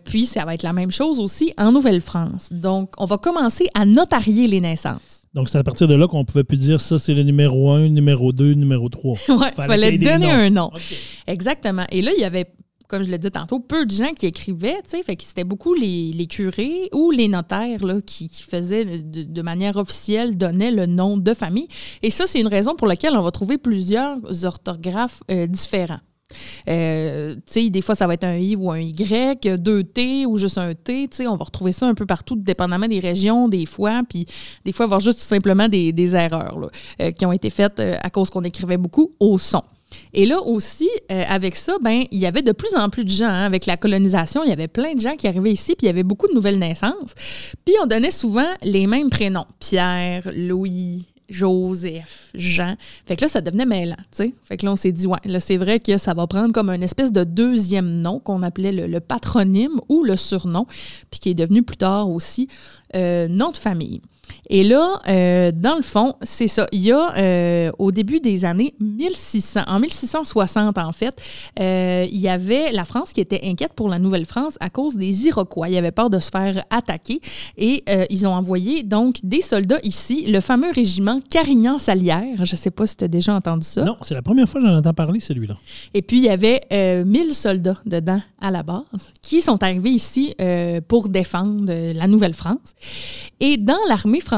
Puis, 0.04 0.26
ça 0.26 0.44
va 0.44 0.54
être 0.54 0.62
la 0.62 0.72
même 0.72 0.90
chose 0.90 1.20
aussi 1.20 1.52
en 1.58 1.72
Nouvelle-France. 1.72 2.48
Donc, 2.52 2.90
on 2.98 3.04
va 3.04 3.18
commencer 3.18 3.68
à 3.74 3.84
notarier 3.84 4.46
les 4.46 4.60
naissances. 4.60 5.17
Donc, 5.38 5.48
c'est 5.48 5.58
à 5.58 5.62
partir 5.62 5.86
de 5.86 5.94
là 5.94 6.08
qu'on 6.08 6.24
pouvait 6.24 6.42
plus 6.42 6.56
dire 6.56 6.80
ça, 6.80 6.98
c'est 6.98 7.14
le 7.14 7.22
numéro 7.22 7.70
1, 7.70 7.90
numéro 7.90 8.32
2, 8.32 8.54
numéro 8.54 8.88
3. 8.88 9.18
Ouais, 9.28 9.52
Fallait 9.52 9.68
fallait 9.68 9.98
donner 9.98 10.28
un 10.28 10.50
nom. 10.50 10.72
Exactement. 11.28 11.84
Et 11.92 12.02
là, 12.02 12.10
il 12.16 12.20
y 12.20 12.24
avait, 12.24 12.46
comme 12.88 13.04
je 13.04 13.08
l'ai 13.08 13.18
dit 13.18 13.30
tantôt, 13.30 13.60
peu 13.60 13.86
de 13.86 13.90
gens 13.92 14.10
qui 14.14 14.26
écrivaient, 14.26 14.82
tu 14.82 14.96
sais, 14.96 15.02
fait 15.04 15.14
que 15.14 15.22
c'était 15.22 15.44
beaucoup 15.44 15.74
les, 15.74 16.10
les 16.12 16.26
curés 16.26 16.88
ou 16.92 17.12
les 17.12 17.28
notaires 17.28 17.86
là, 17.86 18.00
qui, 18.04 18.28
qui 18.28 18.42
faisaient 18.42 18.84
de, 18.84 19.22
de 19.22 19.42
manière 19.42 19.76
officielle, 19.76 20.36
donnaient 20.36 20.72
le 20.72 20.86
nom 20.86 21.16
de 21.16 21.32
famille. 21.34 21.68
Et 22.02 22.10
ça, 22.10 22.24
c'est 22.26 22.40
une 22.40 22.48
raison 22.48 22.74
pour 22.74 22.88
laquelle 22.88 23.14
on 23.14 23.22
va 23.22 23.30
trouver 23.30 23.58
plusieurs 23.58 24.16
orthographes 24.44 25.22
euh, 25.30 25.46
différents. 25.46 26.00
Euh, 26.68 27.34
tu 27.34 27.40
sais, 27.46 27.70
des 27.70 27.82
fois, 27.82 27.94
ça 27.94 28.06
va 28.06 28.14
être 28.14 28.24
un 28.24 28.36
I 28.36 28.56
ou 28.56 28.70
un 28.70 28.78
Y, 28.80 29.58
deux 29.58 29.84
T 29.84 30.26
ou 30.26 30.36
juste 30.38 30.58
un 30.58 30.74
T. 30.74 31.08
Tu 31.08 31.16
sais, 31.16 31.26
on 31.26 31.36
va 31.36 31.44
retrouver 31.44 31.72
ça 31.72 31.86
un 31.86 31.94
peu 31.94 32.06
partout, 32.06 32.36
dépendamment 32.36 32.86
des 32.86 33.00
régions, 33.00 33.48
des 33.48 33.66
fois. 33.66 34.02
Puis, 34.08 34.26
des 34.64 34.72
fois, 34.72 34.84
avoir 34.84 35.00
juste 35.00 35.18
tout 35.18 35.24
simplement 35.24 35.68
des, 35.68 35.92
des 35.92 36.14
erreurs 36.14 36.58
là, 36.58 36.68
euh, 37.00 37.10
qui 37.12 37.24
ont 37.26 37.32
été 37.32 37.50
faites 37.50 37.80
euh, 37.80 37.94
à 38.02 38.10
cause 38.10 38.30
qu'on 38.30 38.42
écrivait 38.42 38.76
beaucoup 38.76 39.10
au 39.20 39.38
son. 39.38 39.62
Et 40.12 40.26
là 40.26 40.42
aussi, 40.42 40.90
avec 41.08 41.56
ça, 41.56 41.76
ben, 41.80 42.04
il 42.10 42.18
y 42.18 42.26
avait 42.26 42.42
de 42.42 42.52
plus 42.52 42.74
en 42.74 42.90
plus 42.90 43.06
de 43.06 43.10
gens. 43.10 43.24
hein. 43.24 43.46
avec 43.46 43.64
la 43.64 43.78
colonisation, 43.78 44.42
il 44.44 44.50
y 44.50 44.52
avait 44.52 44.68
plein 44.68 44.92
de 44.94 45.00
gens 45.00 45.16
qui 45.16 45.26
arrivaient 45.26 45.50
ici, 45.50 45.74
puis 45.76 45.86
il 45.86 45.88
y 45.88 45.90
avait 45.90 46.02
beaucoup 46.02 46.28
de 46.28 46.34
nouvelles 46.34 46.58
naissances. 46.58 47.14
Puis 47.64 47.74
on 47.82 47.86
donnait 47.86 48.10
souvent 48.10 48.48
les 48.62 48.86
mêmes 48.86 49.08
prénoms. 49.08 49.46
Pierre, 49.60 50.30
Louis, 50.36 51.06
Joseph, 51.28 52.30
Jean. 52.34 52.76
Fait 53.06 53.16
que 53.16 53.22
là, 53.22 53.28
ça 53.28 53.40
devenait 53.40 53.66
mêlant, 53.66 53.96
tu 53.96 54.04
sais. 54.12 54.34
Fait 54.42 54.56
que 54.56 54.64
là, 54.64 54.72
on 54.72 54.76
s'est 54.76 54.92
dit, 54.92 55.06
ouais, 55.06 55.18
là, 55.24 55.40
c'est 55.40 55.56
vrai 55.56 55.80
que 55.80 55.98
ça 55.98 56.14
va 56.14 56.26
prendre 56.26 56.52
comme 56.52 56.70
une 56.70 56.82
espèce 56.82 57.12
de 57.12 57.24
deuxième 57.24 58.00
nom 58.00 58.18
qu'on 58.18 58.42
appelait 58.42 58.72
le, 58.72 59.00
patronyme 59.00 59.80
ou 59.88 60.04
le 60.04 60.16
surnom, 60.16 60.66
puis 61.10 61.20
qui 61.20 61.30
est 61.30 61.34
devenu 61.34 61.62
plus 61.62 61.76
tard 61.76 62.10
aussi 62.10 62.48
euh, 62.96 63.28
nom 63.28 63.50
de 63.50 63.56
famille. 63.56 64.00
Et 64.50 64.64
là, 64.64 65.00
euh, 65.08 65.52
dans 65.54 65.76
le 65.76 65.82
fond, 65.82 66.14
c'est 66.22 66.46
ça. 66.46 66.66
Il 66.72 66.80
y 66.80 66.92
a, 66.92 67.16
euh, 67.16 67.70
au 67.78 67.92
début 67.92 68.20
des 68.20 68.44
années 68.44 68.74
1600, 68.80 69.60
en 69.66 69.78
1660 69.78 70.78
en 70.78 70.92
fait, 70.92 71.20
euh, 71.60 72.06
il 72.10 72.18
y 72.18 72.28
avait 72.28 72.72
la 72.72 72.84
France 72.84 73.12
qui 73.12 73.20
était 73.20 73.40
inquiète 73.44 73.72
pour 73.74 73.88
la 73.88 73.98
Nouvelle-France 73.98 74.56
à 74.60 74.70
cause 74.70 74.96
des 74.96 75.26
Iroquois. 75.26 75.68
Il 75.68 75.76
avait 75.76 75.90
peur 75.90 76.08
de 76.08 76.18
se 76.18 76.30
faire 76.30 76.64
attaquer 76.70 77.20
et 77.56 77.84
ils 78.10 78.26
ont 78.26 78.32
envoyé 78.32 78.82
donc 78.82 79.16
des 79.22 79.42
soldats 79.42 79.80
ici, 79.82 80.24
le 80.28 80.40
fameux 80.40 80.70
régiment 80.70 81.20
Carignan-Salière. 81.30 82.44
Je 82.44 82.52
ne 82.52 82.56
sais 82.56 82.70
pas 82.70 82.86
si 82.86 82.96
tu 82.96 83.04
as 83.04 83.08
déjà 83.08 83.34
entendu 83.34 83.66
ça. 83.66 83.84
Non, 83.84 83.96
c'est 84.02 84.14
la 84.14 84.22
première 84.22 84.48
fois 84.48 84.60
que 84.60 84.66
j'en 84.66 84.76
entends 84.76 84.94
parler, 84.94 85.20
celui-là. 85.20 85.56
Et 85.94 86.02
puis, 86.02 86.18
il 86.18 86.24
y 86.24 86.28
avait 86.28 86.60
euh, 86.72 87.04
1000 87.04 87.34
soldats 87.34 87.78
dedans 87.84 88.20
à 88.40 88.50
la 88.50 88.62
base 88.62 88.84
qui 89.20 89.40
sont 89.40 89.62
arrivés 89.62 89.90
ici 89.90 90.34
pour 90.86 91.08
défendre 91.08 91.72
la 91.94 92.06
Nouvelle-France. 92.06 92.74
Et 93.40 93.56
dans 93.56 93.78
l'armée 93.88 94.20
française, 94.20 94.37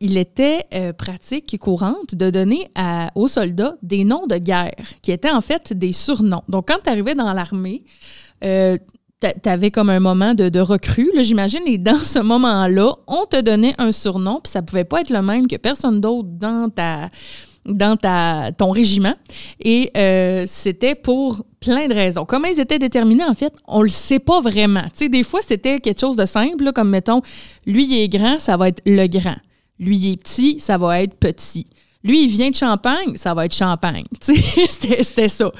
il 0.00 0.16
était 0.16 0.64
euh, 0.74 0.92
pratique 0.92 1.52
et 1.54 1.58
courante 1.58 2.14
de 2.14 2.30
donner 2.30 2.70
aux 3.14 3.28
soldats 3.28 3.76
des 3.82 4.04
noms 4.04 4.26
de 4.26 4.36
guerre 4.36 4.74
qui 5.02 5.12
étaient 5.12 5.30
en 5.30 5.40
fait 5.40 5.72
des 5.72 5.92
surnoms. 5.92 6.42
Donc, 6.48 6.68
quand 6.68 6.78
tu 6.82 6.90
arrivais 6.90 7.14
dans 7.14 7.32
l'armée, 7.32 7.84
euh, 8.44 8.76
tu 9.20 9.48
avais 9.48 9.70
comme 9.70 9.90
un 9.90 10.00
moment 10.00 10.34
de, 10.34 10.48
de 10.48 10.60
recrue, 10.60 11.10
j'imagine, 11.20 11.62
et 11.66 11.78
dans 11.78 11.96
ce 11.96 12.20
moment-là, 12.20 12.92
on 13.06 13.24
te 13.26 13.40
donnait 13.40 13.74
un 13.78 13.90
surnom, 13.90 14.40
puis 14.42 14.50
ça 14.50 14.62
pouvait 14.62 14.84
pas 14.84 15.00
être 15.00 15.10
le 15.10 15.22
même 15.22 15.48
que 15.48 15.56
personne 15.56 16.00
d'autre 16.00 16.28
dans 16.30 16.70
ta 16.70 17.10
dans 17.68 17.96
ta, 17.96 18.50
ton 18.56 18.70
régiment. 18.70 19.14
Et 19.62 19.90
euh, 19.96 20.44
c'était 20.46 20.94
pour 20.94 21.44
plein 21.60 21.88
de 21.88 21.94
raisons. 21.94 22.24
Comment 22.24 22.48
ils 22.48 22.60
étaient 22.60 22.78
déterminés, 22.78 23.24
en 23.24 23.34
fait, 23.34 23.52
on 23.66 23.82
le 23.82 23.88
sait 23.88 24.18
pas 24.18 24.40
vraiment. 24.40 24.82
Tu 24.84 25.04
sais, 25.04 25.08
des 25.08 25.22
fois, 25.22 25.40
c'était 25.46 25.80
quelque 25.80 26.00
chose 26.00 26.16
de 26.16 26.26
simple, 26.26 26.64
là, 26.64 26.72
comme 26.72 26.90
mettons, 26.90 27.20
lui, 27.66 27.84
il 27.84 27.98
est 28.02 28.08
grand, 28.08 28.38
ça 28.38 28.56
va 28.56 28.68
être 28.68 28.82
le 28.86 29.06
grand. 29.06 29.36
Lui, 29.78 29.96
il 29.96 30.12
est 30.12 30.16
petit, 30.16 30.58
ça 30.58 30.76
va 30.78 31.02
être 31.02 31.14
petit. 31.14 31.66
Lui, 32.04 32.24
il 32.24 32.28
vient 32.28 32.48
de 32.50 32.54
Champagne, 32.54 33.16
ça 33.16 33.34
va 33.34 33.44
être 33.44 33.54
Champagne. 33.54 34.04
C'était 34.22 35.28
ça. 35.28 35.50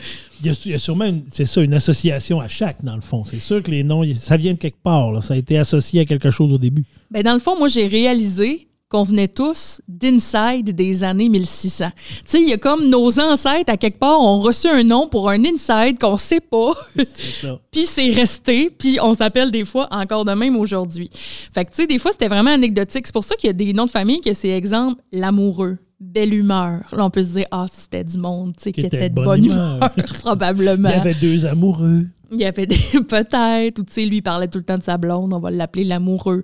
Il 0.40 0.46
y 0.46 0.50
a, 0.50 0.54
il 0.66 0.70
y 0.70 0.74
a 0.74 0.78
sûrement, 0.78 1.04
une- 1.06 1.24
c'est 1.32 1.44
ça, 1.44 1.60
une 1.62 1.74
association 1.74 2.40
à 2.40 2.46
chaque, 2.46 2.84
dans 2.84 2.94
le 2.94 3.00
fond. 3.00 3.24
C'est 3.24 3.40
sûr 3.40 3.60
que 3.60 3.72
les 3.72 3.82
noms, 3.82 4.04
ça 4.14 4.36
vient 4.36 4.52
de 4.54 4.58
quelque 4.58 4.80
part. 4.82 5.10
là. 5.12 5.20
Ça 5.20 5.34
a 5.34 5.36
été 5.36 5.58
associé 5.58 6.00
à 6.02 6.04
quelque 6.04 6.30
chose 6.30 6.52
au 6.52 6.58
début. 6.58 6.84
Ben, 7.10 7.22
dans 7.24 7.32
le 7.32 7.40
fond, 7.40 7.58
moi, 7.58 7.66
j'ai 7.66 7.88
réalisé 7.88 8.67
qu'on 8.88 9.02
venait 9.02 9.28
tous 9.28 9.82
d'inside 9.86 10.74
des 10.74 11.04
années 11.04 11.28
1600. 11.28 11.90
Tu 11.96 12.22
sais, 12.24 12.40
il 12.40 12.48
y 12.48 12.52
a 12.52 12.56
comme 12.56 12.86
nos 12.88 13.20
ancêtres, 13.20 13.70
à 13.70 13.76
quelque 13.76 13.98
part, 13.98 14.20
ont 14.20 14.40
reçu 14.40 14.66
un 14.66 14.82
nom 14.82 15.08
pour 15.08 15.28
un 15.28 15.44
inside 15.44 15.98
qu'on 16.00 16.16
sait 16.16 16.40
pas. 16.40 16.72
Puis 17.70 17.84
c'est 17.86 18.10
resté, 18.10 18.70
puis 18.70 18.98
on 19.02 19.14
s'appelle 19.14 19.50
des 19.50 19.64
fois 19.64 19.88
encore 19.90 20.24
de 20.24 20.32
même 20.32 20.56
aujourd'hui. 20.56 21.10
Fait 21.52 21.64
que, 21.64 21.70
tu 21.70 21.76
sais, 21.76 21.86
des 21.86 21.98
fois, 21.98 22.12
c'était 22.12 22.28
vraiment 22.28 22.50
anecdotique. 22.52 23.06
C'est 23.06 23.12
pour 23.12 23.24
ça 23.24 23.36
qu'il 23.36 23.48
y 23.48 23.50
a 23.50 23.54
des 23.54 23.72
noms 23.72 23.86
de 23.86 23.90
famille 23.90 24.20
que 24.20 24.32
c'est 24.32 24.48
exemple 24.48 25.02
l'amoureux, 25.12 25.78
belle 26.00 26.32
humeur. 26.32 26.80
Là, 26.92 27.04
on 27.04 27.10
peut 27.10 27.22
se 27.22 27.34
dire, 27.34 27.46
ah, 27.50 27.66
c'était 27.70 28.04
du 28.04 28.18
monde, 28.18 28.54
tu 28.56 28.64
sais, 28.64 28.72
qui, 28.72 28.80
était 28.80 29.10
de 29.10 29.14
bonne, 29.14 29.44
humeur, 29.44 29.80
Il 29.96 30.02
probablement. 30.04 30.88
y 30.88 30.92
avait 30.92 31.14
deux 31.14 31.44
amoureux. 31.46 32.06
Il 32.30 32.38
y 32.40 32.44
avait 32.44 32.66
des 32.66 32.76
peut-être, 33.08 33.78
ou 33.78 33.84
tu 33.84 33.92
sais, 33.92 34.04
lui 34.04 34.16
il 34.18 34.22
parlait 34.22 34.48
tout 34.48 34.58
le 34.58 34.64
temps 34.64 34.76
de 34.76 34.82
sa 34.82 34.98
blonde, 34.98 35.32
on 35.32 35.38
va 35.38 35.50
l'appeler 35.50 35.84
l'amoureux. 35.84 36.42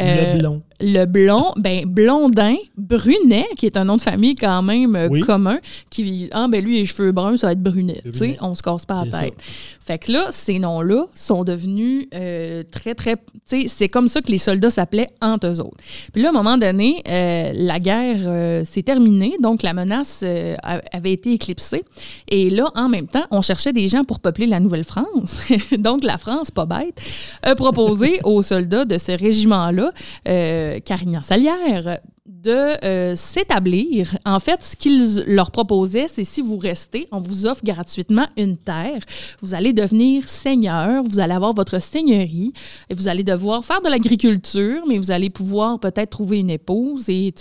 Euh, 0.00 0.34
le 0.34 0.38
blond. 0.38 0.62
Le 0.80 1.04
blond, 1.06 1.52
ben 1.56 1.84
Blondin, 1.86 2.56
Brunet, 2.76 3.46
qui 3.56 3.66
est 3.66 3.76
un 3.76 3.84
nom 3.84 3.96
de 3.96 4.00
famille 4.02 4.34
quand 4.34 4.62
même 4.62 4.94
euh, 4.96 5.08
Oui. 5.10 5.20
commun, 5.20 5.58
qui 5.90 6.02
vit, 6.02 6.28
ah 6.32 6.46
ben 6.50 6.62
lui, 6.64 6.78
les 6.78 6.86
cheveux 6.86 7.12
bruns, 7.12 7.36
ça 7.36 7.46
va 7.48 7.52
être 7.52 7.62
Brunet. 7.62 8.00
Tu 8.02 8.12
sais, 8.12 8.18
Brunet. 8.18 8.38
on 8.42 8.54
se 8.54 8.62
casse 8.62 8.84
pas 8.86 9.04
la 9.04 9.20
tête. 9.20 9.34
Fait 9.80 9.98
que 9.98 10.10
là, 10.12 10.26
ces 10.30 10.58
noms-là 10.58 11.06
sont 11.14 11.44
devenus 11.44 12.08
euh, 12.14 12.62
très, 12.70 12.94
très. 12.94 13.16
Tu 13.16 13.62
sais, 13.62 13.64
c'est 13.68 13.88
comme 13.88 14.08
ça 14.08 14.20
que 14.20 14.30
les 14.32 14.38
soldats 14.38 14.70
s'appelaient 14.70 15.10
entre 15.22 15.46
eux 15.46 15.60
autres. 15.60 15.76
Puis 16.12 16.22
là, 16.22 16.28
à 16.28 16.30
un 16.32 16.34
moment 16.34 16.58
donné, 16.58 17.02
euh, 17.08 17.52
la 17.54 17.78
guerre 17.78 18.16
euh, 18.26 18.64
s'est 18.64 18.82
terminée, 18.82 19.36
donc 19.40 19.62
la 19.62 19.72
menace 19.74 20.20
euh, 20.24 20.56
a- 20.62 20.80
avait 20.92 21.12
été 21.12 21.32
éclipsée. 21.32 21.84
Et 22.28 22.50
là, 22.50 22.64
en 22.74 22.88
même 22.88 23.06
temps, 23.06 23.24
on 23.30 23.42
cherchait 23.42 23.72
des 23.72 23.86
gens 23.88 24.02
pour 24.04 24.18
peupler 24.20 24.46
la 24.46 24.58
Nouvelle-France. 24.60 25.40
donc 25.78 26.02
la 26.02 26.18
France, 26.18 26.50
pas 26.50 26.66
bête, 26.66 27.00
a 27.42 27.54
proposé 27.54 28.18
aux 28.24 28.42
soldats 28.42 28.84
de 28.84 28.98
ce 28.98 29.12
régiment-là, 29.12 29.92
euh, 30.28 30.65
Carignan-Salière, 30.84 32.00
de 32.26 32.84
euh, 32.84 33.14
s'établir. 33.14 34.16
En 34.24 34.40
fait, 34.40 34.62
ce 34.62 34.76
qu'ils 34.76 35.24
leur 35.26 35.50
proposaient, 35.50 36.06
c'est 36.08 36.24
si 36.24 36.40
vous 36.42 36.58
restez, 36.58 37.06
on 37.12 37.20
vous 37.20 37.46
offre 37.46 37.64
gratuitement 37.64 38.26
une 38.36 38.56
terre. 38.56 39.00
Vous 39.40 39.54
allez 39.54 39.72
devenir 39.72 40.28
seigneur, 40.28 41.02
vous 41.04 41.20
allez 41.20 41.34
avoir 41.34 41.54
votre 41.54 41.80
seigneurie, 41.80 42.52
et 42.90 42.94
vous 42.94 43.08
allez 43.08 43.22
devoir 43.22 43.64
faire 43.64 43.80
de 43.80 43.88
l'agriculture, 43.88 44.84
mais 44.88 44.98
vous 44.98 45.10
allez 45.10 45.30
pouvoir 45.30 45.78
peut-être 45.78 46.10
trouver 46.10 46.40
une 46.40 46.50
épouse 46.50 47.08
et, 47.08 47.32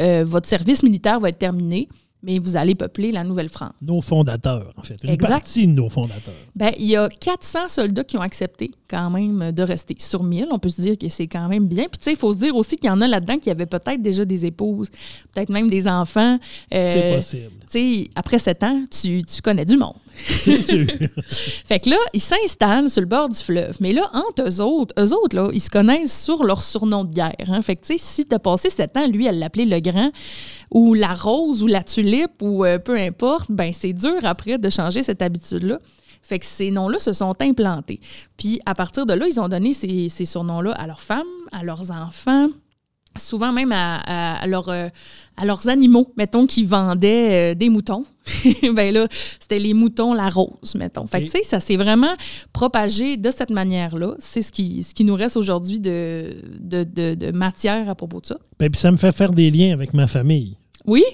euh, 0.00 0.24
votre 0.26 0.48
service 0.48 0.82
militaire 0.82 1.20
va 1.20 1.30
être 1.30 1.38
terminé. 1.38 1.88
Mais 2.22 2.38
vous 2.38 2.56
allez 2.56 2.74
peupler 2.74 3.12
la 3.12 3.22
Nouvelle-France. 3.24 3.72
Nos 3.80 4.00
fondateurs, 4.00 4.72
en 4.76 4.82
fait. 4.82 4.96
Une 5.04 5.10
Exact. 5.10 5.28
partie 5.28 5.66
de 5.66 5.72
nos 5.72 5.88
fondateurs. 5.88 6.34
Ben, 6.56 6.72
il 6.78 6.86
y 6.86 6.96
a 6.96 7.08
400 7.08 7.68
soldats 7.68 8.04
qui 8.04 8.16
ont 8.16 8.20
accepté 8.22 8.70
quand 8.90 9.10
même 9.10 9.52
de 9.52 9.62
rester 9.62 9.94
sur 9.98 10.22
1000. 10.24 10.48
On 10.50 10.58
peut 10.58 10.68
se 10.68 10.80
dire 10.80 10.98
que 10.98 11.08
c'est 11.08 11.26
quand 11.28 11.46
même 11.48 11.66
bien. 11.68 11.84
Puis, 11.84 11.98
tu 11.98 12.04
sais, 12.04 12.12
il 12.12 12.16
faut 12.16 12.32
se 12.32 12.38
dire 12.38 12.56
aussi 12.56 12.76
qu'il 12.76 12.88
y 12.88 12.92
en 12.92 13.00
a 13.00 13.06
là-dedans 13.08 13.38
qui 13.38 13.50
avaient 13.50 13.66
peut-être 13.66 14.02
déjà 14.02 14.24
des 14.24 14.46
épouses, 14.46 14.88
peut-être 15.32 15.50
même 15.50 15.68
des 15.68 15.86
enfants. 15.86 16.38
Euh, 16.74 16.92
C'est 16.92 17.16
possible. 17.16 17.52
Tu 17.70 18.02
sais, 18.04 18.10
après 18.16 18.38
7 18.38 18.62
ans, 18.64 18.84
tu, 18.90 19.22
tu 19.22 19.40
connais 19.42 19.64
du 19.64 19.76
monde. 19.76 19.94
C'est 20.26 20.60
sûr. 20.62 20.86
Fait 21.64 21.78
que 21.78 21.90
là, 21.90 21.96
ils 22.12 22.20
s'installent 22.20 22.90
sur 22.90 23.00
le 23.02 23.06
bord 23.06 23.28
du 23.28 23.38
fleuve. 23.38 23.76
Mais 23.80 23.92
là, 23.92 24.10
entre 24.14 24.48
eux 24.48 24.60
autres, 24.60 24.92
eux 24.98 25.12
autres, 25.12 25.36
là, 25.36 25.48
ils 25.52 25.60
se 25.60 25.70
connaissent 25.70 26.24
sur 26.24 26.42
leur 26.42 26.60
surnom 26.62 27.04
de 27.04 27.10
guerre. 27.10 27.34
hein. 27.46 27.62
Fait 27.62 27.76
que, 27.76 27.82
tu 27.86 27.92
sais, 27.92 27.98
si 27.98 28.24
t'as 28.24 28.40
passé 28.40 28.68
sept 28.70 28.96
ans, 28.96 29.06
lui, 29.06 29.26
elle 29.26 29.38
l'appelait 29.38 29.64
le 29.66 29.78
grand, 29.78 30.10
ou 30.70 30.94
la 30.94 31.14
rose, 31.14 31.62
ou 31.62 31.66
la 31.66 31.82
tulipe, 31.82 32.42
ou 32.42 32.64
euh, 32.64 32.78
peu 32.78 32.96
importe, 32.96 33.50
ben 33.50 33.72
c'est 33.72 33.92
dur 33.92 34.18
après 34.22 34.58
de 34.58 34.70
changer 34.70 35.02
cette 35.02 35.22
habitude-là. 35.22 35.78
Fait 36.22 36.38
que 36.38 36.46
ces 36.46 36.70
noms-là 36.70 36.98
se 36.98 37.12
sont 37.12 37.34
implantés. 37.40 38.00
Puis 38.36 38.60
à 38.66 38.74
partir 38.74 39.06
de 39.06 39.14
là, 39.14 39.26
ils 39.26 39.40
ont 39.40 39.48
donné 39.48 39.72
ces, 39.72 40.08
ces 40.08 40.24
surnoms-là 40.24 40.72
à 40.72 40.86
leurs 40.86 41.00
femmes, 41.00 41.26
à 41.52 41.62
leurs 41.62 41.90
enfants, 41.90 42.48
souvent 43.18 43.52
même 43.52 43.72
à, 43.72 43.96
à- 44.06 44.42
à 44.42 44.46
leurs, 44.46 44.68
euh, 44.68 44.88
à 45.36 45.44
leurs 45.44 45.68
animaux, 45.68 46.12
mettons, 46.16 46.46
qui 46.46 46.64
vendaient 46.64 47.52
euh, 47.52 47.54
des 47.54 47.68
moutons. 47.68 48.04
ben 48.74 48.92
là, 48.94 49.06
c'était 49.38 49.58
les 49.58 49.74
moutons 49.74 50.12
la 50.14 50.28
rose, 50.30 50.74
mettons. 50.76 51.06
Fait 51.06 51.20
que, 51.20 51.24
tu 51.26 51.30
sais, 51.32 51.42
ça 51.42 51.60
s'est 51.60 51.76
vraiment 51.76 52.14
propagé 52.52 53.16
de 53.16 53.30
cette 53.30 53.50
manière-là. 53.50 54.14
C'est 54.18 54.42
ce 54.42 54.52
qui, 54.52 54.82
ce 54.82 54.94
qui 54.94 55.04
nous 55.04 55.14
reste 55.14 55.36
aujourd'hui 55.36 55.78
de, 55.80 56.30
de, 56.60 56.84
de- 56.84 57.14
de 57.14 57.30
matière 57.32 57.88
à 57.88 57.94
propos 57.94 58.20
de 58.20 58.26
ça. 58.26 58.38
Ben, 58.58 58.70
puis 58.70 58.80
ça 58.80 58.90
me 58.90 58.96
fait 58.96 59.12
faire 59.12 59.32
des 59.32 59.50
liens 59.50 59.72
avec 59.72 59.94
ma 59.94 60.06
famille. 60.06 60.56
Oui? 60.86 61.04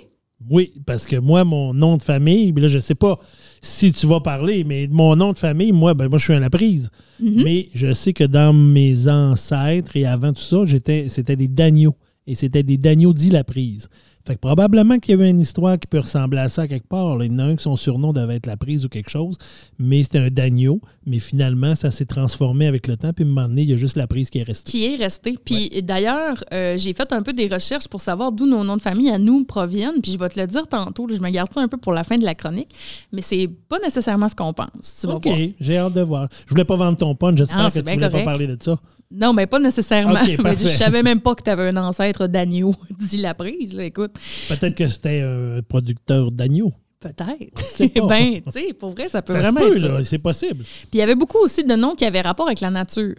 Oui, 0.51 0.73
parce 0.87 1.07
que 1.07 1.17
moi, 1.17 1.45
mon 1.45 1.73
nom 1.73 1.97
de 1.97 2.03
famille, 2.03 2.53
puis 2.53 2.61
là, 2.63 2.69
je 2.69 2.79
sais 2.79 2.95
pas 2.95 3.19
si 3.63 3.93
tu 3.93 4.07
vas 4.07 4.21
parler, 4.21 4.63
mais 4.65 4.89
mon 4.91 5.17
nom 5.17 5.33
de 5.33 5.39
famille, 5.39 5.73
moi, 5.73 5.95
ben, 5.95 6.09
moi, 6.09 6.19
je 6.19 6.25
suis 6.25 6.35
un 6.35 6.41
Laprise. 6.41 6.91
Mais 7.21 7.69
je 7.75 7.93
sais 7.93 8.13
que 8.13 8.25
dans 8.25 8.53
mes 8.53 9.09
ancêtres 9.09 9.97
et 9.97 10.07
avant 10.07 10.33
tout 10.33 10.43
ça, 10.43 10.65
c'était 10.67 11.37
des 11.37 11.49
Dagneaux. 11.49 11.97
Et 12.27 12.35
c'était 12.35 12.63
des 12.63 12.79
Dagneaux 12.79 13.13
dits 13.13 13.31
Laprise. 13.31 13.89
Fait 14.27 14.37
que 14.37 14.41
probablement 14.41 14.99
qu'il 14.99 15.13
y 15.13 15.15
avait 15.15 15.29
une 15.29 15.41
histoire 15.41 15.79
qui 15.79 15.87
peut 15.87 15.99
ressembler 15.99 16.41
à 16.41 16.49
ça 16.49 16.67
quelque 16.67 16.89
part. 16.89 17.17
là. 17.17 17.27
Il 17.27 17.33
y 17.33 17.35
en 17.35 17.41
a 17.41 17.45
un 17.45 17.57
que 17.57 17.63
son 17.63 17.77
surnom 17.77 18.15
devait 18.15 18.37
être 18.37 18.47
Laprise 18.47 18.87
ou 18.87 18.89
quelque 18.89 19.11
chose, 19.11 19.37
mais 19.79 20.03
c'était 20.03 20.19
un 20.19 20.29
Dagneau. 20.29 20.81
Mais 21.05 21.19
finalement, 21.19 21.75
ça 21.75 21.91
s'est 21.91 22.07
transformé 22.07 22.67
avec 22.67 22.87
le 22.87 22.97
temps. 22.97 23.13
Puis 23.13 23.25
à 23.25 23.29
un 23.29 23.31
moment 23.31 23.49
donné, 23.49 23.63
il 23.63 23.71
y 23.71 23.75
a 23.75 23.77
juste 23.77 23.97
Laprise 23.97 24.31
qui 24.31 24.39
est 24.39 24.43
restée. 24.43 24.71
Qui 24.71 24.87
est 24.87 24.97
resté. 24.97 25.35
Puis 25.45 25.69
d'ailleurs, 25.83 26.43
euh, 26.55 26.79
j'ai 26.79 26.95
fait 26.95 27.13
un 27.13 27.23
peu 27.23 27.35
des 27.35 27.49
recherches 27.49 27.87
pour 27.87 28.01
savoir 28.01 28.33
d'où 28.33 28.47
nos 28.47 28.65
noms 28.65 28.77
de 28.77 28.83
famille 28.83 29.11
à 29.11 29.19
nous 29.19 29.45
proviennent. 29.45 30.01
Puis 30.03 30.13
je 30.13 30.19
vais 30.19 30.31
te 30.31 30.41
le 30.41 30.47
dire 30.47 30.67
tantôt. 30.67 31.07
je 31.07 31.21
me 31.21 31.29
garde 31.29 31.53
ça 31.53 31.61
un 31.61 31.69
peu 31.69 31.77
pour 31.77 31.93
la 31.93 32.03
fin 32.03 32.17
de 32.17 32.25
la 32.25 32.35
chronique. 32.35 32.75
Mais 33.13 33.21
c'est 33.21 33.51
pas 33.69 33.79
nécessairement 33.81 34.31
ce 34.31 34.35
qu'on 34.35 34.55
pense. 34.55 35.01
Tu 35.01 35.07
OK, 35.07 35.29
j'ai 35.61 35.77
hâte 35.77 35.93
de 35.93 36.01
voir. 36.01 36.29
Je 36.47 36.51
voulais 36.51 36.65
pas 36.65 36.77
vendre 36.77 36.97
ton 36.97 37.15
punch. 37.15 37.37
J'espère 37.37 37.69
que 37.69 37.79
tu 37.79 37.93
voulais 37.93 38.09
pas 38.09 38.23
parler 38.23 38.47
de 38.47 38.57
ça. 38.59 38.79
Non, 39.11 39.33
mais 39.33 39.47
pas 39.47 39.59
nécessairement. 39.59 40.15
Ok, 40.15 40.39
Mais 40.45 40.57
je 40.57 40.65
savais 40.67 41.03
même 41.03 41.21
pas 41.21 41.35
que 41.35 41.43
tu 41.43 41.51
avais 41.51 41.69
un 41.69 41.77
ancêtre 41.77 42.27
d'agneau, 42.27 42.75
dit 42.99 43.19
la 43.19 43.35
prise. 43.35 43.75
Là, 43.75 43.85
écoute, 43.85 44.15
Peut-être 44.49 44.75
que 44.75 44.87
c'était 44.87 45.23
un 45.23 45.61
producteur 45.63 46.31
d'agneaux. 46.33 46.73
Peut-être. 47.09 48.07
ben, 48.09 48.41
tu 48.47 48.53
sais, 48.53 48.73
pour 48.73 48.91
vrai, 48.91 49.09
ça 49.09 49.23
peut 49.23 49.33
Ça 49.33 49.43
se 49.43 49.45
vraiment 49.53 49.61
peut, 49.61 49.77
être 49.77 50.03
c'est 50.03 50.19
possible. 50.19 50.65
Puis 50.65 50.89
il 50.95 50.99
y 50.99 51.03
avait 51.03 51.15
beaucoup 51.15 51.39
aussi 51.39 51.63
de 51.65 51.75
noms 51.75 51.95
qui 51.95 52.05
avaient 52.05 52.21
rapport 52.23 52.47
avec 52.47 52.61
la 52.61 52.71
nature. 52.71 53.15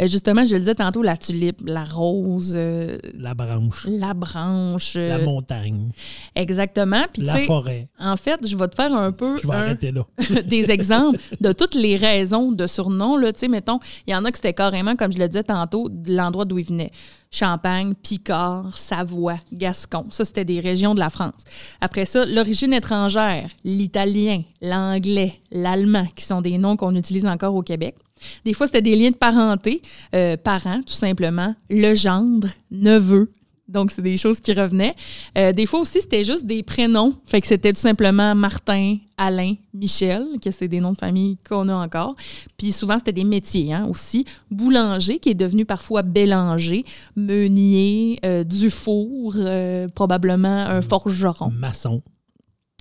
Euh, 0.00 0.06
justement, 0.06 0.44
je 0.44 0.54
le 0.54 0.60
disais 0.60 0.74
tantôt, 0.74 1.02
la 1.02 1.16
tulipe, 1.16 1.60
la 1.66 1.84
rose, 1.84 2.54
euh, 2.56 2.96
La 3.18 3.34
branche, 3.34 3.86
la 3.88 4.14
branche. 4.14 4.94
euh, 4.96 5.08
la 5.08 5.18
montagne, 5.18 5.90
exactement. 6.34 7.04
Puis 7.12 7.22
la 7.22 7.38
forêt. 7.38 7.88
en 7.98 8.16
fait, 8.16 8.38
je 8.46 8.56
vais 8.56 8.68
te 8.68 8.74
faire 8.74 8.92
un 8.94 9.12
peu 9.12 9.38
Je 9.38 9.46
vais 9.46 9.54
un- 9.54 9.60
arrêter 9.60 9.92
là. 9.92 10.06
des 10.46 10.70
exemples 10.70 11.18
de 11.40 11.52
toutes 11.52 11.74
les 11.74 11.96
raisons 11.96 12.52
de 12.52 12.66
surnoms. 12.66 13.16
Là. 13.16 13.32
Tu 13.32 13.40
sais, 13.40 13.48
mettons, 13.48 13.78
il 14.06 14.12
y 14.12 14.16
en 14.16 14.24
a 14.24 14.30
que 14.30 14.36
c'était 14.38 14.52
carrément, 14.54 14.94
comme 14.96 15.12
je 15.12 15.18
le 15.18 15.28
disais 15.28 15.42
tantôt, 15.44 15.88
de 15.88 16.14
l'endroit 16.14 16.44
d'où 16.44 16.58
ils 16.58 16.66
venaient. 16.66 16.90
Champagne, 17.34 17.94
Picard, 18.00 18.78
Savoie, 18.78 19.38
Gascon. 19.52 20.06
Ça, 20.10 20.24
c'était 20.24 20.44
des 20.44 20.60
régions 20.60 20.94
de 20.94 21.00
la 21.00 21.10
France. 21.10 21.42
Après 21.80 22.04
ça, 22.04 22.24
l'origine 22.24 22.72
étrangère, 22.72 23.50
l'italien, 23.64 24.42
l'anglais, 24.62 25.40
l'allemand, 25.50 26.06
qui 26.14 26.24
sont 26.24 26.40
des 26.40 26.58
noms 26.58 26.76
qu'on 26.76 26.94
utilise 26.94 27.26
encore 27.26 27.56
au 27.56 27.62
Québec. 27.62 27.96
Des 28.44 28.54
fois, 28.54 28.66
c'était 28.66 28.82
des 28.82 28.94
liens 28.94 29.10
de 29.10 29.16
parenté, 29.16 29.82
euh, 30.14 30.36
parents, 30.36 30.80
tout 30.86 30.94
simplement, 30.94 31.56
le 31.68 31.94
gendre, 31.94 32.48
neveu. 32.70 33.32
Donc, 33.74 33.90
c'est 33.90 34.02
des 34.02 34.16
choses 34.16 34.40
qui 34.40 34.52
revenaient. 34.52 34.94
Euh, 35.36 35.52
des 35.52 35.66
fois 35.66 35.80
aussi, 35.80 36.00
c'était 36.00 36.24
juste 36.24 36.46
des 36.46 36.62
prénoms. 36.62 37.12
Fait 37.24 37.40
que 37.40 37.46
c'était 37.46 37.72
tout 37.72 37.80
simplement 37.80 38.34
Martin, 38.34 38.98
Alain, 39.18 39.54
Michel, 39.74 40.24
que 40.42 40.50
c'est 40.50 40.68
des 40.68 40.80
noms 40.80 40.92
de 40.92 40.96
famille 40.96 41.36
qu'on 41.46 41.68
a 41.68 41.74
encore. 41.74 42.14
Puis 42.56 42.72
souvent, 42.72 42.98
c'était 42.98 43.12
des 43.12 43.24
métiers 43.24 43.72
hein, 43.72 43.86
aussi. 43.90 44.24
Boulanger, 44.50 45.18
qui 45.18 45.30
est 45.30 45.34
devenu 45.34 45.64
parfois 45.64 46.02
Bélanger, 46.02 46.84
Meunier, 47.16 48.20
euh, 48.24 48.44
Dufour, 48.44 49.34
euh, 49.36 49.88
probablement 49.88 50.66
un 50.66 50.80
forgeron. 50.80 51.50
Maçon. 51.50 52.00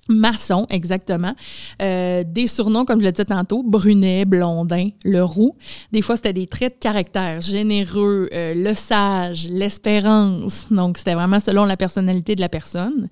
Maçon, 0.09 0.67
exactement. 0.69 1.33
Euh, 1.81 2.25
des 2.27 2.45
surnoms, 2.47 2.83
comme 2.83 2.99
je 2.99 3.05
le 3.05 3.11
disais 3.13 3.23
tantôt, 3.23 3.63
Brunet, 3.63 4.25
Blondin, 4.25 4.89
Le 5.05 5.23
Roux. 5.23 5.55
Des 5.93 6.01
fois, 6.01 6.17
c'était 6.17 6.33
des 6.33 6.45
traits 6.45 6.73
de 6.75 6.79
caractère, 6.79 7.39
généreux, 7.39 8.27
euh, 8.33 8.53
le 8.53 8.75
sage, 8.75 9.47
l'espérance. 9.49 10.67
Donc, 10.71 10.97
c'était 10.97 11.13
vraiment 11.13 11.39
selon 11.39 11.63
la 11.63 11.77
personnalité 11.77 12.35
de 12.35 12.41
la 12.41 12.49
personne. 12.49 13.07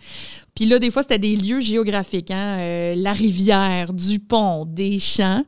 Puis 0.53 0.65
là, 0.65 0.79
des 0.79 0.91
fois, 0.91 1.01
c'était 1.01 1.17
des 1.17 1.37
lieux 1.37 1.61
géographiques, 1.61 2.31
hein, 2.31 2.57
euh, 2.59 2.95
la 2.97 3.13
rivière, 3.13 3.93
du 3.93 4.19
pont, 4.19 4.65
des 4.65 4.99
champs. 4.99 5.45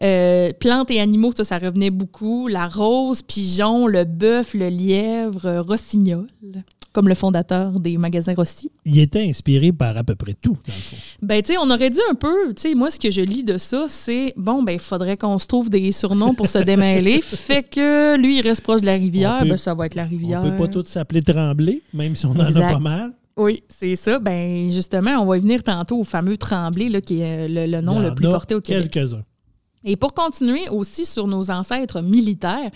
Plantes 0.00 0.92
et 0.92 1.00
animaux, 1.00 1.32
ça, 1.36 1.42
ça 1.42 1.58
revenait 1.58 1.90
beaucoup. 1.90 2.46
La 2.46 2.68
rose, 2.68 3.22
pigeon, 3.22 3.88
le 3.88 4.04
bœuf, 4.04 4.54
le 4.54 4.68
lièvre, 4.68 5.58
rossignol, 5.66 6.28
comme 6.94 7.08
le 7.08 7.14
fondateur 7.14 7.78
des 7.80 7.98
magasins 7.98 8.32
Rossi. 8.34 8.70
Il 8.86 8.98
était 8.98 9.22
inspiré 9.28 9.72
par 9.72 9.94
à 9.98 10.02
peu 10.04 10.14
près 10.14 10.32
tout, 10.32 10.52
dans 10.66 10.74
le 10.74 10.80
fond. 10.80 10.96
Ben, 11.20 11.42
tu 11.42 11.52
sais, 11.52 11.58
on 11.58 11.68
aurait 11.70 11.90
dit 11.90 12.00
un 12.10 12.14
peu, 12.14 12.54
tu 12.54 12.62
sais, 12.62 12.74
moi, 12.74 12.90
ce 12.90 12.98
que 12.98 13.10
je 13.10 13.20
lis 13.20 13.44
de 13.44 13.58
ça, 13.58 13.84
c'est, 13.88 14.32
bon, 14.36 14.62
ben, 14.62 14.72
il 14.72 14.78
faudrait 14.78 15.16
qu'on 15.18 15.38
se 15.38 15.46
trouve 15.46 15.68
des 15.68 15.92
surnoms 15.92 16.32
pour 16.34 16.48
se 16.48 16.58
démêler. 16.64 17.20
fait 17.20 17.62
que 17.68 18.16
lui, 18.16 18.38
il 18.38 18.42
reste 18.42 18.62
proche 18.62 18.80
de 18.80 18.86
la 18.86 18.94
rivière, 18.94 19.40
peut- 19.40 19.48
ben, 19.50 19.56
ça 19.58 19.74
va 19.74 19.84
être 19.86 19.96
la 19.96 20.04
rivière. 20.04 20.40
On 20.42 20.50
peut 20.50 20.56
pas 20.56 20.68
tous 20.68 20.86
s'appeler 20.86 21.20
Tremblay, 21.20 21.82
même 21.92 22.14
si 22.16 22.24
on 22.24 22.30
en 22.30 22.40
a 22.40 22.52
pas 22.72 22.78
mal. 22.78 23.12
Oui, 23.36 23.64
c'est 23.68 23.96
ça. 23.96 24.20
Ben, 24.20 24.70
justement, 24.70 25.10
on 25.20 25.26
va 25.26 25.36
y 25.36 25.40
venir 25.40 25.64
tantôt 25.64 25.98
au 25.98 26.04
fameux 26.04 26.36
Tremblay, 26.36 26.88
là, 26.88 27.00
qui 27.00 27.18
est 27.20 27.48
le, 27.48 27.66
le 27.66 27.80
nom 27.80 27.98
le 27.98 28.14
plus 28.14 28.28
porté 28.28 28.54
au 28.54 28.60
Québec. 28.60 28.90
Quelques-uns. 28.92 29.22
Et 29.84 29.96
pour 29.96 30.14
continuer 30.14 30.68
aussi 30.70 31.04
sur 31.04 31.26
nos 31.26 31.50
ancêtres 31.50 32.00
militaires, 32.00 32.70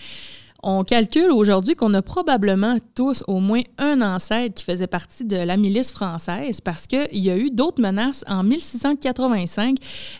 on 0.62 0.82
calcule 0.82 1.30
aujourd'hui 1.30 1.76
qu'on 1.76 1.94
a 1.94 2.02
probablement 2.02 2.78
tous 2.94 3.22
au 3.28 3.38
moins 3.38 3.60
un 3.78 4.02
ancêtre 4.02 4.54
qui 4.54 4.64
faisait 4.64 4.88
partie 4.88 5.24
de 5.24 5.36
la 5.36 5.56
milice 5.56 5.92
française 5.92 6.60
parce 6.60 6.88
qu'il 6.88 7.06
y 7.12 7.30
a 7.30 7.36
eu 7.36 7.50
d'autres 7.50 7.80
menaces 7.80 8.24
en 8.28 8.42
1685 8.42 9.76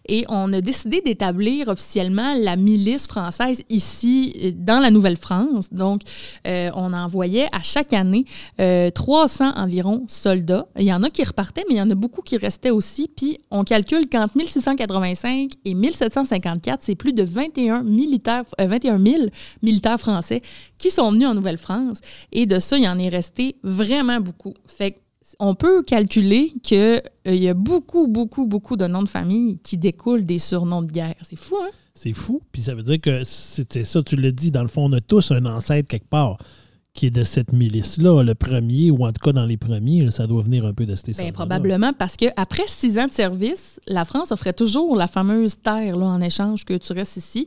et 0.09 0.25
on 0.29 0.53
a 0.53 0.61
décidé 0.61 1.01
d'établir 1.01 1.69
officiellement 1.69 2.35
la 2.39 2.55
milice 2.55 3.09
française 3.09 3.65
ici 3.69 4.35
euh, 4.45 4.53
dans 4.55 4.79
la 4.79 4.91
Nouvelle-France. 4.91 5.73
Donc, 5.73 6.03
euh, 6.47 6.71
on 6.75 6.93
envoyait 6.93 7.49
à 7.53 7.63
chaque 7.63 7.93
année 7.93 8.25
euh, 8.61 8.91
300 8.91 9.55
environ 9.57 10.05
soldats. 10.07 10.69
Il 10.79 10.85
y 10.85 10.93
en 10.93 11.03
a 11.03 11.11
qui 11.11 11.25
repartaient, 11.25 11.65
mais 11.69 11.75
il 11.75 11.79
y 11.79 11.83
en 11.83 11.91
a 11.91 11.97
beaucoup 11.97 12.23
qui 12.23 12.37
restaient 12.37 12.71
aussi. 12.71 13.11
Puis, 13.17 13.41
on 13.51 13.65
calcule 13.65 14.09
qu'entre 14.09 14.37
1685 14.37 15.51
et 15.65 15.75
1754, 15.75 16.81
c'est 16.83 16.95
plus 16.95 17.13
de 17.13 17.25
21, 17.25 17.83
militaires, 17.83 18.45
euh, 18.61 18.67
21 18.67 19.03
000 19.03 19.17
militaires 19.63 19.99
français 19.99 20.28
qui 20.79 20.91
sont 20.91 21.13
venus 21.13 21.29
en 21.29 21.35
Nouvelle-France. 21.35 22.01
Et 22.33 22.47
de 22.47 22.59
ça, 22.59 22.77
il 22.77 22.85
y 22.85 22.89
en 22.89 22.99
est 22.99 23.09
resté 23.09 23.57
vraiment 23.63 24.21
beaucoup. 24.21 24.55
Fait 24.67 25.01
on 25.39 25.55
peut 25.55 25.83
calculer 25.83 26.53
qu'il 26.63 27.03
y 27.27 27.49
a 27.49 27.55
beaucoup, 27.55 28.09
beaucoup, 28.09 28.47
beaucoup 28.47 28.77
de 28.77 28.87
noms 28.87 29.03
de 29.03 29.09
famille 29.09 29.59
qui 29.63 29.77
découlent 29.77 30.25
des 30.25 30.39
surnoms 30.39 30.83
de 30.83 30.91
guerre. 30.91 31.17
C'est 31.23 31.39
fou, 31.39 31.57
hein? 31.61 31.71
C'est 31.95 32.13
fou. 32.13 32.41
Puis 32.53 32.63
ça 32.63 32.75
veut 32.75 32.83
dire 32.83 33.01
que 33.01 33.25
c'était 33.25 33.85
ça, 33.85 34.03
tu 34.03 34.17
le 34.17 34.33
dis, 34.33 34.51
dans 34.51 34.63
le 34.63 34.69
fond, 34.69 34.85
on 34.85 34.93
a 34.93 35.01
tous 35.01 35.33
un 35.33 35.45
ancêtre 35.47 35.89
quelque 35.89 36.09
part 36.09 36.39
qui 36.95 37.07
est 37.07 37.11
de 37.11 37.23
cette 37.23 37.53
milice-là, 37.53 38.25
le 38.25 38.35
premier, 38.35 38.91
ou 38.91 39.07
en 39.07 39.13
tout 39.13 39.23
cas 39.23 39.33
dans 39.33 39.45
les 39.45 39.57
premiers, 39.57 40.11
ça 40.11 40.27
doit 40.27 40.43
venir 40.43 40.67
un 40.67 40.75
peu 40.75 40.85
de 40.85 40.97
ces 40.97 41.13
Bien, 41.13 41.31
probablement 41.31 41.93
parce 41.93 42.17
qu'après 42.17 42.65
six 42.67 42.99
ans 42.99 43.07
de 43.07 43.13
service, 43.13 43.79
la 43.87 44.05
France 44.05 44.33
offrait 44.33 44.53
toujours 44.53 44.97
la 44.97 45.07
fameuse 45.07 45.61
terre 45.63 45.97
là, 45.97 46.07
en 46.07 46.21
échange 46.21 46.65
que 46.65 46.75
tu 46.75 46.93
restes 46.93 47.17
ici. 47.17 47.47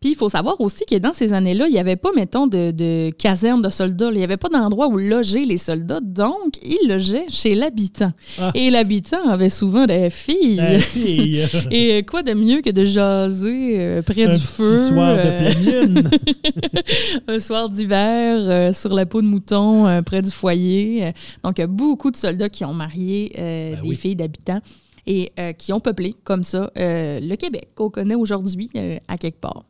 Puis 0.00 0.10
il 0.12 0.14
faut 0.16 0.28
savoir 0.28 0.60
aussi 0.60 0.84
que 0.84 0.96
dans 0.96 1.12
ces 1.12 1.32
années-là, 1.32 1.66
il 1.66 1.72
n'y 1.72 1.78
avait 1.78 1.96
pas, 1.96 2.10
mettons, 2.14 2.46
de, 2.46 2.70
de 2.70 3.10
caserne 3.10 3.60
de 3.62 3.68
soldats. 3.70 4.10
Il 4.12 4.18
n'y 4.18 4.22
avait 4.24 4.36
pas 4.36 4.48
d'endroit 4.48 4.86
où 4.88 4.96
loger 4.96 5.44
les 5.44 5.56
soldats. 5.56 6.00
Donc, 6.00 6.58
ils 6.62 6.88
logeaient 6.88 7.26
chez 7.30 7.54
l'habitant. 7.56 8.12
Ah. 8.38 8.52
Et 8.54 8.70
l'habitant 8.70 9.28
avait 9.28 9.48
souvent 9.48 9.86
des 9.86 10.08
filles. 10.10 10.56
La 10.56 10.78
fille, 10.78 11.40
euh, 11.54 11.60
Et 11.70 12.02
quoi 12.04 12.22
de 12.22 12.32
mieux 12.32 12.60
que 12.60 12.70
de 12.70 12.84
jaser 12.84 13.80
euh, 13.80 14.02
près 14.02 14.24
un 14.24 14.28
du 14.30 14.36
petit 14.36 14.46
feu 14.46 14.88
soir 14.88 15.16
de 15.16 15.20
euh, 15.20 16.02
un 17.28 17.40
soir 17.40 17.68
d'hiver 17.68 18.36
euh, 18.38 18.72
sur 18.72 18.94
la 18.94 19.06
peau 19.06 19.20
de 19.22 19.26
mouton 19.26 19.86
euh, 19.86 20.02
près 20.02 20.22
du 20.22 20.30
foyer. 20.30 21.06
Euh, 21.06 21.10
Donc, 21.42 21.58
il 21.58 21.62
y 21.62 21.64
a 21.64 21.68
beaucoup 21.68 22.10
de 22.10 22.16
soldats 22.16 22.48
qui 22.48 22.64
ont 22.64 22.74
marié 22.74 23.32
euh, 23.38 23.74
Ben 23.74 23.82
des 23.82 23.88
oui. 23.88 23.96
filles 23.96 24.16
d'habitants 24.16 24.60
et 25.06 25.32
euh, 25.38 25.52
qui 25.52 25.72
ont 25.72 25.80
peuplé 25.80 26.14
comme 26.24 26.44
ça 26.44 26.70
euh, 26.78 27.18
le 27.20 27.34
Québec 27.36 27.68
qu'on 27.74 27.90
connaît 27.90 28.14
aujourd'hui 28.14 28.70
euh, 28.76 28.98
à 29.08 29.16
quelque 29.18 29.40
part. 29.40 29.64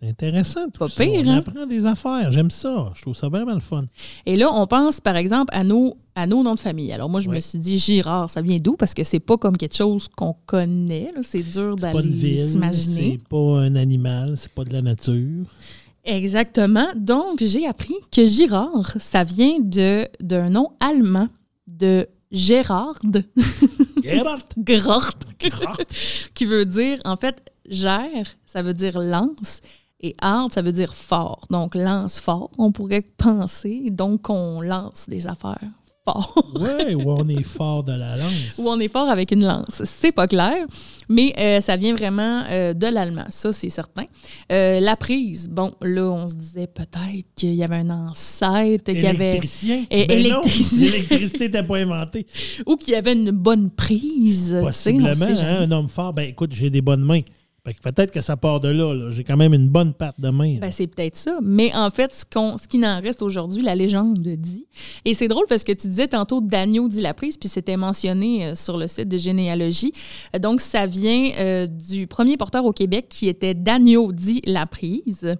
C'est 0.00 0.08
intéressant 0.10 0.66
tout 0.70 0.78
Pas 0.78 0.88
ça. 0.88 1.02
pire, 1.04 1.22
On 1.26 1.30
hein? 1.30 1.36
apprend 1.38 1.66
des 1.66 1.84
affaires. 1.84 2.30
J'aime 2.30 2.50
ça. 2.52 2.92
Je 2.94 3.02
trouve 3.02 3.16
ça 3.16 3.28
vraiment 3.28 3.54
le 3.54 3.60
fun. 3.60 3.80
Et 4.26 4.36
là, 4.36 4.48
on 4.52 4.66
pense 4.66 5.00
par 5.00 5.16
exemple 5.16 5.52
à 5.52 5.64
nos, 5.64 5.96
à 6.14 6.26
nos 6.26 6.42
noms 6.44 6.54
de 6.54 6.60
famille. 6.60 6.92
Alors 6.92 7.08
moi, 7.08 7.18
je 7.20 7.28
me 7.28 7.40
suis 7.40 7.58
dit 7.58 7.78
Girard, 7.78 8.30
ça 8.30 8.40
vient 8.40 8.58
d'où? 8.58 8.76
Parce 8.76 8.94
que 8.94 9.02
c'est 9.02 9.18
pas 9.18 9.36
comme 9.36 9.56
quelque 9.56 9.74
chose 9.76 10.06
qu'on 10.16 10.36
connaît. 10.46 11.10
C'est 11.22 11.42
dur 11.42 11.74
d'aller 11.74 12.46
s'imaginer. 12.48 13.18
C'est 13.20 13.28
pas 13.28 13.36
un 13.60 13.74
animal. 13.74 14.36
C'est 14.36 14.52
pas 14.52 14.64
de 14.64 14.72
la 14.72 14.82
nature. 14.82 15.46
Exactement. 16.04 16.86
Donc, 16.96 17.42
j'ai 17.42 17.66
appris 17.66 17.96
que 18.12 18.24
Girard, 18.24 18.94
ça 18.98 19.24
vient 19.24 19.58
d'un 19.60 20.48
nom 20.48 20.70
allemand 20.80 21.28
de 21.66 22.06
Gérard, 22.30 22.98
Gerhard. 24.02 24.42
Gerard, 24.66 25.12
Gerhard. 25.40 25.80
qui 26.34 26.44
veut 26.44 26.64
dire, 26.66 26.98
en 27.04 27.16
fait, 27.16 27.42
gère, 27.68 28.36
ça 28.46 28.62
veut 28.62 28.74
dire 28.74 28.98
lance, 28.98 29.60
et 30.00 30.14
art, 30.20 30.48
ça 30.52 30.62
veut 30.62 30.72
dire 30.72 30.94
fort. 30.94 31.40
Donc, 31.50 31.74
lance 31.74 32.20
fort, 32.20 32.50
on 32.58 32.70
pourrait 32.72 33.02
penser, 33.16 33.90
donc 33.90 34.30
on 34.30 34.60
lance 34.60 35.06
des 35.08 35.26
affaires 35.26 35.58
fort. 36.04 36.52
Ouais, 36.58 36.94
où 36.94 37.02
on 37.10 37.28
est 37.28 37.42
fort 37.42 37.84
de 37.84 37.92
la 37.92 38.16
lance. 38.16 38.56
Ou 38.58 38.68
on 38.68 38.78
est 38.78 38.88
fort 38.88 39.08
avec 39.10 39.30
une 39.32 39.44
lance. 39.44 39.82
C'est 39.84 40.12
pas 40.12 40.26
clair, 40.26 40.56
mais 41.08 41.34
euh, 41.38 41.60
ça 41.60 41.76
vient 41.76 41.94
vraiment 41.94 42.44
euh, 42.48 42.72
de 42.74 42.86
l'allemand, 42.86 43.26
ça 43.28 43.52
c'est 43.52 43.68
certain. 43.68 44.04
Euh, 44.52 44.80
la 44.80 44.96
prise, 44.96 45.48
bon, 45.50 45.74
là, 45.82 46.04
on 46.04 46.28
se 46.28 46.34
disait 46.36 46.66
peut-être 46.68 47.26
qu'il 47.36 47.54
y 47.54 47.62
avait 47.64 47.76
un 47.76 47.90
ancêtre, 47.90 48.84
qu'il 48.84 49.00
y 49.00 49.06
avait, 49.06 49.30
Électricien. 49.30 49.84
Et- 49.90 50.06
Ben 50.06 50.18
électricien. 50.18 50.90
L'électricité 50.92 51.38
n'était 51.46 51.62
pas 51.62 51.76
inventée. 51.78 52.26
ou 52.66 52.76
qu'il 52.76 52.92
y 52.94 52.96
avait 52.96 53.12
une 53.12 53.30
bonne 53.32 53.70
prise. 53.70 54.56
tu 54.56 54.72
sais, 54.72 54.92
on 54.92 55.02
Possiblement, 55.02 55.14
sait 55.36 55.44
hein, 55.44 55.62
un 55.62 55.70
homme 55.72 55.88
fort. 55.88 56.12
Ben 56.12 56.28
écoute, 56.28 56.52
j'ai 56.52 56.70
des 56.70 56.80
bonnes 56.82 57.04
mains. 57.04 57.20
Peut-être 57.82 58.10
que 58.10 58.20
ça 58.20 58.36
part 58.36 58.60
de 58.60 58.68
là. 58.68 59.10
J'ai 59.10 59.24
quand 59.24 59.36
même 59.36 59.54
une 59.54 59.68
bonne 59.68 59.94
patte 59.94 60.20
de 60.20 60.30
main. 60.30 60.58
Ben, 60.58 60.70
c'est 60.70 60.86
peut-être 60.86 61.16
ça. 61.16 61.38
Mais 61.42 61.74
en 61.74 61.90
fait, 61.90 62.12
ce, 62.14 62.24
qu'on, 62.24 62.56
ce 62.56 62.66
qui 62.68 62.78
n'en 62.78 63.00
reste 63.00 63.22
aujourd'hui, 63.22 63.62
la 63.62 63.74
légende 63.74 64.18
dit. 64.18 64.66
Et 65.04 65.14
c'est 65.14 65.28
drôle 65.28 65.46
parce 65.48 65.64
que 65.64 65.72
tu 65.72 65.88
disais 65.88 66.08
tantôt 66.08 66.40
Dagneau 66.40 66.88
dit 66.88 67.00
la 67.00 67.14
prise, 67.14 67.36
puis 67.36 67.48
c'était 67.48 67.76
mentionné 67.76 68.46
euh, 68.46 68.54
sur 68.54 68.78
le 68.78 68.86
site 68.86 69.08
de 69.08 69.18
généalogie. 69.18 69.92
Euh, 70.34 70.38
Donc, 70.38 70.60
ça 70.60 70.86
vient 70.86 71.30
euh, 71.38 71.66
du 71.66 72.06
premier 72.06 72.36
porteur 72.36 72.64
au 72.64 72.72
Québec 72.72 73.06
qui 73.08 73.28
était 73.28 73.54
Dagneau 73.54 74.12
dit 74.12 74.42
la 74.44 74.66
prise. 74.66 75.36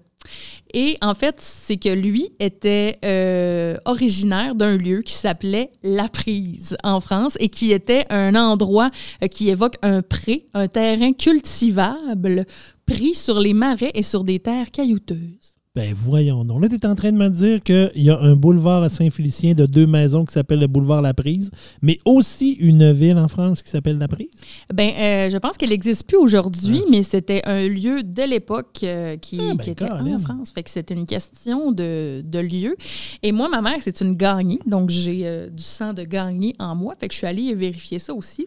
Et 0.75 0.97
en 1.01 1.15
fait, 1.15 1.37
c'est 1.39 1.77
que 1.77 1.89
lui 1.89 2.31
était 2.41 2.99
euh, 3.05 3.77
originaire 3.85 4.55
d'un 4.55 4.77
lieu 4.77 5.03
qui 5.03 5.15
s'appelait 5.15 5.71
La 5.83 6.09
Prise 6.09 6.77
en 6.85 7.01
France 7.01 7.37
et 7.41 7.49
qui 7.49 7.73
était 7.73 8.05
un 8.11 8.35
endroit 8.35 8.91
euh, 9.23 9.29
qui 9.29 9.49
évoque 9.49 9.77
un 9.83 10.03
pré, 10.03 10.47
un 10.55 10.69
terrain 10.69 11.13
cultivable 11.13 12.45
pris 12.87 13.15
sur 13.15 13.39
les 13.39 13.55
marais 13.55 13.91
et 13.95 14.03
sur 14.03 14.25
des 14.25 14.41
terres 14.41 14.71
caillouteuses. 14.71 15.58
Ben 15.79 15.95
voyons 15.95 16.45
donc. 16.45 16.61
Là, 16.61 16.69
tu 16.69 16.75
es 16.75 16.87
en 16.87 16.97
train 16.97 17.13
de 17.13 17.17
me 17.17 17.29
dire 17.29 17.63
qu'il 17.63 17.93
y 17.95 18.11
a 18.11 18.19
un 18.19 18.35
boulevard 18.35 18.83
à 18.83 18.89
Saint-Félicien 18.89 19.55
de 19.55 19.65
deux 19.65 19.87
maisons 19.87 20.25
qui 20.25 20.33
s'appelle 20.33 20.59
le 20.59 20.67
boulevard 20.67 21.03
La 21.03 21.15
Prise, 21.15 21.53
mais 21.83 22.01
aussi 22.05 22.55
une 22.55 22.91
ville 22.93 23.17
en 23.17 23.29
France 23.29 23.63
qui 23.63 23.71
s'appelle 23.71 23.97
La 23.97 24.09
Prise? 24.09 24.27
Ben, 24.75 24.91
euh, 24.99 25.29
je 25.31 25.39
pense 25.39 25.57
qu'elle 25.57 25.69
n'existe 25.69 26.05
plus 26.09 26.17
aujourd'hui, 26.17 26.83
mais 26.91 27.05
c'était 27.05 27.43
un 27.45 27.69
lieu 27.69 28.03
de 28.03 28.23
l'époque 28.29 28.81
euh, 28.83 29.17
qui, 29.19 29.39
Ah, 29.41 29.55
ben, 29.55 29.59
qui 29.59 29.71
était 29.71 29.87
Caroline. 29.87 30.17
en 30.17 30.19
France. 30.19 30.51
Fait 30.51 30.65
que 30.65 30.71
c'était 30.71 30.95
une 30.95 31.07
question 31.07 31.71
de, 31.71 32.23
de 32.27 32.39
lieu. 32.41 32.77
Et 33.23 33.31
moi, 33.31 33.49
ma 33.49 33.63
mère, 33.63 33.77
c'est 33.81 34.01
une 34.01 34.17
gagnée, 34.17 34.59
donc 34.67 34.91
j'ai 34.91 35.29
euh, 35.29 35.49
du 35.49 35.63
sang 35.63 35.93
de 35.95 36.03
gagnée 36.03 36.57
en 36.59 36.75
moi. 36.75 36.95
Fait 36.99 37.07
que 37.07 37.15
je 37.15 37.19
suis 37.19 37.27
allée 37.29 37.55
vérifier 37.55 38.01
ça 38.01 38.13
aussi. 38.15 38.47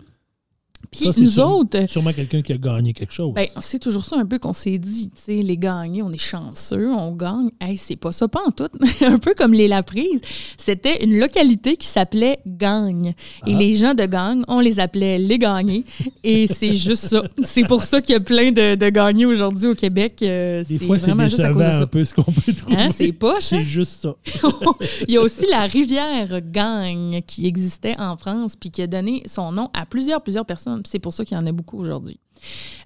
Puis 0.92 1.10
c'est 1.14 1.22
nous 1.22 1.30
sûr- 1.30 1.48
autres, 1.50 1.78
euh, 1.78 1.88
Sûrement 1.88 2.12
quelqu'un 2.12 2.42
qui 2.42 2.52
a 2.52 2.58
gagné 2.58 2.92
quelque 2.92 3.14
chose. 3.14 3.34
ben, 3.34 3.48
c'est 3.62 3.80
toujours 3.80 4.04
ça 4.04 4.18
un 4.18 4.26
peu 4.26 4.40
qu'on 4.40 4.52
s'est 4.52 4.78
dit, 4.78 5.10
tu 5.16 5.22
sais, 5.22 5.36
les 5.38 5.58
gagnés, 5.58 6.02
on 6.04 6.12
est 6.12 6.18
chanceux, 6.18 6.92
on 6.92 7.14
gagne. 7.16 7.50
Hey, 7.62 7.78
c'est 7.78 7.96
pas 7.96 8.12
ça, 8.12 8.28
pas 8.28 8.42
en 8.46 8.52
tout. 8.52 8.68
un 9.06 9.18
peu 9.18 9.34
comme 9.34 9.54
les 9.54 9.70
Laprises. 9.70 10.20
C'était 10.58 11.02
une 11.06 11.18
localité 11.18 11.78
qui 11.78 11.88
s'appelait 11.88 12.40
Gagne. 12.46 13.14
Et 13.48 13.54
Ah. 13.54 13.58
les 13.58 13.74
gens 13.74 13.94
de 13.94 14.04
Gagne, 14.06 14.44
on 14.50 14.60
les 14.60 14.82
appelait 14.82 15.18
les 15.18 15.38
gagnés. 15.40 15.86
Et 16.26 16.46
c'est 16.48 16.74
juste 16.76 17.06
ça. 17.06 17.24
C'est 17.44 17.64
pour 17.66 17.84
ça 17.84 18.02
qu'il 18.02 18.12
y 18.14 18.18
a 18.18 18.20
plein 18.20 18.52
de, 18.52 18.76
de 18.76 18.90
gagnés 18.90 19.26
aujourd'hui 19.26 19.68
au 19.68 19.76
Québec. 19.76 20.18
euh, 20.24 20.64
Des 20.68 20.78
fois, 20.78 20.98
c'est 20.98 21.06
vraiment 21.12 21.26
juste 21.28 21.40
à 21.40 21.48
cause 21.54 21.58
de 21.60 21.64
décevant 21.68 21.84
un 21.84 21.88
peu 21.88 22.04
ce 22.04 22.14
qu'on 22.14 22.24
peut 22.32 22.52
trouver. 22.54 22.76
Hein, 22.76 22.90
c'est 22.94 23.14
poche, 23.14 23.44
C'est 23.44 23.58
hein? 23.60 23.64
juste 23.64 24.02
ça. 24.02 24.16
Il 25.08 25.14
y 25.14 25.18
a 25.18 25.22
aussi 25.22 25.46
la 25.50 25.62
rivière 25.62 26.42
Gagne 26.52 27.22
qui 27.26 27.48
existait 27.48 27.96
en 27.98 28.18
France 28.18 28.56
puis 28.60 28.70
qui 28.72 28.82
a 28.82 28.88
donné 28.88 29.24
son 29.26 29.54
nom 29.54 29.70
à 29.74 29.86
plusieurs, 29.86 30.22
plusieurs 30.22 30.46
personnes. 30.46 30.81
C'est 30.88 31.00
pour 31.00 31.14
ça 31.14 31.24
qu'il 31.26 31.38
y 31.38 31.40
en 31.40 31.46
a 31.46 31.52
beaucoup 31.52 31.78
aujourd'hui. 31.80 32.20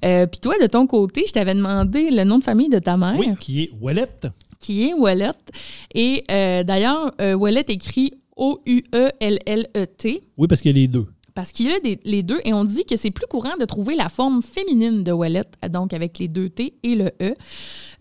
Euh, 0.03 0.25
puis 0.27 0.39
toi, 0.39 0.55
de 0.61 0.67
ton 0.67 0.85
côté, 0.87 1.23
je 1.27 1.31
t'avais 1.33 1.53
demandé 1.55 2.11
le 2.11 2.23
nom 2.23 2.37
de 2.39 2.43
famille 2.43 2.69
de 2.69 2.79
ta 2.79 2.97
mère, 2.97 3.15
Oui, 3.17 3.27
qui 3.39 3.63
est 3.63 3.71
Ouellette. 3.81 4.27
qui 4.59 4.83
est 4.89 4.93
Ouellette. 4.93 5.51
Et 5.93 6.23
euh, 6.29 6.63
d'ailleurs, 6.63 7.13
euh, 7.21 7.33
Ouellette 7.35 7.69
écrit 7.69 8.11
O-U-E-L-L-E-T 8.35 10.23
Oui, 10.37 10.47
parce 10.47 10.61
qu'il 10.61 10.71
y 10.71 10.73
a 10.73 10.81
les 10.81 10.87
deux. 10.87 11.07
parce 11.33 11.51
qu'il 11.51 11.67
y 11.69 11.73
a 11.73 11.79
des- 11.79 11.99
les 12.05 12.23
deux 12.23 12.39
et 12.45 12.53
on 12.53 12.63
dit 12.65 12.85
que 12.85 12.95
c'est 12.95 13.11
plus 13.11 13.27
courant 13.27 13.55
de 13.59 13.65
trouver 13.65 13.95
la 13.95 14.09
forme 14.09 14.41
féminine 14.41 15.03
de 15.03 15.11
Ouellette, 15.11 15.53
donc 15.69 15.93
avec 15.93 16.17
les 16.19 16.27
deux 16.27 16.49
T 16.49 16.73
et 16.83 16.95
le 16.95 17.11
E. 17.21 17.33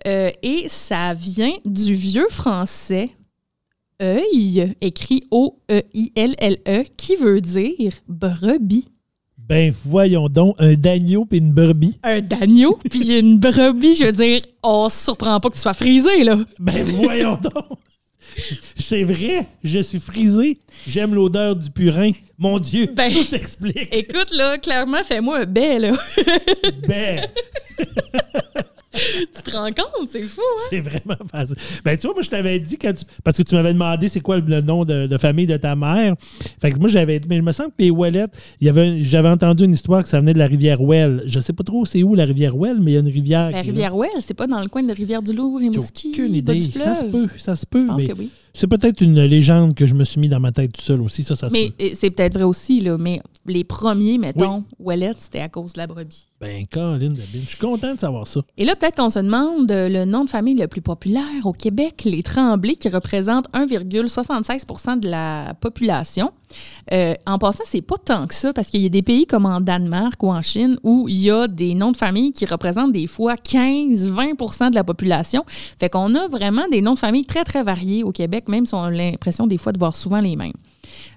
Euh, 0.06 0.30
et 0.42 0.64
ça 0.68 1.14
vient 1.14 1.52
du 1.64 1.94
vieux 1.94 2.28
français 2.30 3.10
œil, 4.02 4.74
écrit 4.80 5.22
O-E-I-L-L-E, 5.30 6.84
qui 6.96 7.16
veut 7.16 7.40
dire 7.40 7.92
brebis. 8.08 8.88
Ben 9.46 9.72
voyons 9.84 10.28
donc, 10.28 10.56
un 10.58 10.74
dagneau 10.74 11.26
puis 11.26 11.38
une 11.38 11.52
brebis. 11.52 11.98
Un 12.02 12.20
dagneau, 12.22 12.78
puis 12.90 13.18
une 13.18 13.38
brebis, 13.38 13.96
je 13.96 14.04
veux 14.06 14.12
dire, 14.12 14.40
on 14.62 14.88
se 14.88 15.04
surprend 15.04 15.38
pas 15.38 15.50
que 15.50 15.54
tu 15.54 15.60
sois 15.60 15.74
frisé, 15.74 16.24
là. 16.24 16.38
Ben 16.58 16.82
voyons 16.82 17.38
donc. 17.42 17.78
C'est 18.76 19.04
vrai, 19.04 19.46
je 19.62 19.78
suis 19.80 20.00
frisé. 20.00 20.58
J'aime 20.86 21.14
l'odeur 21.14 21.54
du 21.56 21.70
purin. 21.70 22.10
Mon 22.38 22.58
Dieu, 22.58 22.86
Ben- 22.96 23.12
tout 23.12 23.22
s'explique. 23.22 23.94
Écoute, 23.94 24.32
là, 24.34 24.58
clairement, 24.58 25.04
fais-moi 25.04 25.40
un 25.40 25.44
baie, 25.46 25.78
là. 25.78 25.92
Ben, 26.88 27.20
tu 28.94 29.42
te 29.42 29.56
rends 29.56 29.68
compte, 29.68 30.08
c'est 30.08 30.22
fou, 30.28 30.40
hein? 30.40 30.62
c'est 30.70 30.80
vraiment 30.80 31.16
facile. 31.30 31.56
Ben, 31.84 31.96
tu 31.96 32.06
vois, 32.06 32.14
moi, 32.14 32.22
je 32.22 32.30
t'avais 32.30 32.58
dit, 32.58 32.76
quand 32.78 32.92
tu- 32.94 33.04
parce 33.22 33.36
que 33.36 33.42
tu 33.42 33.54
m'avais 33.54 33.72
demandé 33.72 34.08
c'est 34.08 34.20
quoi 34.20 34.38
le 34.38 34.60
nom 34.60 34.84
de, 34.84 35.06
de 35.06 35.18
famille 35.18 35.46
de 35.46 35.56
ta 35.56 35.74
mère. 35.76 36.14
Fait 36.60 36.70
que 36.70 36.78
moi, 36.78 36.88
j'avais 36.88 37.18
dit, 37.18 37.28
mais 37.28 37.36
il 37.36 37.42
me 37.42 37.52
semble 37.52 37.70
que 37.70 37.82
les 37.82 37.90
Ouellettes, 37.90 38.34
avait, 38.66 39.00
j'avais 39.00 39.28
entendu 39.28 39.64
une 39.64 39.72
histoire 39.72 40.02
que 40.02 40.08
ça 40.08 40.20
venait 40.20 40.34
de 40.34 40.38
la 40.38 40.46
rivière 40.46 40.80
Well. 40.82 41.22
Je 41.26 41.40
sais 41.40 41.52
pas 41.52 41.64
trop 41.64 41.84
c'est 41.86 42.02
où 42.02 42.14
la 42.14 42.24
rivière 42.24 42.56
Well, 42.56 42.78
mais 42.80 42.92
il 42.92 42.94
y 42.94 42.96
a 42.96 43.00
une 43.00 43.08
rivière. 43.08 43.50
La 43.50 43.60
rivière 43.62 43.96
Well, 43.96 44.10
c'est 44.20 44.34
pas 44.34 44.46
dans 44.46 44.60
le 44.60 44.68
coin 44.68 44.82
de 44.82 44.88
la 44.88 44.94
rivière 44.94 45.22
du 45.22 45.32
Louvre 45.32 45.60
et 45.60 45.64
J'ai 45.64 45.70
Mouski, 45.78 46.10
aucune 46.12 46.34
idée. 46.34 46.54
du 46.54 46.60
Ça 46.60 46.94
se 46.94 47.00
fleuve? 47.06 47.10
peut, 47.10 47.28
ça 47.38 47.56
se 47.56 47.66
peut. 47.66 47.82
Je 47.82 47.86
pense 47.88 48.00
Mais 48.02 48.08
que 48.08 48.18
oui. 48.18 48.30
c'est 48.52 48.66
peut-être 48.66 49.00
une 49.00 49.20
légende 49.24 49.74
que 49.74 49.86
je 49.86 49.94
me 49.94 50.04
suis 50.04 50.20
mis 50.20 50.28
dans 50.28 50.40
ma 50.40 50.52
tête 50.52 50.72
tout 50.72 50.80
seul 50.82 51.00
aussi. 51.02 51.22
Ça, 51.22 51.34
ça 51.36 51.48
se 51.48 51.52
Mais 51.52 51.70
peut. 51.76 51.86
c'est 51.94 52.10
peut-être 52.10 52.34
vrai 52.34 52.44
aussi, 52.44 52.80
là, 52.80 52.96
mais 52.98 53.20
les 53.46 53.64
premiers, 53.64 54.18
mettons, 54.18 54.64
Ouellette, 54.78 55.16
c'était 55.20 55.40
à 55.40 55.48
cause 55.48 55.74
de 55.74 55.78
la 55.78 55.86
brebis. 55.86 56.26
Ben, 56.40 56.64
de 56.70 57.08
Bin. 57.08 57.14
Je 57.42 57.48
suis 57.48 57.58
content 57.58 57.94
de 57.94 58.00
savoir 58.00 58.26
ça. 58.26 58.40
Et 58.56 58.64
là, 58.64 58.76
peut-être 58.76 58.96
qu'on 58.96 59.08
se 59.08 59.18
demande 59.18 59.70
euh, 59.70 59.88
le 59.88 60.04
nom 60.04 60.24
de 60.24 60.30
famille 60.30 60.54
le 60.54 60.68
plus 60.68 60.82
populaire 60.82 61.24
au 61.44 61.52
Québec, 61.52 62.02
les 62.04 62.22
Tremblay, 62.22 62.74
qui 62.74 62.88
représentent 62.88 63.48
1,76% 63.52 65.00
de 65.00 65.08
la 65.08 65.54
population. 65.60 66.32
Euh, 66.92 67.14
en 67.26 67.38
passant, 67.38 67.64
c'est 67.66 67.82
pas 67.82 67.96
tant 67.96 68.26
que 68.26 68.34
ça, 68.34 68.52
parce 68.52 68.68
qu'il 68.68 68.80
y 68.80 68.86
a 68.86 68.90
des 68.90 69.02
pays 69.02 69.26
comme 69.26 69.46
en 69.46 69.60
Danemark 69.60 70.22
ou 70.22 70.30
en 70.30 70.42
Chine 70.42 70.76
où 70.82 71.08
il 71.08 71.18
y 71.18 71.30
a 71.30 71.48
des 71.48 71.74
noms 71.74 71.92
de 71.92 71.96
famille 71.96 72.32
qui 72.32 72.46
représentent 72.46 72.92
des 72.92 73.06
fois 73.06 73.34
15-20% 73.34 74.70
de 74.70 74.74
la 74.74 74.84
population. 74.84 75.44
Fait 75.78 75.88
qu'on 75.88 76.14
a 76.14 76.28
vraiment 76.28 76.64
des 76.70 76.82
noms 76.82 76.94
de 76.94 76.98
famille 76.98 77.24
très, 77.24 77.44
très 77.44 77.62
variés 77.62 78.02
au 78.02 78.12
Québec, 78.12 78.48
même 78.48 78.66
si 78.66 78.74
on 78.74 78.82
a 78.82 78.90
l'impression 78.90 79.46
des 79.46 79.58
fois 79.58 79.72
de 79.72 79.78
voir 79.78 79.96
souvent 79.96 80.20
les 80.20 80.36
mêmes. 80.36 80.52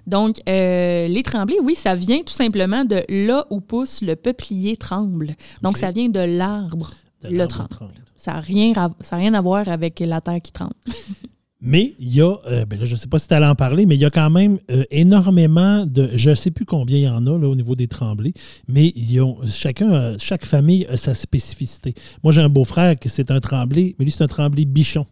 Donc, 0.08 0.38
euh, 0.48 1.06
les 1.06 1.22
tremblés, 1.22 1.58
oui, 1.62 1.74
ça 1.76 1.94
vient 1.94 2.18
tout 2.22 2.32
simplement 2.34 2.84
de 2.84 3.02
là 3.08 3.44
où 3.50 3.60
pousse 3.60 4.02
le 4.02 4.16
peuplier 4.16 4.76
tremble. 4.76 5.36
Donc, 5.62 5.76
ça 5.78 5.90
vient 5.92 6.08
de 6.08 6.20
l'arbre, 6.20 6.94
le 7.22 7.46
tremble. 7.46 7.68
tremble. 7.68 7.92
Ça 8.16 8.32
n'a 8.32 8.40
rien, 8.40 8.72
à- 8.76 8.90
ça 9.00 9.14
a 9.16 9.18
rien 9.20 9.34
à 9.34 9.40
voir 9.40 9.68
avec 9.68 10.00
la 10.00 10.20
terre 10.20 10.40
qui 10.42 10.50
tremble. 10.50 10.72
Mais 11.60 11.94
il 11.98 12.14
y 12.14 12.20
a, 12.20 12.36
euh, 12.46 12.64
ben 12.64 12.78
là, 12.78 12.84
je 12.84 12.92
ne 12.94 12.96
sais 12.98 13.08
pas 13.08 13.18
si 13.18 13.26
tu 13.26 13.34
allais 13.34 13.44
en 13.46 13.56
parler, 13.56 13.84
mais 13.84 13.96
il 13.96 14.00
y 14.00 14.04
a 14.04 14.10
quand 14.10 14.30
même 14.30 14.58
euh, 14.70 14.84
énormément 14.92 15.84
de. 15.86 16.08
Je 16.14 16.30
ne 16.30 16.34
sais 16.36 16.52
plus 16.52 16.64
combien 16.64 16.96
il 16.98 17.02
y 17.02 17.08
en 17.08 17.26
a 17.26 17.36
là, 17.36 17.48
au 17.48 17.56
niveau 17.56 17.74
des 17.74 17.88
tremblés, 17.88 18.32
mais 18.68 18.92
ils 18.94 19.20
ont, 19.20 19.38
chacun, 19.44 19.92
euh, 19.92 20.14
chaque 20.20 20.44
famille 20.46 20.86
a 20.86 20.96
sa 20.96 21.14
spécificité. 21.14 21.94
Moi, 22.22 22.32
j'ai 22.32 22.42
un 22.42 22.48
beau-frère 22.48 22.96
qui 22.96 23.08
c'est 23.08 23.32
un 23.32 23.40
tremblé, 23.40 23.96
mais 23.98 24.04
lui, 24.04 24.12
c'est 24.12 24.22
un 24.22 24.28
tremblé 24.28 24.66
bichon 24.66 25.04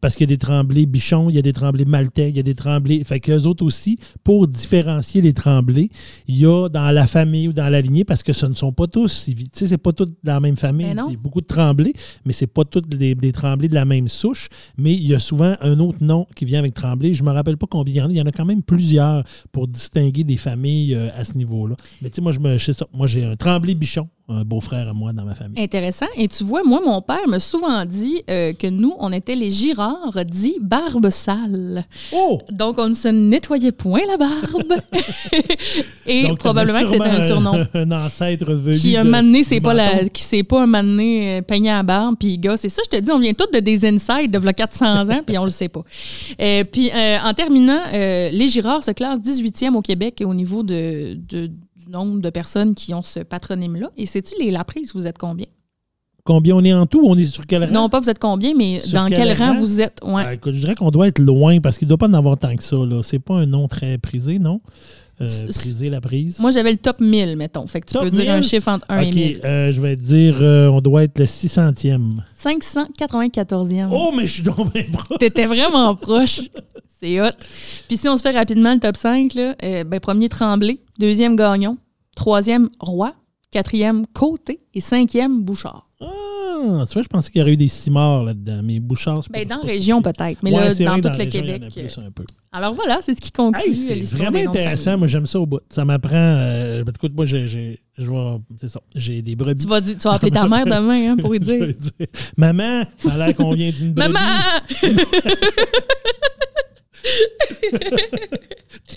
parce 0.00 0.14
qu'il 0.14 0.28
y 0.28 0.32
a 0.32 0.34
des 0.34 0.38
tremblés 0.38 0.86
bichons, 0.86 1.30
il 1.30 1.36
y 1.36 1.38
a 1.38 1.42
des 1.42 1.52
tremblés 1.52 1.84
maltais, 1.84 2.30
il 2.30 2.36
y 2.36 2.40
a 2.40 2.42
des 2.42 2.54
tremblés. 2.54 3.02
Fait 3.04 3.20
qu'eux 3.20 3.42
autres 3.42 3.64
aussi, 3.64 3.98
pour 4.24 4.46
différencier 4.46 5.20
les 5.20 5.32
tremblés, 5.32 5.90
il 6.28 6.38
y 6.38 6.46
a 6.46 6.68
dans 6.68 6.90
la 6.90 7.06
famille 7.06 7.48
ou 7.48 7.52
dans 7.52 7.68
la 7.68 7.80
lignée, 7.80 8.04
parce 8.04 8.22
que 8.22 8.32
ce 8.32 8.46
ne 8.46 8.54
sont 8.54 8.72
pas 8.72 8.86
tous, 8.86 9.26
tu 9.26 9.34
sais, 9.52 9.66
c'est 9.66 9.78
pas 9.78 9.92
tous 9.92 10.08
dans 10.24 10.34
la 10.34 10.40
même 10.40 10.56
famille. 10.56 10.86
Il 10.86 11.12
y 11.12 11.14
a 11.14 11.18
beaucoup 11.18 11.40
de 11.40 11.46
tremblés, 11.46 11.92
mais 12.24 12.32
c'est 12.32 12.46
pas 12.46 12.64
tous 12.64 12.80
des, 12.82 13.14
des 13.14 13.32
tremblés 13.32 13.68
de 13.68 13.74
la 13.74 13.84
même 13.84 14.08
souche. 14.08 14.48
Mais 14.76 14.92
il 14.94 15.06
y 15.06 15.14
a 15.14 15.18
souvent 15.18 15.56
un 15.60 15.78
autre 15.80 15.98
nom 16.02 16.26
qui 16.34 16.44
vient 16.44 16.58
avec 16.58 16.74
tremblé. 16.74 17.14
Je 17.14 17.22
me 17.22 17.30
rappelle 17.30 17.56
pas 17.56 17.66
combien 17.68 17.94
il 17.94 17.96
y 17.96 18.02
en 18.02 18.08
a. 18.08 18.10
Il 18.10 18.16
y 18.16 18.20
en 18.22 18.26
a 18.26 18.32
quand 18.32 18.44
même 18.44 18.62
plusieurs 18.62 19.24
pour 19.52 19.68
distinguer 19.68 20.24
des 20.24 20.36
familles 20.36 20.94
euh, 20.94 21.08
à 21.16 21.24
ce 21.24 21.36
niveau-là. 21.36 21.76
Mais 22.02 22.10
tu 22.10 22.16
sais, 22.16 22.22
moi, 22.22 22.32
je 22.32 22.40
me, 22.40 22.58
je 22.58 22.64
sais 22.64 22.72
ça. 22.72 22.86
Moi, 22.92 23.06
j'ai 23.06 23.24
un 23.24 23.36
tremblé 23.36 23.74
bichon, 23.74 24.08
un 24.28 24.44
beau-frère 24.44 24.88
à 24.88 24.92
moi 24.92 25.12
dans 25.12 25.24
ma 25.24 25.34
famille. 25.34 25.62
Intéressant. 25.62 26.06
Et 26.16 26.28
tu 26.28 26.44
vois, 26.44 26.62
moi, 26.64 26.80
mon 26.84 27.00
père 27.02 27.28
m'a 27.28 27.38
souvent 27.38 27.84
dit 27.84 28.22
euh, 28.30 28.52
que 28.52 28.68
nous, 28.68 28.94
on 28.98 29.12
était 29.12 29.34
les 29.34 29.50
dits 30.24 30.58
barbe 30.60 31.10
sale. 31.10 31.84
Oh! 32.12 32.40
Donc, 32.50 32.78
on 32.78 32.88
ne 32.88 32.94
se 32.94 33.08
nettoyait 33.08 33.72
point 33.72 34.00
la 34.08 34.16
barbe. 34.16 34.80
Et 36.06 36.24
Donc, 36.24 36.38
probablement 36.38 36.80
que 36.80 36.88
c'était 36.90 37.02
un 37.02 37.20
surnom. 37.20 37.64
Un, 37.74 37.90
ancêtre 37.92 38.52
venu. 38.52 38.76
Qui 38.78 38.96
un 38.96 39.04
moment 39.04 39.22
donné, 39.22 39.42
c'est 39.42 39.60
pas 39.60 39.74
la, 39.74 40.08
qui 40.08 40.22
s'est 40.22 40.42
pas 40.42 40.62
un 40.62 40.66
moment 40.66 40.82
donné 40.82 41.38
euh, 41.38 41.42
peigné 41.42 41.70
à 41.70 41.82
barbe, 41.82 42.16
puis 42.18 42.38
gars, 42.38 42.56
c'est 42.56 42.68
ça, 42.68 42.82
je 42.90 42.96
te 42.96 43.02
dis, 43.02 43.10
on 43.10 43.18
vient 43.18 43.32
tous 43.34 43.50
de 43.52 43.60
des 43.60 43.84
insides 43.86 44.30
de 44.30 44.38
v'là 44.38 44.52
400 44.52 45.10
ans, 45.10 45.20
puis 45.26 45.38
on 45.38 45.44
le 45.44 45.50
sait 45.50 45.68
pas. 45.68 45.82
Euh, 46.40 46.64
puis 46.64 46.90
euh, 46.94 47.18
en 47.24 47.34
terminant, 47.34 47.80
euh, 47.92 48.30
les 48.30 48.48
Girards 48.48 48.84
se 48.84 48.92
classent 48.92 49.20
18e 49.20 49.74
au 49.74 49.82
Québec 49.82 50.22
au 50.24 50.34
niveau 50.34 50.62
de, 50.62 51.14
de- 51.28 51.46
du 51.46 51.90
nombre 51.90 52.20
de 52.20 52.30
personnes 52.30 52.74
qui 52.74 52.94
ont 52.94 53.02
ce 53.02 53.20
patronyme-là. 53.20 53.90
Et 53.96 54.06
sais-tu, 54.06 54.34
les 54.40 54.50
Laprise, 54.50 54.92
vous 54.94 55.06
êtes 55.06 55.18
combien? 55.18 55.46
Combien 56.26 56.56
on 56.56 56.64
est 56.64 56.72
en 56.74 56.84
tout? 56.86 57.02
On 57.06 57.16
est 57.16 57.24
sur 57.24 57.46
quel 57.46 57.64
rang? 57.64 57.70
Non, 57.70 57.88
pas 57.88 58.00
vous 58.00 58.10
êtes 58.10 58.18
combien, 58.18 58.52
mais 58.54 58.80
Sur 58.80 58.98
dans 59.00 59.06
quel 59.08 59.16
quel 59.28 59.32
rang 59.38 59.54
rang? 59.54 59.58
vous 59.60 59.80
êtes? 59.80 59.98
Ouais. 60.04 60.22
Ah, 60.26 60.34
écoute, 60.34 60.52
je 60.54 60.60
dirais 60.60 60.74
qu'on 60.74 60.90
doit 60.90 61.08
être 61.08 61.18
loin 61.20 61.60
parce 61.60 61.78
qu'il 61.78 61.86
ne 61.86 61.90
doit 61.90 61.98
pas 61.98 62.08
en 62.08 62.14
avoir 62.14 62.36
tant 62.36 62.54
que 62.54 62.62
ça. 62.62 62.76
Là. 62.76 63.00
C'est 63.02 63.18
pas 63.20 63.34
un 63.34 63.46
nom 63.46 63.68
très 63.68 63.96
prisé, 63.96 64.38
non? 64.38 64.60
Euh, 65.22 65.28
la 65.80 66.00
prise? 66.02 66.40
Moi, 66.40 66.50
j'avais 66.50 66.72
le 66.72 66.76
top 66.76 67.00
1000, 67.00 67.36
mettons. 67.36 67.66
Fait 67.66 67.80
que 67.80 67.86
tu 67.86 67.94
Top 67.94 68.02
peux 68.02 68.10
dire 68.10 68.30
un 68.30 68.40
1000? 68.40 68.42
chiffre 68.42 68.68
entre 68.68 68.84
1 68.90 69.00
et 69.00 69.08
OK, 69.08 69.14
1000. 69.14 69.40
euh, 69.44 69.72
je 69.72 69.80
vais 69.80 69.96
dire, 69.96 70.36
euh, 70.42 70.68
on 70.68 70.82
doit 70.82 71.04
être 71.04 71.18
le 71.18 71.24
600e. 71.24 72.10
594e. 72.38 73.88
Oh, 73.90 74.12
mais 74.14 74.26
je 74.26 74.32
suis 74.32 74.42
donc 74.42 74.72
bien 74.72 74.84
proche. 74.92 75.18
T'étais 75.18 75.46
vraiment 75.46 75.94
proche. 75.94 76.42
C'est 77.00 77.20
hot. 77.20 77.30
Puis 77.88 77.96
si 77.96 78.08
on 78.08 78.16
se 78.16 78.22
fait 78.22 78.36
rapidement 78.36 78.74
le 78.74 78.80
top 78.80 78.96
5, 78.96 79.34
là, 79.34 79.54
euh, 79.62 79.84
ben, 79.84 80.00
premier 80.00 80.28
Tremblay, 80.28 80.78
deuxième 80.98 81.36
Gagnon, 81.36 81.76
troisième 82.14 82.68
Roi, 82.80 83.14
quatrième 83.60 84.04
Côté 84.12 84.60
et 84.74 84.80
cinquième 84.80 85.42
Bouchard. 85.42 85.88
Ah, 85.98 86.82
tu 86.86 86.92
vois, 86.92 87.02
je 87.02 87.08
pensais 87.08 87.30
qu'il 87.30 87.38
y 87.38 87.42
aurait 87.42 87.54
eu 87.54 87.56
des 87.56 87.68
cimards 87.68 88.22
là-dedans, 88.24 88.60
mais 88.62 88.80
Bouchard, 88.80 89.22
c'est 89.22 89.32
Ben, 89.32 89.48
dans 89.48 89.56
la 89.62 89.62
région 89.62 90.02
peut-être, 90.02 90.42
mais 90.42 90.52
Ouais, 90.52 90.68
là, 90.68 90.74
dans 90.74 90.84
vrai, 90.92 91.00
tout 91.00 91.08
le 91.08 91.16
région, 91.24 91.42
il 91.42 91.48
y 91.48 91.52
en 91.52 91.54
a 91.54 91.58
Québec. 91.70 91.72
plus 91.72 91.98
euh, 91.98 92.06
un 92.06 92.10
peu. 92.10 92.24
Alors 92.52 92.74
voilà, 92.74 92.98
c'est 93.00 93.14
ce 93.14 93.20
qui 93.20 93.32
conclut 93.32 93.62
Hey, 93.66 93.74
c'est 93.74 93.94
l'histoire 93.94 94.30
vraiment 94.30 94.50
intéressant. 94.50 94.98
Moi, 94.98 95.06
j'aime 95.06 95.24
ça 95.24 95.40
au 95.40 95.46
bout. 95.46 95.60
Ça 95.70 95.86
m'apprend. 95.86 96.10
euh, 96.14 96.84
écoute, 96.94 97.12
moi, 97.16 97.24
j'ai, 97.24 97.46
c'est 98.58 98.68
ça. 98.68 98.80
J'ai 98.94 99.22
des 99.22 99.36
brebis. 99.36 99.62
Tu 99.62 99.66
vas, 99.68 99.80
dire- 99.80 99.96
tu 99.96 100.02
vas 100.06 100.12
appeler 100.14 100.32
ta 100.32 100.46
mère 100.46 100.66
demain 100.76 101.12
hein, 101.12 101.16
pour 101.16 101.32
lui 101.32 101.40
dire 101.40 101.66
Maman, 102.36 102.82
ça 102.98 103.14
a 103.14 103.26
l'air 103.26 103.34
qu'on 103.36 103.54
vient 103.54 103.70
d'une 103.70 103.94
brebis. 103.94 104.12
Maman! 104.12 104.82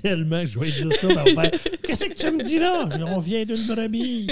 Tellement 0.02 0.42
que 0.42 0.48
je 0.48 0.60
vais 0.60 0.72
dire 0.72 0.90
ça. 1.00 1.08
faire, 1.10 1.52
Qu'est-ce 1.90 2.06
que 2.06 2.14
tu 2.14 2.32
me 2.32 2.44
dis 2.44 2.60
là? 2.60 2.86
On 3.08 3.20
vient 3.20 3.44
d'une 3.46 3.76
brebis. 3.76 4.28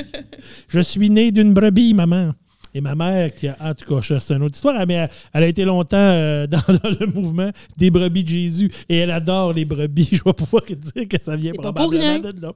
Je 0.68 0.80
suis 0.80 1.10
né 1.10 1.32
d'une 1.32 1.54
brebis, 1.54 1.94
maman. 1.94 2.32
Et 2.74 2.82
ma 2.82 2.94
mère, 2.94 3.34
qui 3.34 3.48
a, 3.48 3.56
en 3.60 3.74
tout 3.74 3.86
cas, 4.02 4.20
c'est 4.20 4.36
une 4.36 4.44
autre 4.44 4.54
histoire, 4.56 4.86
mais 4.86 4.94
elle, 4.96 5.10
elle 5.34 5.44
a 5.44 5.48
été 5.48 5.66
longtemps 5.66 5.98
euh, 5.98 6.46
dans, 6.46 6.62
dans 6.68 6.90
le 7.00 7.08
mouvement 7.08 7.50
des 7.76 7.90
brebis 7.90 8.24
de 8.24 8.30
Jésus 8.30 8.70
et 8.88 8.98
elle 8.98 9.10
adore 9.10 9.54
les 9.54 9.66
brebis. 9.66 10.10
Je 10.12 10.22
vais 10.24 10.34
pouvoir 10.34 10.62
dire 10.68 11.08
que 11.10 11.20
ça 11.20 11.36
vient 11.36 11.54
C'est 11.56 11.62
pas 11.62 11.74
pour 11.74 11.88
probablement 11.90 12.20
rien. 12.22 12.32
de 12.34 12.40
là. 12.42 12.54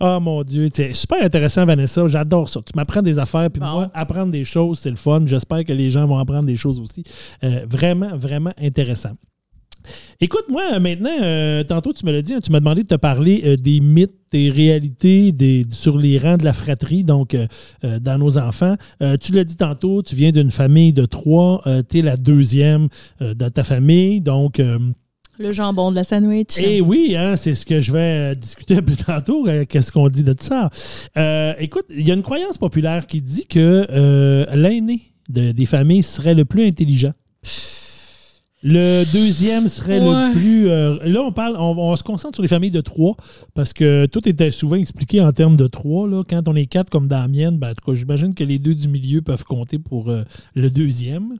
Oh 0.00 0.18
mon 0.20 0.42
Dieu, 0.42 0.68
c'est 0.72 0.92
super 0.94 1.22
intéressant, 1.22 1.64
Vanessa. 1.64 2.04
J'adore 2.08 2.48
ça. 2.48 2.60
Tu 2.60 2.72
m'apprends 2.74 3.02
des 3.02 3.18
affaires, 3.20 3.50
puis 3.50 3.60
Bon. 3.60 3.70
moi, 3.70 3.90
apprendre 3.94 4.32
des 4.32 4.44
choses, 4.44 4.80
c'est 4.80 4.90
le 4.90 4.96
fun. 4.96 5.22
J'espère 5.26 5.64
que 5.64 5.72
les 5.72 5.90
gens 5.90 6.06
vont 6.06 6.18
apprendre 6.18 6.44
des 6.46 6.56
choses 6.56 6.80
aussi. 6.80 7.04
Euh, 7.44 7.60
vraiment, 7.68 8.16
vraiment 8.16 8.52
intéressant. 8.60 9.12
Écoute, 10.20 10.44
moi, 10.48 10.78
maintenant, 10.80 11.10
euh, 11.22 11.62
tantôt, 11.64 11.92
tu 11.92 12.04
me 12.06 12.12
l'as 12.12 12.22
dit, 12.22 12.34
hein, 12.34 12.40
tu 12.42 12.50
m'as 12.52 12.60
demandé 12.60 12.82
de 12.82 12.88
te 12.88 12.94
parler 12.94 13.42
euh, 13.44 13.56
des 13.56 13.80
mythes, 13.80 14.14
des 14.30 14.50
réalités 14.50 15.32
des, 15.32 15.66
sur 15.70 15.96
les 15.98 16.18
rangs 16.18 16.36
de 16.36 16.44
la 16.44 16.52
fratrie, 16.52 17.02
donc 17.04 17.34
euh, 17.34 17.46
euh, 17.84 17.98
dans 17.98 18.18
nos 18.18 18.38
enfants. 18.38 18.76
Euh, 19.02 19.16
tu 19.16 19.32
l'as 19.32 19.44
dit 19.44 19.56
tantôt, 19.56 20.02
tu 20.02 20.14
viens 20.14 20.30
d'une 20.30 20.50
famille 20.50 20.92
de 20.92 21.04
trois, 21.06 21.62
tu 21.88 21.98
es 21.98 22.02
la 22.02 22.16
deuxième 22.16 22.88
euh, 23.22 23.34
dans 23.34 23.50
ta 23.50 23.64
famille, 23.64 24.20
donc... 24.20 24.60
euh, 24.60 24.78
Le 25.38 25.52
jambon 25.52 25.90
de 25.90 25.96
la 25.96 26.04
sandwich. 26.04 26.58
eh 26.62 26.80
oui, 26.80 27.14
hein, 27.16 27.34
c'est 27.36 27.54
ce 27.54 27.64
que 27.64 27.80
je 27.80 27.90
vais 27.92 27.98
euh, 27.98 28.34
discuter 28.34 28.76
un 28.76 28.82
peu 28.82 28.94
tantôt. 29.06 29.48
euh, 29.48 29.64
Qu'est-ce 29.68 29.90
qu'on 29.90 30.08
dit 30.08 30.22
de 30.24 30.34
ça? 30.38 30.68
Euh, 31.16 31.54
écoute, 31.58 31.86
il 31.90 32.06
y 32.06 32.10
a 32.10 32.14
une 32.14 32.22
croyance 32.22 32.58
populaire 32.58 33.06
qui 33.06 33.20
dit 33.22 33.46
que 33.46 33.86
euh, 33.90 34.44
l'aîné 34.54 35.00
de- 35.30 35.52
des 35.52 35.66
familles 35.66 36.02
serait 36.02 36.34
le 36.34 36.44
plus 36.44 36.66
intelligent. 36.66 37.12
Le 38.62 39.04
deuxième 39.12 39.68
serait 39.68 40.00
Ouais. 40.00 40.28
le 40.28 40.32
plus. 40.34 40.68
euh, 40.68 40.98
là, 41.04 41.22
on 41.22 41.32
parle, 41.32 41.56
on, 41.56 41.76
on 41.78 41.96
se 41.96 42.02
concentre 42.02 42.34
sur 42.36 42.42
les 42.42 42.48
familles 42.48 42.70
de 42.70 42.82
trois 42.82 43.16
parce 43.54 43.72
que 43.72 44.04
tout 44.06 44.28
était 44.28 44.50
souvent 44.50 44.76
expliqué 44.76 45.20
en 45.22 45.32
termes 45.32 45.56
de 45.56 45.66
trois. 45.66 46.06
Là. 46.06 46.22
Quand 46.28 46.46
on 46.46 46.54
est 46.54 46.66
quatre 46.66 46.90
comme 46.90 47.08
dans 47.08 47.20
la 47.20 47.28
mienne, 47.28 47.58
ben, 47.58 47.70
en 47.70 47.74
tout 47.74 47.90
cas, 47.90 47.94
j'imagine 47.94 48.34
que 48.34 48.44
les 48.44 48.58
deux 48.58 48.74
du 48.74 48.86
milieu 48.88 49.22
peuvent 49.22 49.44
compter 49.44 49.78
pour 49.78 50.10
euh, 50.10 50.24
le 50.54 50.68
deuxième. 50.68 51.38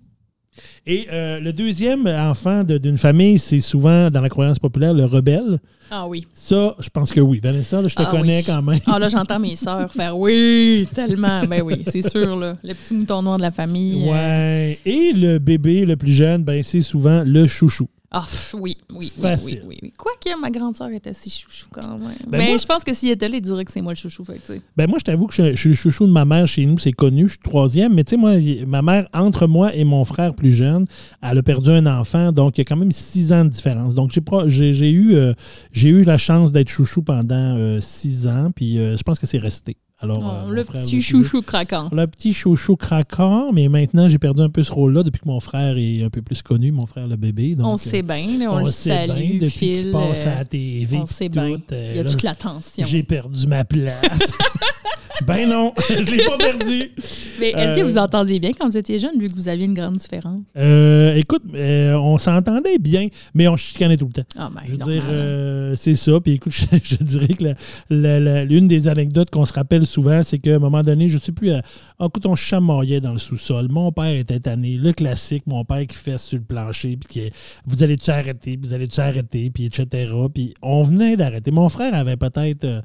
Et 0.86 1.06
euh, 1.12 1.40
le 1.40 1.52
deuxième 1.52 2.06
enfant 2.06 2.64
d'une 2.64 2.98
famille, 2.98 3.38
c'est 3.38 3.61
souvent, 3.61 4.11
dans 4.11 4.20
la 4.20 4.28
croyance 4.28 4.58
populaire, 4.58 4.94
le 4.94 5.04
rebelle. 5.04 5.58
Ah 5.90 6.06
oui. 6.06 6.26
Ça, 6.34 6.76
je 6.78 6.88
pense 6.88 7.11
que 7.11 7.20
oui. 7.20 7.40
Vanessa, 7.42 7.82
là, 7.82 7.88
je 7.88 7.96
te 7.96 8.02
Ah 8.02 8.11
connais 8.11 8.38
oui. 8.38 8.44
quand 8.46 8.62
même. 8.62 8.78
Ah 8.86 8.98
là, 8.98 9.08
j'entends 9.08 9.38
mes 9.40 9.56
sœurs 9.56 9.92
faire 9.92 10.16
oui, 10.16 10.86
tellement. 10.94 11.44
Ben 11.48 11.62
oui, 11.62 11.82
c'est 11.86 12.08
sûr, 12.08 12.36
là. 12.36 12.54
Le 12.62 12.74
petit 12.74 12.94
mouton 12.94 13.22
noir 13.22 13.36
de 13.38 13.42
la 13.42 13.50
famille. 13.50 14.04
euh, 14.08 14.12
Ouais. 14.12 14.78
Et 14.86 15.12
le 15.12 15.38
bébé, 15.38 15.84
le 15.84 15.96
plus 15.96 16.12
jeune, 16.12 16.44
ben, 16.44 16.62
c'est 16.62 16.80
souvent 16.82 17.22
le 17.26 17.46
chouchou. 17.46 17.88
Ah, 18.12 18.22
pff, 18.22 18.56
oui, 18.58 18.76
oui, 18.90 18.96
oui, 18.98 19.12
Facile. 19.22 19.61
oui, 19.62 19.68
oui, 19.68 19.78
oui. 19.84 19.92
Quoique 19.96 20.36
ma 20.40 20.50
grande 20.50 20.76
sœur 20.76 20.88
était 20.90 21.14
si 21.14 21.30
chouchou 21.30 21.68
quand 21.70 21.86
même. 21.96 22.00
Ben 22.26 22.38
Mais 22.38 22.48
moi- 22.48 22.56
je 22.58 22.66
pense 22.66 22.82
que 22.82 22.92
s'il 22.92 23.11
était 23.11 23.28
là, 23.28 23.36
il 23.36 23.40
dirait 23.40 23.64
que 23.64 23.70
c'est 23.70 23.80
moi 23.80 23.92
le 23.92 23.96
chouchou. 23.96 24.24
Fait. 24.24 24.40
Ben 24.76 24.88
moi, 24.90 24.98
je 24.98 25.04
t'avoue 25.04 25.28
que 25.28 25.34
je, 25.34 25.54
suis 25.54 25.68
le 25.68 25.74
chouchou 25.76 26.08
de 26.08 26.12
ma 26.12 26.24
mère 26.24 26.48
chez 26.48 26.66
nous, 26.66 26.76
c'est 26.78 26.90
connu, 26.90 27.26
je 27.28 27.34
suis 27.34 27.38
troisième. 27.38 27.94
Mais 27.94 28.02
tu 28.02 28.11
sais, 28.11 28.16
moi, 28.16 28.32
ma 28.66 28.82
mère, 28.82 29.08
entre 29.14 29.46
moi 29.46 29.72
et 29.76 29.84
mon 29.84 30.04
frère 30.04 30.34
plus 30.34 30.52
jeune, 30.52 30.86
elle 31.22 31.38
a 31.38 31.42
perdu 31.44 31.70
un 31.70 31.86
enfant, 31.86 32.32
donc 32.32 32.58
il 32.58 32.62
y 32.62 32.62
a 32.62 32.64
quand 32.64 32.76
même 32.76 32.90
six 32.90 33.32
ans 33.32 33.44
de 33.44 33.50
différence. 33.50 33.94
Donc 33.94 34.11
j'ai 34.11 34.20
pro- 34.20 34.48
j'ai 34.48 34.74
j'ai 34.74 34.90
eu, 34.90 35.14
euh, 35.14 35.32
j'ai 35.70 35.90
eu 35.90 36.02
la 36.02 36.18
chance 36.18 36.50
d'être 36.50 36.68
chouchou 36.68 37.02
pendant 37.02 37.56
euh, 37.56 37.78
six 37.80 38.26
ans, 38.26 38.50
puis 38.52 38.78
euh, 38.78 38.96
je 38.96 39.02
pense 39.04 39.20
que 39.20 39.26
c'est 39.26 39.38
resté. 39.38 39.76
Alors, 40.03 40.18
Oh, 40.22 40.48
euh, 40.51 40.55
le 40.55 40.64
frère 40.64 40.80
petit 40.80 41.03
chouchou 41.03 41.42
craquant. 41.42 41.88
Le 41.92 42.07
petit 42.07 42.32
chouchou 42.32 42.74
craquant, 42.76 43.53
mais 43.53 43.68
maintenant 43.68 44.09
j'ai 44.09 44.18
perdu 44.18 44.40
un 44.42 44.48
peu 44.48 44.62
ce 44.62 44.72
rôle-là 44.72 45.03
depuis 45.03 45.20
que 45.20 45.28
mon 45.28 45.40
frère 45.40 45.76
est 45.76 46.03
un 46.03 46.09
peu 46.11 46.22
plus 46.22 46.40
connu, 46.42 46.72
mon 46.72 46.86
frère 46.86 47.07
le 47.07 47.16
bébé. 47.16 47.55
Donc, 47.55 47.66
on 47.66 47.74
euh, 47.74 47.76
sait 47.76 48.03
bien, 48.03 48.24
là, 48.38 48.51
on, 48.53 48.59
le 48.61 48.64
sait 48.64 49.07
bien 49.07 49.14
salue, 49.14 49.44
Phil. 49.48 49.82
qu'il 49.82 49.90
passe 49.92 50.26
à 50.26 50.30
euh, 50.30 50.34
la 50.38 50.44
TV. 50.46 50.96
on 50.96 51.07
sait 51.07 51.28
bien. 51.28 51.42
euh, 51.72 51.90
Il 51.92 51.96
y 51.96 52.01
a 52.01 52.03
là, 52.03 52.11
toute 52.11 52.22
l'attention. 52.22 52.86
J'ai 52.86 53.03
perdu 53.03 53.46
ma 53.46 53.64
place. 53.64 54.32
ben 55.26 55.46
non, 55.48 55.74
je 55.90 56.11
l'ai 56.11 56.24
pas 56.24 56.38
perdu. 56.38 56.90
Mais 57.38 57.51
est-ce 57.51 57.74
que 57.74 57.80
Euh, 57.80 57.84
vous 57.84 57.98
entendiez 57.98 58.40
bien 58.40 58.51
quand 58.59 58.66
vous 58.68 58.76
étiez 58.78 58.98
jeune, 58.98 59.18
vu 59.18 59.26
que 59.28 59.34
vous 59.34 59.48
aviez 59.48 59.66
une 59.66 59.74
grande 59.74 59.96
différence? 59.96 60.40
Euh, 60.57 61.14
écoute, 61.16 61.42
euh, 61.55 61.94
on 61.94 62.16
s'entendait 62.16 62.78
bien, 62.78 63.09
mais 63.34 63.48
on 63.48 63.57
chicanait 63.57 63.96
tout 63.98 64.07
le 64.07 64.12
temps. 64.12 64.28
Ah, 64.36 64.48
ben, 64.55 64.61
Je 64.66 64.72
veux 64.72 64.78
normal. 64.78 64.96
dire, 64.98 65.05
euh, 65.11 65.74
c'est 65.76 65.94
ça. 65.94 66.18
Puis 66.20 66.32
écoute, 66.32 66.53
je, 66.55 66.64
je 66.82 66.96
dirais 67.05 67.28
que 67.34 68.44
l'une 68.44 68.66
des 68.68 68.88
anecdotes 68.88 69.28
qu'on 69.30 69.44
se 69.44 69.53
rappelle 69.53 69.84
souvent, 69.91 70.22
c'est 70.22 70.38
qu'à 70.38 70.57
un 70.57 70.59
moment 70.59 70.82
donné, 70.82 71.09
je 71.09 71.14
ne 71.16 71.20
sais 71.20 71.32
plus, 71.32 71.51
euh, 71.51 71.61
ah, 71.99 72.07
écoute, 72.07 72.24
on 72.26 72.34
chamaillait 72.34 73.01
dans 73.01 73.12
le 73.12 73.18
sous-sol. 73.18 73.68
Mon 73.70 73.93
père 73.93 74.14
était 74.14 74.41
tanné. 74.41 74.76
Le 74.76 74.93
classique, 74.93 75.43
mon 75.47 75.64
père 75.64 75.86
qui 75.86 75.97
fait 75.97 76.18
sur 76.18 76.38
le 76.38 76.45
plancher, 76.45 76.97
puis 76.97 77.09
qui 77.09 77.30
vous 77.66 77.82
allez-tu 77.82 78.11
arrêter, 78.11 78.59
vous 78.61 78.72
allez-tu 78.74 79.01
arrêter, 79.01 79.51
puis 79.51 79.66
etc. 79.66 80.12
Puis 80.34 80.55
on 80.62 80.82
venait 80.82 81.16
d'arrêter. 81.16 81.51
Mon 81.51 81.68
frère 81.68 81.95
avait 81.95 82.16
peut-être. 82.16 82.64
euh, 82.64 82.80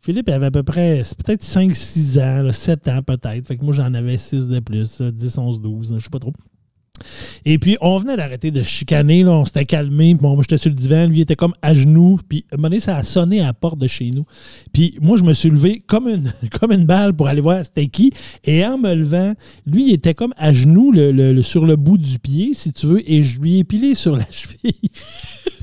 Philippe 0.00 0.28
avait 0.28 0.46
à 0.46 0.50
peu 0.50 0.62
près, 0.62 1.02
peut-être 1.24 1.42
5-6 1.42 2.20
ans, 2.20 2.42
là, 2.42 2.52
7 2.52 2.86
ans 2.88 3.02
peut-être. 3.02 3.46
Fait 3.46 3.56
que 3.56 3.64
moi, 3.64 3.74
j'en 3.74 3.92
avais 3.94 4.16
6 4.16 4.48
de 4.48 4.60
plus, 4.60 5.00
euh, 5.00 5.10
10, 5.10 5.38
11, 5.38 5.60
12, 5.60 5.94
je 5.96 6.02
sais 6.04 6.08
pas 6.10 6.20
trop. 6.20 6.32
Et 7.44 7.58
puis, 7.58 7.76
on 7.80 7.98
venait 7.98 8.16
d'arrêter 8.16 8.50
de 8.50 8.62
chicaner, 8.62 9.24
on 9.26 9.44
s'était 9.44 9.64
calmé. 9.64 10.14
Puis, 10.14 10.26
moi, 10.26 10.36
j'étais 10.40 10.58
sur 10.58 10.70
le 10.70 10.76
divan, 10.76 11.06
lui 11.06 11.20
était 11.20 11.36
comme 11.36 11.54
à 11.62 11.74
genoux. 11.74 12.18
Puis, 12.28 12.44
à 12.50 12.54
un 12.54 12.58
moment 12.58 12.68
donné, 12.68 12.80
ça 12.80 12.96
a 12.96 13.02
sonné 13.02 13.40
à 13.40 13.46
la 13.46 13.54
porte 13.54 13.78
de 13.78 13.86
chez 13.88 14.10
nous. 14.10 14.24
Puis, 14.72 14.96
moi, 15.00 15.16
je 15.16 15.24
me 15.24 15.32
suis 15.34 15.50
levé 15.50 15.82
comme 15.86 16.08
une, 16.08 16.84
balle 16.84 17.14
pour 17.14 17.28
aller 17.28 17.40
voir 17.40 17.64
c'était 17.64 17.86
qui. 17.88 18.12
Et 18.44 18.64
en 18.64 18.78
me 18.78 18.94
levant, 18.94 19.34
lui, 19.66 19.88
il 19.88 19.94
était 19.94 20.14
comme 20.14 20.32
à 20.36 20.52
genoux 20.52 20.92
le- 20.92 21.42
sur 21.42 21.64
le 21.66 21.76
bout 21.76 21.98
du 21.98 22.18
pied, 22.18 22.50
si 22.54 22.72
tu 22.72 22.86
veux, 22.86 23.10
et 23.10 23.22
je 23.22 23.40
lui 23.40 23.58
ai 23.58 23.64
pilé 23.64 23.94
sur 23.94 24.16
la 24.16 24.26
cheville. 24.30 24.72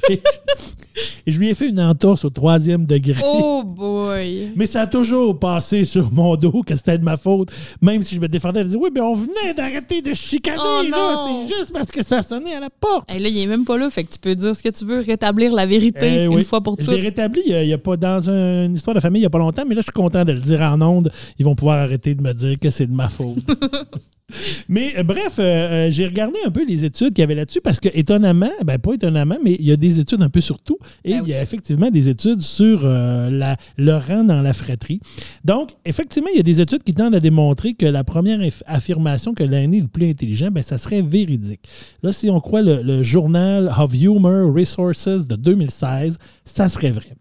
Et, 0.10 0.22
je, 0.22 1.02
et 1.28 1.32
je 1.32 1.40
lui 1.40 1.50
ai 1.50 1.54
fait 1.54 1.70
une 1.70 1.80
entorse 1.80 2.26
au 2.26 2.30
troisième 2.30 2.86
degré. 2.86 3.16
Oh 3.24 3.64
boy! 3.66 4.52
Mais 4.56 4.66
ça 4.66 4.82
a 4.82 4.88
toujours 4.88 5.38
passé 5.40 5.84
sur 5.84 6.12
mon 6.12 6.36
dos 6.36 6.64
que 6.66 6.76
c'était 6.76 6.98
de 6.98 7.04
ma 7.04 7.18
faute. 7.18 7.52
Même 7.82 8.02
si 8.02 8.16
je 8.16 8.20
me 8.22 8.28
défendais, 8.28 8.60
elle 8.62 8.68
disait 8.68 8.78
Oui, 8.78 8.90
mais 8.94 9.02
on 9.02 9.14
venait 9.14 9.54
d'arrêter 9.56 10.02
de 10.02 10.14
chicaner, 10.14 10.58
Oh 10.64 10.82
là. 10.90 11.16
C'est 11.48 11.56
juste 11.56 11.74
parce 11.74 11.92
que 11.92 12.04
ça 12.04 12.22
sonnait 12.22 12.56
à 12.56 12.60
la 12.60 12.70
porte. 12.70 13.10
Hey, 13.12 13.20
là, 13.20 13.30
il 13.30 13.38
est 13.38 13.48
même 13.48 13.66
pas 13.66 13.78
là, 13.78 13.90
fait 13.90 14.04
que 14.04 14.12
tu 14.12 14.20
peux 14.20 14.36
dire 14.36 14.56
ce 14.56 14.64
que 14.64 14.70
tu 14.70 14.86
veux, 14.86 15.00
rétablir 15.02 15.52
la 15.54 15.66
vérité 15.66 16.22
Eh 16.22 16.26
une 16.26 16.36
oui. 16.36 16.44
fois 16.44 16.62
pour 16.62 16.76
Je 16.80 16.86
toutes. 16.86 16.94
l'ai 16.96 17.02
rétabli 17.02 17.42
il 17.46 17.52
y 17.52 17.56
a- 17.56 17.64
il 17.64 17.70
y 17.70 17.74
a 17.74 17.78
pas 17.78 17.98
dans 17.98 18.30
un- 18.30 18.66
une 18.66 18.76
histoire 18.76 18.96
de 18.96 19.00
famille 19.00 19.20
il 19.20 19.24
n'y 19.24 19.28
a 19.28 19.30
pas 19.32 19.38
longtemps, 19.40 19.64
mais 19.68 19.76
là, 19.76 19.82
je 19.82 19.86
suis 19.86 19.92
content 19.92 20.24
de 20.26 20.32
le 20.34 20.40
dire 20.40 20.62
en 20.62 20.82
ondes. 20.82 21.12
Ils 21.40 21.46
vont 21.46 21.56
pouvoir 21.56 21.80
arrêter 21.80 22.16
de 22.16 22.22
me 22.22 22.34
dire 22.34 22.58
que 22.60 22.70
c'est 22.70 22.88
de 22.88 22.94
ma 22.94 23.10
faute. 23.10 23.38
mais 24.68 24.94
euh, 24.98 25.04
bref, 25.04 25.36
euh, 25.40 25.44
euh, 25.88 25.92
j'ai 25.92 26.06
regardé 26.08 26.40
un 26.46 26.50
peu 26.50 26.66
les 26.66 26.84
études 26.84 27.10
qu'il 27.10 27.20
y 27.20 27.24
avait 27.24 27.36
là-dessus 27.36 27.62
parce 27.62 27.80
que, 27.80 27.90
étonnamment, 27.94 28.50
ben 28.66 28.80
pas 28.80 28.94
étonnamment, 28.94 29.38
mais 29.44 29.56
il 29.60 29.66
y 29.66 29.72
a 29.72 29.78
des 29.78 30.00
études 30.00 30.22
un 30.24 30.30
peu 30.30 30.42
sur 30.42 30.60
tout. 30.60 30.78
Et 31.04 31.12
Ben 31.14 31.22
il 31.26 31.30
y 31.30 31.34
a 31.34 31.42
effectivement 31.42 31.90
des 31.92 32.10
études 32.10 32.42
sur 32.42 32.82
euh, 32.84 33.30
la, 33.30 33.56
le 33.78 33.94
rang 33.96 34.24
dans 34.24 34.42
la 34.42 34.54
fratrie. 34.54 35.00
Donc, 35.44 35.70
effectivement, 35.86 36.30
il 36.34 36.38
y 36.38 36.40
a 36.40 36.44
des 36.44 36.60
études 36.62 36.84
qui 36.84 36.94
tendent 36.94 37.16
à 37.16 37.20
démontrer 37.20 37.74
que 37.76 37.86
la 37.86 38.04
première 38.04 38.40
aff- 38.40 38.64
affirmation 38.66 39.34
que 39.34 39.44
l'aîné 39.44 39.78
est 39.78 39.82
le 39.82 39.88
plus 39.88 40.10
intelligent, 40.10 40.50
ben, 40.52 40.64
ça 40.64 40.78
serait 40.78 41.02
véridique. 41.02 41.62
Là, 42.02 42.12
si 42.12 42.30
on 42.30 42.40
croit 42.40 42.62
le, 42.62 42.82
le 42.82 43.04
journal 43.04 43.72
of 43.78 43.94
Humor 43.94 44.54
Resources 44.54 45.28
de 45.28 45.36
2016, 45.36 46.18
ça 46.46 46.68
serait 46.70 46.92
vrai. 46.92 47.12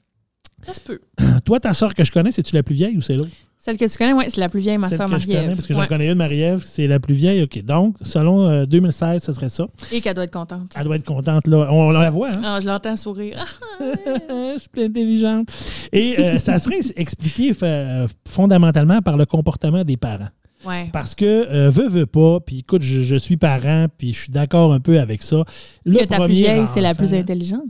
Ça 0.67 0.75
se 0.75 0.81
peut. 0.81 1.01
Toi, 1.45 1.61
ta 1.61 1.73
soeur 1.73 1.95
que 1.95 2.05
je 2.05 2.11
connais, 2.13 2.31
c'est-tu 2.31 2.55
la 2.55 2.63
plus 2.63 2.75
vieille 2.75 2.97
ou 2.97 3.01
c'est 3.03 3.15
l'autre? 3.15 3.31
Celle 3.59 3.79
que 3.79 3.85
tu 3.91 3.97
connais, 3.97 4.13
ouais, 4.13 4.29
c'est 4.29 4.41
la 4.41 4.51
plus 4.51 4.61
vieille, 4.61 4.77
ma 4.77 4.89
Celle 4.89 4.99
soeur 4.99 5.09
que 5.11 5.19
je 5.19 5.25
connais, 5.27 5.37
Marie-Ève. 5.39 5.57
parce 5.57 5.67
que 5.67 5.73
j'en 5.75 5.81
Ouais. 5.81 5.87
connais 5.87 6.09
une, 6.09 6.19
Marie-Ève, 6.19 6.63
c'est 6.65 6.87
la 6.87 7.01
plus 7.01 7.15
vieille. 7.15 7.43
OK. 7.43 7.63
Donc, 7.65 7.97
selon 8.03 8.43
euh, 8.47 8.67
2016, 8.67 9.23
ce 9.23 9.33
serait 9.33 9.49
ça. 9.49 9.67
Et 9.91 10.03
qu'elle 10.03 10.13
doit 10.15 10.25
être 10.25 10.33
contente. 10.33 10.71
Elle 10.77 10.85
doit 10.85 10.97
être 10.97 11.05
contente, 11.07 11.47
là. 11.47 11.69
On 11.73 11.91
la 11.91 12.11
voit, 12.11 12.29
hein? 12.29 12.41
Ah, 12.45 12.59
je 12.61 12.67
l'entends 12.67 12.95
sourire. 12.97 13.37
Ah, 13.39 13.85
je 14.55 14.59
suis 14.59 14.69
plus 14.69 14.85
intelligente. 14.85 15.49
Et 15.93 16.19
euh, 16.19 16.39
ça 16.39 16.59
serait 16.59 16.81
expliqué 16.97 17.55
fa- 17.55 18.05
fondamentalement 18.29 19.01
par 19.01 19.17
le 19.17 19.25
comportement 19.25 19.83
des 19.83 19.97
parents. 19.97 20.29
ouais. 20.67 20.91
Parce 20.93 21.15
que, 21.15 21.25
euh, 21.25 21.71
veux, 21.71 21.89
veux 21.89 22.07
pas, 22.07 22.41
puis 22.41 22.59
écoute, 22.59 22.83
je, 22.83 23.01
je 23.01 23.17
suis 23.17 23.39
parent, 23.39 23.87
puis 23.97 24.13
je 24.13 24.19
suis 24.25 24.33
d'accord 24.33 24.75
un 24.75 24.81
peu 24.81 24.99
avec 25.01 25.23
ça. 25.23 25.43
Le 25.87 25.95
que 25.99 26.01
ta 26.05 26.07
plus 26.07 26.17
premier 26.17 26.35
vieille, 26.35 26.67
c'est 26.73 26.83
la 26.83 26.95
plus 26.95 27.15
intelligente? 27.15 27.65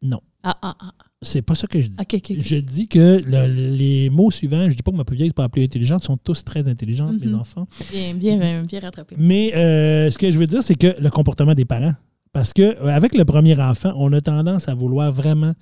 Non. 0.00 0.20
Ah, 0.42 0.56
ah, 0.62 0.76
ah. 0.80 0.92
C'est 1.22 1.40
pas 1.42 1.54
ça 1.54 1.66
que 1.66 1.80
je 1.80 1.88
dis. 1.88 1.96
Je 2.40 2.56
dis 2.56 2.88
que 2.88 3.22
le- 3.24 3.46
les 3.74 4.10
mots 4.10 4.30
suivants, 4.30 4.68
je 4.68 4.76
dis 4.76 4.82
pas 4.82 4.92
que 4.92 4.96
ma 4.96 5.04
plus 5.04 5.16
vieille 5.16 5.28
n'est 5.28 5.32
pas 5.32 5.44
la 5.44 5.48
plus 5.48 5.62
intelligente, 5.64 6.04
sont 6.04 6.18
tous 6.18 6.44
très 6.44 6.68
intelligentes, 6.68 7.18
mes 7.18 7.28
Mhm. 7.32 7.40
enfants. 7.40 7.66
Bien, 7.90 8.14
bien, 8.14 8.36
bien, 8.36 8.62
bien 8.64 8.80
rattrapé. 8.80 9.16
Mais 9.18 9.54
euh, 9.56 10.10
ce 10.10 10.18
que 10.18 10.30
je 10.30 10.36
veux 10.36 10.46
dire, 10.46 10.62
c'est 10.62 10.74
que 10.74 10.94
le 11.00 11.08
comportement 11.10 11.54
des 11.54 11.64
parents. 11.64 11.94
Parce 12.32 12.52
que 12.52 12.62
euh, 12.62 12.88
avec 12.88 13.14
le 13.14 13.24
premier 13.24 13.58
enfant, 13.58 13.94
on 13.96 14.12
a 14.12 14.20
tendance 14.20 14.68
à 14.68 14.74
vouloir 14.74 15.10
vraiment 15.10 15.54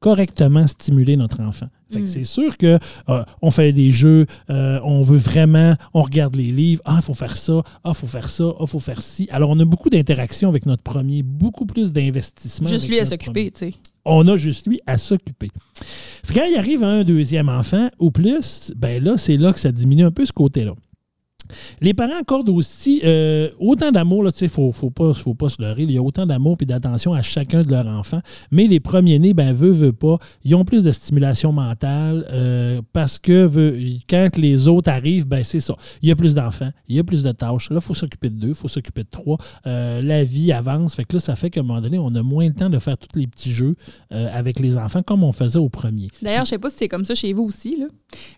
correctement 0.00 0.66
stimuler 0.66 1.16
notre 1.16 1.40
enfant. 1.40 1.68
Fait 1.92 2.00
que 2.00 2.04
Mm. 2.04 2.06
c'est 2.06 2.24
sûr 2.24 2.56
que 2.56 2.78
euh, 3.08 3.22
on 3.42 3.50
fait 3.50 3.72
des 3.72 3.90
jeux, 3.90 4.26
euh, 4.50 4.80
on 4.82 5.02
veut 5.02 5.18
vraiment, 5.18 5.74
on 5.94 6.02
regarde 6.02 6.34
les 6.34 6.50
livres, 6.50 6.82
ah, 6.84 6.96
il 6.96 7.02
faut 7.02 7.14
faire 7.14 7.36
ça, 7.36 7.62
ah, 7.84 7.90
il 7.90 7.94
faut 7.94 8.06
faire 8.06 8.28
ça, 8.28 8.44
ah, 8.48 8.62
il 8.62 8.66
faut 8.66 8.80
faire 8.80 9.00
ci. 9.00 9.28
Alors, 9.30 9.50
on 9.50 9.60
a 9.60 9.64
beaucoup 9.64 9.88
d'interactions 9.88 10.48
avec 10.48 10.66
notre 10.66 10.82
premier, 10.82 11.22
beaucoup 11.22 11.64
plus 11.64 11.92
d'investissement. 11.92 12.68
Juste 12.68 12.88
lui 12.88 12.98
à 12.98 13.04
s'occuper, 13.04 13.50
tu 13.52 13.70
sais. 13.70 13.74
on 14.04 14.26
a 14.26 14.36
juste 14.36 14.66
lui 14.66 14.80
à 14.86 14.98
s'occuper. 14.98 15.48
Quand 16.34 16.44
il 16.44 16.56
arrive 16.56 16.82
un 16.82 17.04
deuxième 17.04 17.48
enfant 17.48 17.88
ou 17.98 18.10
plus, 18.10 18.72
ben 18.76 19.02
là, 19.02 19.16
c'est 19.16 19.36
là 19.36 19.52
que 19.52 19.60
ça 19.60 19.70
diminue 19.70 20.04
un 20.04 20.10
peu 20.10 20.26
ce 20.26 20.32
côté-là. 20.32 20.72
Les 21.80 21.94
parents 21.94 22.18
accordent 22.20 22.48
aussi 22.48 23.00
euh, 23.04 23.50
autant 23.58 23.90
d'amour, 23.90 24.32
tu 24.32 24.38
sais, 24.40 24.48
faut, 24.48 24.72
faut 24.72 24.90
pas, 24.90 25.14
se 25.14 25.62
leurrer, 25.62 25.82
il 25.82 25.92
y 25.92 25.98
a 25.98 26.02
autant 26.02 26.26
d'amour 26.26 26.56
et 26.60 26.66
d'attention 26.66 27.12
à 27.12 27.22
chacun 27.22 27.62
de 27.62 27.70
leurs 27.70 27.86
enfants, 27.86 28.20
mais 28.50 28.66
les 28.66 28.80
premiers-nés, 28.80 29.34
ben, 29.34 29.52
veut, 29.52 29.70
veut 29.70 29.92
pas, 29.92 30.18
ils 30.44 30.54
ont 30.54 30.64
plus 30.64 30.84
de 30.84 30.90
stimulation 30.90 31.52
mentale 31.52 32.26
euh, 32.30 32.82
parce 32.92 33.18
que 33.18 33.50
quand 34.08 34.36
les 34.36 34.68
autres 34.68 34.90
arrivent, 34.90 35.26
ben, 35.26 35.42
c'est 35.42 35.60
ça. 35.60 35.76
Il 36.02 36.08
y 36.08 36.12
a 36.12 36.16
plus 36.16 36.34
d'enfants, 36.34 36.70
il 36.88 36.96
y 36.96 36.98
a 36.98 37.04
plus 37.04 37.22
de 37.22 37.32
tâches. 37.32 37.70
Là, 37.70 37.76
il 37.76 37.82
faut 37.82 37.94
s'occuper 37.94 38.30
de 38.30 38.36
deux, 38.36 38.48
il 38.48 38.54
faut 38.54 38.68
s'occuper 38.68 39.02
de 39.02 39.08
trois. 39.10 39.38
Euh, 39.66 40.02
la 40.02 40.24
vie 40.24 40.52
avance, 40.52 40.94
fait 40.94 41.04
que 41.04 41.14
là, 41.14 41.20
ça 41.20 41.36
fait 41.36 41.50
qu'à 41.50 41.60
un 41.60 41.64
moment 41.64 41.80
donné, 41.80 41.98
on 41.98 42.14
a 42.14 42.22
moins 42.22 42.46
le 42.46 42.54
temps 42.54 42.70
de 42.70 42.78
faire 42.78 42.96
tous 42.98 43.18
les 43.18 43.26
petits 43.26 43.52
jeux 43.52 43.74
avec 44.10 44.58
les 44.60 44.76
enfants 44.76 45.02
comme 45.02 45.24
on 45.24 45.32
faisait 45.32 45.58
au 45.58 45.68
premier. 45.68 46.08
D'ailleurs, 46.22 46.44
je 46.44 46.50
sais 46.50 46.58
pas 46.58 46.70
si 46.70 46.76
c'est 46.78 46.88
comme 46.88 47.04
ça 47.04 47.14
chez 47.14 47.32
vous 47.32 47.44
aussi, 47.44 47.76
là. 47.78 47.86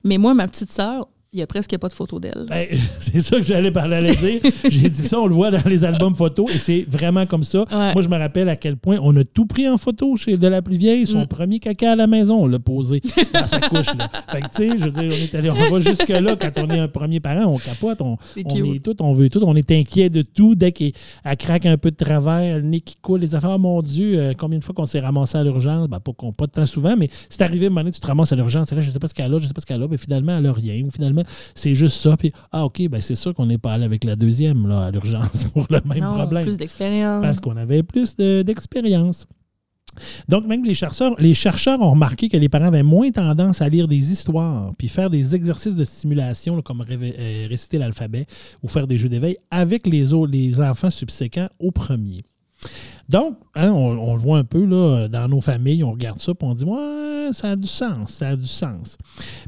mais 0.04 0.18
moi, 0.18 0.34
ma 0.34 0.46
petite 0.46 0.72
sœur, 0.72 1.08
il 1.32 1.36
n'y 1.36 1.42
a 1.42 1.46
presque 1.46 1.76
pas 1.76 1.88
de 1.88 1.92
photos 1.92 2.20
d'elle. 2.22 2.46
Ben, 2.48 2.66
c'est 3.00 3.20
ça 3.20 3.36
que 3.36 3.42
j'allais 3.42 3.70
parler 3.70 3.96
à 3.96 4.02
dire. 4.14 4.40
J'ai 4.70 4.88
dit 4.88 5.06
ça, 5.06 5.20
on 5.20 5.26
le 5.26 5.34
voit 5.34 5.50
dans 5.50 5.68
les 5.68 5.84
albums 5.84 6.14
photos 6.14 6.46
et 6.54 6.58
c'est 6.58 6.86
vraiment 6.88 7.26
comme 7.26 7.42
ça. 7.44 7.60
Ouais. 7.70 7.92
Moi, 7.92 8.00
je 8.02 8.08
me 8.08 8.16
rappelle 8.16 8.48
à 8.48 8.56
quel 8.56 8.76
point 8.78 8.98
on 9.02 9.14
a 9.16 9.24
tout 9.24 9.44
pris 9.44 9.68
en 9.68 9.76
photo 9.76 10.16
chez 10.16 10.38
de 10.38 10.48
la 10.48 10.62
plus 10.62 10.76
vieille. 10.76 11.04
Son 11.06 11.20
Mm. 11.22 11.26
premier 11.26 11.58
caca 11.58 11.92
à 11.92 11.96
la 11.96 12.06
maison, 12.06 12.44
on 12.44 12.46
l'a 12.46 12.58
posé 12.58 13.02
dans 13.34 13.46
sa 13.46 13.60
couche. 13.60 13.94
Là. 13.98 14.08
Fait 14.30 14.40
que, 14.40 14.46
tu 14.46 14.52
sais, 14.54 14.78
je 14.78 14.84
veux 14.84 14.90
dire, 14.90 15.12
on 15.12 15.22
est 15.24 15.34
allé, 15.34 15.50
on 15.50 15.54
va 15.70 15.80
jusque-là 15.80 16.36
quand 16.36 16.50
on 16.56 16.70
est 16.70 16.78
un 16.78 16.88
premier 16.88 17.20
parent, 17.20 17.52
on 17.52 17.58
capote, 17.58 18.00
on, 18.00 18.16
cute. 18.34 18.46
est 18.46 18.82
tout, 18.82 18.96
on 19.02 19.12
veut 19.12 19.28
tout, 19.28 19.40
on 19.44 19.54
est 19.54 19.70
inquiet 19.70 20.08
de 20.08 20.22
tout. 20.22 20.54
Dès 20.54 20.72
qu'elle 20.72 20.92
elle 21.24 21.36
craque 21.36 21.66
un 21.66 21.76
peu 21.76 21.90
de 21.90 21.96
travers, 21.96 22.56
le 22.56 22.62
nez 22.62 22.80
qui 22.80 22.96
coule, 23.02 23.20
les 23.20 23.34
affaires, 23.34 23.50
oh 23.50 23.58
mon 23.58 23.82
Dieu, 23.82 24.18
euh, 24.18 24.32
combien 24.36 24.58
de 24.58 24.64
fois 24.64 24.74
qu'on 24.74 24.86
s'est 24.86 25.00
ramassé 25.00 25.36
à 25.36 25.44
l'urgence? 25.44 25.88
Ben, 25.88 26.00
pas, 26.00 26.12
pas 26.36 26.46
temps 26.46 26.64
souvent, 26.66 26.94
mais 26.96 27.10
c'est 27.28 27.42
arrivé, 27.42 27.66
à 27.66 27.68
un 27.68 27.70
moment 27.70 27.80
donné, 27.82 27.92
tu 27.92 28.00
te 28.00 28.06
ramasses 28.06 28.32
à 28.32 28.36
l'urgence, 28.36 28.72
et 28.72 28.74
là, 28.74 28.80
je 28.80 28.90
sais 28.90 28.98
pas 28.98 29.08
ce 29.08 29.14
qu'elle 29.14 29.34
a, 29.34 29.38
je 29.38 29.46
sais 29.46 29.52
pas 29.52 29.60
ce 29.60 29.66
qu'elle 29.66 29.82
a, 29.82 29.88
mais 29.88 29.98
finalement, 29.98 30.38
elle 30.38 30.46
a 30.46 30.52
rien. 30.52 30.82
Ou 30.84 30.90
finalement, 31.18 31.24
c'est 31.54 31.74
juste 31.74 31.96
ça. 31.96 32.16
Puis, 32.16 32.32
ah, 32.52 32.64
OK, 32.64 32.88
ben 32.88 33.00
c'est 33.00 33.14
sûr 33.14 33.34
qu'on 33.34 33.46
n'est 33.46 33.58
pas 33.58 33.72
allé 33.72 33.84
avec 33.84 34.04
la 34.04 34.16
deuxième, 34.16 34.66
là, 34.66 34.84
à 34.86 34.90
l'urgence, 34.90 35.44
pour 35.52 35.66
le 35.70 35.80
même 35.84 36.04
non, 36.04 36.14
problème 36.14 36.44
plus 36.44 36.56
d'expérience. 36.56 37.22
parce 37.22 37.40
qu'on 37.40 37.56
avait 37.56 37.82
plus 37.82 38.16
de- 38.16 38.42
d'expérience. 38.42 39.26
Donc, 40.28 40.46
même 40.46 40.64
les 40.64 40.74
chercheurs, 40.74 41.16
les 41.18 41.34
chercheurs 41.34 41.80
ont 41.80 41.90
remarqué 41.90 42.28
que 42.28 42.36
les 42.36 42.48
parents 42.48 42.66
avaient 42.66 42.84
moins 42.84 43.10
tendance 43.10 43.62
à 43.62 43.68
lire 43.68 43.88
des 43.88 44.12
histoires 44.12 44.72
puis 44.78 44.86
faire 44.86 45.10
des 45.10 45.34
exercices 45.34 45.74
de 45.74 45.82
stimulation, 45.82 46.54
là, 46.54 46.62
comme 46.62 46.84
euh, 46.88 47.46
réciter 47.48 47.78
l'alphabet 47.78 48.26
ou 48.62 48.68
faire 48.68 48.86
des 48.86 48.96
jeux 48.96 49.08
d'éveil 49.08 49.38
avec 49.50 49.86
les, 49.86 50.12
autres, 50.12 50.30
les 50.30 50.60
enfants 50.60 50.90
subséquents 50.90 51.48
au 51.58 51.72
premier. 51.72 52.22
Donc, 53.08 53.38
hein, 53.54 53.70
on, 53.70 53.98
on 54.10 54.14
le 54.14 54.20
voit 54.20 54.38
un 54.38 54.44
peu 54.44 54.64
là, 54.64 55.08
dans 55.08 55.28
nos 55.28 55.40
familles, 55.40 55.82
on 55.82 55.92
regarde 55.92 56.18
ça 56.20 56.32
et 56.32 56.44
on 56.44 56.54
dit 56.54 56.64
Ouais, 56.64 57.30
ça 57.32 57.52
a 57.52 57.56
du 57.56 57.66
sens, 57.66 58.10
ça 58.12 58.28
a 58.28 58.36
du 58.36 58.46
sens. 58.46 58.98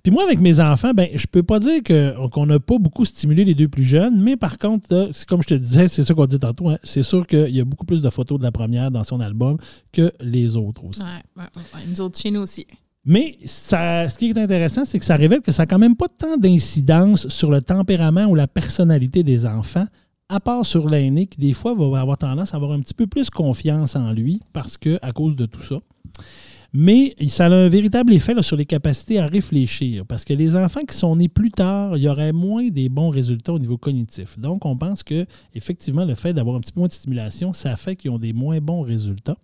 Puis 0.02 0.10
moi, 0.10 0.24
avec 0.24 0.40
mes 0.40 0.60
enfants, 0.60 0.92
ben, 0.94 1.08
je 1.14 1.26
peux 1.26 1.42
pas 1.42 1.60
dire 1.60 1.82
que- 1.82 2.26
qu'on 2.28 2.46
n'a 2.46 2.58
pas 2.58 2.78
beaucoup 2.78 3.04
stimulé 3.04 3.44
les 3.44 3.54
deux 3.54 3.68
plus 3.68 3.84
jeunes, 3.84 4.18
mais 4.20 4.36
par 4.36 4.56
contre, 4.58 5.10
c'est 5.12 5.26
comme 5.28 5.42
je 5.42 5.48
te 5.48 5.54
disais, 5.54 5.88
c'est 5.88 6.04
ça 6.04 6.14
qu'on 6.14 6.24
dit 6.26 6.38
tantôt, 6.38 6.70
hein, 6.70 6.78
c'est 6.82 7.02
sûr 7.02 7.26
qu'il 7.26 7.54
y 7.54 7.60
a 7.60 7.64
beaucoup 7.64 7.84
plus 7.84 8.00
de 8.00 8.08
photos 8.10 8.38
de 8.38 8.44
la 8.44 8.52
première 8.52 8.90
dans 8.90 9.04
son 9.04 9.20
album 9.20 9.56
que 9.92 10.10
les 10.20 10.56
autres 10.56 10.84
aussi. 10.84 11.02
Ouais, 11.02 11.06
ouais, 11.36 11.42
ouais, 11.56 11.62
ouais. 11.74 11.80
Nous 11.88 12.00
autres, 12.00 12.18
chez 12.18 12.30
nous 12.30 12.40
aussi. 12.40 12.66
Mais 13.04 13.38
ça, 13.46 14.08
ce 14.08 14.18
qui 14.18 14.28
est 14.30 14.38
intéressant, 14.38 14.84
c'est 14.84 14.98
que 14.98 15.04
ça 15.06 15.16
révèle 15.16 15.40
que 15.40 15.52
ça 15.52 15.62
n'a 15.62 15.66
quand 15.66 15.78
même 15.78 15.96
pas 15.96 16.08
tant 16.08 16.36
d'incidence 16.36 17.28
sur 17.28 17.50
le 17.50 17.60
tempérament 17.62 18.24
ou 18.26 18.34
la 18.34 18.46
personnalité 18.46 19.22
des 19.22 19.46
enfants, 19.46 19.86
à 20.30 20.40
part 20.40 20.64
sur 20.64 20.88
l'aîné 20.88 21.26
qui, 21.26 21.38
des 21.38 21.52
fois, 21.52 21.74
va 21.74 22.00
avoir 22.00 22.16
tendance 22.16 22.54
à 22.54 22.56
avoir 22.56 22.72
un 22.72 22.80
petit 22.80 22.94
peu 22.94 23.06
plus 23.06 23.28
confiance 23.28 23.96
en 23.96 24.12
lui 24.12 24.40
parce 24.52 24.78
que, 24.78 24.98
à 25.02 25.12
cause 25.12 25.34
de 25.34 25.44
tout 25.44 25.62
ça. 25.62 25.80
Mais 26.72 27.16
ça 27.26 27.46
a 27.46 27.50
un 27.50 27.68
véritable 27.68 28.12
effet 28.12 28.40
sur 28.42 28.56
les 28.56 28.64
capacités 28.64 29.18
à 29.18 29.26
réfléchir 29.26 30.06
parce 30.06 30.24
que 30.24 30.32
les 30.32 30.54
enfants 30.54 30.82
qui 30.88 30.96
sont 30.96 31.16
nés 31.16 31.28
plus 31.28 31.50
tard, 31.50 31.96
il 31.96 32.04
y 32.04 32.08
aurait 32.08 32.32
moins 32.32 32.68
des 32.68 32.88
bons 32.88 33.10
résultats 33.10 33.52
au 33.52 33.58
niveau 33.58 33.76
cognitif. 33.76 34.38
Donc, 34.38 34.64
on 34.64 34.76
pense 34.76 35.02
que 35.02 35.26
effectivement, 35.52 36.04
le 36.04 36.14
fait 36.14 36.32
d'avoir 36.32 36.54
un 36.54 36.60
petit 36.60 36.70
peu 36.70 36.78
moins 36.78 36.88
de 36.88 36.92
stimulation, 36.92 37.52
ça 37.52 37.76
fait 37.76 37.96
qu'ils 37.96 38.12
ont 38.12 38.20
des 38.20 38.32
moins 38.32 38.60
bons 38.60 38.82
résultats. 38.82 39.36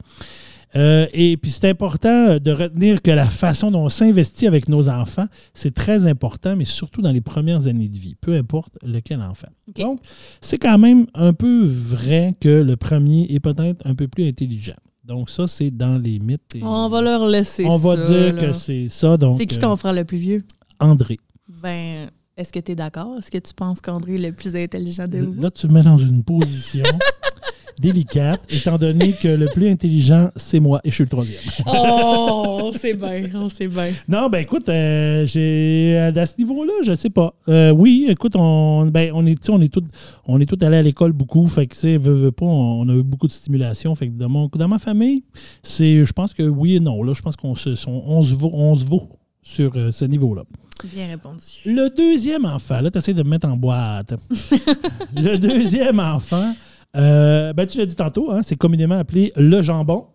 Euh, 0.75 1.07
et 1.14 1.37
puis 1.37 1.51
c'est 1.51 1.69
important 1.69 2.39
de 2.39 2.51
retenir 2.51 3.01
que 3.01 3.11
la 3.11 3.25
façon 3.27 3.71
dont 3.71 3.85
on 3.85 3.89
s'investit 3.89 4.47
avec 4.47 4.69
nos 4.69 4.89
enfants, 4.89 5.27
c'est 5.55 5.73
très 5.73 6.07
important, 6.07 6.57
mais 6.57 6.64
surtout 6.64 7.01
dans 7.03 7.12
les 7.12 7.21
premières 7.21 7.67
années 7.67 7.89
de 7.89 7.97
vie, 7.97 8.14
peu 8.21 8.35
importe 8.35 8.77
lequel 8.83 9.23
enfant. 9.23 9.49
Donc, 9.79 10.01
c'est 10.41 10.59
quand 10.59 10.77
même 10.79 11.07
un 11.14 11.33
peu 11.33 11.64
vrai 11.64 12.35
que 12.41 12.49
le 12.62 12.77
premier 12.77 13.27
est 13.31 13.41
peut-être 13.41 13.87
un 13.87 13.95
peu 13.95 14.09
plus 14.09 14.27
intelligent. 14.29 14.75
Donc, 15.05 15.31
ça, 15.31 15.47
c'est 15.47 15.71
dans 15.71 15.97
les 15.99 16.19
mythes. 16.19 16.57
et- 16.57 16.61
On 16.64 16.89
va 16.89 17.01
leur 17.01 17.27
laisser 17.27 17.64
On 17.67 17.77
va 17.79 17.97
ça, 17.97 18.09
dire 18.09 18.35
là. 18.35 18.41
que 18.47 18.53
c'est 18.53 18.89
ça. 18.89 19.17
Donc, 19.17 19.39
C'est 19.39 19.47
qui 19.47 19.55
euh, 19.57 19.61
ton 19.61 19.77
frère 19.77 19.93
le 19.93 20.05
plus 20.05 20.19
vieux? 20.19 20.45
André. 20.81 21.17
Ben, 21.62 22.09
est-ce 22.37 22.53
que 22.53 22.59
tu 22.59 22.73
es 22.73 22.75
d'accord? 22.75 23.17
Est-ce 23.17 23.31
que 23.31 23.39
tu 23.39 23.55
penses 23.55 23.81
qu'André 23.81 24.17
est 24.17 24.19
le 24.19 24.33
plus 24.33 24.55
intelligent 24.57 25.07
de 25.07 25.19
vous? 25.21 25.41
Là, 25.41 25.51
tu 25.51 25.69
me 25.69 25.75
mets 25.75 25.83
dans 25.85 25.97
une 25.97 26.23
position. 26.25 26.83
délicate, 27.79 28.43
étant 28.51 28.79
donné 28.79 29.12
que 29.12 29.29
le 29.29 29.47
plus 29.47 29.68
intelligent, 29.68 30.31
c'est 30.37 30.61
moi 30.61 30.81
et 30.85 30.91
je 30.91 30.95
suis 30.95 31.05
le 31.05 31.11
troisième. 31.11 31.41
oh, 31.66 32.61
on 32.64 32.72
sait 32.72 32.95
bien, 32.95 33.22
on 33.35 33.49
sait 33.49 33.68
bien. 33.68 33.91
Non, 34.09 34.29
ben 34.29 34.39
écoute, 34.39 34.68
euh, 34.68 35.27
j'ai 35.27 35.97
à 35.97 36.27
ce 36.27 36.39
niveau-là, 36.39 36.72
je 36.85 36.95
sais 36.95 37.11
pas. 37.11 37.35
Euh, 37.49 37.70
oui, 37.70 38.07
écoute, 38.09 38.35
on, 38.37 38.87
ben, 38.87 39.11
on 39.14 39.27
est, 39.27 39.51
on 39.51 39.61
est 39.61 39.72
tous 39.72 39.85
on 40.27 40.41
est 40.41 40.47
tout 40.47 40.59
allés 40.62 40.79
à 40.79 40.83
l'école 40.83 41.12
beaucoup, 41.12 41.47
fait 41.47 41.66
que 41.66 41.77
tu 41.77 41.97
veut, 41.97 42.12
veut 42.12 42.33
pas, 42.33 42.47
on, 42.47 42.89
a 42.89 42.93
eu 42.93 43.03
beaucoup 43.03 43.27
de 43.27 43.33
stimulation. 43.33 43.95
Fait 43.95 44.09
que 44.09 44.12
dans, 44.12 44.29
mon, 44.29 44.49
dans 44.49 44.68
ma 44.68 44.79
famille, 44.79 45.24
c'est, 45.62 46.05
je 46.05 46.12
pense 46.12 46.35
que 46.35 46.43
oui 46.43 46.77
et 46.77 46.81
non. 46.81 47.03
Là, 47.03 47.12
je 47.14 47.22
pense 47.22 47.37
qu'on 47.37 47.55
se, 47.55 47.70
on 47.87 48.22
se 48.22 48.35
vaut, 48.35 48.51
on 48.53 48.74
se 48.74 48.85
vaut 48.87 49.09
sur 49.43 49.72
euh, 49.77 49.93
ce 49.93 50.05
niveau-là. 50.05 50.43
Bien 50.93 51.07
répondu. 51.07 51.43
Le 51.64 51.89
deuxième 51.89 52.45
enfant, 52.45 52.81
là, 52.81 52.91
tu 52.91 52.99
essaies 52.99 53.14
de 53.14 53.22
me 53.22 53.31
mettre 53.31 53.49
en 53.49 53.57
boîte. 53.57 54.14
le 55.16 55.37
deuxième 55.37 56.01
enfant, 56.01 56.55
euh, 56.97 57.53
ben, 57.53 57.66
tu 57.66 57.78
l'as 57.78 57.86
dit 57.86 57.97
tantôt, 57.97 58.30
hein, 58.30 58.42
c'est 58.42 58.57
communément 58.57 58.99
appelé 58.99 59.32
le 59.36 59.62
jambon. 59.62 60.07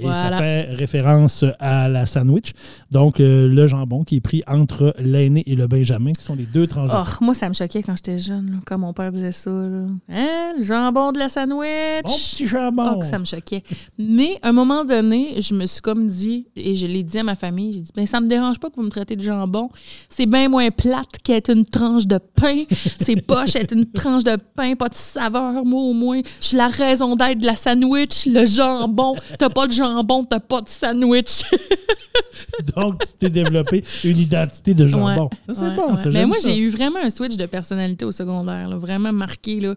Et 0.00 0.14
ça 0.14 0.30
fait 0.38 0.62
référence 0.74 1.44
à 1.58 1.88
la 1.88 2.06
sandwich. 2.06 2.52
Donc, 2.90 3.20
euh, 3.20 3.48
le 3.48 3.66
jambon 3.66 4.02
qui 4.04 4.16
est 4.16 4.20
pris 4.20 4.42
entre 4.46 4.94
l'aîné 4.98 5.42
et 5.46 5.54
le 5.54 5.66
benjamin, 5.66 6.12
qui 6.12 6.24
sont 6.24 6.34
les 6.34 6.46
deux 6.46 6.66
tranches. 6.66 6.90
Oh, 6.94 7.24
moi, 7.24 7.34
ça 7.34 7.48
me 7.48 7.54
choquait 7.54 7.82
quand 7.82 7.94
j'étais 7.96 8.18
jeune, 8.18 8.60
quand 8.64 8.78
mon 8.78 8.92
père 8.92 9.12
disait 9.12 9.32
ça. 9.32 9.50
Hein, 9.50 10.52
le 10.56 10.62
jambon 10.62 11.12
de 11.12 11.18
la 11.18 11.28
sandwich? 11.28 12.04
Bon 12.04 12.10
petit 12.10 12.46
jambon. 12.46 12.96
Oh, 12.96 13.02
ça 13.02 13.18
me 13.18 13.24
choquait. 13.24 13.62
Mais 13.98 14.38
à 14.42 14.48
un 14.48 14.52
moment 14.52 14.84
donné, 14.84 15.40
je 15.40 15.54
me 15.54 15.66
suis 15.66 15.80
comme 15.82 16.06
dit, 16.06 16.46
et 16.56 16.74
je 16.74 16.86
l'ai 16.86 17.02
dit 17.02 17.18
à 17.18 17.22
ma 17.22 17.34
famille, 17.34 17.72
j'ai 17.72 17.80
dit, 17.80 17.92
ben, 17.94 18.06
ça 18.06 18.20
me 18.20 18.26
dérange 18.26 18.58
pas 18.58 18.70
que 18.70 18.76
vous 18.76 18.82
me 18.82 18.90
traitez 18.90 19.16
de 19.16 19.22
jambon. 19.22 19.68
C'est 20.08 20.26
bien 20.26 20.48
moins 20.48 20.70
plate 20.70 21.18
qu'être 21.22 21.50
une 21.50 21.66
tranche 21.66 22.06
de 22.06 22.18
pain. 22.18 22.64
C'est 23.00 23.16
poche 23.16 23.56
être 23.56 23.74
une 23.74 23.86
tranche 23.86 24.24
de 24.24 24.36
pain, 24.56 24.74
pas 24.74 24.88
de 24.88 24.94
saveur, 24.94 25.64
moi 25.64 25.82
au 25.82 25.92
moins. 25.92 26.20
Je 26.40 26.46
suis 26.46 26.56
la 26.56 26.68
raison 26.68 27.16
d'être 27.16 27.38
de 27.38 27.46
la 27.46 27.56
sandwich, 27.56 28.26
le 28.26 28.46
jambon. 28.46 29.14
T'as 29.38 29.50
pas 29.50 29.66
de 29.66 29.72
jambon 29.72 29.89
jambon, 29.90 30.24
t'as 30.24 30.40
pas 30.40 30.60
de 30.60 30.68
sandwich. 30.68 31.42
Donc, 32.76 33.00
tu 33.00 33.12
t'es 33.18 33.30
développé 33.30 33.82
une 34.04 34.18
identité 34.18 34.74
de 34.74 34.86
jambon. 34.86 35.30
c'est 35.48 35.74
bon, 35.74 35.96
c'est 35.96 36.10
Mais 36.10 36.26
moi, 36.26 36.36
j'ai 36.42 36.58
eu 36.58 36.68
vraiment 36.68 36.98
un 37.02 37.10
switch 37.10 37.36
de 37.36 37.46
personnalité 37.46 38.04
au 38.04 38.12
secondaire, 38.12 38.76
vraiment 38.78 39.12
marqué. 39.12 39.60
Là. 39.60 39.74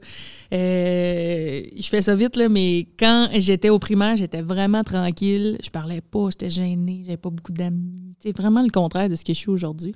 Euh, 0.54 1.62
je 1.76 1.88
fais 1.88 2.02
ça 2.02 2.16
vite, 2.16 2.36
là, 2.36 2.50
mais 2.50 2.88
quand 3.00 3.30
j'étais 3.38 3.70
au 3.70 3.80
primaire, 3.80 4.16
j'étais 4.16 4.42
vraiment 4.42 4.84
tranquille. 4.84 5.58
Je 5.64 5.70
parlais 5.70 6.02
pas, 6.02 6.30
j'étais 6.32 6.50
gênée, 6.50 7.02
j'avais 7.06 7.18
pas 7.18 7.30
beaucoup 7.30 7.52
d'amis. 7.52 8.16
C'est 8.20 8.36
vraiment 8.36 8.62
le 8.62 8.70
contraire 8.70 9.10
de 9.10 9.16
ce 9.16 9.26
que 9.26 9.34
je 9.34 9.40
suis 9.40 9.50
aujourd'hui. 9.50 9.94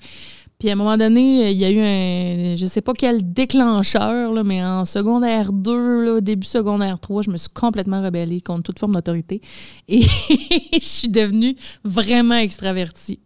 Puis 0.60 0.70
à 0.70 0.72
un 0.72 0.76
moment 0.76 0.98
donné, 0.98 1.52
il 1.52 1.58
y 1.58 1.66
a 1.66 1.70
eu 1.70 1.80
un, 1.80 2.56
je 2.56 2.66
sais 2.66 2.82
pas 2.82 2.94
quel 2.94 3.32
déclencheur, 3.32 4.34
là, 4.34 4.44
mais 4.44 4.64
en 4.64 4.86
secondaire 4.86 5.54
2, 5.54 6.04
là, 6.04 6.20
début 6.20 6.48
secondaire 6.48 7.00
3, 7.00 7.22
je 7.22 7.30
me 7.30 7.38
suis 7.38 7.50
complètement 7.50 8.02
rebellée 8.02 8.42
contre 8.42 8.64
toute 8.64 8.80
forme 8.80 8.94
d'autorité. 8.94 9.40
Et 9.88 10.02
je 10.74 10.80
suis 10.82 11.10
devenue 11.10 11.56
vraiment 11.84 12.38
extravertie. 12.38 13.20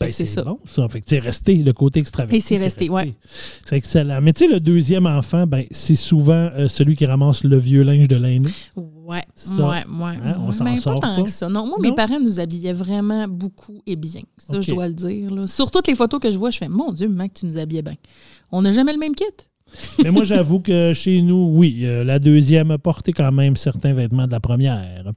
Ben, 0.00 0.10
c'est 0.10 0.26
ça. 0.26 0.42
Bon, 0.42 0.58
ça. 0.66 0.88
Fait 0.88 1.00
que 1.00 1.06
c'est 1.08 1.18
resté 1.18 1.56
le 1.56 1.72
côté 1.72 2.00
extraverti. 2.00 2.36
Et 2.36 2.40
c'est 2.40 2.56
resté, 2.56 2.88
oui. 2.90 3.14
C'est 3.64 3.76
excellent. 3.76 4.20
Mais 4.20 4.32
tu 4.32 4.44
sais, 4.44 4.50
le 4.50 4.60
deuxième 4.60 5.06
enfant, 5.06 5.46
ben, 5.46 5.64
c'est 5.70 5.94
souvent 5.94 6.50
euh, 6.56 6.68
celui 6.68 6.96
qui 6.96 7.06
ramasse 7.06 7.44
le 7.44 7.56
vieux 7.56 7.82
linge 7.82 8.08
de 8.08 8.16
l'aîné. 8.16 8.48
Ouais, 8.76 9.22
ouais, 9.58 9.64
ouais. 9.64 9.82
Hein, 10.24 10.36
on 10.40 10.50
s'en 10.50 10.74
sort 10.76 11.00
pas 11.00 11.14
tant 11.16 11.22
que 11.22 11.30
ça. 11.30 11.48
Non, 11.48 11.66
moi, 11.66 11.76
mes 11.80 11.92
parents 11.92 12.20
nous 12.20 12.40
habillaient 12.40 12.72
vraiment 12.72 13.28
beaucoup 13.28 13.80
et 13.86 13.96
bien. 13.96 14.22
Ça, 14.38 14.60
je 14.60 14.70
dois 14.70 14.88
le 14.88 14.94
dire. 14.94 15.48
Sur 15.48 15.70
toutes 15.70 15.86
les 15.86 15.94
photos 15.94 16.20
que 16.20 16.30
je 16.30 16.38
vois, 16.38 16.50
je 16.50 16.58
fais 16.58 16.68
Mon 16.68 16.92
Dieu, 16.92 17.08
mec, 17.08 17.34
tu 17.34 17.46
nous 17.46 17.58
habillais 17.58 17.82
bien. 17.82 17.96
On 18.50 18.62
n'a 18.62 18.72
jamais 18.72 18.92
le 18.92 18.98
même 18.98 19.14
kit. 19.14 19.24
Mais 20.04 20.10
moi, 20.10 20.24
j'avoue 20.24 20.60
que 20.60 20.92
chez 20.94 21.20
nous, 21.22 21.50
oui, 21.52 21.80
euh, 21.82 22.04
la 22.04 22.18
deuxième 22.18 22.70
a 22.70 22.78
porté 22.78 23.12
quand 23.12 23.32
même 23.32 23.56
certains 23.56 23.92
vêtements 23.92 24.26
de 24.26 24.32
la 24.32 24.40
première. 24.40 25.12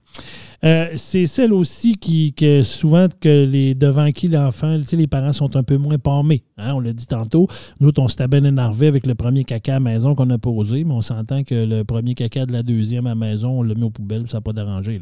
Euh, 0.64 0.90
c'est 0.96 1.26
celle 1.28 1.54
aussi 1.54 1.98
qui, 1.98 2.34
que 2.34 2.64
souvent, 2.64 3.08
que 3.22 3.46
les, 3.46 3.76
devant 3.76 4.12
qui 4.12 4.28
l'enfant, 4.28 4.80
les 4.92 5.08
parents 5.08 5.32
sont 5.32 5.56
un 5.56 5.64
peu 5.64 5.78
moins 5.78 5.98
palmés. 5.98 6.44
Hein, 6.58 6.74
on 6.76 6.80
l'a 6.80 6.94
dit 6.94 7.06
tantôt. 7.06 7.48
Nous, 7.80 7.92
on 7.98 8.08
s'était 8.08 8.28
bien 8.28 8.44
énervé 8.44 8.88
avec 8.88 9.06
le 9.06 9.16
premier 9.16 9.44
caca 9.44 9.76
à 9.76 9.80
maison 9.80 10.16
qu'on 10.16 10.30
a 10.30 10.38
posé, 10.38 10.84
mais 10.84 10.94
on 10.94 11.02
s'entend 11.02 11.44
que 11.44 11.66
le 11.66 11.84
premier 11.84 12.16
caca 12.16 12.46
de 12.46 12.54
la 12.54 12.64
deuxième 12.64 13.08
à 13.08 13.16
maison, 13.16 13.60
on 13.60 13.64
l'a 13.64 13.76
mis 13.76 13.84
aux 13.84 13.92
poubelles, 13.92 14.28
ça 14.28 14.38
n'a 14.38 14.42
pas 14.42 14.54
dérangé. 14.54 15.00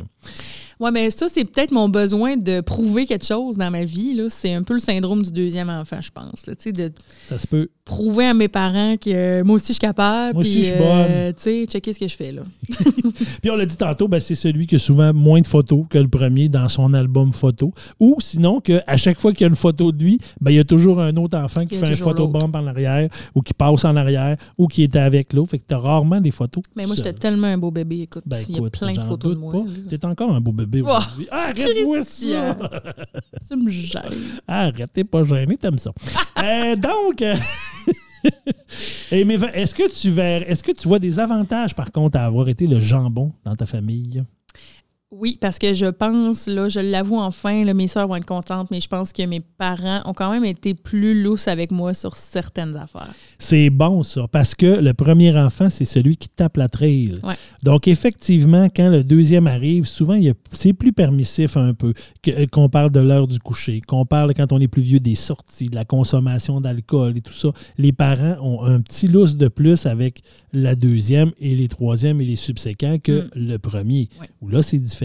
Oui, 0.79 0.89
mais 0.91 1.09
ça, 1.09 1.27
c'est 1.29 1.45
peut-être 1.45 1.71
mon 1.71 1.87
besoin 1.87 2.35
de 2.35 2.61
prouver 2.61 3.05
quelque 3.05 3.25
chose 3.25 3.57
dans 3.57 3.71
ma 3.71 3.85
vie. 3.85 4.21
C'est 4.29 4.53
un 4.53 4.63
peu 4.63 4.73
le 4.73 4.79
syndrome 4.79 5.23
du 5.23 5.31
deuxième 5.31 5.69
enfant, 5.69 6.01
je 6.01 6.11
pense. 6.11 6.45
de 6.45 6.91
ça 7.25 7.37
se 7.37 7.47
peut. 7.47 7.69
Prouver 7.85 8.25
à 8.25 8.33
mes 8.33 8.47
parents 8.47 8.97
que 8.97 9.11
euh, 9.11 9.43
moi 9.43 9.57
aussi, 9.57 9.67
je 9.67 9.73
suis 9.73 9.79
capable. 9.79 10.33
Moi 10.33 10.41
aussi, 10.41 10.63
je 10.63 10.69
suis 10.69 10.77
bonne. 10.77 11.05
Euh, 11.07 11.29
tu 11.29 11.43
sais, 11.43 11.65
checker 11.67 11.93
ce 11.93 11.99
que 11.99 12.07
je 12.07 12.15
fais. 12.15 12.31
là. 12.31 12.41
puis 13.41 13.51
on 13.51 13.55
l'a 13.55 13.65
dit 13.67 13.77
tantôt, 13.77 14.07
ben, 14.07 14.19
c'est 14.19 14.33
celui 14.33 14.65
qui 14.65 14.75
a 14.75 14.79
souvent 14.79 15.13
moins 15.13 15.39
de 15.39 15.45
photos 15.45 15.85
que 15.87 15.99
le 15.99 16.07
premier 16.07 16.49
dans 16.49 16.67
son 16.67 16.95
album 16.95 17.31
photo. 17.31 17.73
Ou 17.99 18.17
sinon, 18.19 18.59
qu'à 18.59 18.97
chaque 18.97 19.19
fois 19.19 19.33
qu'il 19.33 19.41
y 19.41 19.43
a 19.43 19.49
une 19.49 19.55
photo 19.55 19.91
de 19.91 20.03
lui, 20.03 20.17
ben, 20.41 20.49
il 20.49 20.57
y 20.57 20.59
a 20.59 20.63
toujours 20.63 20.99
un 20.99 21.15
autre 21.17 21.37
enfant 21.37 21.65
qui 21.67 21.75
fait 21.75 21.85
un 21.85 21.95
photobomb 21.95 22.51
en 22.53 22.67
arrière 22.67 23.07
ou 23.35 23.41
qui 23.41 23.53
passe 23.53 23.85
en 23.85 23.95
arrière 23.95 24.35
ou 24.57 24.67
qui 24.67 24.81
était 24.81 24.99
avec 24.99 25.31
l'autre. 25.33 25.51
Fait 25.51 25.59
que 25.59 25.65
tu 25.67 25.75
as 25.75 25.79
rarement 25.79 26.19
des 26.19 26.31
photos. 26.31 26.63
Mais 26.75 26.87
moi, 26.87 26.95
j'étais 26.95 27.13
tellement 27.13 27.47
un 27.47 27.57
beau 27.57 27.69
bébé. 27.69 28.01
Écoute, 28.01 28.23
ben, 28.25 28.39
il 28.49 28.55
y 28.55 28.65
a 28.65 28.69
plein 28.69 28.93
de 28.93 29.01
photos 29.01 29.35
de 29.35 29.39
moi. 29.39 29.53
Tu 29.87 29.93
es 29.93 30.05
encore 30.05 30.33
un 30.33 30.41
beau 30.41 30.51
bébé 30.51 30.64
Oh, 30.85 30.97
Arrête-moi 31.31 32.01
ça! 32.01 32.57
tu 33.47 33.55
me 33.55 33.69
gênes. 33.69 34.01
Arrête, 34.47 34.89
t'es 34.93 35.03
pas 35.03 35.23
gêné, 35.23 35.57
t'aimes 35.57 35.77
ça. 35.77 35.91
euh, 36.43 36.75
donc, 36.75 37.21
euh, 37.21 37.35
est-ce 39.11 39.75
que 39.75 39.89
tu 39.91 40.19
est-ce 40.19 40.63
que 40.63 40.71
tu 40.71 40.87
vois 40.87 40.99
des 40.99 41.19
avantages 41.19 41.75
par 41.75 41.91
contre 41.91 42.17
à 42.17 42.25
avoir 42.25 42.47
été 42.49 42.67
le 42.67 42.79
jambon 42.79 43.31
dans 43.43 43.55
ta 43.55 43.65
famille? 43.65 44.23
Oui, 45.17 45.37
parce 45.39 45.59
que 45.59 45.73
je 45.73 45.85
pense, 45.85 46.47
là, 46.47 46.67
je 46.67 46.81
l'avoue 46.81 47.19
enfin, 47.19 47.63
là, 47.63 47.73
mes 47.73 47.87
soeurs 47.87 48.07
vont 48.07 48.17
être 48.17 48.25
contentes, 48.25 48.69
mais 48.69 48.81
je 48.81 48.89
pense 48.89 49.13
que 49.13 49.23
mes 49.23 49.39
parents 49.39 50.01
ont 50.03 50.13
quand 50.13 50.29
même 50.29 50.43
été 50.43 50.73
plus 50.73 51.23
lousses 51.23 51.47
avec 51.47 51.71
moi 51.71 51.93
sur 51.93 52.17
certaines 52.17 52.75
affaires. 52.75 53.13
C'est 53.39 53.69
bon, 53.69 54.03
ça, 54.03 54.27
parce 54.29 54.55
que 54.55 54.65
le 54.65 54.93
premier 54.93 55.37
enfant, 55.37 55.69
c'est 55.69 55.85
celui 55.85 56.17
qui 56.17 56.27
tape 56.27 56.57
la 56.57 56.67
trail. 56.67 57.15
Donc, 57.63 57.87
effectivement, 57.87 58.67
quand 58.75 58.89
le 58.89 59.05
deuxième 59.05 59.47
arrive, 59.47 59.85
souvent, 59.85 60.19
c'est 60.51 60.73
plus 60.73 60.91
permissif 60.91 61.55
un 61.55 61.73
peu 61.73 61.93
qu'on 62.51 62.67
parle 62.67 62.91
de 62.91 62.99
l'heure 62.99 63.27
du 63.27 63.39
coucher, 63.39 63.79
qu'on 63.87 64.05
parle 64.05 64.33
quand 64.33 64.51
on 64.51 64.59
est 64.59 64.67
plus 64.67 64.81
vieux 64.81 64.99
des 64.99 65.15
sorties, 65.15 65.69
de 65.69 65.75
la 65.75 65.85
consommation 65.85 66.59
d'alcool 66.59 67.17
et 67.17 67.21
tout 67.21 67.33
ça. 67.33 67.49
Les 67.77 67.93
parents 67.93 68.35
ont 68.41 68.65
un 68.65 68.81
petit 68.81 69.07
lousse 69.07 69.37
de 69.37 69.47
plus 69.47 69.85
avec 69.85 70.23
la 70.51 70.75
deuxième 70.75 71.31
et 71.39 71.55
les 71.55 71.67
troisièmes 71.67 72.21
et 72.21 72.25
les 72.25 72.35
subséquents 72.35 72.97
que 72.97 73.21
mm. 73.21 73.29
le 73.35 73.57
premier. 73.57 74.09
Où 74.41 74.49
là, 74.49 74.61
c'est 74.61 74.79
différent. 74.79 75.04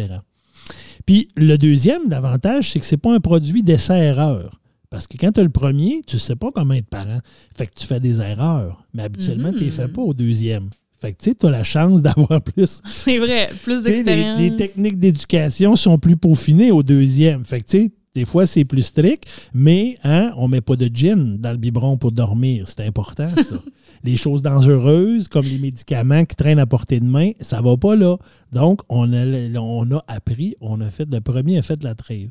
Puis 1.06 1.28
le 1.36 1.56
deuxième, 1.56 2.08
davantage, 2.08 2.70
c'est 2.70 2.80
que 2.80 2.86
ce 2.86 2.94
n'est 2.94 3.00
pas 3.00 3.14
un 3.14 3.20
produit 3.20 3.62
d'essai-erreur. 3.62 4.60
Parce 4.90 5.06
que 5.06 5.16
quand 5.16 5.32
tu 5.32 5.40
as 5.40 5.44
le 5.44 5.50
premier, 5.50 6.02
tu 6.06 6.16
ne 6.16 6.20
sais 6.20 6.36
pas 6.36 6.50
comment 6.52 6.74
être 6.74 6.88
parent. 6.88 7.20
Fait 7.54 7.66
que 7.66 7.74
tu 7.74 7.86
fais 7.86 8.00
des 8.00 8.20
erreurs. 8.20 8.84
Mais 8.92 9.04
habituellement, 9.04 9.50
tu 9.50 9.58
ne 9.58 9.60
les 9.60 9.70
fais 9.70 9.86
mm-hmm. 9.86 9.92
pas 9.92 10.02
au 10.02 10.14
deuxième. 10.14 10.68
Fait 11.00 11.12
que 11.12 11.18
tu 11.18 11.30
sais, 11.30 11.34
tu 11.36 11.46
as 11.46 11.50
la 11.50 11.62
chance 11.62 12.02
d'avoir 12.02 12.42
plus. 12.42 12.82
C'est 12.90 13.18
vrai, 13.18 13.50
plus 13.62 13.82
d'expérience. 13.82 14.38
Les, 14.38 14.50
les, 14.50 14.56
techniques 14.56 14.98
d'éducation 14.98 15.76
sont 15.76 15.98
plus 15.98 16.16
peaufinées 16.16 16.72
au 16.72 16.82
deuxième. 16.82 17.44
Fait 17.44 17.60
que 17.60 17.66
tu 17.66 17.78
sais, 17.78 17.92
des 18.14 18.24
fois, 18.24 18.44
c'est 18.44 18.64
plus 18.64 18.82
strict, 18.82 19.28
mais 19.54 19.96
hein, 20.02 20.32
on 20.36 20.46
ne 20.48 20.52
met 20.52 20.60
pas 20.60 20.74
de 20.76 20.90
gin 20.92 21.36
dans 21.38 21.52
le 21.52 21.56
biberon 21.56 21.96
pour 21.96 22.10
dormir. 22.10 22.66
C'est 22.66 22.84
important, 22.84 23.28
ça. 23.28 23.56
les 24.02 24.16
choses 24.16 24.42
dangereuses, 24.42 25.28
comme 25.28 25.44
les 25.44 25.58
médicaments 25.58 26.24
qui 26.24 26.34
traînent 26.34 26.58
à 26.58 26.66
portée 26.66 26.98
de 26.98 27.04
main, 27.04 27.30
ça 27.40 27.60
ne 27.60 27.64
va 27.64 27.76
pas 27.76 27.94
là. 27.94 28.16
Donc, 28.52 28.80
on 28.88 29.12
a, 29.12 29.58
on 29.60 29.90
a 29.92 30.04
appris, 30.08 30.56
on 30.60 30.80
a 30.80 30.90
fait 30.90 31.12
le 31.12 31.20
premier, 31.20 31.58
a 31.58 31.62
fait 31.62 31.82
la 31.84 31.94
trail. 31.94 32.30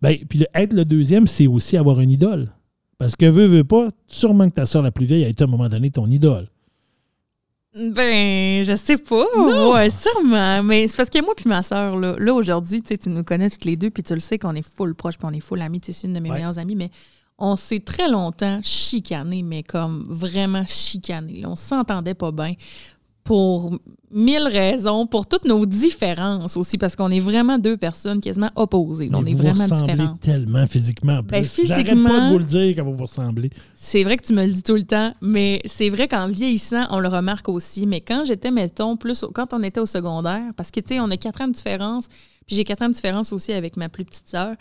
Ben, 0.00 0.16
puis 0.28 0.46
être 0.54 0.72
le 0.72 0.84
deuxième, 0.84 1.26
c'est 1.26 1.46
aussi 1.46 1.76
avoir 1.76 2.00
une 2.00 2.10
idole. 2.10 2.48
Parce 2.98 3.16
que 3.16 3.26
veut, 3.26 3.46
veut 3.46 3.64
pas, 3.64 3.88
sûrement 4.06 4.48
que 4.48 4.54
ta 4.54 4.64
soeur 4.64 4.82
la 4.82 4.92
plus 4.92 5.06
vieille 5.06 5.24
a 5.24 5.28
été 5.28 5.44
à 5.44 5.46
un 5.46 5.50
moment 5.50 5.68
donné 5.68 5.90
ton 5.90 6.06
idole. 6.06 6.48
Ben, 7.74 8.64
je 8.64 8.76
sais 8.76 8.98
pas. 8.98 9.24
Ouais, 9.70 9.88
sûrement. 9.88 10.62
Mais 10.62 10.86
c'est 10.86 10.96
parce 10.96 11.08
que 11.08 11.24
moi 11.24 11.34
puis 11.34 11.48
ma 11.48 11.62
soeur, 11.62 11.96
là, 11.96 12.16
là 12.18 12.34
aujourd'hui, 12.34 12.82
tu 12.82 12.96
nous 13.08 13.24
connais 13.24 13.48
toutes 13.48 13.64
les 13.64 13.76
deux, 13.76 13.90
puis 13.90 14.02
tu 14.02 14.12
le 14.12 14.20
sais 14.20 14.38
qu'on 14.38 14.54
est 14.54 14.66
full 14.76 14.94
proche, 14.94 15.16
puis 15.16 15.26
on 15.26 15.32
est 15.32 15.40
full 15.40 15.62
amis. 15.62 15.80
C'est 15.82 16.06
une 16.06 16.12
de 16.12 16.20
mes 16.20 16.30
meilleures 16.30 16.58
amies, 16.58 16.76
mais 16.76 16.90
on 17.38 17.56
s'est 17.56 17.80
très 17.80 18.08
longtemps 18.08 18.60
chicané, 18.62 19.42
mais 19.42 19.62
comme 19.62 20.04
vraiment 20.06 20.64
chicané. 20.66 21.44
On 21.46 21.56
s'entendait 21.56 22.14
pas 22.14 22.30
bien 22.30 22.52
pour 23.24 23.78
mille 24.12 24.46
raisons, 24.46 25.06
pour 25.06 25.26
toutes 25.26 25.44
nos 25.44 25.64
différences 25.64 26.56
aussi, 26.56 26.76
parce 26.76 26.96
qu'on 26.96 27.10
est 27.10 27.20
vraiment 27.20 27.58
deux 27.58 27.76
personnes 27.76 28.20
quasiment 28.20 28.50
opposées. 28.56 29.08
on 29.12 29.24
est 29.24 29.34
vraiment 29.34 29.64
différents. 29.64 30.16
tellement 30.20 30.66
physiquement. 30.66 31.20
Ben, 31.22 31.44
physiquement, 31.44 32.08
pas 32.08 32.20
de 32.26 32.32
vous 32.32 32.38
le 32.38 32.44
dire 32.44 32.74
comment 32.76 32.92
vous 32.92 33.06
ressemblez. 33.06 33.50
C'est 33.74 34.04
vrai 34.04 34.16
que 34.16 34.24
tu 34.24 34.34
me 34.34 34.44
le 34.44 34.52
dis 34.52 34.62
tout 34.62 34.74
le 34.74 34.82
temps, 34.82 35.12
mais 35.20 35.60
c'est 35.64 35.88
vrai 35.88 36.08
qu'en 36.08 36.28
vieillissant, 36.28 36.86
on 36.90 36.98
le 36.98 37.08
remarque 37.08 37.48
aussi. 37.48 37.86
Mais 37.86 38.00
quand 38.00 38.24
j'étais, 38.26 38.50
mettons, 38.50 38.96
plus 38.96 39.24
quand 39.32 39.54
on 39.54 39.62
était 39.62 39.80
au 39.80 39.86
secondaire, 39.86 40.52
parce 40.56 40.70
que 40.70 40.80
tu 40.80 40.94
sais, 40.94 41.00
on 41.00 41.10
a 41.10 41.16
quatre 41.16 41.40
ans 41.40 41.48
de 41.48 41.54
différence, 41.54 42.08
puis 42.46 42.56
j'ai 42.56 42.64
quatre 42.64 42.82
ans 42.82 42.88
de 42.88 42.94
différence 42.94 43.32
aussi 43.32 43.52
avec 43.52 43.76
ma 43.76 43.88
plus 43.88 44.04
petite 44.04 44.28
sœur. 44.28 44.56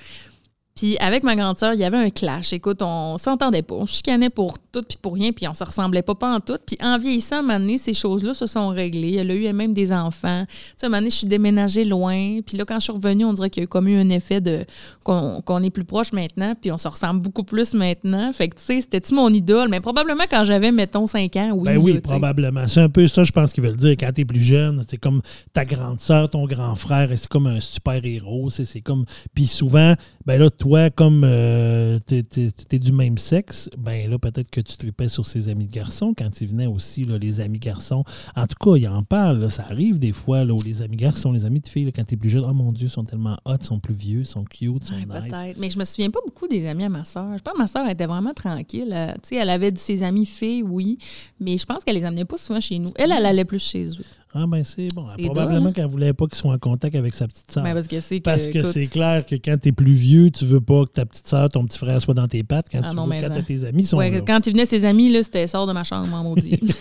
Puis 0.75 0.97
avec 0.97 1.23
ma 1.23 1.35
grande 1.35 1.57
sœur, 1.57 1.73
il 1.73 1.79
y 1.79 1.83
avait 1.83 1.97
un 1.97 2.09
clash. 2.09 2.53
Écoute, 2.53 2.81
on 2.81 3.17
s'entendait 3.17 3.61
pas. 3.61 3.75
On 3.75 3.85
chicanait 3.85 4.29
pour 4.29 4.57
tout 4.71 4.81
puis 4.81 4.97
pour 5.01 5.13
rien, 5.13 5.31
puis 5.31 5.47
on 5.47 5.53
se 5.53 5.63
ressemblait 5.63 6.01
pas, 6.01 6.15
pas 6.15 6.33
en 6.33 6.39
tout. 6.39 6.57
Puis 6.65 6.77
en 6.81 6.97
vieillissant, 6.97 7.37
à 7.37 7.39
un 7.39 7.41
moment 7.41 7.59
donné, 7.59 7.77
ces 7.77 7.93
choses-là 7.93 8.33
se 8.33 8.45
sont 8.45 8.69
réglées. 8.69 9.15
Elle 9.15 9.31
a 9.31 9.35
eu 9.35 9.51
même 9.53 9.73
des 9.73 9.91
enfants. 9.91 10.45
Tu 10.47 10.55
sais, 10.77 10.85
à 10.85 10.87
un 10.87 10.89
moment 10.89 10.99
donné, 10.99 11.09
je 11.09 11.17
suis 11.17 11.27
déménagée 11.27 11.83
loin. 11.83 12.39
Puis 12.45 12.57
là, 12.57 12.65
quand 12.65 12.75
je 12.75 12.85
suis 12.85 12.93
revenue, 12.93 13.25
on 13.25 13.33
dirait 13.33 13.49
qu'il 13.49 13.63
y 13.63 13.65
a 13.65 13.67
comme 13.67 13.87
eu 13.87 13.97
un 13.97 14.09
effet 14.09 14.41
de 14.41 14.65
qu'on 15.03 15.63
est 15.63 15.69
plus 15.69 15.83
proche 15.83 16.13
maintenant, 16.13 16.53
puis 16.59 16.71
on 16.71 16.77
se 16.77 16.87
ressemble 16.87 17.21
beaucoup 17.21 17.43
plus 17.43 17.73
maintenant. 17.73 18.31
Fait 18.31 18.47
que, 18.47 18.55
tu 18.55 18.63
sais, 18.63 18.81
c'était-tu 18.81 19.13
mon 19.13 19.29
idole? 19.29 19.69
Mais 19.69 19.79
probablement 19.79 20.23
quand 20.29 20.43
j'avais, 20.45 20.71
mettons, 20.71 21.05
5 21.05 21.35
ans, 21.35 21.51
oui. 21.53 21.65
Ben 21.65 21.77
oui, 21.77 21.93
là, 21.93 22.01
probablement. 22.01 22.67
C'est 22.67 22.81
un 22.81 22.89
peu 22.89 23.07
ça, 23.07 23.23
je 23.23 23.31
pense 23.31 23.51
qu'ils 23.53 23.63
veulent 23.63 23.75
dire. 23.75 23.95
Quand 23.99 24.11
tu 24.13 24.21
es 24.21 24.25
plus 24.25 24.41
jeune, 24.41 24.83
c'est 24.87 24.97
comme 24.97 25.21
ta 25.53 25.65
grande 25.65 25.99
sœur, 25.99 26.29
ton 26.29 26.45
grand 26.45 26.75
frère, 26.75 27.11
et 27.11 27.17
c'est 27.17 27.27
comme 27.27 27.47
un 27.47 27.59
super-héros. 27.59 28.49
C'est 28.49 28.65
c'est 28.65 28.81
comme. 28.81 29.05
Puis 29.33 29.47
souvent, 29.47 29.95
ben 30.25 30.39
là, 30.39 30.49
toi, 30.61 30.91
comme 30.91 31.23
euh, 31.25 31.97
tu 32.07 32.17
es, 32.19 32.77
du 32.77 32.91
même 32.91 33.17
sexe, 33.17 33.67
ben 33.79 34.07
là, 34.07 34.19
peut-être 34.19 34.51
que 34.51 34.61
tu 34.61 34.77
tripais 34.77 35.07
sur 35.07 35.25
ses 35.25 35.49
amis 35.49 35.65
de 35.65 35.71
garçons 35.71 36.13
quand 36.15 36.39
ils 36.39 36.47
venaient 36.47 36.67
aussi, 36.67 37.03
là, 37.03 37.17
les 37.17 37.41
amis 37.41 37.57
garçons. 37.57 38.03
En 38.35 38.45
tout 38.45 38.57
cas, 38.63 38.77
ils 38.77 38.87
en 38.87 39.01
parlent. 39.01 39.39
là. 39.39 39.49
Ça 39.49 39.65
arrive 39.67 39.97
des 39.97 40.11
fois, 40.11 40.43
là, 40.43 40.53
où 40.53 40.61
les 40.63 40.83
amis 40.83 40.97
garçons, 40.97 41.31
les 41.31 41.45
amis 41.45 41.61
de 41.61 41.67
filles, 41.67 41.85
là, 41.85 41.91
quand 41.95 42.03
tu 42.05 42.13
es 42.13 42.17
plus 42.17 42.29
jeune, 42.29 42.45
oh 42.47 42.53
mon 42.53 42.71
Dieu, 42.71 42.85
ils 42.85 42.91
sont 42.91 43.03
tellement 43.03 43.37
hot, 43.43 43.55
ils 43.59 43.65
sont 43.65 43.79
plus 43.79 43.95
vieux, 43.95 44.19
ils 44.19 44.27
sont 44.27 44.43
cute, 44.43 44.61
ils 44.61 44.85
sont 44.85 44.93
Ouais, 44.93 44.99
nice. 44.99 45.31
Peut-être. 45.31 45.57
Mais 45.57 45.71
je 45.71 45.79
me 45.79 45.83
souviens 45.83 46.11
pas 46.11 46.19
beaucoup 46.23 46.47
des 46.47 46.67
amis 46.67 46.83
à 46.83 46.89
ma 46.89 47.05
soeur. 47.05 47.35
Je 47.39 47.41
pense 47.41 47.55
que 47.55 47.59
ma 47.59 47.65
soeur 47.67 47.89
était 47.89 48.05
vraiment 48.05 48.33
tranquille. 48.35 48.91
Euh, 48.93 49.13
tu 49.13 49.29
sais, 49.29 49.35
elle 49.37 49.49
avait 49.49 49.75
ses 49.75 50.03
amis 50.03 50.27
filles, 50.27 50.61
oui, 50.61 50.99
mais 51.39 51.57
je 51.57 51.65
pense 51.65 51.83
qu'elle 51.83 51.95
les 51.95 52.05
amenait 52.05 52.25
pas 52.25 52.37
souvent 52.37 52.61
chez 52.61 52.77
nous. 52.77 52.91
Elle, 52.97 53.11
elle 53.11 53.25
allait 53.25 53.45
plus 53.45 53.63
chez 53.63 53.87
eux. 53.87 54.05
Ah 54.33 54.45
ben 54.47 54.63
c'est 54.63 54.87
bon. 54.93 55.05
C'est 55.07 55.23
Probablement 55.23 55.59
drôle, 55.59 55.67
hein? 55.67 55.71
qu'elle 55.73 55.87
voulait 55.87 56.13
pas 56.13 56.25
qu'ils 56.25 56.37
soient 56.37 56.53
en 56.53 56.57
contact 56.57 56.95
avec 56.95 57.13
sa 57.13 57.27
petite 57.27 57.51
sœur. 57.51 57.63
Ben, 57.63 57.73
parce 57.73 57.87
que 57.87 57.99
c'est 57.99 58.19
que. 58.19 58.23
Parce 58.23 58.47
que 58.47 58.59
écoute, 58.59 58.71
c'est 58.71 58.87
clair 58.87 59.25
que 59.25 59.35
quand 59.35 59.57
tu 59.61 59.69
es 59.69 59.71
plus 59.73 59.91
vieux, 59.91 60.31
tu 60.31 60.45
veux 60.45 60.61
pas 60.61 60.85
que 60.85 60.91
ta 60.91 61.05
petite 61.05 61.27
soeur, 61.27 61.49
ton 61.49 61.65
petit 61.65 61.77
frère 61.77 62.01
soit 62.01 62.13
dans 62.13 62.29
tes 62.29 62.43
pattes. 62.43 62.67
Quand 62.71 62.79
Ah 62.81 62.91
tu 62.91 62.95
non, 62.95 63.07
veux, 63.07 63.15
quand 63.21 63.43
tes 63.45 63.65
amis 63.65 63.83
sont 63.83 63.97
ouais, 63.97 64.09
là. 64.09 64.21
quand 64.21 64.47
il 64.47 64.53
venait 64.53 64.65
ses 64.65 64.85
amis, 64.85 65.11
là, 65.11 65.21
c'était 65.21 65.47
sort 65.47 65.67
de 65.67 65.73
ma 65.73 65.83
chambre, 65.83 66.13
en 66.13 66.23
maudit. 66.23 66.59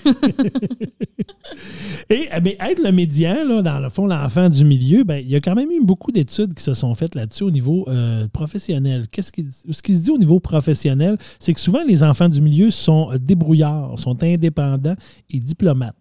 Et 2.09 2.29
eh 2.35 2.41
bien, 2.41 2.53
être 2.61 2.83
le 2.83 2.93
médian, 2.93 3.45
là, 3.45 3.63
dans 3.63 3.81
le 3.81 3.89
fond, 3.89 4.07
l'enfant 4.07 4.49
du 4.49 4.65
milieu, 4.65 5.03
ben, 5.05 5.17
il 5.17 5.29
y 5.31 5.37
a 5.37 5.41
quand 5.41 5.55
même 5.55 5.71
eu 5.71 5.85
beaucoup 5.85 6.13
d'études 6.13 6.55
qui 6.55 6.63
se 6.63 6.75
sont 6.75 6.95
faites 6.95 7.15
là-dessus 7.15 7.43
au 7.45 7.51
niveau 7.51 7.85
euh, 7.89 8.29
professionnel. 8.29 9.07
Qu'est-ce 9.11 9.33
qui, 9.33 9.47
ce 9.51 9.83
qui 9.83 9.95
se 9.95 10.05
dit 10.05 10.11
au 10.11 10.19
niveau 10.19 10.39
professionnel, 10.39 11.19
c'est 11.39 11.53
que 11.53 11.61
souvent 11.61 11.83
les 11.87 12.03
enfants 12.03 12.29
du 12.29 12.41
milieu 12.41 12.71
sont 12.71 13.11
euh, 13.13 13.19
débrouillards, 13.19 13.99
sont 13.99 14.23
indépendants 14.23 14.95
et 15.31 15.41
diplomates. 15.41 15.97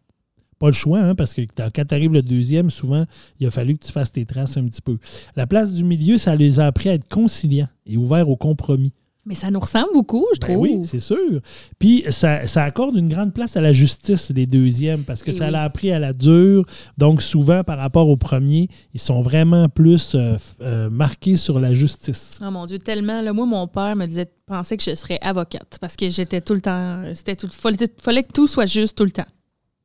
Pas 0.59 0.67
le 0.67 0.73
choix, 0.73 0.99
hein, 0.99 1.15
parce 1.15 1.33
que 1.33 1.41
quand 1.57 1.85
tu 1.87 1.93
arrives 1.95 2.11
le 2.13 2.21
deuxième, 2.21 2.69
souvent, 2.69 3.05
il 3.39 3.47
a 3.47 3.51
fallu 3.51 3.77
que 3.77 3.85
tu 3.85 3.91
fasses 3.91 4.11
tes 4.11 4.25
traces 4.25 4.57
un 4.57 4.65
petit 4.65 4.81
peu. 4.81 4.97
La 5.37 5.47
place 5.47 5.71
du 5.71 5.83
milieu, 5.85 6.17
ça 6.17 6.35
les 6.35 6.59
a 6.59 6.65
appris 6.67 6.89
à 6.89 6.93
être 6.93 7.07
conciliants 7.07 7.69
et 7.85 7.95
ouverts 7.97 8.29
au 8.29 8.35
compromis. 8.35 8.91
mais 9.25 9.35
ça 9.35 9.51
nous 9.51 9.59
ressemble 9.59 9.89
beaucoup, 9.93 10.25
je 10.33 10.39
Ben 10.39 10.47
trouve. 10.53 10.61
oui, 10.63 10.79
c'est 10.83 10.99
sûr. 10.99 11.39
Puis 11.77 12.03
ça, 12.09 12.45
ça 12.47 12.63
accorde 12.63 12.95
une 12.95 13.09
grande 13.09 13.31
place 13.33 13.55
à 13.57 13.61
la 13.61 13.71
justice, 13.73 14.31
les 14.35 14.47
deuxièmes, 14.47 15.03
parce 15.03 15.21
que 15.23 15.29
Eh 15.31 15.35
ça 15.37 15.45
oui. 15.45 15.51
l'a 15.51 15.63
appris 15.63 15.91
à 15.91 15.99
la 15.99 16.13
dure. 16.13 16.63
Donc 16.97 17.21
souvent, 17.21 17.63
par 17.63 17.77
rapport 17.77 18.09
aux 18.09 18.17
premiers, 18.17 18.67
ils 18.93 18.99
sont 18.99 19.21
vraiment 19.21 19.69
plus 19.69 20.15
euh, 20.15 20.35
euh, 20.61 20.89
marqués 20.89 21.35
sur 21.37 21.59
la 21.59 21.73
justice. 21.75 22.39
Oh 22.45 22.49
mon 22.49 22.65
Dieu, 22.65 22.79
tellement. 22.79 23.21
Là, 23.21 23.31
moi, 23.33 23.45
mon 23.45 23.67
père 23.67 23.95
me 23.95 24.05
disait 24.07 24.29
pensait 24.47 24.77
que 24.77 24.83
je 24.83 24.95
serais 24.95 25.19
avocate 25.21 25.77
parce 25.79 25.95
que 25.95 26.09
j'étais 26.09 26.41
tout 26.41 26.55
le 26.55 26.61
temps. 26.61 27.03
C'était 27.13 27.35
tout. 27.35 27.47
Fallait, 27.51 27.77
fallait 28.01 28.23
que 28.23 28.31
tout 28.33 28.47
soit 28.47 28.65
juste 28.65 28.97
tout 28.97 29.05
le 29.05 29.11
temps. 29.11 29.27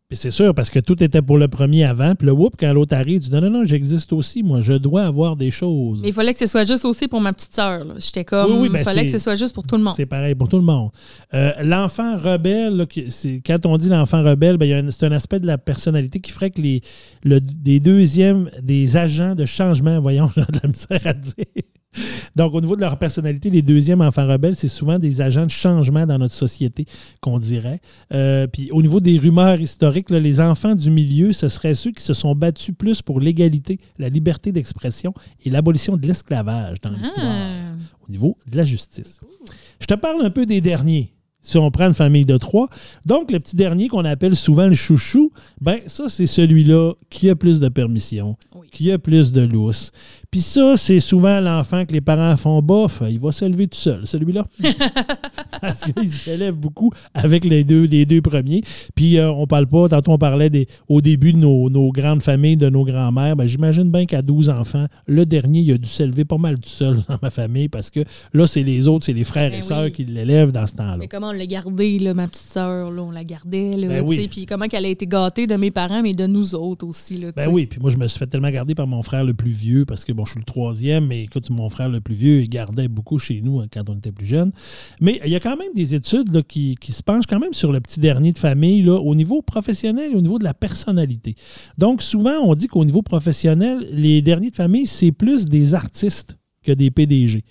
Puis 0.08 0.18
c'est 0.18 0.30
sûr, 0.30 0.54
parce 0.54 0.68
que 0.68 0.80
tout 0.80 1.02
était 1.02 1.22
pour 1.22 1.38
le 1.38 1.48
premier 1.48 1.84
avant. 1.84 2.14
Puis 2.14 2.26
le 2.26 2.32
whoop, 2.32 2.56
quand 2.60 2.70
l'autre 2.74 2.94
arrive, 2.94 3.20
tu 3.22 3.28
dis 3.30 3.32
non, 3.34 3.40
non, 3.40 3.48
non, 3.50 3.64
j'existe 3.64 4.12
aussi. 4.12 4.42
Moi, 4.42 4.60
je 4.60 4.74
dois 4.74 5.04
avoir 5.04 5.34
des 5.34 5.50
choses. 5.50 6.02
Mais 6.02 6.08
il 6.08 6.12
fallait 6.14 6.34
que 6.34 6.38
ce 6.38 6.46
soit 6.46 6.64
juste 6.64 6.84
aussi 6.84 7.08
pour 7.08 7.22
ma 7.22 7.32
petite 7.32 7.54
sœur. 7.54 7.86
J'étais 7.98 8.22
comme. 8.22 8.52
Oui, 8.52 8.58
oui, 8.64 8.68
ben 8.68 8.80
il 8.80 8.84
fallait 8.84 9.06
que 9.06 9.10
ce 9.10 9.18
soit 9.18 9.34
juste 9.34 9.54
pour 9.54 9.66
tout 9.66 9.76
le 9.78 9.82
monde. 9.82 9.94
C'est 9.96 10.04
pareil 10.04 10.34
pour 10.34 10.48
tout 10.50 10.58
le 10.58 10.62
monde. 10.62 10.90
Euh, 11.32 11.52
l'enfant 11.62 12.18
rebelle, 12.18 12.76
là, 12.76 12.86
quand 13.46 13.64
on 13.64 13.78
dit 13.78 13.88
l'enfant 13.88 14.22
rebelle, 14.22 14.58
ben, 14.58 14.90
c'est 14.90 15.06
un 15.06 15.12
aspect 15.12 15.40
de 15.40 15.46
la 15.46 15.56
personnalité 15.56 16.20
qui 16.20 16.32
ferait 16.32 16.50
que 16.50 16.60
les 16.60 16.82
le- 17.22 17.40
des 17.40 17.80
deuxièmes, 17.80 18.50
des 18.62 18.98
agents 18.98 19.34
de 19.34 19.46
changement, 19.46 20.00
voyons, 20.00 20.28
j'ai 20.36 20.42
de 20.42 20.60
la 20.62 20.68
misère 20.68 21.00
à 21.06 21.14
dire. 21.14 21.44
Donc, 22.36 22.54
au 22.54 22.60
niveau 22.60 22.76
de 22.76 22.80
leur 22.80 22.98
personnalité, 22.98 23.50
les 23.50 23.62
deuxièmes 23.62 24.00
enfants 24.00 24.26
rebelles, 24.26 24.54
c'est 24.56 24.68
souvent 24.68 24.98
des 24.98 25.20
agents 25.20 25.46
de 25.46 25.50
changement 25.50 26.06
dans 26.06 26.18
notre 26.18 26.34
société, 26.34 26.86
qu'on 27.20 27.38
dirait. 27.38 27.80
Euh, 28.12 28.46
puis, 28.46 28.70
au 28.72 28.82
niveau 28.82 29.00
des 29.00 29.18
rumeurs 29.18 29.60
historiques, 29.60 30.10
là, 30.10 30.20
les 30.20 30.40
enfants 30.40 30.74
du 30.74 30.90
milieu, 30.90 31.32
ce 31.32 31.48
seraient 31.48 31.74
ceux 31.74 31.92
qui 31.92 32.02
se 32.02 32.14
sont 32.14 32.34
battus 32.34 32.74
plus 32.76 33.02
pour 33.02 33.20
l'égalité, 33.20 33.78
la 33.98 34.08
liberté 34.08 34.52
d'expression 34.52 35.14
et 35.44 35.50
l'abolition 35.50 35.96
de 35.96 36.06
l'esclavage 36.06 36.80
dans 36.80 36.90
l'histoire 36.90 37.26
Ah. 37.26 37.72
au 38.06 38.10
niveau 38.10 38.36
de 38.50 38.56
la 38.56 38.64
justice. 38.64 39.20
Je 39.80 39.86
te 39.86 39.94
parle 39.94 40.24
un 40.24 40.30
peu 40.30 40.46
des 40.46 40.60
derniers. 40.60 41.10
Si 41.46 41.58
on 41.58 41.70
prend 41.70 41.84
une 41.88 41.94
famille 41.94 42.24
de 42.24 42.38
trois. 42.38 42.70
Donc, 43.04 43.30
le 43.30 43.38
petit 43.38 43.54
dernier 43.54 43.88
qu'on 43.88 44.06
appelle 44.06 44.34
souvent 44.34 44.66
le 44.66 44.72
chouchou, 44.72 45.30
ben 45.60 45.80
ça, 45.86 46.08
c'est 46.08 46.24
celui-là 46.24 46.94
qui 47.10 47.28
a 47.28 47.36
plus 47.36 47.60
de 47.60 47.68
permission, 47.68 48.36
Oui. 48.54 48.66
qui 48.72 48.90
a 48.90 48.98
plus 48.98 49.30
de 49.30 49.42
lousse. 49.42 49.92
Puis 50.34 50.42
ça, 50.42 50.76
c'est 50.76 50.98
souvent 50.98 51.38
l'enfant 51.38 51.84
que 51.86 51.92
les 51.92 52.00
parents 52.00 52.36
font 52.36 52.60
bof, 52.60 53.04
il 53.08 53.20
va 53.20 53.30
se 53.30 53.44
lever 53.44 53.68
tout 53.68 53.78
seul, 53.78 54.04
celui-là. 54.04 54.44
Parce 55.60 55.84
qu'il 55.84 56.08
s'élève 56.08 56.56
beaucoup 56.56 56.90
avec 57.14 57.44
les 57.44 57.62
deux, 57.62 57.84
les 57.84 58.04
deux 58.04 58.20
premiers. 58.20 58.62
Puis 58.96 59.16
euh, 59.16 59.30
on 59.30 59.46
parle 59.46 59.68
pas, 59.68 59.88
tantôt 59.88 60.10
on 60.10 60.18
parlait 60.18 60.50
des, 60.50 60.66
au 60.88 61.00
début 61.00 61.32
de 61.32 61.38
nos, 61.38 61.70
nos 61.70 61.92
grandes 61.92 62.20
familles, 62.20 62.56
de 62.56 62.68
nos 62.68 62.84
grands-mères. 62.84 63.36
Ben, 63.36 63.46
J'imagine 63.46 63.92
bien 63.92 64.06
qu'à 64.06 64.22
12 64.22 64.50
enfants, 64.50 64.86
le 65.06 65.24
dernier, 65.24 65.60
il 65.60 65.72
a 65.72 65.78
dû 65.78 65.88
s'élever 65.88 66.24
pas 66.24 66.36
mal 66.36 66.56
tout 66.58 66.68
seul 66.68 66.98
dans 67.08 67.18
ma 67.22 67.30
famille 67.30 67.68
parce 67.68 67.90
que 67.90 68.00
là, 68.32 68.48
c'est 68.48 68.64
les 68.64 68.88
autres, 68.88 69.06
c'est 69.06 69.12
les 69.12 69.22
frères 69.22 69.50
Ben 69.52 69.60
et 69.60 69.62
sœurs 69.62 69.92
qui 69.92 70.04
l'élèvent 70.04 70.50
dans 70.50 70.66
ce 70.66 70.74
temps-là. 70.74 70.96
Mais 70.98 71.06
comment 71.06 71.28
on 71.28 71.32
l'a 71.32 71.46
gardée, 71.46 72.00
là, 72.00 72.12
ma 72.12 72.26
petite 72.26 72.48
sœur, 72.48 72.90
là, 72.90 73.02
on 73.02 73.12
la 73.12 73.22
gardait, 73.22 73.76
là, 73.76 73.86
Ben 73.86 74.04
oui. 74.04 74.26
puis 74.28 74.46
comment 74.46 74.66
qu'elle 74.66 74.84
a 74.84 74.88
été 74.88 75.06
gâtée 75.06 75.46
de 75.46 75.54
mes 75.54 75.70
parents, 75.70 76.02
mais 76.02 76.14
de 76.14 76.26
nous 76.26 76.56
autres 76.56 76.84
aussi, 76.88 77.18
là, 77.18 77.28
Ben 77.36 77.46
oui, 77.48 77.66
puis 77.66 77.78
moi, 77.80 77.90
je 77.90 77.98
me 77.98 78.08
suis 78.08 78.18
fait 78.18 78.26
tellement 78.26 78.50
garder 78.50 78.74
par 78.74 78.88
mon 78.88 79.02
frère 79.04 79.22
le 79.22 79.32
plus 79.32 79.52
vieux 79.52 79.84
parce 79.84 80.04
que, 80.04 80.12
bon, 80.12 80.23
je 80.24 80.32
suis 80.32 80.40
le 80.40 80.44
troisième, 80.44 81.06
mais 81.06 81.24
écoute, 81.24 81.50
mon 81.50 81.68
frère 81.68 81.88
le 81.88 82.00
plus 82.00 82.14
vieux, 82.14 82.42
il 82.42 82.48
gardait 82.48 82.88
beaucoup 82.88 83.18
chez 83.18 83.40
nous 83.42 83.60
hein, 83.60 83.66
quand 83.72 83.88
on 83.90 83.96
était 83.96 84.12
plus 84.12 84.26
jeune. 84.26 84.52
Mais 85.00 85.20
il 85.24 85.30
y 85.30 85.36
a 85.36 85.40
quand 85.40 85.56
même 85.56 85.72
des 85.74 85.94
études 85.94 86.42
qui, 86.44 86.76
se 86.88 87.02
penchent 87.02 87.26
quand 87.28 87.40
même 87.40 87.54
sur 87.54 87.72
le 87.72 87.80
petit 87.80 88.00
dernier 88.00 88.32
de 88.32 88.38
famille 88.38 88.88
au 88.88 89.14
niveau 89.14 89.42
professionnel 89.42 90.12
et 90.12 90.14
au 90.14 90.20
niveau 90.20 90.38
de 90.38 90.44
la 90.44 90.54
personnalité. 90.54 91.34
Donc, 91.78 92.02
souvent, 92.02 92.40
on 92.42 92.54
dit 92.54 92.68
qu'au 92.68 92.84
niveau 92.84 93.02
professionnel, 93.02 93.86
les 93.90 94.22
derniers 94.22 94.50
de 94.50 94.56
famille, 94.56 94.86
c'est 94.86 95.12
plus 95.12 95.46
des 95.46 95.74
artistes 95.74 96.38
que 96.62 96.72
des 96.72 96.90
PDG. 96.90 97.44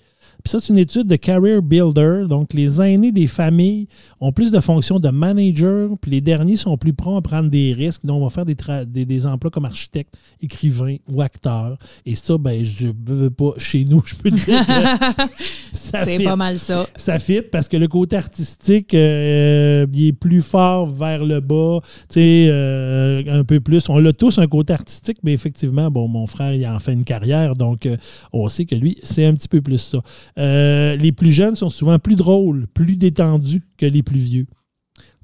Puis 0.44 0.50
ça, 0.50 0.60
c'est 0.60 0.74
une 0.74 0.78
étude 0.78 1.06
de 1.06 1.16
Career 1.16 1.62
Builder. 1.62 2.24
Donc, 2.28 2.52
les 2.52 2.78
aînés 2.82 3.12
des 3.12 3.26
familles 3.26 3.88
ont 4.20 4.30
plus 4.30 4.50
de 4.50 4.60
fonctions 4.60 5.00
de 5.00 5.08
manager, 5.08 5.88
puis 5.98 6.10
les 6.10 6.20
derniers 6.20 6.58
sont 6.58 6.76
plus 6.76 6.92
prompts 6.92 7.16
à 7.16 7.22
prendre 7.22 7.48
des 7.48 7.72
risques. 7.72 8.04
Donc, 8.04 8.20
on 8.20 8.24
va 8.24 8.28
faire 8.28 8.44
des, 8.44 8.56
des, 8.86 9.06
des 9.06 9.26
emplois 9.26 9.50
comme 9.50 9.64
architecte, 9.64 10.18
écrivain 10.42 10.96
ou 11.08 11.22
acteur. 11.22 11.78
Et 12.04 12.14
ça, 12.14 12.36
ben, 12.36 12.62
je 12.62 12.88
ne 12.88 12.92
veux 13.06 13.30
pas 13.30 13.54
chez 13.56 13.86
nous, 13.86 14.02
je 14.04 14.14
peux 14.16 14.30
dire 14.30 14.62
C'est 15.72 16.22
pas 16.22 16.36
mal 16.36 16.58
ça. 16.58 16.86
Ça 16.94 17.18
fit 17.18 17.40
parce 17.40 17.66
que 17.66 17.78
le 17.78 17.88
côté 17.88 18.16
artistique, 18.16 18.92
euh, 18.92 19.86
il 19.94 20.08
est 20.08 20.12
plus 20.12 20.42
fort 20.42 20.84
vers 20.86 21.24
le 21.24 21.40
bas, 21.40 21.80
tu 21.82 22.14
sais, 22.14 22.48
euh, 22.50 23.22
un 23.28 23.44
peu 23.44 23.60
plus. 23.60 23.88
On 23.88 24.04
a 24.04 24.12
tous 24.12 24.38
un 24.38 24.46
côté 24.46 24.74
artistique, 24.74 25.18
mais 25.22 25.32
effectivement, 25.32 25.90
bon, 25.90 26.06
mon 26.06 26.26
frère, 26.26 26.52
il 26.52 26.66
en 26.66 26.78
fait 26.78 26.92
une 26.92 27.04
carrière, 27.04 27.56
donc 27.56 27.86
euh, 27.86 27.96
on 28.34 28.46
sait 28.50 28.66
que 28.66 28.74
lui, 28.74 28.98
c'est 29.02 29.24
un 29.24 29.32
petit 29.32 29.48
peu 29.48 29.62
plus 29.62 29.78
ça. 29.78 30.02
Euh, 30.38 30.96
les 30.96 31.12
plus 31.12 31.30
jeunes 31.32 31.54
sont 31.56 31.70
souvent 31.70 31.98
plus 31.98 32.16
drôles, 32.16 32.66
plus 32.74 32.96
détendus 32.96 33.62
que 33.78 33.86
les 33.86 34.02
plus 34.02 34.18
vieux. 34.18 34.46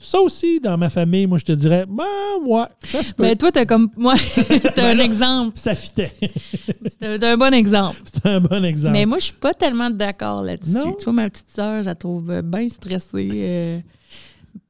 Ça 0.03 0.19
aussi, 0.21 0.61
dans 0.61 0.79
ma 0.79 0.89
famille, 0.89 1.27
moi, 1.27 1.37
je 1.37 1.45
te 1.45 1.53
dirais, 1.53 1.85
ben, 1.87 2.05
ouais, 2.47 2.65
ça 2.85 3.03
se 3.03 3.13
peut. 3.13 3.23
Ben, 3.25 3.37
toi, 3.37 3.53
t'as 3.53 3.67
comme. 3.67 3.91
Moi, 3.99 4.15
t'as 4.75 4.95
Ben 4.95 4.99
un 4.99 5.05
exemple. 5.05 5.53
ça 5.57 5.75
fitait. 5.75 6.13
C'est 7.01 7.23
un, 7.25 7.37
bon 7.37 7.53
exemple. 7.53 7.99
c'est 8.05 8.27
un 8.27 8.41
bon 8.41 8.65
exemple. 8.65 8.93
Mais 8.93 9.05
moi, 9.05 9.19
je 9.19 9.25
suis 9.25 9.35
pas 9.35 9.53
tellement 9.53 9.91
d'accord 9.91 10.43
là-dessus. 10.43 10.95
Tu 10.99 11.05
vois, 11.05 11.13
ma 11.13 11.29
petite 11.31 11.51
sœur, 11.51 11.83
je 11.83 11.89
la 11.89 11.95
trouve 11.95 12.41
bien 12.43 12.67
stressée. 12.69 13.29
euh, 13.35 13.79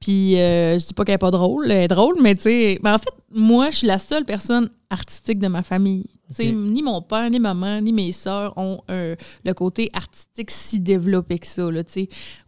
Puis, 0.01 0.37
euh, 0.39 0.79
je 0.79 0.87
dis 0.87 0.95
pas 0.95 1.05
qu'elle 1.05 1.15
est 1.17 1.19
pas 1.19 1.31
drôle. 1.31 1.67
Elle 1.71 1.83
est 1.85 1.89
drôle, 1.89 2.17
mais 2.23 2.35
tu 2.35 2.43
sais. 2.43 2.79
Mais 2.83 2.91
en 2.91 2.99
fait, 2.99 3.12
moi, 3.33 3.71
je 3.71 3.77
suis 3.79 3.87
la 3.87 3.99
seule 3.99 4.25
personne 4.25 4.69
artistique 4.91 5.39
de 5.39 5.49
ma 5.49 5.62
famille. 5.62 6.07
Ni 6.39 6.82
mon 6.82 7.02
père, 7.02 7.28
ni 7.31 7.39
maman, 7.40 7.81
ni 7.81 7.93
mes 7.93 8.12
sœurs 8.12 8.52
ont 8.57 8.81
un- 8.89 9.15
le 9.44 9.52
côté 9.55 9.90
artistique 9.93 10.51
si 10.51 10.78
développé 10.81 11.39
que 11.39 11.47
ça. 11.47 11.70
Là, 11.70 11.82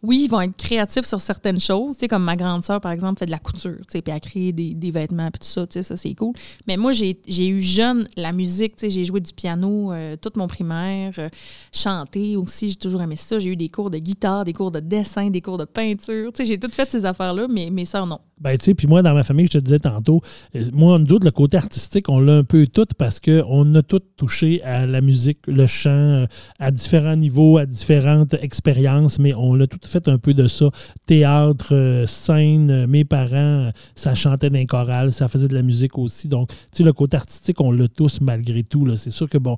oui, 0.01 0.21
ils 0.25 0.29
vont 0.29 0.41
être 0.41 0.55
créatifs 0.57 1.05
sur 1.05 1.19
certaines 1.21 1.59
choses. 1.59 1.97
Comme 2.09 2.23
ma 2.23 2.35
grande 2.35 2.63
sœur, 2.63 2.79
par 2.81 2.91
exemple, 2.91 3.19
fait 3.19 3.25
de 3.25 3.31
la 3.31 3.39
couture. 3.39 3.77
Puis 3.89 4.01
elle 4.07 4.19
crée 4.21 4.51
des, 4.51 4.73
des 4.73 4.91
vêtements, 4.91 5.29
puis 5.31 5.39
tout 5.39 5.47
ça. 5.71 5.81
Ça, 5.81 5.97
c'est 5.97 6.13
cool. 6.15 6.33
Mais 6.67 6.77
moi, 6.77 6.91
j'ai 6.91 7.17
eu 7.47 7.61
jeune 7.61 8.07
la 8.17 8.31
musique. 8.31 8.73
J'ai 8.81 9.03
joué 9.03 9.19
du 9.19 9.33
piano 9.33 9.91
euh, 9.91 10.15
toute 10.15 10.37
mon 10.37 10.47
primaire. 10.47 11.13
euh, 11.19 11.29
chanter 11.73 12.37
aussi, 12.37 12.69
j'ai 12.69 12.75
toujours 12.75 13.01
aimé 13.01 13.15
ça. 13.15 13.39
J'ai 13.39 13.49
eu 13.49 13.55
des 13.55 13.69
cours 13.69 13.89
de 13.89 13.97
guitare, 13.97 14.43
des 14.45 14.53
cours 14.53 14.71
de 14.71 14.79
dessin, 14.79 15.29
des 15.29 15.41
cours 15.41 15.57
de 15.57 15.65
peinture. 15.65 16.31
J'ai 16.43 16.57
tout 16.59 16.69
fait 16.69 16.89
ces 16.89 17.03
affaires-là, 17.05 17.47
mais 17.49 17.69
mes 17.69 17.85
sœurs, 17.85 18.05
non. 18.05 18.19
Ben, 18.43 18.57
tu 18.57 18.65
sais, 18.65 18.73
puis 18.73 18.87
moi, 18.87 19.01
dans 19.01 19.13
ma 19.13 19.23
famille, 19.23 19.45
je 19.45 19.57
te 19.57 19.63
disais 19.63 19.79
tantôt, 19.79 20.21
euh, 20.55 20.63
moi, 20.73 20.99
nous 20.99 21.13
autres, 21.13 21.23
le 21.23 21.31
côté 21.31 21.55
artistique, 21.55 22.09
on 22.09 22.19
l'a 22.19 22.35
un 22.35 22.43
peu 22.43 22.67
tout 22.67 22.85
parce 22.97 23.21
qu'on 23.21 23.73
a 23.75 23.81
tout 23.81 24.01
touché 24.17 24.61
à 24.63 24.85
la 24.85 24.99
musique, 24.99 25.39
le 25.47 25.65
chant, 25.65 25.89
euh, 25.89 26.25
à 26.59 26.69
différents 26.69 27.15
niveaux, 27.15 27.57
à 27.57 27.65
différentes 27.65 28.33
expériences, 28.33 29.17
mais 29.17 29.33
on 29.33 29.55
l'a 29.55 29.65
tout 29.65 29.79
fait 29.85 30.09
un 30.09 30.17
peu 30.17 30.33
de 30.33 30.49
ça. 30.49 30.69
Théâtre, 31.05 31.73
euh, 31.73 32.05
scène, 32.05 32.85
mes 32.85 33.05
parents, 33.05 33.69
ça 33.95 34.13
chantait 34.13 34.49
dans 34.49 34.65
chorale, 34.65 35.13
ça 35.13 35.29
faisait 35.29 35.47
de 35.47 35.55
la 35.55 35.61
musique 35.61 35.97
aussi. 35.97 36.27
Donc, 36.27 36.49
tu 36.49 36.55
sais, 36.71 36.83
le 36.83 36.91
côté 36.91 37.15
artistique, 37.15 37.61
on 37.61 37.71
l'a 37.71 37.87
tous 37.87 38.19
malgré 38.19 38.63
tout. 38.63 38.93
C'est 38.97 39.11
sûr 39.11 39.29
que, 39.29 39.37
bon, 39.37 39.55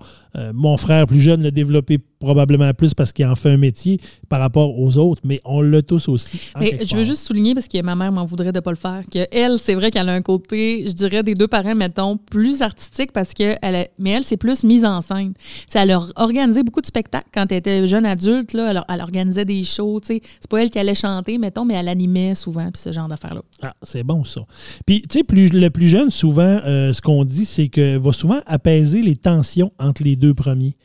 mon 0.54 0.78
frère 0.78 1.08
plus 1.08 1.22
jeune 1.22 1.42
l'a 1.42 1.52
développé 1.52 2.00
probablement 2.20 2.74
plus 2.74 2.94
parce 2.94 3.12
qu'il 3.14 3.26
en 3.26 3.36
fait 3.36 3.50
un 3.50 3.58
métier 3.58 4.00
par 4.30 4.40
rapport 4.40 4.78
aux 4.78 4.98
autres, 4.98 5.22
mais 5.24 5.40
on 5.46 5.62
l'a 5.62 5.82
tous 5.82 6.08
aussi. 6.08 6.52
Mais 6.60 6.78
je 6.86 6.96
veux 6.96 7.04
juste 7.04 7.22
souligner, 7.22 7.54
parce 7.54 7.68
que 7.68 7.82
ma 7.82 7.96
mère 7.96 8.12
m'en 8.12 8.26
voudrait 8.26 8.52
de 8.52 8.60
pas 8.60 8.72
le 8.72 8.78
faire, 8.78 9.04
que 9.12 9.20
elle, 9.32 9.60
c'est 9.60 9.76
vrai 9.76 9.92
qu'elle 9.92 10.10
a 10.10 10.14
un 10.14 10.22
côté, 10.22 10.86
je 10.88 10.94
dirais, 10.94 11.24
des 11.24 11.34
deux 11.34 11.48
parents, 11.48 11.76
mettons, 11.76 12.18
plus 12.18 12.62
artistique 12.62 13.12
parce 13.12 13.34
que 13.34 13.56
elle 13.62 13.88
mais 14.00 14.12
elle, 14.12 14.24
c'est 14.24 14.38
plus 14.38 14.64
mise 14.64 14.86
en 14.86 15.02
scène. 15.02 15.34
elle 15.74 15.92
a 15.92 16.00
organisé 16.16 16.64
beaucoup 16.64 16.82
de 16.82 16.86
spectacles 16.86 17.30
quand 17.34 17.52
elle 17.52 17.58
était 17.58 17.88
jeune 17.88 18.06
adulte, 18.06 18.54
là, 18.54 18.72
elle, 18.72 18.82
elle 18.88 19.02
organisait 19.02 19.46
des 19.46 19.64
shows. 19.64 20.00
C'est 20.04 20.22
pas 20.50 20.64
elle 20.64 20.70
qui 20.70 20.80
allait 20.80 20.96
chanter, 20.96 21.38
mettons, 21.38 21.66
mais 21.66 21.76
elle 21.76 21.88
animait 21.88 22.36
souvent, 22.36 22.70
puis 22.72 22.82
ce 22.82 22.92
genre 22.92 23.08
d'affaires-là. 23.08 23.42
Ah, 23.62 23.76
c'est 23.82 24.04
bon 24.04 24.24
ça. 24.24 24.42
Puis, 24.86 25.02
tu 25.04 25.20
sais, 25.20 25.24
plus, 25.24 25.54
le 25.54 25.70
plus 25.70 25.88
jeune, 25.88 26.10
souvent, 26.10 26.60
euh, 26.66 26.94
ce 26.94 27.02
qu'on 27.02 27.24
dit, 27.26 27.46
c'est 27.46 27.68
que 27.68 27.98
va 27.98 28.12
souvent 28.12 28.40
apaiser 28.46 29.02
les 29.02 29.16
tensions 29.16 29.72
entre 29.80 30.04
les 30.04 30.16
deux 30.16 30.34
premiers. 30.34 30.76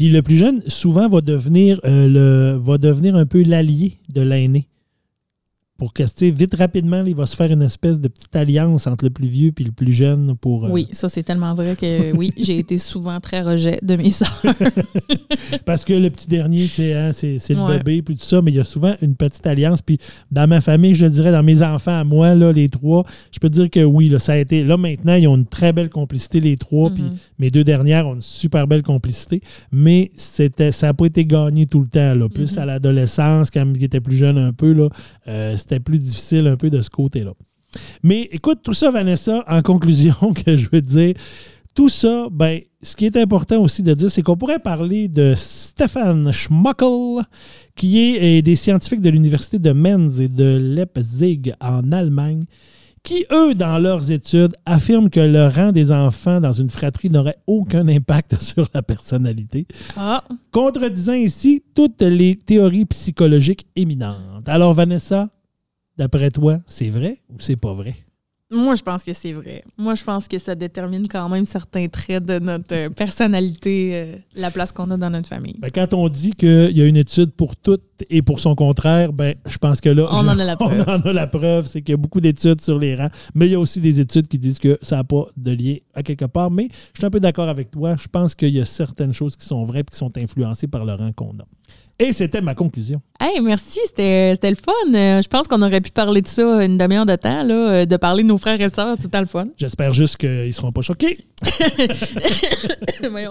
Puis 0.00 0.08
le 0.08 0.22
plus 0.22 0.36
jeune, 0.36 0.62
souvent, 0.66 1.10
va 1.10 1.20
devenir, 1.20 1.78
euh, 1.84 2.58
va 2.58 2.78
devenir 2.78 3.16
un 3.16 3.26
peu 3.26 3.42
l'allié 3.42 3.98
de 4.08 4.22
l'aîné 4.22 4.66
pour 5.80 5.94
que, 5.94 6.02
vite, 6.30 6.56
rapidement, 6.56 7.02
il 7.06 7.14
va 7.14 7.24
se 7.24 7.34
faire 7.34 7.50
une 7.50 7.62
espèce 7.62 8.02
de 8.02 8.08
petite 8.08 8.36
alliance 8.36 8.86
entre 8.86 9.06
le 9.06 9.10
plus 9.10 9.28
vieux 9.28 9.50
et 9.58 9.64
le 9.64 9.72
plus 9.72 9.94
jeune 9.94 10.36
pour... 10.36 10.66
Euh, 10.66 10.68
oui, 10.70 10.86
ça, 10.92 11.08
c'est 11.08 11.22
tellement 11.22 11.54
vrai 11.54 11.74
que, 11.74 12.12
oui, 12.16 12.34
j'ai 12.36 12.58
été 12.58 12.76
souvent 12.76 13.18
très 13.18 13.40
rejet 13.40 13.78
de 13.80 13.96
mes 13.96 14.10
soeurs. 14.10 14.44
Parce 15.64 15.86
que 15.86 15.94
le 15.94 16.10
petit 16.10 16.28
dernier, 16.28 16.66
tu 16.66 16.74
sais, 16.74 16.92
hein, 16.92 17.12
c'est, 17.14 17.38
le 17.48 17.78
bébé, 17.78 18.02
puis 18.02 18.14
tout 18.14 18.26
ça, 18.26 18.42
mais 18.42 18.50
il 18.50 18.58
y 18.58 18.60
a 18.60 18.64
souvent 18.64 18.94
une 19.00 19.16
petite 19.16 19.46
alliance. 19.46 19.80
Puis 19.80 19.98
dans 20.30 20.46
ma 20.46 20.60
famille, 20.60 20.92
je 20.92 21.06
dirais, 21.06 21.32
dans 21.32 21.42
mes 21.42 21.62
enfants, 21.62 21.98
à 21.98 22.04
moi, 22.04 22.34
là, 22.34 22.52
les 22.52 22.68
trois, 22.68 23.06
je 23.32 23.38
peux 23.38 23.48
dire 23.48 23.70
que 23.70 23.82
oui, 23.82 24.10
là, 24.10 24.18
ça 24.18 24.32
a 24.32 24.36
été... 24.36 24.62
Là, 24.62 24.76
maintenant, 24.76 25.14
ils 25.14 25.28
ont 25.28 25.36
une 25.36 25.46
très 25.46 25.72
belle 25.72 25.88
complicité, 25.88 26.40
les 26.40 26.58
trois, 26.58 26.90
puis 26.90 27.04
mm-hmm. 27.04 27.38
mes 27.38 27.48
deux 27.48 27.64
dernières 27.64 28.06
ont 28.06 28.16
une 28.16 28.20
super 28.20 28.66
belle 28.66 28.82
complicité, 28.82 29.40
mais 29.72 30.10
c'était, 30.14 30.72
ça 30.72 30.88
n'a 30.88 30.92
pas 30.92 31.06
été 31.06 31.24
gagné 31.24 31.64
tout 31.64 31.80
le 31.80 31.88
temps, 31.88 32.14
là. 32.14 32.28
Plus 32.28 32.54
mm-hmm. 32.54 32.60
à 32.60 32.66
l'adolescence, 32.66 33.50
quand 33.50 33.64
ils 33.74 33.84
étaient 33.84 34.00
plus 34.00 34.18
jeunes 34.18 34.36
un 34.36 34.52
peu, 34.52 34.74
là, 34.74 34.90
euh, 35.26 35.56
c'était 35.70 35.80
plus 35.80 36.00
difficile 36.00 36.46
un 36.48 36.56
peu 36.56 36.68
de 36.68 36.80
ce 36.82 36.90
côté-là. 36.90 37.32
Mais 38.02 38.22
écoute, 38.32 38.60
tout 38.64 38.72
ça, 38.72 38.90
Vanessa, 38.90 39.44
en 39.46 39.62
conclusion, 39.62 40.14
que 40.44 40.56
je 40.56 40.68
veux 40.70 40.82
dire, 40.82 41.14
tout 41.74 41.88
ça, 41.88 42.26
ben, 42.32 42.60
ce 42.82 42.96
qui 42.96 43.06
est 43.06 43.16
important 43.16 43.62
aussi 43.62 43.84
de 43.84 43.94
dire, 43.94 44.10
c'est 44.10 44.22
qu'on 44.22 44.36
pourrait 44.36 44.58
parler 44.58 45.06
de 45.06 45.34
Stefan 45.36 46.32
Schmuckel, 46.32 47.24
qui 47.76 48.00
est 48.00 48.42
des 48.42 48.56
scientifiques 48.56 49.00
de 49.00 49.10
l'Université 49.10 49.60
de 49.60 49.70
Mainz 49.70 50.20
et 50.20 50.28
de 50.28 50.56
Leipzig 50.56 51.52
en 51.60 51.92
Allemagne, 51.92 52.42
qui, 53.04 53.24
eux, 53.32 53.54
dans 53.54 53.78
leurs 53.78 54.10
études, 54.10 54.52
affirment 54.66 55.08
que 55.08 55.20
le 55.20 55.46
rang 55.46 55.70
des 55.70 55.92
enfants 55.92 56.40
dans 56.40 56.52
une 56.52 56.68
fratrie 56.68 57.08
n'aurait 57.08 57.38
aucun 57.46 57.86
impact 57.86 58.42
sur 58.42 58.68
la 58.74 58.82
personnalité, 58.82 59.66
ah. 59.96 60.24
contredisant 60.50 61.14
ici 61.14 61.62
toutes 61.74 62.02
les 62.02 62.34
théories 62.34 62.86
psychologiques 62.86 63.66
éminentes. 63.76 64.48
Alors, 64.48 64.74
Vanessa, 64.74 65.30
D'après 66.00 66.30
toi, 66.30 66.60
c'est 66.64 66.88
vrai 66.88 67.18
ou 67.28 67.34
c'est 67.40 67.56
pas 67.56 67.74
vrai? 67.74 67.94
Moi, 68.50 68.74
je 68.74 68.80
pense 68.80 69.04
que 69.04 69.12
c'est 69.12 69.32
vrai. 69.32 69.62
Moi, 69.76 69.94
je 69.94 70.02
pense 70.02 70.28
que 70.28 70.38
ça 70.38 70.54
détermine 70.54 71.06
quand 71.06 71.28
même 71.28 71.44
certains 71.44 71.88
traits 71.88 72.24
de 72.24 72.38
notre 72.38 72.74
euh, 72.74 72.88
personnalité, 72.88 73.90
euh, 73.92 74.16
la 74.34 74.50
place 74.50 74.72
qu'on 74.72 74.90
a 74.92 74.96
dans 74.96 75.10
notre 75.10 75.28
famille. 75.28 75.56
Ben, 75.58 75.70
quand 75.70 75.92
on 75.92 76.08
dit 76.08 76.32
qu'il 76.32 76.74
y 76.74 76.80
a 76.80 76.86
une 76.86 76.96
étude 76.96 77.32
pour 77.32 77.54
tout 77.54 77.78
et 78.08 78.22
pour 78.22 78.40
son 78.40 78.54
contraire, 78.54 79.12
ben, 79.12 79.34
je 79.44 79.58
pense 79.58 79.82
que 79.82 79.90
là, 79.90 80.06
on 80.10 80.26
en 80.26 80.38
a 80.38 80.44
la 80.44 80.56
preuve. 80.56 80.84
On 80.88 80.90
en 80.90 81.00
a 81.02 81.12
la 81.12 81.26
preuve, 81.26 81.66
c'est 81.66 81.82
qu'il 81.82 81.92
y 81.92 81.94
a 81.94 81.98
beaucoup 81.98 82.22
d'études 82.22 82.62
sur 82.62 82.78
les 82.78 82.96
rangs, 82.96 83.10
mais 83.34 83.46
il 83.46 83.52
y 83.52 83.56
a 83.56 83.60
aussi 83.60 83.82
des 83.82 84.00
études 84.00 84.26
qui 84.26 84.38
disent 84.38 84.58
que 84.58 84.78
ça 84.80 84.96
n'a 84.96 85.04
pas 85.04 85.26
de 85.36 85.50
lien 85.52 85.76
à 85.92 86.02
quelque 86.02 86.24
part. 86.24 86.50
Mais 86.50 86.68
je 86.94 87.00
suis 87.00 87.06
un 87.06 87.10
peu 87.10 87.20
d'accord 87.20 87.50
avec 87.50 87.70
toi. 87.70 87.94
Je 88.00 88.08
pense 88.08 88.34
qu'il 88.34 88.54
y 88.54 88.60
a 88.60 88.64
certaines 88.64 89.12
choses 89.12 89.36
qui 89.36 89.44
sont 89.44 89.64
vraies 89.64 89.80
et 89.80 89.84
qui 89.84 89.98
sont 89.98 90.16
influencées 90.16 90.66
par 90.66 90.86
le 90.86 90.94
rang 90.94 91.12
qu'on 91.12 91.36
a. 91.38 91.44
Et 92.02 92.14
c'était 92.14 92.40
ma 92.40 92.54
conclusion. 92.54 93.02
Hey, 93.20 93.42
merci, 93.42 93.78
c'était 93.84 94.34
le 94.42 94.54
fun. 94.54 94.72
Euh, 94.94 95.20
je 95.20 95.28
pense 95.28 95.46
qu'on 95.46 95.60
aurait 95.60 95.82
pu 95.82 95.90
parler 95.90 96.22
de 96.22 96.26
ça 96.26 96.64
une 96.64 96.78
demi-heure 96.78 97.04
de 97.04 97.14
temps, 97.14 97.42
là, 97.42 97.54
euh, 97.54 97.84
de 97.84 97.96
parler 97.98 98.22
de 98.22 98.28
nos 98.28 98.38
frères 98.38 98.58
et 98.58 98.70
sœurs, 98.70 98.96
tout 98.96 99.10
le 99.12 99.26
fun. 99.26 99.48
J'espère 99.58 99.92
juste 99.92 100.16
qu'ils 100.16 100.46
ne 100.46 100.50
seront 100.50 100.72
pas 100.72 100.80
choqués. 100.80 101.18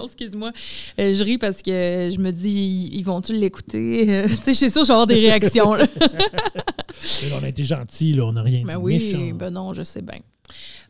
excuse-moi. 0.04 0.52
Euh, 1.00 1.14
je 1.14 1.24
ris 1.24 1.36
parce 1.36 1.62
que 1.62 2.10
je 2.14 2.18
me 2.20 2.30
dis, 2.30 2.90
ils, 2.92 3.02
vont-tu 3.02 3.32
l'écouter? 3.32 4.22
tu 4.28 4.36
sais, 4.36 4.52
je 4.52 4.58
suis 4.58 4.70
sûre 4.70 4.82
que 4.82 4.86
je 4.86 4.92
vais 4.92 4.94
avoir 4.94 5.08
des 5.08 5.18
réactions. 5.18 5.72
on 7.32 7.42
a 7.42 7.48
été 7.48 7.64
gentils, 7.64 8.12
là, 8.12 8.22
on 8.26 8.32
n'a 8.34 8.42
rien 8.42 8.62
ben 8.64 8.76
dit 8.76 8.84
oui, 8.84 9.32
ben 9.34 9.50
non, 9.50 9.72
je 9.72 9.82
sais 9.82 10.02
bien. 10.02 10.20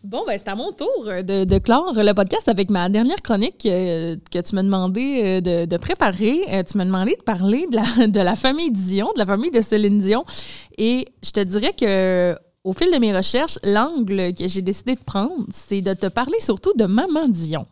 Bon, 0.02 0.24
ben 0.26 0.38
c'est 0.38 0.48
à 0.48 0.54
mon 0.54 0.72
tour 0.72 1.04
euh, 1.08 1.20
de, 1.22 1.58
clore 1.58 1.92
le 1.94 2.14
podcast 2.14 2.48
avec 2.48 2.70
ma 2.70 2.88
dernière 2.88 3.20
chronique 3.20 3.66
euh, 3.66 4.16
que 4.30 4.38
tu 4.38 4.54
m'as 4.54 4.62
demandé 4.62 5.20
euh, 5.22 5.40
de, 5.42 5.66
de, 5.66 5.76
préparer. 5.76 6.64
tu 6.66 6.78
m'as 6.78 6.86
demandé 6.86 7.16
de 7.16 7.22
parler 7.22 7.66
de 7.70 7.76
la, 7.76 8.06
de 8.06 8.20
la 8.20 8.34
famille 8.34 8.70
Dion, 8.70 9.10
de 9.12 9.18
la 9.18 9.26
famille 9.26 9.50
de 9.50 9.60
Céline 9.60 10.00
Dion. 10.00 10.24
Et 10.78 11.04
je 11.22 11.32
te 11.32 11.40
dirais 11.40 11.74
que 11.78 12.34
au 12.64 12.72
fil 12.72 12.90
de 12.90 12.96
mes 12.96 13.14
recherches, 13.14 13.58
l'angle 13.62 14.32
que 14.32 14.48
j'ai 14.48 14.62
décidé 14.62 14.94
de 14.94 15.02
prendre, 15.02 15.44
c'est 15.52 15.82
de 15.82 15.92
te 15.92 16.06
parler 16.06 16.40
surtout 16.40 16.72
de 16.76 16.86
Maman 16.86 17.28
Dion. 17.28 17.66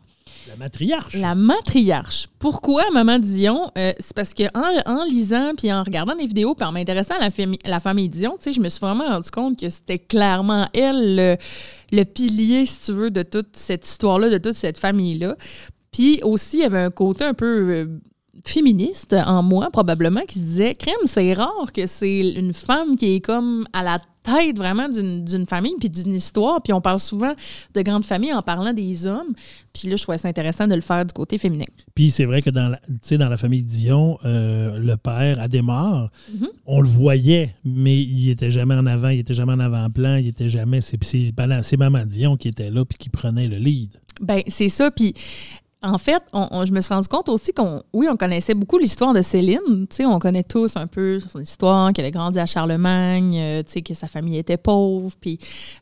La 1.15 1.35
matriarche. 1.35 2.27
Pourquoi 2.37 2.83
Maman 2.91 3.19
Dion? 3.19 3.71
Euh, 3.77 3.93
c'est 3.97 4.13
parce 4.13 4.33
que 4.33 4.43
en, 4.53 5.05
lisant 5.05 5.53
puis 5.57 5.71
en 5.71 5.83
regardant 5.83 6.17
des 6.17 6.25
vidéos 6.25 6.53
puis 6.53 6.67
en 6.67 6.73
m'intéressant 6.73 7.15
à 7.15 7.19
la, 7.19 7.29
famille, 7.31 7.59
la 7.63 7.79
famille 7.79 8.09
Dion, 8.09 8.35
je 8.45 8.59
me 8.59 8.67
suis 8.67 8.81
vraiment 8.81 9.07
rendu 9.07 9.31
compte 9.31 9.57
que 9.57 9.69
c'était 9.69 9.99
clairement 9.99 10.67
elle 10.73 11.37
le, 11.91 12.03
pilier, 12.03 12.65
si 12.65 12.87
tu 12.87 12.91
veux, 12.91 13.09
de 13.09 13.23
toute 13.23 13.55
cette 13.55 13.87
histoire-là, 13.87 14.29
de 14.29 14.37
toute 14.37 14.55
cette 14.55 14.77
famille-là. 14.77 15.37
Puis 15.93 16.19
aussi, 16.23 16.57
il 16.57 16.63
y 16.63 16.65
avait 16.65 16.81
un 16.81 16.91
côté 16.91 17.23
un 17.23 17.33
peu 17.33 17.45
euh, 17.45 17.85
féministe 18.45 19.13
en 19.13 19.41
moi, 19.41 19.69
probablement, 19.71 20.21
qui 20.27 20.39
se 20.39 20.43
disait 20.43 20.75
Crème, 20.75 20.95
c'est 21.05 21.33
rare 21.33 21.71
que 21.73 21.85
c'est 21.85 22.19
une 22.31 22.53
femme 22.53 22.97
qui 22.97 23.15
est 23.15 23.21
comme 23.21 23.65
à 23.71 23.81
la 23.81 23.99
tête 24.23 24.57
vraiment 24.57 24.89
d'une 24.89 25.45
famille 25.45 25.75
puis 25.79 25.89
d'une 25.89 26.13
histoire. 26.13 26.61
Puis 26.61 26.73
on 26.73 26.81
parle 26.81 26.99
souvent 26.99 27.33
de 27.73 27.81
grandes 27.81 28.05
familles 28.05 28.33
en 28.33 28.41
parlant 28.41 28.73
des 28.73 29.07
hommes. 29.07 29.33
Puis 29.73 29.87
là, 29.87 29.95
je 29.95 30.03
trouvais 30.03 30.17
ça 30.17 30.27
intéressant 30.27 30.67
de 30.67 30.75
le 30.75 30.81
faire 30.81 31.05
du 31.05 31.13
côté 31.13 31.37
féminin. 31.37 31.65
Puis 31.95 32.11
c'est 32.11 32.25
vrai 32.25 32.41
que 32.41 32.49
dans 32.49 32.69
la, 32.69 33.17
dans 33.17 33.29
la 33.29 33.37
famille 33.37 33.63
Dion, 33.63 34.17
euh, 34.25 34.77
le 34.79 34.97
père, 34.97 35.39
Adémar, 35.39 36.09
mm 36.33 36.45
on 36.71 36.81
le 36.81 36.87
voyait, 36.87 37.55
mais 37.65 37.99
il 37.99 38.29
était 38.29 38.51
jamais 38.51 38.75
en 38.75 38.85
avant, 38.85 39.09
il 39.09 39.17
était 39.19 39.33
jamais 39.33 39.53
en 39.53 39.59
avant-plan, 39.59 40.17
il 40.17 40.27
était 40.27 40.49
jamais. 40.49 40.81
C'est 40.81 41.77
Maman 41.77 42.05
Dion 42.05 42.37
qui 42.37 42.47
était 42.47 42.69
là 42.69 42.85
puis 42.85 42.99
qui 42.99 43.09
prenait 43.09 43.47
le 43.47 43.57
lead. 43.57 43.89
Ben 44.21 44.41
c'est 44.47 44.69
ça. 44.69 44.91
Puis 44.91 45.15
en 45.81 45.97
fait, 45.97 46.21
je 46.33 46.71
me 46.73 46.81
suis 46.81 46.93
rendu 46.93 47.07
compte 47.07 47.29
aussi 47.29 47.53
qu'on, 47.53 47.81
oui, 47.93 48.07
on 48.09 48.17
connaissait 48.17 48.53
beaucoup 48.53 48.77
l'histoire 48.77 49.13
de 49.13 49.21
Céline. 49.21 49.87
Tu 49.89 49.97
sais, 49.97 50.05
on 50.05 50.19
connaît 50.19 50.43
tous 50.43 50.75
un 50.75 50.87
peu 50.87 51.19
son 51.19 51.39
histoire, 51.39 51.93
qu'elle 51.93 52.05
a 52.05 52.11
grandi 52.11 52.37
à 52.37 52.45
Charlemagne, 52.45 53.37
euh, 53.37 53.63
tu 53.63 53.71
sais, 53.73 53.81
que 53.81 53.93
sa 53.93 54.07
famille 54.07 54.37
était 54.37 54.57
pauvre, 54.57 55.15
puis 55.21 55.39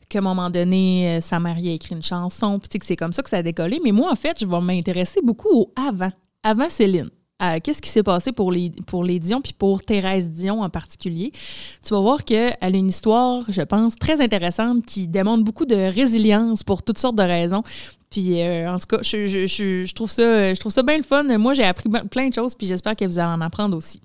qu'à 0.08 0.20
un 0.20 0.22
moment 0.22 0.50
donné, 0.50 1.18
euh, 1.18 1.20
sa 1.20 1.40
mère 1.40 1.56
a 1.56 1.60
écrit 1.60 1.96
une 1.96 2.02
chanson, 2.02 2.60
puis 2.60 2.78
que 2.78 2.86
c'est 2.86 2.96
comme 2.96 3.12
ça 3.12 3.22
que 3.22 3.30
ça 3.30 3.38
a 3.38 3.42
décollé. 3.42 3.80
Mais 3.82 3.92
moi, 3.92 4.12
en 4.12 4.16
fait, 4.16 4.36
je 4.38 4.46
vais 4.46 4.60
m'intéresser 4.60 5.20
beaucoup 5.20 5.48
au 5.52 5.72
avant, 5.76 6.12
avant 6.44 6.68
Céline. 6.68 7.10
Qu'est-ce 7.62 7.80
qui 7.80 7.88
s'est 7.88 8.02
passé 8.02 8.32
pour 8.32 8.50
les, 8.50 8.72
pour 8.88 9.04
les 9.04 9.20
Dion, 9.20 9.40
puis 9.40 9.54
pour 9.56 9.82
Thérèse 9.82 10.28
Dion 10.30 10.62
en 10.62 10.68
particulier? 10.68 11.32
Tu 11.86 11.94
vas 11.94 12.00
voir 12.00 12.24
qu'elle 12.24 12.56
a 12.60 12.68
une 12.68 12.88
histoire, 12.88 13.44
je 13.48 13.62
pense, 13.62 13.94
très 13.94 14.20
intéressante 14.20 14.84
qui 14.84 15.06
démontre 15.06 15.44
beaucoup 15.44 15.64
de 15.64 15.76
résilience 15.76 16.64
pour 16.64 16.82
toutes 16.82 16.98
sortes 16.98 17.14
de 17.14 17.22
raisons. 17.22 17.62
Puis, 18.10 18.42
euh, 18.42 18.72
en 18.72 18.78
tout 18.78 18.86
cas, 18.88 18.98
je, 19.02 19.26
je, 19.26 19.46
je, 19.46 19.94
trouve 19.94 20.10
ça, 20.10 20.52
je 20.52 20.58
trouve 20.58 20.72
ça 20.72 20.82
bien 20.82 20.96
le 20.96 21.04
fun. 21.04 21.22
Moi, 21.38 21.54
j'ai 21.54 21.64
appris 21.64 21.88
plein 22.10 22.28
de 22.28 22.34
choses, 22.34 22.56
puis 22.56 22.66
j'espère 22.66 22.96
que 22.96 23.04
vous 23.04 23.20
allez 23.20 23.32
en 23.32 23.40
apprendre 23.40 23.76
aussi. 23.76 24.00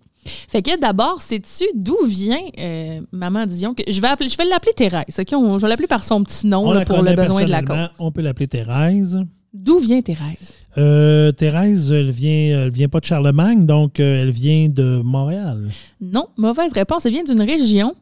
Fait 0.47 0.61
que 0.61 0.79
d'abord, 0.79 1.21
sais-tu 1.21 1.65
d'où 1.73 1.97
vient 2.05 2.39
euh, 2.59 3.01
Maman 3.11 3.45
Dion? 3.45 3.73
Que 3.73 3.83
je 3.89 3.99
vais, 3.99 4.07
appeler, 4.07 4.29
je 4.29 4.37
vais 4.37 4.45
l'appeler 4.45 4.73
Thérèse. 4.73 5.19
OK? 5.19 5.27
je 5.29 5.57
vais 5.59 5.67
l'appeler 5.67 5.87
par 5.87 6.05
son 6.05 6.23
petit 6.23 6.47
nom 6.47 6.63
pour 6.85 7.01
le 7.01 7.13
besoin 7.13 7.45
de 7.45 7.49
la 7.49 7.61
cause. 7.61 7.89
On 7.99 8.11
peut 8.11 8.21
l'appeler 8.21 8.47
Thérèse. 8.47 9.19
D'où 9.53 9.79
vient 9.79 10.01
Thérèse? 10.01 10.55
Euh, 10.77 11.31
Thérèse, 11.31 11.91
elle 11.91 12.11
vient, 12.11 12.63
elle 12.63 12.71
vient 12.71 12.89
pas 12.89 12.99
de 12.99 13.05
Charlemagne, 13.05 13.65
donc 13.65 13.99
elle 13.99 14.31
vient 14.31 14.67
de 14.67 15.01
Montréal. 15.03 15.69
Non, 16.01 16.27
mauvaise 16.37 16.73
réponse. 16.73 17.05
Elle 17.05 17.13
vient 17.13 17.23
d'une 17.23 17.41
région. 17.41 17.95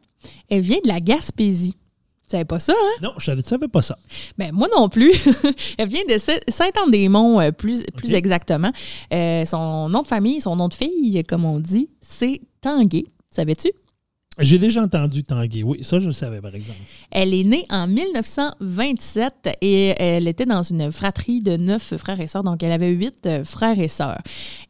Elle 0.48 0.62
vient 0.62 0.78
de 0.82 0.88
la 0.88 1.00
Gaspésie 1.00 1.76
savais 2.32 2.44
pas 2.44 2.58
ça, 2.58 2.72
hein? 2.72 2.98
Non, 3.02 3.12
je 3.18 3.30
ne 3.30 3.42
savais 3.42 3.68
pas 3.68 3.82
ça. 3.82 3.96
Ben, 4.38 4.52
moi 4.52 4.68
non 4.74 4.88
plus. 4.88 5.12
Elle 5.78 5.88
vient 5.88 6.04
de 6.08 6.16
Saint-Anne-des-Monts, 6.18 7.40
euh, 7.40 7.52
plus, 7.52 7.82
plus 7.96 8.14
exactement. 8.14 8.72
Euh, 9.12 9.44
son 9.44 9.88
nom 9.88 10.02
de 10.02 10.06
famille, 10.06 10.40
son 10.40 10.56
nom 10.56 10.68
de 10.68 10.74
fille, 10.74 11.22
comme 11.28 11.44
on 11.44 11.60
dit, 11.60 11.88
c'est 12.00 12.40
Tanguay. 12.60 13.04
Savais-tu? 13.30 13.70
J'ai 14.38 14.58
déjà 14.58 14.82
entendu 14.82 15.22
Tanguay. 15.22 15.62
Oui, 15.62 15.80
ça, 15.82 15.98
je 15.98 16.06
le 16.06 16.12
savais, 16.12 16.40
par 16.40 16.54
exemple. 16.54 16.78
Elle 17.10 17.34
est 17.34 17.44
née 17.44 17.64
en 17.68 17.86
1927 17.86 19.58
et 19.60 19.88
elle 19.98 20.26
était 20.26 20.46
dans 20.46 20.62
une 20.62 20.90
fratrie 20.90 21.42
de 21.42 21.58
neuf 21.58 21.94
frères 21.98 22.18
et 22.18 22.28
sœurs, 22.28 22.42
donc 22.42 22.62
elle 22.62 22.72
avait 22.72 22.92
huit 22.92 23.26
euh, 23.26 23.44
frères 23.44 23.78
et 23.78 23.88
sœurs. 23.88 24.22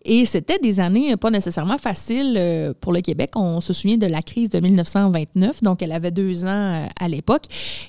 Et 0.04 0.24
c'était 0.24 0.58
des 0.58 0.80
années 0.80 1.16
pas 1.16 1.30
nécessairement 1.30 1.78
faciles 1.78 2.34
euh, 2.36 2.74
pour 2.80 2.92
le 2.92 3.00
Québec. 3.02 3.30
On 3.36 3.60
se 3.60 3.72
souvient 3.72 3.98
de 3.98 4.06
la 4.06 4.20
crise 4.20 4.50
de 4.50 4.58
1929, 4.58 5.62
donc 5.62 5.80
elle 5.80 5.92
avait 5.92 6.10
deux 6.10 6.44
ans 6.44 6.48
euh, 6.48 6.86
à 6.98 7.06
l'époque. 7.06 7.44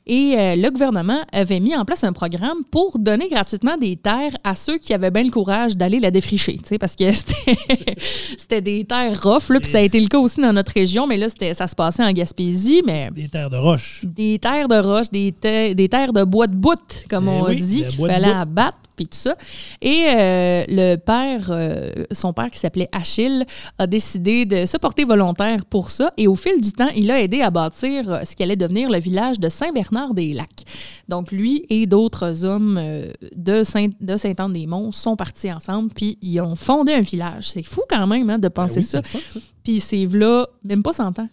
Et 0.06 0.36
le 0.56 0.70
gouvernement 0.70 1.22
avait 1.32 1.60
mis 1.60 1.76
en 1.76 1.86
place 1.86 2.04
un 2.04 2.14
programme 2.14 2.64
pour 2.70 3.00
donner 3.00 3.30
gratuitement 3.30 3.78
des 3.78 3.96
terres 3.96 4.34
à 4.44 4.54
ceux 4.54 4.78
qui 4.78 4.94
avaient 4.94 5.10
bien 5.10 5.24
le 5.24 5.32
courage 5.32 5.76
d'aller 5.76 6.00
la 6.00 6.12
défricher, 6.12 6.60
parce 6.80 6.96
que 6.96 7.12
c'était 8.38 8.62
des 8.62 8.86
terres 8.86 9.20
rough, 9.24 9.48
puis 9.60 9.66
ça 9.66 9.80
a 9.80 9.82
été 9.82 10.00
le 10.00 10.08
cas 10.08 10.20
aussi 10.20 10.40
dans 10.40 10.54
notre 10.54 10.74
région, 10.74 11.08
mais 11.08 11.18
là, 11.18 11.30
ça 11.64 11.68
se 11.70 11.76
passait 11.76 12.04
en 12.04 12.12
Gaspésie. 12.12 12.82
mais 12.86 13.10
Des 13.12 13.30
terres 13.30 13.50
de 13.50 13.56
roche. 13.58 14.02
Des 14.04 14.38
terres 14.40 14.68
de 14.68 14.76
roche, 14.76 15.10
des, 15.12 15.32
des 15.74 15.90
terres 15.90 16.12
de 16.12 16.24
bois 16.24 16.48
de 16.48 16.56
bout, 16.56 17.06
comme 17.10 17.28
Eh 17.28 17.32
on 17.32 17.46
oui, 17.46 17.56
dit, 17.56 17.86
qu'il 17.86 18.06
fallait 18.06 18.28
abattre, 18.34 18.78
puis 18.96 19.06
tout 19.08 19.18
ça. 19.18 19.36
Et 19.82 20.06
euh, 20.08 20.64
le 20.68 20.96
père, 20.98 21.48
euh, 21.50 21.92
son 22.12 22.34
père 22.34 22.50
qui 22.52 22.60
s'appelait 22.60 22.90
Achille, 22.92 23.46
a 23.78 23.88
décidé 23.88 24.46
de 24.46 24.66
se 24.66 24.78
porter 24.78 25.04
volontaire 25.06 25.66
pour 25.66 25.92
ça. 25.92 26.12
Et 26.18 26.28
au 26.28 26.36
fil 26.36 26.60
du 26.62 26.72
temps, 26.72 26.90
il 26.96 27.10
a 27.12 27.22
aidé 27.22 27.42
à 27.42 27.50
bâtir 27.52 28.10
euh, 28.12 28.20
ce 28.26 28.36
qui 28.36 28.44
allait 28.44 28.56
devenir 28.56 28.90
le 28.90 29.00
village 29.00 29.40
de 29.40 29.50
Saint-Bernard-des-Lacs. 29.50 30.64
Donc, 31.10 31.32
lui 31.32 31.66
et 31.70 31.86
d'autres 31.86 32.46
hommes 32.46 32.80
de 33.36 33.64
Saint- 33.64 33.90
de 34.00 34.18
Saint-Anne-des-Monts 34.18 34.92
sont 34.94 35.16
partis 35.16 35.52
ensemble, 35.52 35.92
puis 35.94 36.18
ils 36.22 36.40
ont 36.42 36.56
fondé 36.56 36.94
un 36.94 37.02
village. 37.02 37.50
C'est 37.50 37.64
fou 37.64 37.82
quand 37.90 38.08
même 38.08 38.30
hein, 38.30 38.38
de 38.40 38.48
Ben 38.48 38.52
penser 38.52 38.78
oui, 38.80 38.84
ça. 38.84 39.02
Puis 39.64 39.80
c'est 39.80 40.06
là, 40.06 40.48
même 40.64 40.82
pas 40.84 40.94
100 40.94 41.20
ans. 41.20 41.30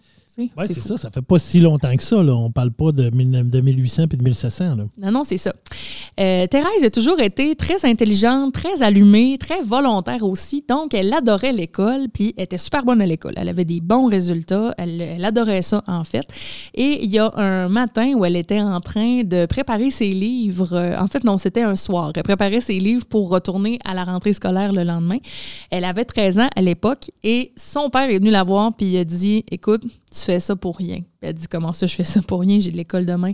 Oui, 0.56 0.64
c'est 0.66 0.80
ça. 0.80 0.96
Ça 0.96 1.10
fait 1.10 1.22
pas 1.22 1.38
si 1.38 1.60
longtemps 1.60 1.94
que 1.94 2.02
ça. 2.02 2.22
Là. 2.22 2.34
On 2.34 2.50
parle 2.50 2.72
pas 2.72 2.92
de, 2.92 3.10
19- 3.10 3.50
de 3.50 3.60
1800 3.60 4.08
puis 4.08 4.18
de 4.18 4.22
1700. 4.24 4.76
Là. 4.76 4.84
Non, 4.98 5.10
non, 5.10 5.24
c'est 5.24 5.36
ça. 5.36 5.52
Euh, 6.20 6.46
Thérèse 6.46 6.84
a 6.84 6.90
toujours 6.90 7.20
été 7.20 7.54
très 7.56 7.84
intelligente, 7.84 8.52
très 8.52 8.82
allumée, 8.82 9.38
très 9.38 9.62
volontaire 9.62 10.24
aussi. 10.24 10.64
Donc, 10.68 10.94
elle 10.94 11.12
adorait 11.12 11.52
l'école, 11.52 12.08
puis 12.12 12.34
était 12.36 12.58
super 12.58 12.84
bonne 12.84 13.00
à 13.00 13.06
l'école. 13.06 13.34
Elle 13.36 13.48
avait 13.48 13.64
des 13.64 13.80
bons 13.80 14.06
résultats. 14.06 14.74
Elle, 14.78 15.00
elle 15.00 15.24
adorait 15.24 15.62
ça, 15.62 15.82
en 15.86 16.04
fait. 16.04 16.26
Et 16.74 17.04
il 17.04 17.10
y 17.10 17.18
a 17.18 17.30
un 17.36 17.68
matin 17.68 18.12
où 18.14 18.24
elle 18.24 18.36
était 18.36 18.60
en 18.60 18.80
train 18.80 19.22
de 19.24 19.46
préparer 19.46 19.90
ses 19.90 20.08
livres. 20.08 20.74
Euh, 20.74 20.96
En 20.98 21.06
fait, 21.06 21.24
non, 21.24 21.38
c'était 21.38 21.62
un 21.62 21.76
soir. 21.76 22.12
Elle 22.14 22.22
préparait 22.22 22.60
ses 22.60 22.78
livres 22.78 23.06
pour 23.06 23.30
retourner 23.30 23.78
à 23.88 23.94
la 23.94 24.04
rentrée 24.04 24.32
scolaire 24.32 24.72
le 24.72 24.84
lendemain. 24.84 25.18
Elle 25.70 25.84
avait 25.84 26.04
13 26.04 26.38
ans 26.40 26.48
à 26.54 26.62
l'époque 26.62 27.10
et 27.22 27.52
son 27.56 27.90
père 27.90 28.10
est 28.10 28.18
venu 28.18 28.30
la 28.30 28.42
voir 28.44 28.70
puis 28.76 28.86
il 28.86 28.98
a 28.98 29.04
dit 29.04 29.44
Écoute, 29.50 29.82
tu 30.10 30.20
fais 30.20 30.40
ça 30.40 30.56
pour 30.56 30.76
rien. 30.76 31.00
Elle 31.20 31.34
dit 31.34 31.46
Comment 31.48 31.72
ça, 31.72 31.86
je 31.86 31.94
fais 31.94 32.04
ça 32.04 32.20
pour 32.22 32.40
rien? 32.40 32.58
J'ai 32.60 32.70
de 32.70 32.76
l'école 32.76 33.06
demain. 33.06 33.32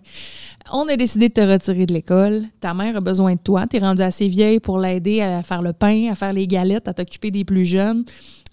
On 0.73 0.86
a 0.89 0.97
décidé 0.97 1.28
de 1.28 1.35
te 1.35 1.40
retirer 1.40 1.86
de 1.86 1.94
l'école. 1.94 2.44
Ta 2.61 2.74
mère 2.74 2.97
a 2.97 3.01
besoin 3.01 3.35
de 3.35 3.40
toi. 3.40 3.66
Tu 3.66 3.77
es 3.77 3.81
rendue 3.81 4.03
assez 4.03 4.28
vieille 4.28 4.61
pour 4.61 4.78
l'aider 4.78 5.23
à 5.23 5.43
faire 5.43 5.62
le 5.62 5.73
pain, 5.73 6.09
à 6.11 6.15
faire 6.15 6.32
les 6.32 6.47
galettes, 6.47 6.89
à 6.89 6.94
t'occuper 6.94 7.31
des 7.31 7.44
plus 7.44 7.65
jeunes. 7.65 8.05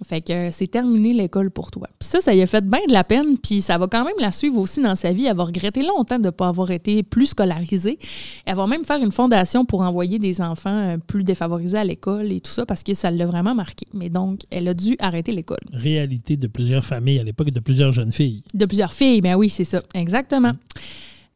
Fait 0.03 0.21
que 0.21 0.51
c'est 0.51 0.67
terminé 0.67 1.13
l'école 1.13 1.51
pour 1.51 1.71
toi. 1.71 1.88
Puis 1.99 2.09
ça, 2.09 2.21
ça 2.21 2.34
lui 2.34 2.41
a 2.41 2.47
fait 2.47 2.65
bien 2.65 2.80
de 2.88 2.93
la 2.93 3.03
peine. 3.03 3.38
Puis 3.38 3.61
ça 3.61 3.77
va 3.77 3.88
quand 3.88 4.03
même 4.03 4.15
la 4.19 4.31
suivre 4.31 4.57
aussi 4.59 4.81
dans 4.81 4.95
sa 4.95 5.11
vie. 5.11 5.25
Elle 5.25 5.35
va 5.35 5.43
regretter 5.43 5.84
longtemps 5.84 6.19
de 6.19 6.25
ne 6.25 6.30
pas 6.30 6.47
avoir 6.47 6.71
été 6.71 7.03
plus 7.03 7.27
scolarisée. 7.27 7.99
Elle 8.45 8.55
va 8.55 8.67
même 8.67 8.85
faire 8.85 9.01
une 9.01 9.11
fondation 9.11 9.65
pour 9.65 9.81
envoyer 9.81 10.19
des 10.19 10.41
enfants 10.41 10.69
euh, 10.69 10.97
plus 10.97 11.23
défavorisés 11.23 11.77
à 11.77 11.84
l'école 11.84 12.31
et 12.31 12.41
tout 12.41 12.51
ça 12.51 12.65
parce 12.65 12.84
que 12.84 12.93
ça 12.93 13.11
l'a 13.11 13.25
vraiment 13.25 13.55
marqué. 13.55 13.85
Mais 13.93 14.09
donc, 14.09 14.41
elle 14.49 14.67
a 14.67 14.73
dû 14.73 14.95
arrêter 14.99 15.31
l'école. 15.31 15.59
Réalité 15.71 16.38
de 16.38 16.47
plusieurs 16.47 16.85
familles 16.85 17.19
à 17.19 17.23
l'époque, 17.23 17.51
de 17.51 17.59
plusieurs 17.59 17.91
jeunes 17.91 18.11
filles. 18.11 18.43
De 18.53 18.65
plusieurs 18.65 18.93
filles, 18.93 19.21
ben 19.21 19.35
oui, 19.35 19.49
c'est 19.49 19.63
ça, 19.63 19.81
exactement. 19.93 20.53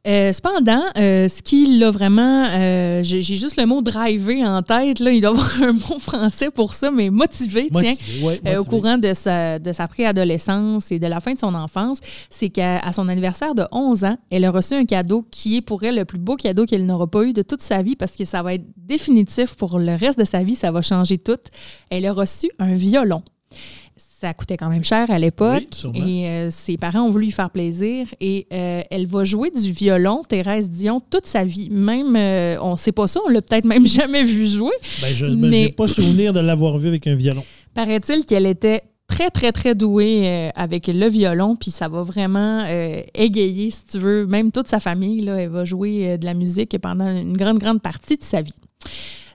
Euh, 0.08 0.32
cependant, 0.32 0.84
euh, 0.98 1.28
ce 1.28 1.42
qui 1.42 1.78
l'a 1.80 1.92
vraiment, 1.92 2.46
euh, 2.52 3.04
j'ai 3.04 3.22
juste 3.22 3.58
le 3.58 3.66
mot 3.66 3.82
driver 3.82 4.48
en 4.48 4.62
tête, 4.62 5.00
là, 5.00 5.12
il 5.12 5.20
doit 5.20 5.32
avoir 5.32 5.52
un 5.64 5.74
mot 5.74 6.00
français 6.00 6.50
pour 6.50 6.76
ça, 6.76 6.92
mais 6.92 7.10
motivé, 7.10 7.68
tiens. 7.74 7.94
Ouais, 8.22 8.40
au 8.56 8.64
courant 8.64 8.98
de 8.98 9.14
sa, 9.14 9.60
de 9.60 9.74
sa 9.74 9.88
préadolescence 9.88 10.92
et 10.94 11.00
de 11.00 11.08
la 11.08 11.20
fin 11.20 11.34
de 11.34 11.40
son 11.40 11.54
enfance, 11.54 12.00
c'est 12.30 12.50
qu'à 12.50 12.92
son 12.94 13.10
anniversaire 13.10 13.54
de 13.54 13.64
11 13.72 14.06
ans, 14.06 14.18
elle 14.30 14.46
a 14.46 14.52
reçu 14.52 14.76
un 14.76 14.86
cadeau 14.86 15.26
qui 15.30 15.58
est 15.58 15.62
pour 15.62 15.84
elle 15.84 15.96
le 15.96 16.06
plus 16.06 16.20
beau 16.20 16.38
cadeau 16.38 16.66
qu'elle 16.66 16.86
n'aura 16.86 17.08
pas 17.08 17.24
eu 17.24 17.34
de 17.34 17.42
toute 17.42 17.62
sa 17.62 17.82
vie 17.82 17.98
parce 17.98 18.14
que 18.14 18.24
ça 18.24 18.42
va 18.42 18.54
être 18.54 18.66
définitif 18.78 19.56
pour 19.56 19.78
le 19.78 19.96
reste 19.96 20.18
de 20.18 20.24
sa 20.24 20.42
vie, 20.42 20.56
ça 20.56 20.72
va 20.72 20.82
changer 20.82 21.18
tout. 21.18 21.40
Elle 21.90 22.06
a 22.06 22.14
reçu 22.14 22.50
un 22.60 22.76
violon. 22.76 23.24
Ça 24.20 24.34
coûtait 24.34 24.58
quand 24.58 24.70
même 24.70 24.84
cher 24.84 25.12
à 25.12 25.20
l'époque 25.20 25.68
Oui, 25.94 26.22
et 26.24 26.28
euh, 26.28 26.48
ses 26.50 26.76
parents 26.76 27.02
ont 27.02 27.12
voulu 27.12 27.26
lui 27.26 27.32
faire 27.32 27.52
plaisir 27.52 28.08
et 28.20 28.48
euh, 28.52 28.82
elle 28.90 29.06
va 29.06 29.24
jouer 29.24 29.52
du 29.52 29.72
violon, 29.72 30.24
Thérèse 30.28 30.72
Dion, 30.72 31.00
toute 31.00 31.28
sa 31.28 31.44
vie. 31.44 31.70
Même, 31.70 32.16
euh, 32.16 32.58
on 32.60 32.76
sait 32.78 32.92
pas 32.92 33.06
ça, 33.06 33.20
on 33.28 33.30
l'a 33.30 33.44
peut-être 33.44 33.66
même 33.66 33.86
jamais 33.88 34.24
vu 34.24 34.48
jouer. 34.48 34.74
Ben, 35.04 35.14
je 35.14 35.28
Mais- 35.28 35.50
n'ai 35.50 35.70
pas 35.70 35.88
souvenir 35.88 36.34
de 36.34 36.40
l'avoir 36.40 36.80
vu 36.80 36.88
avec 36.88 37.06
un 37.06 37.14
violon. 37.14 37.44
Paraît-il 37.76 38.26
qu'elle 38.26 38.48
était 38.48 38.82
très, 39.08 39.30
très, 39.30 39.52
très 39.52 39.76
douée 39.76 40.50
avec 40.56 40.88
le 40.88 41.08
violon, 41.08 41.56
puis 41.56 41.70
ça 41.70 41.88
va 41.88 42.02
vraiment 42.02 42.64
euh, 42.68 43.00
égayer, 43.14 43.70
si 43.70 43.86
tu 43.86 44.00
veux, 44.00 44.26
même 44.26 44.52
toute 44.52 44.68
sa 44.68 44.80
famille. 44.80 45.22
Là, 45.22 45.36
elle 45.36 45.50
va 45.50 45.64
jouer 45.64 46.18
de 46.18 46.26
la 46.26 46.34
musique 46.34 46.76
pendant 46.80 47.08
une 47.16 47.38
grande, 47.38 47.60
grande 47.60 47.84
partie 47.84 48.18
de 48.18 48.24
sa 48.24 48.42
vie. 48.42 48.56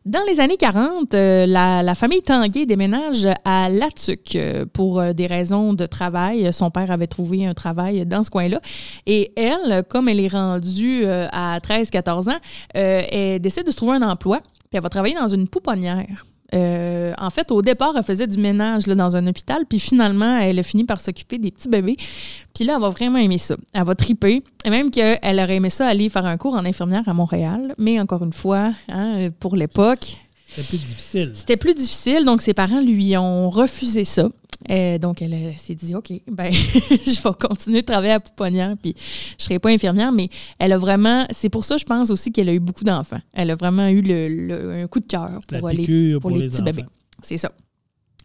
Dans 0.05 0.23
les 0.27 0.41
années 0.41 0.57
40, 0.57 1.15
euh, 1.15 1.47
la, 1.47 1.85
la 1.85 1.95
famille 1.95 2.23
Tanguay 2.23 2.66
déménage 2.66 3.29
à 3.45 3.69
Latuc 3.69 4.35
euh, 4.35 4.66
pour 4.73 4.99
euh, 4.99 5.12
des 5.12 5.29
raisons 5.29 5.74
de 5.74 5.87
travail. 5.87 6.53
Son 6.53 6.73
père 6.73 6.91
avait 6.91 7.07
trouvé 7.07 7.47
un 7.47 7.55
travail 7.55 8.05
dans 8.05 8.24
ce 8.24 8.31
coin-là. 8.31 8.61
Et 9.07 9.33
elle, 9.37 9.85
comme 9.89 10.09
elle 10.09 10.19
est 10.19 10.33
rendue 10.33 11.05
à 11.07 11.61
13-14 11.61 12.33
ans, 12.33 12.39
elle 12.74 13.41
décide 13.41 13.65
de 13.65 13.70
se 13.70 13.77
trouver 13.77 13.93
un 13.97 14.03
emploi. 14.03 14.41
Puis 14.41 14.77
elle 14.77 14.83
va 14.83 14.89
travailler 14.89 15.15
dans 15.15 15.29
une 15.29 15.47
pouponnière. 15.47 16.24
Euh, 16.55 17.12
en 17.19 17.31
fait, 17.31 17.51
au 17.51 17.62
départ, 17.62 17.95
elle 17.97 18.03
faisait 18.03 18.27
du 18.27 18.39
ménage 18.39 18.87
là, 18.87 18.95
dans 18.95 19.16
un 19.16 19.27
hôpital, 19.27 19.65
puis 19.69 19.79
finalement, 19.79 20.39
elle 20.39 20.59
a 20.59 20.62
fini 20.62 20.85
par 20.85 21.01
s'occuper 21.01 21.39
des 21.39 21.51
petits 21.51 21.69
bébés. 21.69 21.97
Puis 22.55 22.65
là, 22.65 22.74
elle 22.74 22.81
va 22.81 22.91
vraiment 22.91 23.19
aimer 23.19 23.39
ça. 23.39 23.57
Elle 23.73 23.85
va 23.85 23.95
triper. 23.95 24.43
Et 24.65 24.70
même 24.70 24.91
qu'elle 24.91 25.41
aurait 25.41 25.57
aimé 25.57 25.70
ça 25.70 25.87
aller 25.87 26.09
faire 26.09 26.27
un 26.27 26.37
cours 26.37 26.55
en 26.55 26.65
infirmière 26.65 27.03
à 27.07 27.15
Montréal. 27.15 27.74
Mais 27.79 27.99
encore 28.01 28.23
une 28.23 28.33
fois, 28.33 28.73
hein, 28.89 29.31
pour 29.41 29.57
l'époque, 29.57 30.19
C'était 30.55 30.69
plus 30.69 30.79
difficile. 30.87 31.31
c'était 31.35 31.57
plus 31.57 31.74
difficile. 31.74 32.24
Donc, 32.24 32.43
ses 32.43 32.55
parents 32.55 32.81
lui 32.81 33.16
ont 33.16 33.49
refusé 33.49 34.05
ça. 34.05 34.29
Euh, 34.70 34.99
donc, 34.99 35.23
elle 35.23 35.55
s'est 35.57 35.74
dit, 35.74 35.95
OK, 35.95 36.12
ben, 36.31 36.53
je 36.53 37.23
vais 37.23 37.31
continuer 37.41 37.81
de 37.81 37.87
travailler 37.87 38.12
à 38.12 38.20
Pouponnière, 38.20 38.77
puis 38.81 38.95
je 39.39 39.45
serai 39.45 39.59
pas 39.59 39.70
infirmière, 39.70 40.12
mais 40.12 40.29
elle 40.59 40.73
a 40.73 40.79
vraiment, 40.79 41.27
c'est 41.31 41.49
pour 41.49 41.65
ça, 41.65 41.77
je 41.77 41.85
pense 41.85 42.11
aussi 42.11 42.31
qu'elle 42.31 42.49
a 42.49 42.55
eu 42.55 42.61
beaucoup 42.61 42.85
d'enfants. 42.85 43.20
Elle 43.33 43.51
a 43.51 43.57
vraiment 43.57 43.89
eu 43.89 44.01
le, 44.03 44.29
le- 44.29 44.73
un 44.83 44.87
coup 44.87 45.01
de 45.01 45.07
cœur 45.07 45.41
pour, 45.49 45.69
les, 45.70 46.12
pour 46.12 46.20
pour 46.23 46.31
les 46.31 46.39
les 46.41 46.47
petits 46.47 46.57
enfants. 46.57 46.65
bébés. 46.65 46.85
C'est 47.23 47.39
ça. 47.39 47.51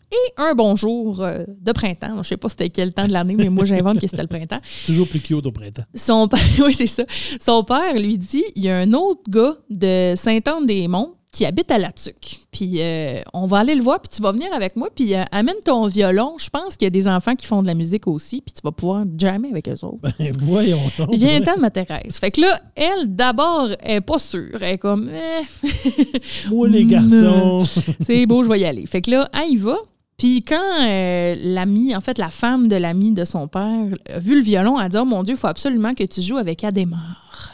Et 0.10 0.32
un 0.42 0.54
bon 0.54 0.78
jour 0.78 1.22
euh, 1.22 1.44
de 1.60 1.72
printemps, 1.74 2.24
je 2.24 2.30
sais 2.30 2.38
pas 2.38 2.48
c'était 2.48 2.70
quel 2.70 2.94
temps 2.94 3.08
de 3.08 3.12
l'année, 3.12 3.36
mais 3.36 3.50
moi 3.50 3.66
j'invente 3.66 4.00
que 4.00 4.08
c'était 4.08 4.22
le 4.22 4.30
printemps. 4.30 4.62
Toujours 4.86 5.06
plus 5.08 5.20
cute 5.20 5.46
au 5.46 5.52
printemps. 5.52 5.84
Son 5.94 6.30
père, 6.30 6.40
oui, 6.66 6.74
c'est 6.74 6.88
ça. 6.88 7.04
Son 7.44 7.62
père 7.66 7.94
lui 7.96 8.18
dit 8.18 8.46
il 8.56 8.64
y 8.64 8.70
a 8.70 8.78
un 8.78 8.94
autre 8.94 9.22
gars 9.28 9.56
de 9.70 10.14
Saint-Anne-des-Monts 10.16 11.16
qui 11.38 11.46
habite 11.46 11.70
à 11.70 11.78
Latuc. 11.78 12.40
Puis 12.52 12.78
euh, 12.80 13.22
on 13.32 13.46
va 13.46 13.60
aller 13.60 13.76
le 13.76 13.84
voir, 13.84 14.00
puis 14.02 14.10
tu 14.10 14.24
vas 14.24 14.32
venir 14.32 14.52
avec 14.54 14.76
moi, 14.76 14.90
puis 14.94 15.14
euh, 15.14 15.22
amène 15.32 15.58
ton 15.64 15.86
violon. 15.86 16.36
Je 16.40 16.50
pense 16.50 16.76
qu'il 16.76 16.88
y 16.88 16.88
a 16.88 16.90
des 16.90 17.08
enfants 17.08 17.36
qui 17.36 17.46
font 17.46 17.62
de 17.62 17.68
la 17.68 17.76
musique 17.76 18.08
aussi, 18.08 18.42
puis 18.42 18.52
tu 18.54 18.62
vas 18.64 18.72
pouvoir 18.72 19.06
jammer 19.20 19.50
avec 19.52 19.70
eux 19.70 19.86
autres. 19.86 20.00
Ben, 20.02 20.32
voyons 20.40 20.82
donc. 20.98 21.14
Viens 21.14 21.40
temps 21.42 21.56
de 21.56 21.62
ma 21.62 21.70
Thérèse. 21.70 22.18
Fait 22.18 22.32
que 22.32 22.42
là, 22.42 22.60
elle, 22.74 23.16
d'abord, 23.16 23.70
elle 23.82 23.98
est 23.98 24.02
pas 24.02 24.18
sûre. 24.18 24.58
Elle 24.62 24.74
est 24.74 24.78
comme, 24.80 25.12
eh, 25.12 26.50
Moi, 26.50 26.70
les 26.70 26.86
garçons. 26.86 27.64
c'est 28.00 28.26
beau, 28.26 28.44
je 28.44 28.50
vais 28.50 28.62
y 28.62 28.66
aller. 28.66 28.88
Fait 28.88 29.04
que 29.04 29.12
là, 29.12 29.30
elle 29.32 29.52
y 29.52 29.58
va. 29.58 29.78
Puis 30.18 30.44
quand 30.44 30.82
euh, 30.82 31.36
l'ami, 31.38 31.96
en 31.96 32.02
fait, 32.02 32.18
la 32.18 32.32
femme 32.32 32.68
de 32.68 32.76
l'ami 32.78 33.12
de 33.12 33.26
son 33.26 33.48
père, 33.48 33.90
a 34.12 34.18
vu 34.18 34.34
le 34.34 34.42
violon, 34.42 34.80
elle 34.80 34.86
a 34.86 34.90
dit 34.90 34.98
Oh 35.00 35.06
mon 35.06 35.22
Dieu, 35.22 35.36
il 35.36 35.38
faut 35.38 35.46
absolument 35.46 35.94
que 35.94 36.04
tu 36.04 36.24
joues 36.24 36.38
avec 36.38 36.64
Adhémar, 36.64 37.54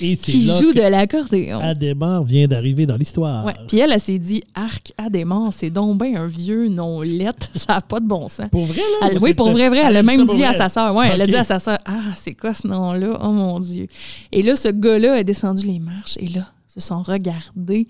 Et 0.00 0.16
qui 0.16 0.44
joue 0.44 0.72
de 0.72 0.80
l'accordéon. 0.80 1.60
Adhémar 1.60 2.24
vient 2.24 2.46
d'arriver 2.46 2.86
dans 2.86 2.96
l'histoire. 2.96 3.44
Ouais. 3.44 3.54
Puis 3.68 3.78
elle, 3.78 3.92
elle 3.92 4.00
s'est 4.00 4.18
dit 4.18 4.42
Arc 4.54 4.92
Adhémar, 4.98 5.52
c'est 5.52 5.70
donc 5.70 5.98
ben 5.98 6.16
un 6.16 6.26
vieux 6.26 6.68
non 6.68 7.00
lettre, 7.02 7.48
ça 7.54 7.74
n'a 7.74 7.80
pas 7.80 8.00
de 8.00 8.06
bon 8.06 8.28
sens. 8.28 8.48
Pour 8.50 8.64
vrai, 8.64 8.82
là? 9.00 9.08
Elle- 9.10 9.18
ou 9.18 9.22
oui, 9.22 9.34
pour 9.34 9.50
vrai, 9.50 9.68
vrai. 9.68 9.82
Elle 9.86 9.96
a 9.96 10.02
même 10.02 10.26
dit 10.26 10.44
à 10.44 10.52
sa 10.52 10.68
sœur. 10.68 10.94
Ouais, 10.94 11.10
elle 11.12 11.20
a 11.22 11.26
dit 11.26 11.36
à 11.36 11.44
sa 11.44 11.58
sœur 11.58 11.78
Ah, 11.84 12.12
c'est 12.16 12.34
quoi 12.34 12.54
ce 12.54 12.66
nom-là? 12.66 13.18
Oh 13.22 13.28
mon 13.28 13.60
Dieu. 13.60 13.86
Et 14.32 14.42
là, 14.42 14.56
ce 14.56 14.68
gars-là 14.68 15.14
a 15.14 15.22
descendu 15.22 15.66
les 15.66 15.78
marches 15.78 16.16
et 16.18 16.28
là, 16.28 16.46
ils 16.68 16.80
se 16.80 16.86
sont 16.86 17.02
regardés. 17.02 17.86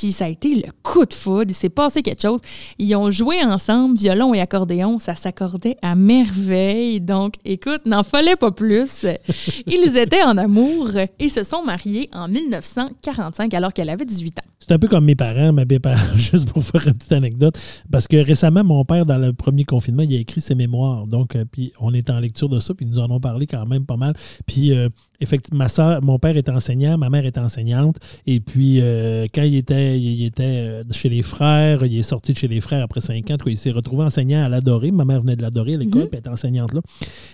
Puis 0.00 0.12
ça 0.12 0.24
a 0.24 0.28
été 0.28 0.54
le 0.54 0.72
coup 0.82 1.04
de 1.04 1.12
foudre. 1.12 1.50
Il 1.50 1.54
s'est 1.54 1.68
passé 1.68 2.00
quelque 2.00 2.22
chose. 2.22 2.40
Ils 2.78 2.96
ont 2.96 3.10
joué 3.10 3.42
ensemble, 3.44 3.98
violon 3.98 4.32
et 4.32 4.40
accordéon. 4.40 4.98
Ça 4.98 5.14
s'accordait 5.14 5.76
à 5.82 5.94
merveille. 5.94 7.02
Donc, 7.02 7.34
écoute, 7.44 7.84
n'en 7.84 8.02
fallait 8.02 8.36
pas 8.36 8.50
plus. 8.50 9.04
Ils 9.66 9.98
étaient 9.98 10.22
en 10.22 10.38
amour 10.38 10.88
et 11.18 11.28
se 11.28 11.42
sont 11.42 11.62
mariés 11.64 12.08
en 12.14 12.28
1945 12.28 13.52
alors 13.52 13.74
qu'elle 13.74 13.90
avait 13.90 14.06
18 14.06 14.38
ans. 14.38 14.49
C'est 14.62 14.72
un 14.74 14.78
peu 14.78 14.88
comme 14.88 15.06
mes 15.06 15.14
parents, 15.14 15.54
mes 15.54 15.78
parents, 15.78 15.96
juste 16.16 16.52
pour 16.52 16.62
faire 16.62 16.86
une 16.86 16.92
petite 16.92 17.12
anecdote. 17.12 17.58
Parce 17.90 18.06
que 18.06 18.18
récemment, 18.18 18.62
mon 18.62 18.84
père, 18.84 19.06
dans 19.06 19.16
le 19.16 19.32
premier 19.32 19.64
confinement, 19.64 20.02
il 20.02 20.14
a 20.14 20.18
écrit 20.18 20.42
ses 20.42 20.54
mémoires. 20.54 21.06
Donc, 21.06 21.34
euh, 21.34 21.46
puis 21.50 21.72
on 21.80 21.94
est 21.94 22.10
en 22.10 22.20
lecture 22.20 22.50
de 22.50 22.60
ça, 22.60 22.74
puis 22.74 22.84
nous 22.84 22.98
en 22.98 23.04
avons 23.04 23.20
parlé 23.20 23.46
quand 23.46 23.64
même 23.64 23.86
pas 23.86 23.96
mal. 23.96 24.12
Puis, 24.46 24.74
euh, 24.74 24.90
effectivement, 25.18 25.60
ma 25.60 25.68
soeur, 25.68 26.02
mon 26.02 26.18
père 26.18 26.36
était 26.36 26.50
enseignant, 26.50 26.98
ma 26.98 27.08
mère 27.08 27.24
était 27.24 27.40
enseignante. 27.40 27.96
Et 28.26 28.40
puis, 28.40 28.80
euh, 28.82 29.26
quand 29.34 29.42
il 29.42 29.56
était, 29.56 29.98
il 29.98 30.26
était 30.26 30.82
chez 30.90 31.08
les 31.08 31.22
frères, 31.22 31.82
il 31.86 31.98
est 31.98 32.02
sorti 32.02 32.34
de 32.34 32.38
chez 32.38 32.48
les 32.48 32.60
frères 32.60 32.84
après 32.84 33.00
cinq 33.00 33.30
ans. 33.30 33.38
il 33.46 33.56
s'est 33.56 33.70
retrouvé 33.70 34.04
enseignant 34.04 34.44
à 34.44 34.50
l'Adoré. 34.50 34.90
Ma 34.90 35.06
mère 35.06 35.22
venait 35.22 35.36
de 35.36 35.42
l'Adoré 35.42 35.74
à 35.74 35.78
l'école, 35.78 36.02
puis 36.02 36.10
elle 36.12 36.18
était 36.18 36.28
enseignante 36.28 36.74
là. 36.74 36.82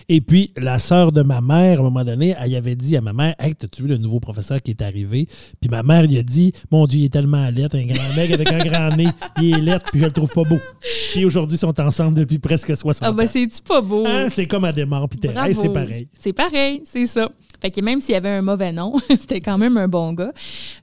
Et 0.07 0.21
puis, 0.21 0.49
la 0.55 0.79
sœur 0.79 1.11
de 1.11 1.23
ma 1.23 1.41
mère, 1.41 1.79
à 1.79 1.81
un 1.81 1.83
moment 1.83 2.05
donné, 2.05 2.35
elle 2.39 2.55
avait 2.55 2.75
dit 2.75 2.95
à 2.95 3.01
ma 3.01 3.11
mère 3.11 3.35
Hey, 3.37 3.53
as-tu 3.61 3.81
vu 3.83 3.89
le 3.89 3.97
nouveau 3.97 4.21
professeur 4.21 4.61
qui 4.61 4.71
est 4.71 4.81
arrivé 4.81 5.27
Puis 5.59 5.69
ma 5.69 5.83
mère, 5.83 6.05
il 6.05 6.17
a 6.17 6.23
dit 6.23 6.53
Mon 6.71 6.87
Dieu, 6.87 7.01
il 7.01 7.05
est 7.05 7.16
tellement 7.17 7.49
lettre, 7.49 7.75
un 7.75 7.85
grand 7.85 8.15
mec 8.15 8.31
avec 8.31 8.51
un 8.51 8.63
grand 8.63 8.95
nez, 8.95 9.07
il 9.41 9.57
est 9.57 9.61
lettre, 9.61 9.89
puis 9.89 9.99
je 9.99 10.05
le 10.05 10.11
trouve 10.11 10.29
pas 10.29 10.43
beau. 10.43 10.59
Et 11.15 11.25
aujourd'hui, 11.25 11.55
ils 11.55 11.59
sont 11.59 11.79
ensemble 11.79 12.13
depuis 12.13 12.37
presque 12.37 12.77
60 12.77 13.01
ah, 13.01 13.05
ben, 13.05 13.07
ans. 13.07 13.15
Ah, 13.17 13.23
ben, 13.23 13.27
c'est-tu 13.27 13.61
pas 13.63 13.81
beau? 13.81 14.05
Hein, 14.05 14.27
C'est 14.29 14.45
comme 14.45 14.65
Adémar 14.65 15.09
puis 15.09 15.17
Thérèse, 15.17 15.57
c'est 15.59 15.73
pareil. 15.73 16.07
C'est 16.13 16.33
pareil, 16.33 16.81
c'est 16.85 17.07
ça. 17.07 17.27
Fait 17.59 17.71
que 17.71 17.81
même 17.81 17.99
s'il 17.99 18.13
avait 18.13 18.29
un 18.29 18.43
mauvais 18.43 18.71
nom, 18.71 18.93
c'était 19.09 19.41
quand 19.41 19.57
même 19.57 19.77
un 19.77 19.87
bon 19.87 20.13
gars. 20.13 20.31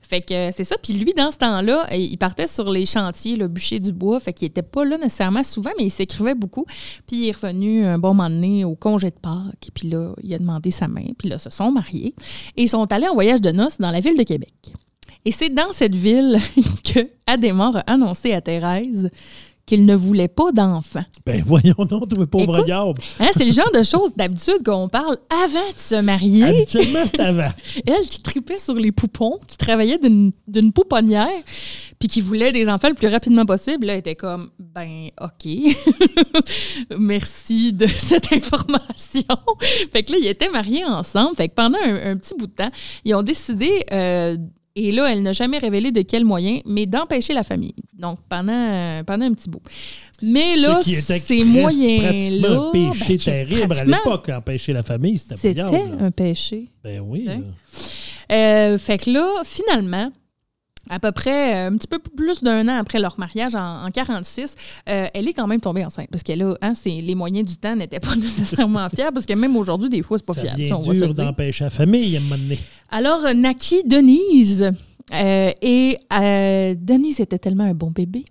Fait 0.01 0.19
que 0.19 0.51
c'est 0.51 0.65
ça. 0.65 0.75
Puis 0.77 0.91
lui, 0.91 1.13
dans 1.13 1.31
ce 1.31 1.37
temps-là, 1.37 1.87
il 1.95 2.17
partait 2.17 2.47
sur 2.47 2.69
les 2.69 2.85
chantiers, 2.85 3.37
le 3.37 3.47
bûcher 3.47 3.79
du 3.79 3.93
bois. 3.93 4.19
Fait 4.19 4.33
qu'il 4.33 4.47
était 4.47 4.61
pas 4.61 4.83
là 4.83 4.97
nécessairement 4.97 5.43
souvent, 5.43 5.71
mais 5.77 5.85
il 5.85 5.89
s'écrivait 5.89 6.35
beaucoup. 6.35 6.65
Puis 7.07 7.15
il 7.17 7.29
est 7.29 7.31
revenu 7.31 7.85
un 7.85 7.97
bon 7.97 8.13
moment 8.13 8.29
donné 8.29 8.65
au 8.65 8.75
congé 8.75 9.09
de 9.09 9.15
Pâques. 9.15 9.69
Puis 9.73 9.87
là, 9.87 10.13
il 10.21 10.33
a 10.33 10.37
demandé 10.37 10.69
sa 10.69 10.89
main. 10.89 11.07
Puis 11.17 11.29
là, 11.29 11.39
se 11.39 11.49
sont 11.49 11.71
mariés. 11.71 12.13
Et 12.57 12.63
ils 12.63 12.69
sont 12.69 12.91
allés 12.91 13.07
en 13.07 13.13
voyage 13.13 13.39
de 13.39 13.51
noces 13.51 13.77
dans 13.77 13.91
la 13.91 14.01
ville 14.01 14.17
de 14.17 14.23
Québec. 14.23 14.51
Et 15.25 15.31
c'est 15.31 15.49
dans 15.49 15.71
cette 15.71 15.95
ville 15.95 16.39
que 16.93 17.09
Adémar 17.27 17.77
a 17.77 17.79
annoncé 17.81 18.33
à 18.33 18.41
Thérèse 18.41 19.09
qu'il 19.65 19.85
ne 19.85 19.95
voulait 19.95 20.27
pas 20.27 20.51
d'enfant. 20.51 21.03
Ben 21.25 21.41
voyons 21.43 21.85
donc, 21.89 22.13
tu 22.13 22.27
pauvre 22.27 22.63
garde. 22.65 22.97
Hein, 23.19 23.29
c'est 23.35 23.45
le 23.45 23.51
genre 23.51 23.71
de 23.71 23.81
choses 23.81 24.13
d'habitude 24.15 24.63
qu'on 24.63 24.87
parle 24.87 25.17
avant 25.29 25.71
de 25.73 25.79
se 25.79 25.99
marier. 26.01 26.43
Habituellement, 26.43 27.03
c'est 27.05 27.19
avant. 27.19 27.49
Elle 27.87 28.07
qui 28.07 28.21
tripait 28.21 28.59
sur 28.59 28.75
les 28.75 28.91
poupons, 28.91 29.39
qui 29.47 29.57
travaillait 29.57 29.97
d'une 29.97 30.71
pouponnière, 30.71 31.41
puis 31.97 32.07
qui 32.07 32.21
voulait 32.21 32.51
des 32.51 32.69
enfants 32.69 32.89
le 32.89 32.93
plus 32.93 33.07
rapidement 33.07 33.45
possible, 33.45 33.87
là, 33.87 33.95
était 33.95 34.15
comme, 34.15 34.51
ben, 34.59 35.09
OK. 35.19 35.51
Merci 36.99 37.73
de 37.73 37.87
cette 37.87 38.31
information. 38.33 39.23
fait 39.91 40.03
que 40.03 40.11
là, 40.11 40.19
ils 40.21 40.27
étaient 40.27 40.49
mariés 40.49 40.85
ensemble. 40.85 41.35
Fait 41.35 41.47
que 41.47 41.55
pendant 41.55 41.79
un, 41.81 42.15
petit 42.17 42.35
bout 42.37 42.47
de 42.47 42.53
temps, 42.53 42.71
ils 43.03 43.15
ont 43.15 43.23
décidé 43.23 43.83
euh, 43.91 44.37
et 44.75 44.91
là, 44.91 45.11
elle 45.11 45.23
n'a 45.23 45.31
jamais 45.31 45.57
révélé 45.57 45.91
de 45.91 46.01
quel 46.01 46.25
moyen, 46.25 46.59
mais 46.65 46.85
d'empêcher 46.85 47.33
la 47.33 47.43
famille. 47.43 47.75
Donc, 47.93 48.19
pendant, 48.27 49.03
pendant 49.05 49.25
un 49.25 49.33
petit 49.33 49.49
bout. 49.49 49.61
Mais 50.21 50.57
là, 50.57 50.81
ces 50.83 51.43
moyens-là. 51.43 52.49
un 52.49 52.71
péché 52.71 53.17
ben, 53.17 53.19
terrible 53.19 53.73
à 53.73 53.83
l'époque, 53.85 54.29
empêcher 54.29 54.73
la 54.73 54.83
famille, 54.83 55.17
c'était 55.17 55.37
C'était 55.37 55.61
un 55.61 56.11
péché. 56.11 56.65
Ben 56.83 56.99
oui. 56.99 57.27
Euh, 58.31 58.77
fait 58.77 58.97
que 58.97 59.11
là, 59.11 59.27
finalement, 59.43 60.11
à 60.89 60.99
peu 60.99 61.11
près 61.11 61.55
euh, 61.55 61.69
un 61.69 61.77
petit 61.77 61.87
peu 61.87 61.99
plus 61.99 62.43
d'un 62.43 62.67
an 62.67 62.77
après 62.79 62.99
leur 62.99 63.19
mariage 63.19 63.55
en, 63.55 63.85
1946, 63.85 64.55
euh, 64.89 65.07
elle 65.13 65.27
est 65.27 65.33
quand 65.33 65.47
même 65.47 65.61
tombée 65.61 65.85
enceinte 65.85 66.07
parce 66.11 66.23
que 66.23 66.33
là, 66.33 66.55
hein, 66.61 66.73
les 66.85 67.15
moyens 67.15 67.47
du 67.47 67.57
temps 67.57 67.75
n'étaient 67.75 67.99
pas 67.99 68.15
nécessairement 68.17 68.87
fiers 68.89 69.11
parce 69.13 69.25
que 69.25 69.33
même 69.33 69.55
aujourd'hui, 69.55 69.89
des 69.89 70.01
fois, 70.01 70.17
c'est 70.17 70.25
pas 70.25 70.33
fiable. 70.33 70.61
C'est 70.83 70.91
dur 70.91 71.13
d'empêcher 71.13 71.63
la 71.65 71.69
famille 71.69 72.15
à 72.15 72.19
un 72.19 72.23
moment 72.23 72.37
donné. 72.37 72.59
Alors, 72.91 73.25
euh, 73.25 73.33
naquit 73.33 73.83
Denise. 73.83 74.71
et 75.11 75.97
Denise 76.75 77.19
était 77.19 77.39
tellement 77.39 77.65
un 77.65 77.73
bon 77.73 77.91
bébé 77.91 78.25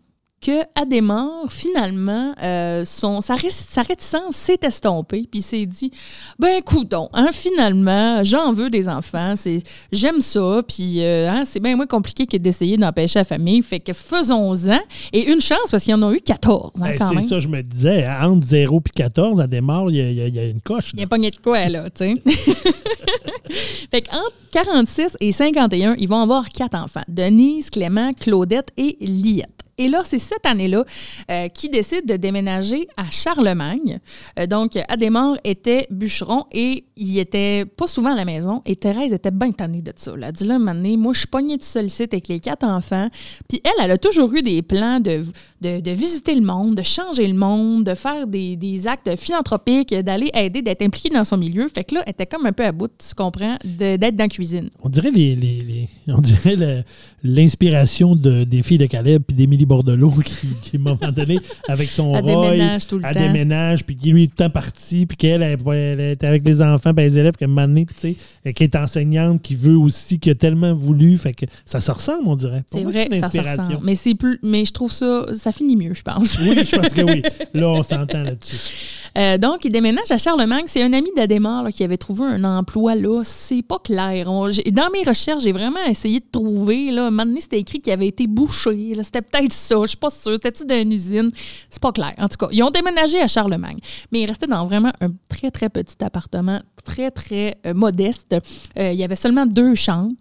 que 0.44 0.62
Adémar, 0.78 1.30
finalement, 1.48 2.34
euh, 2.42 2.84
son, 2.84 3.22
sa, 3.22 3.34
réticence 3.34 4.36
s'est 4.36 4.58
estompée, 4.62 5.26
puis 5.30 5.40
s'est 5.40 5.64
dit 5.64 5.90
ben 6.38 6.60
coudon, 6.60 7.08
hein, 7.14 7.30
finalement, 7.32 8.22
j'en 8.24 8.52
veux 8.52 8.68
des 8.68 8.86
enfants, 8.86 9.34
c'est 9.36 9.62
j'aime 9.90 10.20
ça, 10.20 10.62
puis 10.68 11.02
euh, 11.02 11.30
hein, 11.30 11.44
c'est 11.46 11.60
bien 11.60 11.76
moins 11.76 11.86
compliqué 11.86 12.26
que 12.26 12.36
d'essayer 12.36 12.76
d'empêcher 12.76 13.20
la 13.20 13.24
famille, 13.24 13.62
fait 13.62 13.80
que 13.80 13.94
faisons-en. 13.94 14.80
Et 15.14 15.30
une 15.32 15.40
chance, 15.40 15.70
parce 15.70 15.84
qu'il 15.84 15.92
y 15.92 15.94
en 15.94 16.02
a 16.02 16.12
eu 16.12 16.20
14 16.20 16.72
hein, 16.82 16.90
C'est 16.98 17.28
ça, 17.28 17.40
je 17.40 17.48
me 17.48 17.62
disais, 17.62 18.06
entre 18.06 18.46
0 18.46 18.82
et 18.84 18.90
14, 18.90 19.40
Adémar, 19.40 19.86
il 19.88 19.96
y, 19.96 20.30
y, 20.30 20.38
a 20.38 20.44
une 20.44 20.60
coche. 20.60 20.90
Il 20.92 21.00
y 21.00 21.04
a 21.04 21.06
pas 21.06 21.16
de 21.16 21.40
quoi, 21.42 21.68
là, 21.70 21.88
tu 21.88 22.04
sais. 22.04 22.14
fait 23.90 24.02
qu'entre 24.02 24.34
46 24.52 25.16
et 25.20 25.32
51, 25.32 25.94
ils 25.98 26.08
vont 26.08 26.20
avoir 26.20 26.50
quatre 26.50 26.76
enfants 26.76 27.02
Denise, 27.08 27.70
Clément, 27.70 28.12
Claudette 28.12 28.68
et 28.76 28.98
Liette. 29.00 29.63
Et 29.78 29.88
là, 29.88 30.02
c'est 30.04 30.18
cette 30.18 30.46
année-là 30.46 30.84
euh, 31.30 31.48
qu'il 31.48 31.70
décide 31.70 32.06
de 32.06 32.16
déménager 32.16 32.86
à 32.96 33.10
Charlemagne. 33.10 33.98
Euh, 34.38 34.46
donc, 34.46 34.78
Adémar 34.88 35.36
était 35.44 35.86
bûcheron 35.90 36.44
et 36.52 36.84
il 36.96 37.18
était 37.18 37.64
pas 37.64 37.86
souvent 37.86 38.12
à 38.12 38.16
la 38.16 38.24
maison. 38.24 38.62
Et 38.66 38.76
Thérèse 38.76 39.12
était 39.12 39.30
bien 39.30 39.50
tannée 39.52 39.82
de 39.82 39.92
ça. 39.96 40.12
Elle 40.16 40.24
a 40.24 40.32
dit 40.32 40.44
là, 40.44 40.58
moi, 40.58 41.12
je 41.12 41.18
suis 41.18 41.26
pognée 41.26 41.56
de 41.56 41.62
sollicite 41.62 42.12
avec 42.12 42.28
les 42.28 42.40
quatre 42.40 42.64
enfants. 42.64 43.08
Puis 43.48 43.60
elle, 43.64 43.84
elle 43.84 43.90
a 43.90 43.98
toujours 43.98 44.32
eu 44.34 44.42
des 44.42 44.62
plans 44.62 45.00
de, 45.00 45.24
de, 45.60 45.90
visiter 45.90 46.34
le 46.34 46.42
monde, 46.42 46.74
de 46.74 46.82
changer 46.82 47.26
le 47.26 47.34
monde, 47.34 47.84
de 47.84 47.94
faire 47.94 48.26
des, 48.26 48.56
des 48.56 48.86
actes 48.86 49.16
philanthropiques, 49.16 49.94
d'aller 49.94 50.30
aider, 50.34 50.62
d'être 50.62 50.82
impliquée 50.82 51.10
dans 51.10 51.24
son 51.24 51.36
milieu. 51.36 51.68
Fait 51.68 51.84
que 51.84 51.96
là, 51.96 52.02
elle 52.06 52.10
était 52.10 52.26
comme 52.26 52.46
un 52.46 52.52
peu 52.52 52.64
à 52.64 52.72
bout, 52.72 52.90
tu 52.98 53.14
comprends, 53.14 53.56
d'être 53.64 54.16
dans 54.16 54.24
la 54.24 54.28
cuisine. 54.28 54.68
On 54.82 54.88
dirait 54.88 55.10
les, 55.10 55.88
on 56.08 56.20
dirait 56.20 56.84
l'inspiration 57.22 58.14
de, 58.14 58.44
des 58.44 58.62
filles 58.62 58.78
de 58.78 58.86
Caleb 58.86 59.22
puis 59.26 59.36
d'Émilie 59.36 59.63
Bordelot 59.64 60.10
qui, 60.24 60.46
qui, 60.62 60.76
à 60.76 60.80
un 60.80 60.82
moment 60.82 61.12
donné, 61.12 61.38
avec 61.68 61.90
son 61.90 62.14
elle 62.14 62.24
déménage 62.24 62.86
tout 62.86 62.98
le 62.98 63.04
elle 63.06 63.14
déménage, 63.14 63.84
puis 63.84 63.96
qui 63.96 64.10
lui 64.10 64.24
est 64.24 64.26
tout 64.26 64.34
le 64.38 64.44
temps 64.44 64.50
parti, 64.50 65.06
puis 65.06 65.16
qu'elle 65.16 65.42
elle, 65.42 66.00
est 66.00 66.24
avec 66.24 66.44
les 66.44 66.62
enfants, 66.62 66.92
ben, 66.92 67.02
les 67.02 67.18
élèves, 67.18 67.34
qu'elle 67.34 67.48
m'a 67.48 67.66
donné, 67.66 67.84
puis 67.84 67.94
tu 67.94 68.16
sais, 68.44 68.52
qui 68.52 68.64
est 68.64 68.76
enseignante, 68.76 69.42
qui 69.42 69.54
veut 69.54 69.76
aussi, 69.76 70.18
qui 70.18 70.30
a 70.30 70.34
tellement 70.34 70.74
voulu, 70.74 71.18
fait 71.18 71.34
que 71.34 71.46
ça 71.64 71.80
se 71.80 71.90
ressemble, 71.90 72.26
on 72.26 72.36
dirait. 72.36 72.62
C'est 72.70 72.84
vrai, 72.84 73.08
ça 73.20 73.30
se 73.30 73.38
ressemble. 73.38 73.78
Mais 73.82 73.94
c'est 73.94 74.14
plus, 74.14 74.38
mais 74.42 74.64
je 74.64 74.72
trouve 74.72 74.92
ça, 74.92 75.26
ça 75.34 75.52
finit 75.52 75.76
mieux, 75.76 75.94
je 75.94 76.02
pense. 76.02 76.38
oui, 76.40 76.64
je 76.64 76.76
pense 76.76 76.90
que 76.90 77.02
oui. 77.02 77.22
Là, 77.54 77.68
on 77.68 77.82
s'entend 77.82 78.22
là-dessus. 78.22 79.03
Euh, 79.16 79.38
donc, 79.38 79.64
il 79.64 79.70
déménage 79.70 80.10
à 80.10 80.18
Charlemagne. 80.18 80.64
C'est 80.66 80.82
un 80.82 80.92
ami 80.92 81.10
d'Adémar 81.16 81.68
qui 81.68 81.84
avait 81.84 81.96
trouvé 81.96 82.24
un 82.24 82.42
emploi 82.44 82.94
là. 82.94 83.22
C'est 83.22 83.62
pas 83.62 83.78
clair. 83.78 84.26
dans 84.26 84.90
mes 84.92 85.02
recherches, 85.06 85.42
j'ai 85.44 85.52
vraiment 85.52 85.84
essayé 85.88 86.20
de 86.20 86.26
trouver. 86.30 86.90
Là, 86.90 87.06
un 87.06 87.34
c'était 87.38 87.58
écrit 87.58 87.80
qu'il 87.80 87.92
avait 87.92 88.08
été 88.08 88.26
bouché. 88.26 88.92
C'était 89.02 89.22
peut-être 89.22 89.52
ça. 89.52 89.76
Je 89.82 89.88
suis 89.88 89.96
pas 89.96 90.10
sûre. 90.10 90.34
C'était-tu 90.34 90.66
d'une 90.66 90.92
usine? 90.92 91.30
C'est 91.70 91.80
pas 91.80 91.92
clair. 91.92 92.12
En 92.18 92.28
tout 92.28 92.36
cas, 92.38 92.48
ils 92.50 92.62
ont 92.62 92.70
déménagé 92.70 93.20
à 93.20 93.28
Charlemagne. 93.28 93.78
Mais 94.12 94.22
ils 94.22 94.26
restaient 94.26 94.46
dans 94.46 94.66
vraiment 94.66 94.92
un 95.00 95.08
très, 95.28 95.50
très 95.50 95.68
petit 95.68 96.02
appartement, 96.02 96.60
très, 96.84 97.10
très 97.10 97.56
euh, 97.66 97.74
modeste. 97.74 98.36
Euh, 98.78 98.92
il 98.92 98.98
y 98.98 99.04
avait 99.04 99.16
seulement 99.16 99.46
deux 99.46 99.74
chambres. 99.74 100.14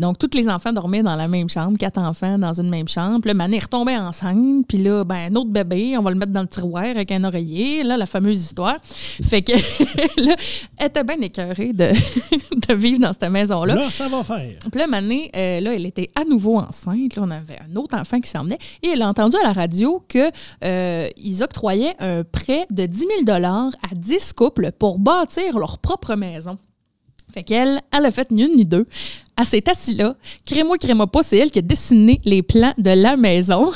donc, 0.00 0.18
tous 0.18 0.30
les 0.34 0.48
enfants 0.48 0.72
dormaient 0.72 1.02
dans 1.02 1.16
la 1.16 1.28
même 1.28 1.48
chambre. 1.48 1.78
Quatre 1.78 1.98
enfants 1.98 2.38
dans 2.38 2.52
une 2.52 2.68
même 2.68 2.88
chambre. 2.88 3.20
Là, 3.24 3.34
Mané 3.34 3.60
retombait 3.60 3.96
enceinte. 3.96 4.66
Puis 4.66 4.78
là, 4.78 5.04
ben, 5.04 5.32
un 5.32 5.34
autre 5.36 5.50
bébé, 5.50 5.96
on 5.96 6.02
va 6.02 6.10
le 6.10 6.16
mettre 6.16 6.32
dans 6.32 6.42
le 6.42 6.48
tiroir 6.48 6.84
avec 6.84 7.12
un 7.12 7.24
oreiller. 7.24 7.82
Là, 7.82 7.96
la 7.96 8.06
fameuse 8.06 8.31
Fait 9.22 9.42
que 9.42 9.52
là, 10.22 10.36
elle 10.78 10.86
était 10.86 11.04
bien 11.04 11.20
écœurée 11.20 11.72
de, 11.72 11.90
de 12.68 12.74
vivre 12.74 13.00
dans 13.00 13.12
cette 13.12 13.30
maison-là. 13.30 13.74
Là, 13.74 13.90
ça 13.90 14.08
va 14.08 14.22
faire. 14.22 14.58
Puis 14.70 14.80
là, 14.80 14.86
Mané, 14.86 15.30
euh, 15.36 15.60
là, 15.60 15.74
elle 15.74 15.86
était 15.86 16.10
à 16.14 16.24
nouveau 16.24 16.58
enceinte. 16.58 17.16
Là, 17.16 17.22
on 17.24 17.30
avait 17.30 17.58
un 17.70 17.76
autre 17.76 17.96
enfant 17.96 18.20
qui 18.20 18.28
s'emmenait. 18.28 18.58
Et 18.82 18.88
elle 18.88 19.02
a 19.02 19.08
entendu 19.08 19.36
à 19.42 19.46
la 19.46 19.52
radio 19.52 20.04
qu'ils 20.08 20.32
euh, 20.64 21.08
octroyaient 21.40 21.94
un 21.98 22.24
prêt 22.24 22.66
de 22.70 22.86
10 22.86 23.06
000 23.26 23.44
à 23.44 23.70
10 23.94 24.32
couples 24.32 24.72
pour 24.72 24.98
bâtir 24.98 25.58
leur 25.58 25.78
propre 25.78 26.14
maison. 26.14 26.58
Fait 27.32 27.42
qu'elle, 27.42 27.80
elle 27.90 28.04
a 28.04 28.10
fait 28.10 28.30
ni 28.30 28.42
une 28.42 28.56
ni 28.56 28.64
deux. 28.64 28.86
Elle 29.38 29.46
s'est 29.46 29.68
assise 29.68 29.96
là. 29.96 30.14
Crée-moi, 30.46 30.76
crée-moi 30.76 31.06
pas, 31.06 31.22
c'est 31.22 31.38
elle 31.38 31.50
qui 31.50 31.58
a 31.58 31.62
dessiné 31.62 32.20
les 32.24 32.42
plans 32.42 32.74
de 32.76 32.90
la 32.90 33.16
maison. 33.16 33.72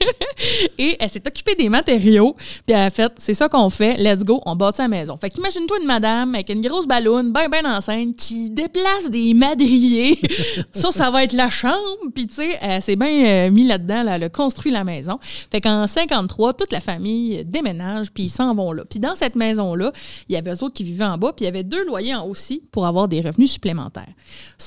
et 0.78 0.96
elle 0.98 1.10
s'est 1.10 1.22
occupée 1.26 1.54
des 1.54 1.68
matériaux. 1.68 2.34
Puis 2.66 2.74
elle 2.74 2.76
a 2.76 2.90
fait, 2.90 3.12
c'est 3.18 3.34
ça 3.34 3.48
qu'on 3.48 3.68
fait, 3.68 3.96
let's 3.98 4.24
go, 4.24 4.40
on 4.46 4.56
bâtit 4.56 4.80
la 4.80 4.88
maison. 4.88 5.18
Fait 5.18 5.28
qu'imagine-toi 5.28 5.78
une 5.80 5.86
madame 5.86 6.34
avec 6.34 6.48
une 6.48 6.62
grosse 6.62 6.86
ballonne, 6.86 7.30
bien, 7.30 7.50
bien 7.50 7.76
enceinte, 7.76 8.16
qui 8.16 8.48
déplace 8.48 9.10
des 9.10 9.34
madriers. 9.34 10.18
ça, 10.72 10.90
ça 10.90 11.10
va 11.10 11.24
être 11.24 11.34
la 11.34 11.50
chambre. 11.50 11.76
Puis 12.14 12.26
tu 12.26 12.36
sais, 12.36 12.58
elle 12.62 12.82
s'est 12.82 12.96
bien 12.96 13.26
euh, 13.26 13.50
mis 13.50 13.66
là-dedans, 13.66 14.06
elle 14.08 14.22
a 14.22 14.28
construit 14.30 14.72
la 14.72 14.84
maison. 14.84 15.18
Fait 15.52 15.60
qu'en 15.60 15.86
53, 15.86 16.54
toute 16.54 16.72
la 16.72 16.80
famille 16.80 17.44
déménage, 17.44 18.10
puis 18.12 18.24
ils 18.24 18.28
s'en 18.30 18.54
vont 18.54 18.72
là. 18.72 18.84
Puis 18.88 18.98
dans 18.98 19.14
cette 19.14 19.36
maison-là, 19.36 19.92
il 20.28 20.34
y 20.34 20.38
avait 20.38 20.52
eux 20.52 20.64
autres 20.64 20.74
qui 20.74 20.84
vivaient 20.84 21.04
en 21.04 21.18
bas, 21.18 21.34
puis 21.34 21.44
il 21.44 21.48
y 21.48 21.48
avait 21.48 21.64
deux 21.64 21.84
loyers 21.84 22.14
en 22.14 22.24
haut 22.26 22.30
aussi 22.30 22.62
pour 22.72 22.86
avoir 22.86 23.08
des 23.08 23.20
revenus 23.20 23.52
supplémentaires. 23.52 24.08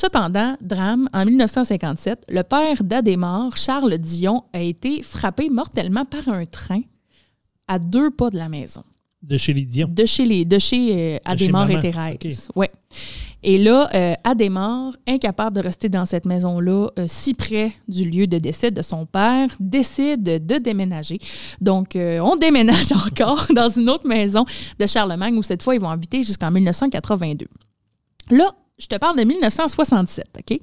Cependant, 0.03 0.57
drame, 0.59 1.07
en 1.13 1.23
1957, 1.23 2.25
le 2.27 2.41
père 2.41 2.83
d'Adémar, 2.83 3.55
Charles 3.55 3.97
Dion, 3.97 4.43
a 4.51 4.59
été 4.59 5.01
frappé 5.01 5.49
mortellement 5.49 6.03
par 6.03 6.27
un 6.27 6.45
train 6.45 6.81
à 7.69 7.79
deux 7.79 8.11
pas 8.11 8.29
de 8.29 8.37
la 8.37 8.49
maison. 8.49 8.83
De 9.21 9.37
chez 9.37 9.53
les 9.53 9.65
Dion? 9.65 9.87
De 9.89 10.03
chez, 10.03 10.25
les, 10.25 10.43
de 10.43 10.59
chez 10.59 11.15
euh, 11.15 11.17
Adémar 11.23 11.71
et 11.71 11.79
Thérèse. 11.79 12.49
Ouais. 12.53 12.69
Et 13.43 13.57
là, 13.57 13.89
euh, 13.95 14.13
Adémar, 14.25 14.91
incapable 15.07 15.55
de 15.55 15.61
rester 15.61 15.87
dans 15.87 16.05
cette 16.05 16.25
maison-là, 16.25 16.89
euh, 16.99 17.05
si 17.07 17.33
près 17.33 17.71
du 17.87 18.09
lieu 18.09 18.27
de 18.27 18.39
décès 18.39 18.71
de 18.71 18.81
son 18.81 19.05
père, 19.05 19.55
décide 19.61 20.45
de 20.45 20.57
déménager. 20.57 21.19
Donc, 21.61 21.95
euh, 21.95 22.19
on 22.19 22.35
déménage 22.35 22.91
encore 23.07 23.45
dans 23.55 23.69
une 23.69 23.89
autre 23.89 24.05
maison 24.07 24.43
de 24.77 24.85
Charlemagne 24.85 25.37
où 25.37 25.43
cette 25.43 25.63
fois, 25.63 25.75
ils 25.75 25.81
vont 25.81 25.89
habiter 25.89 26.23
jusqu'en 26.23 26.51
1982. 26.51 27.47
Là, 28.31 28.53
je 28.83 28.87
te 28.87 28.97
parle 28.97 29.17
de 29.17 29.23
1967, 29.23 30.25
OK? 30.39 30.59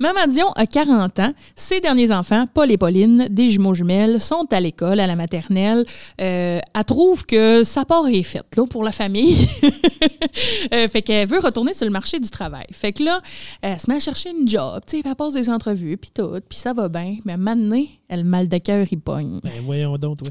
Maman 0.00 0.26
Dion 0.26 0.50
a 0.56 0.66
40 0.66 1.18
ans. 1.20 1.32
Ses 1.54 1.80
derniers 1.80 2.10
enfants, 2.10 2.44
Paul 2.52 2.70
et 2.70 2.76
Pauline, 2.76 3.28
des 3.30 3.50
jumeaux 3.50 3.74
jumelles, 3.74 4.18
sont 4.18 4.46
à 4.50 4.60
l'école, 4.60 4.98
à 4.98 5.06
la 5.06 5.14
maternelle. 5.14 5.86
Euh, 6.20 6.58
elle 6.74 6.84
trouve 6.84 7.26
que 7.26 7.62
sa 7.62 7.84
part 7.84 8.08
est 8.08 8.24
faite 8.24 8.56
là, 8.56 8.64
pour 8.68 8.82
la 8.82 8.90
famille. 8.90 9.36
euh, 10.74 10.88
fait 10.88 11.02
qu'elle 11.02 11.28
veut 11.28 11.38
retourner 11.38 11.72
sur 11.72 11.86
le 11.86 11.92
marché 11.92 12.18
du 12.18 12.28
travail. 12.28 12.66
Fait 12.72 12.92
que 12.92 13.04
là, 13.04 13.20
elle 13.62 13.78
se 13.78 13.88
met 13.88 13.96
à 13.96 14.00
chercher 14.00 14.30
une 14.30 14.48
job, 14.48 14.80
tu 14.86 14.96
sais, 14.96 15.02
elle 15.06 15.14
passe 15.14 15.34
des 15.34 15.48
entrevues, 15.48 15.96
puis 15.96 16.10
tout, 16.12 16.40
puis 16.48 16.58
ça 16.58 16.72
va 16.72 16.88
bien. 16.88 17.18
Mais 17.24 17.36
maintenant, 17.36 17.84
elle 18.08 18.24
mal 18.24 18.48
de 18.48 18.58
cœur, 18.58 18.84
il 18.90 19.00
pogne. 19.00 19.38
Ben, 19.44 19.62
voyons 19.64 19.96
donc, 19.96 20.18
oui. 20.22 20.30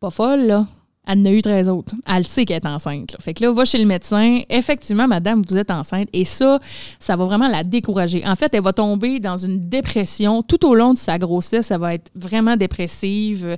Pas 0.00 0.10
folle, 0.10 0.46
là. 0.46 0.66
Elle 1.10 1.20
en 1.20 1.24
a 1.24 1.30
eu 1.30 1.40
13 1.40 1.70
autres. 1.70 1.94
Elle 2.06 2.26
sait 2.26 2.44
qu'elle 2.44 2.56
est 2.62 2.66
enceinte. 2.66 3.16
Fait 3.18 3.32
que 3.32 3.42
là, 3.42 3.50
va 3.50 3.64
chez 3.64 3.78
le 3.78 3.86
médecin. 3.86 4.40
Effectivement, 4.50 5.08
madame, 5.08 5.42
vous 5.48 5.56
êtes 5.56 5.70
enceinte. 5.70 6.08
Et 6.12 6.26
ça, 6.26 6.60
ça 6.98 7.16
va 7.16 7.24
vraiment 7.24 7.48
la 7.48 7.64
décourager. 7.64 8.22
En 8.26 8.36
fait, 8.36 8.52
elle 8.52 8.62
va 8.62 8.74
tomber 8.74 9.18
dans 9.18 9.38
une 9.38 9.68
dépression 9.68 10.42
tout 10.42 10.66
au 10.66 10.74
long 10.74 10.92
de 10.92 10.98
sa 10.98 11.16
grossesse. 11.16 11.70
Elle 11.70 11.80
va 11.80 11.94
être 11.94 12.10
vraiment 12.14 12.56
dépressive. 12.56 13.56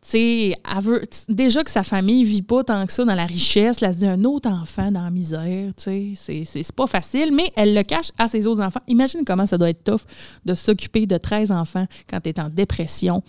Sais, 0.00 0.54
elle 0.64 1.02
déjà 1.28 1.62
que 1.62 1.70
sa 1.70 1.82
famille 1.82 2.24
vit 2.24 2.42
pas 2.42 2.64
tant 2.64 2.86
que 2.86 2.92
ça 2.92 3.04
dans 3.04 3.14
la 3.14 3.26
richesse, 3.26 3.80
là, 3.80 3.92
se 3.92 3.98
dit 3.98 4.06
un 4.06 4.24
autre 4.24 4.48
enfant 4.48 4.90
dans 4.92 5.02
la 5.02 5.10
misère, 5.10 5.72
tu 5.76 6.14
sais, 6.14 6.42
c'est 6.44 6.72
pas 6.72 6.86
facile, 6.86 7.32
mais 7.32 7.50
elle 7.56 7.74
le 7.74 7.82
cache 7.82 8.12
à 8.16 8.28
ses 8.28 8.46
autres 8.46 8.62
enfants. 8.62 8.80
Imagine 8.86 9.22
comment 9.26 9.44
ça 9.44 9.58
doit 9.58 9.70
être 9.70 9.82
tough 9.82 10.02
de 10.44 10.54
s'occuper 10.54 11.06
de 11.06 11.16
13 11.16 11.50
enfants 11.50 11.86
quand 12.08 12.20
tu 12.20 12.30
es 12.30 12.40
en 12.40 12.48
dépression, 12.48 13.22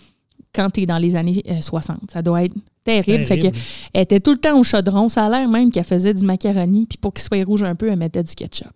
quand 0.54 0.70
tu 0.70 0.82
es 0.82 0.86
dans 0.86 0.98
les 0.98 1.16
années 1.16 1.42
60. 1.60 2.10
Ça 2.10 2.22
doit 2.22 2.44
être 2.44 2.54
terrible. 2.84 3.24
Fait 3.24 3.38
que, 3.38 3.46
elle 3.92 4.02
était 4.02 4.20
tout 4.20 4.32
le 4.32 4.38
temps 4.38 4.58
au 4.58 4.64
chaudron. 4.64 5.08
Ça 5.08 5.26
a 5.26 5.28
l'air 5.28 5.48
même 5.48 5.70
qu'elle 5.70 5.84
faisait 5.84 6.14
du 6.14 6.24
macaroni, 6.24 6.86
puis 6.86 6.98
pour 6.98 7.12
qu'il 7.12 7.22
soit 7.22 7.44
rouge 7.44 7.62
un 7.62 7.74
peu, 7.74 7.90
elle 7.90 7.98
mettait 7.98 8.22
du 8.22 8.34
ketchup. 8.34 8.68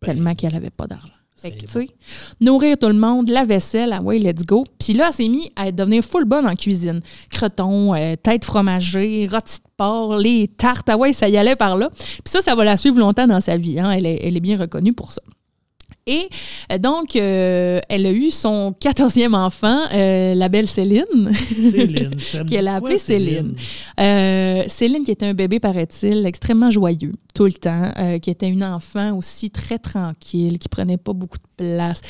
tellement 0.00 0.34
qu'elle 0.34 0.52
n'avait 0.52 0.70
pas 0.70 0.86
d'argent. 0.86 1.08
Fait 1.40 1.52
que, 1.52 1.66
nourrir 2.40 2.76
tout 2.78 2.88
le 2.88 2.94
monde, 2.94 3.28
la 3.28 3.44
vaisselle, 3.44 3.92
ah 3.92 4.02
ouais, 4.02 4.18
let's 4.18 4.44
go. 4.44 4.64
Puis 4.80 4.92
là, 4.92 5.06
elle 5.08 5.12
s'est 5.12 5.28
mise 5.28 5.48
à 5.54 5.70
devenir 5.70 6.02
full 6.02 6.24
bonne 6.24 6.48
en 6.48 6.56
cuisine. 6.56 7.00
Creton, 7.30 7.94
tête 8.20 8.44
fromagée, 8.44 9.28
rôti 9.30 9.58
de 9.58 9.70
porc, 9.76 10.16
les 10.16 10.48
tartes, 10.48 10.88
ah 10.88 10.96
ouais, 10.96 11.12
ça 11.12 11.28
y 11.28 11.36
allait 11.36 11.54
par 11.54 11.76
là. 11.76 11.90
Puis 11.90 12.22
ça, 12.24 12.40
ça 12.42 12.56
va 12.56 12.64
la 12.64 12.76
suivre 12.76 12.98
longtemps 12.98 13.28
dans 13.28 13.40
sa 13.40 13.56
vie. 13.56 13.78
Hein. 13.78 13.92
Elle, 13.92 14.06
est, 14.06 14.18
elle 14.24 14.36
est 14.36 14.40
bien 14.40 14.58
reconnue 14.58 14.92
pour 14.92 15.12
ça. 15.12 15.22
Et 16.08 16.30
donc, 16.78 17.16
euh, 17.16 17.80
elle 17.90 18.06
a 18.06 18.12
eu 18.12 18.30
son 18.30 18.74
quatorzième 18.80 19.34
enfant, 19.34 19.78
euh, 19.92 20.34
la 20.34 20.48
belle 20.48 20.66
Céline. 20.66 21.34
Céline. 21.52 22.16
qu'elle 22.48 22.66
a 22.66 22.76
appelée 22.76 22.96
Céline. 22.96 23.54
Euh, 24.00 24.64
Céline, 24.68 25.04
qui 25.04 25.10
était 25.10 25.26
un 25.26 25.34
bébé, 25.34 25.60
paraît-il, 25.60 26.24
extrêmement 26.24 26.70
joyeux 26.70 27.12
tout 27.34 27.44
le 27.44 27.52
temps, 27.52 27.92
qui 28.20 28.30
était 28.30 28.48
une 28.48 28.64
enfant 28.64 29.16
aussi 29.16 29.48
très 29.50 29.78
tranquille, 29.78 30.58
qui 30.58 30.68
prenait 30.68 30.96
pas 30.96 31.12
beaucoup 31.12 31.38
de 31.38 31.64
place. 31.64 32.00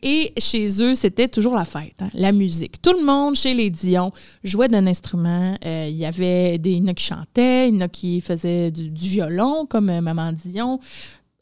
Et 0.00 0.32
chez 0.38 0.80
eux, 0.80 0.94
c'était 0.94 1.26
toujours 1.26 1.56
la 1.56 1.64
fête, 1.64 1.96
hein, 2.00 2.08
la 2.14 2.30
musique. 2.30 2.80
Tout 2.80 2.92
le 2.92 3.04
monde 3.04 3.34
chez 3.34 3.52
les 3.52 3.68
Dion 3.68 4.12
jouait 4.44 4.68
d'un 4.68 4.86
instrument. 4.86 5.56
Il 5.64 5.96
y 5.96 6.06
avait 6.06 6.58
des, 6.58 6.70
il 6.70 6.94
qui 6.94 7.04
chantaient, 7.04 7.68
il 7.68 7.74
y 7.74 7.78
en 7.78 7.80
a 7.80 7.88
qui 7.88 8.20
faisaient 8.20 8.70
du, 8.70 8.90
du 8.90 9.08
violon, 9.08 9.66
comme 9.66 9.86
Maman 10.00 10.32
Dion 10.32 10.78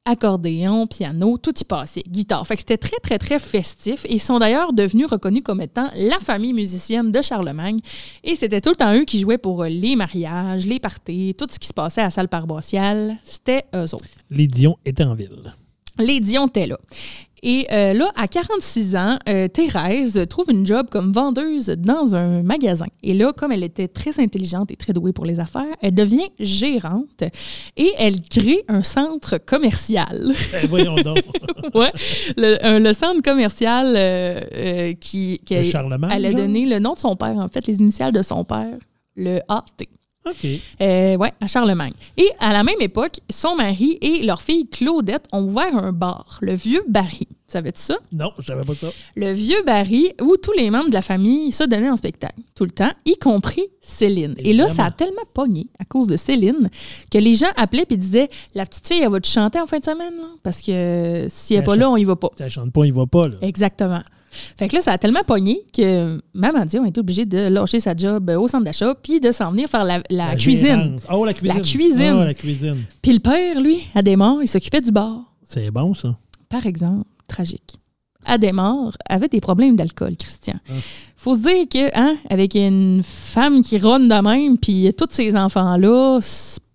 accordéon, 0.05 0.87
piano, 0.87 1.39
tout 1.39 1.59
y 1.59 1.65
passait, 1.65 2.03
guitare. 2.07 2.47
Fait 2.47 2.57
que 2.57 2.61
c'était 2.61 2.77
très, 2.77 2.99
très, 2.99 3.19
très 3.19 3.39
festif. 3.39 4.05
Et 4.05 4.15
ils 4.15 4.21
sont 4.21 4.39
d'ailleurs 4.39 4.73
devenus 4.73 5.07
reconnus 5.07 5.43
comme 5.43 5.61
étant 5.61 5.89
la 5.97 6.21
famille 6.21 6.53
musicienne 6.53 7.11
de 7.11 7.23
Charlemagne. 7.23 7.81
Et 8.23 8.37
c'était 8.37 8.61
tout 8.61 8.71
le 8.71 8.77
temps 8.77 8.95
eux 8.95 9.05
qui 9.05 9.21
jouaient 9.21 9.39
pour 9.39 9.65
les 9.65 9.97
mariages, 9.97 10.67
les 10.67 10.79
parties, 10.79 11.35
tout 11.39 11.47
ce 11.51 11.59
qui 11.59 11.69
se 11.69 11.75
passait 11.75 12.03
à 12.03 12.05
la 12.05 12.11
salle 12.11 12.29
paroissiale. 12.29 13.17
C'était 13.25 13.65
eux 13.75 13.95
autres. 13.95 14.05
Les 14.31 14.47
Dion 14.47 14.77
étaient 14.85 15.05
en 15.05 15.15
ville. 15.15 15.53
Les 15.99 16.21
Dion 16.21 16.49
étaient 16.49 16.67
là. 16.67 16.79
Et 17.47 17.67
euh, 17.71 17.93
là, 17.93 18.11
à 18.17 18.27
46 18.27 18.97
ans, 18.97 19.19
euh, 19.29 19.49
Thérèse 19.49 20.27
trouve 20.31 20.47
une 20.51 20.65
job 20.65 20.87
comme 20.91 21.13
vendeuse 21.13 21.67
dans 21.77 22.17
un 22.17 22.43
magasin. 22.43 22.87
Et 23.03 23.13
là, 23.13 23.35
comme 23.35 23.53
elle 23.53 23.63
était 23.63 23.87
très 23.87 24.19
intelligente 24.19 24.71
et 24.71 24.77
très 24.77 24.95
douée 24.95 25.13
pour 25.13 25.27
les 25.27 25.41
affaires, 25.41 25.77
elle 25.83 25.95
devient 25.95 26.31
gérante 26.41 27.23
et 27.77 27.93
elle 27.99 28.23
crée 28.23 28.65
un 28.69 28.83
centre 28.83 29.37
commercial. 29.37 30.33
Ben, 30.53 30.67
voyons 30.69 30.95
donc. 30.95 31.19
ouais, 31.75 31.93
le, 32.39 32.93
centre 32.95 33.21
commercial 33.21 33.93
euh, 33.95 34.95
qui, 34.95 35.39
qui 35.45 35.55
elle 35.55 36.25
a 36.25 36.33
donné 36.33 36.65
le 36.65 36.79
nom 36.79 36.95
de 36.95 36.99
son 36.99 37.15
père, 37.15 37.37
en 37.37 37.49
fait, 37.49 37.67
les 37.67 37.79
initiales 37.79 38.13
de 38.13 38.23
son 38.23 38.45
père, 38.45 38.79
le 39.17 39.41
AT. 39.49 39.85
OK. 40.27 40.47
Euh, 40.81 41.17
oui, 41.19 41.29
à 41.41 41.47
Charlemagne. 41.47 41.93
Et 42.17 42.29
à 42.41 42.53
la 42.53 42.63
même 42.65 42.81
époque, 42.81 43.21
son 43.31 43.57
mari 43.57 43.99
et 44.01 44.25
leur 44.25 44.41
fille 44.41 44.67
Claudette 44.69 45.27
ont 45.33 45.43
ouvert 45.43 45.77
un 45.77 45.93
bar, 45.93 46.39
le 46.41 46.55
Vieux 46.55 46.83
Barry. 46.89 47.29
Savais-tu 47.47 47.81
ça? 47.81 47.97
Non, 48.11 48.33
je 48.39 48.47
savais 48.47 48.65
pas 48.65 48.75
ça. 48.75 48.89
Le 49.15 49.33
Vieux 49.33 49.63
Barry, 49.65 50.13
où 50.23 50.37
tous 50.43 50.53
les 50.53 50.71
membres 50.71 50.89
de 50.89 50.95
la 50.95 51.03
famille 51.03 51.53
se 51.53 51.63
donnaient 51.65 51.91
en 51.91 51.97
spectacle, 51.97 52.41
tout 52.55 52.65
le 52.65 52.71
temps, 52.71 52.91
y 53.05 53.17
compris 53.17 53.65
Céline. 53.81 54.35
Et 54.39 54.55
là, 54.55 54.69
ça 54.69 54.87
a 54.87 54.91
tellement 54.91 55.23
pogné 55.35 55.69
à 55.79 55.85
cause 55.85 56.07
de 56.09 56.17
Céline 56.17 56.71
que 57.11 57.19
les 57.19 57.35
gens 57.35 57.53
appelaient 57.57 57.87
et 57.91 57.97
disaient 57.97 58.31
La 58.55 58.65
petite 58.65 58.89
fille, 58.89 59.03
elle 59.03 59.11
va 59.11 59.21
te 59.21 59.29
chanter 59.29 59.61
en 59.61 59.67
fin 59.67 59.79
de 59.79 59.85
semaine, 59.85 60.15
parce 60.43 60.63
que 60.63 61.27
si 61.29 61.55
elle 61.55 61.61
n'est 61.61 61.67
pas 61.67 61.77
là, 61.77 61.91
on 61.91 61.97
y 61.97 62.05
va 62.05 62.17
pas. 62.17 62.31
Si 62.37 62.43
elle 62.43 62.51
chante 62.51 62.73
pas, 62.73 62.81
on 62.81 62.85
y 62.85 62.91
va 62.91 63.07
pas. 63.07 63.25
Exactement. 63.43 64.01
Fait 64.57 64.69
que 64.69 64.77
là, 64.77 64.81
ça 64.81 64.93
a 64.93 64.99
tellement 64.99 65.23
pogné 65.27 65.61
que 65.77 66.21
Maman 66.33 66.67
Dion 66.67 66.85
a 66.85 66.89
été 66.89 67.01
obligée 67.01 67.25
de 67.25 67.49
lâcher 67.49 67.81
sa 67.81 67.95
job 67.97 68.31
au 68.31 68.49
centre 68.49 68.65
d'achat 68.65 68.95
puis 68.95 69.21
de 69.21 69.33
s'en 69.33 69.51
venir 69.51 69.69
faire 69.69 69.85
la, 69.85 70.37
cuisine. 70.37 70.97
Oh, 71.11 71.25
la 71.25 71.35
cuisine. 71.35 71.57
La 71.57 71.63
cuisine. 71.63 72.17
Oh, 72.21 72.25
la 72.25 72.35
cuisine. 72.35 72.85
Puis 73.03 73.13
le 73.13 73.21
père, 73.21 73.61
lui, 73.61 73.87
à 73.95 74.01
il 74.43 74.49
s'occupait 74.49 74.81
du 74.81 74.91
bar. 74.91 75.21
C'est 75.43 75.71
bon, 75.71 75.95
ça. 75.95 76.15
Par 76.49 76.67
exemple, 76.67 77.07
tragique. 77.29 77.79
Adémar 78.27 78.93
avait 79.09 79.29
des 79.29 79.41
problèmes 79.41 79.77
d'alcool, 79.77 80.17
Christian. 80.17 80.55
Il 80.69 80.75
ah. 80.77 80.81
faut 81.17 81.35
se 81.35 81.41
dire 81.41 81.69
que, 81.69 81.99
hein, 81.99 82.17
avec 82.31 82.55
une 82.55 83.03
femme 83.03 83.63
qui 83.63 83.79
ronne 83.79 84.09
de 84.09 84.15
même, 84.15 84.59
puis 84.59 84.91
tous 84.97 85.09
ces 85.11 85.37
enfants-là, 85.37 86.21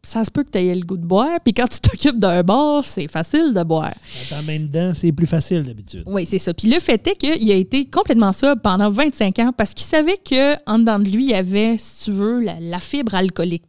ça 0.09 0.23
se 0.23 0.31
peut 0.31 0.43
que 0.43 0.49
tu 0.49 0.57
aies 0.57 0.73
le 0.73 0.81
goût 0.81 0.97
de 0.97 1.05
boire. 1.05 1.39
Puis 1.43 1.53
quand 1.53 1.67
tu 1.67 1.79
t'occupes 1.79 2.17
d'un 2.17 2.41
bar, 2.41 2.83
c'est 2.83 3.07
facile 3.07 3.53
de 3.53 3.63
boire. 3.63 3.93
En 4.33 4.41
même 4.43 4.67
temps, 4.69 4.91
c'est 4.93 5.11
plus 5.11 5.27
facile 5.27 5.63
d'habitude. 5.63 6.03
Oui, 6.07 6.25
c'est 6.25 6.39
ça. 6.39 6.53
Puis 6.53 6.69
le 6.69 6.79
fait 6.79 7.05
est 7.07 7.15
qu'il 7.15 7.51
a 7.51 7.55
été 7.55 7.85
complètement 7.85 8.33
ça 8.33 8.55
pendant 8.55 8.89
25 8.89 9.39
ans 9.39 9.51
parce 9.55 9.73
qu'il 9.73 9.85
savait 9.85 10.17
qu'en 10.17 10.79
dedans 10.79 10.99
de 10.99 11.09
lui, 11.09 11.25
il 11.25 11.29
y 11.29 11.35
avait, 11.35 11.75
si 11.77 12.05
tu 12.05 12.11
veux, 12.11 12.41
la, 12.41 12.79
fibre 12.79 13.13
alcoolique. 13.13 13.63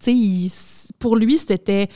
pour 0.98 1.16
lui, 1.16 1.36
c'était 1.36 1.88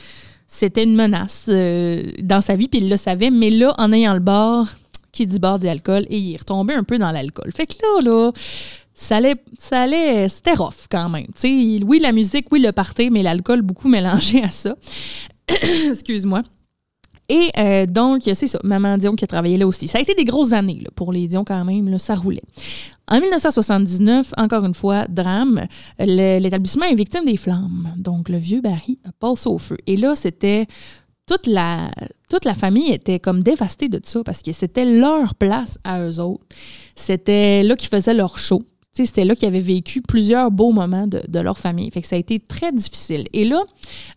c'était 0.47 0.83
une 0.83 0.95
menace 0.95 1.45
euh, 1.49 2.03
dans 2.21 2.39
sa 2.39 2.55
vie, 2.55 2.67
puis 2.67 2.79
il 2.79 2.89
le 2.89 2.97
savait. 2.97 3.31
Mais 3.31 3.49
là, 3.49 3.73
en 3.79 3.91
ayant 3.91 4.13
le 4.13 4.19
bar, 4.19 4.67
qui 5.11 5.25
dit 5.25 5.39
bar 5.39 5.57
dit 5.57 5.67
alcool, 5.67 6.05
et 6.09 6.17
il 6.17 6.33
est 6.35 6.37
retombé 6.37 6.75
un 6.75 6.83
peu 6.83 6.99
dans 6.99 7.11
l'alcool. 7.11 7.51
Fait 7.51 7.65
que 7.65 7.73
là, 7.81 8.11
là, 8.11 8.31
ça 8.97 9.17
allait, 9.17 9.35
ça 9.59 9.81
allait, 9.81 10.29
c'était 10.29 10.53
rough 10.53 10.87
quand 10.89 11.09
même. 11.09 11.27
oui, 11.43 11.99
la 12.01 12.13
musique, 12.13 12.47
oui, 12.51 12.61
le 12.61 12.71
party, 12.71 13.09
mais 13.09 13.21
l'alcool 13.21 13.61
beaucoup 13.61 13.89
mélangé 13.89 14.41
à 14.41 14.49
ça. 14.49 14.75
Excuse-moi. 15.89 16.41
Et 17.27 17.49
euh, 17.57 17.85
donc, 17.87 18.21
c'est 18.25 18.47
ça, 18.47 18.59
Maman 18.63 18.97
Dion 18.97 19.15
qui 19.15 19.25
a 19.25 19.27
travaillé 19.27 19.57
là 19.57 19.67
aussi. 19.67 19.87
Ça 19.87 19.97
a 19.97 20.01
été 20.01 20.13
des 20.13 20.23
grosses 20.23 20.53
années 20.53 20.81
pour 20.95 21.11
les 21.11 21.27
Dion 21.27 21.43
quand 21.43 21.65
même, 21.65 21.89
là, 21.89 21.99
ça 21.99 22.15
roulait. 22.15 22.43
En 23.07 23.19
1979, 23.19 24.31
encore 24.37 24.63
une 24.63 24.73
fois, 24.73 25.05
drame, 25.09 25.65
l'établissement 25.99 26.85
est 26.85 26.95
victime 26.95 27.25
des 27.25 27.37
flammes. 27.37 27.93
Donc, 27.97 28.29
le 28.29 28.37
vieux 28.37 28.61
Barry 28.61 28.99
passe 29.19 29.45
au 29.45 29.57
feu. 29.57 29.77
Et 29.87 29.97
là, 29.97 30.15
c'était 30.15 30.67
toute 31.27 31.47
la, 31.47 31.91
toute 32.29 32.45
la 32.45 32.53
famille 32.53 32.91
était 32.91 33.19
comme 33.19 33.43
dévastée 33.43 33.89
de 33.89 33.99
ça 34.03 34.23
parce 34.23 34.41
que 34.41 34.51
c'était 34.53 34.85
leur 34.85 35.35
place 35.35 35.77
à 35.83 36.01
eux 36.01 36.19
autres. 36.19 36.45
C'était 36.95 37.63
là 37.63 37.75
qu'ils 37.75 37.89
faisaient 37.89 38.13
leur 38.13 38.37
show 38.37 38.61
c'était 39.03 39.25
là 39.25 39.35
qu'ils 39.35 39.47
avaient 39.47 39.59
vécu 39.59 40.01
plusieurs 40.01 40.51
beaux 40.51 40.71
moments 40.71 41.07
de, 41.07 41.39
leur 41.39 41.57
famille. 41.57 41.91
Fait 41.91 42.01
que 42.01 42.07
ça 42.07 42.15
a 42.15 42.19
été 42.19 42.39
très 42.39 42.71
difficile. 42.71 43.25
Et 43.33 43.43
là, 43.43 43.61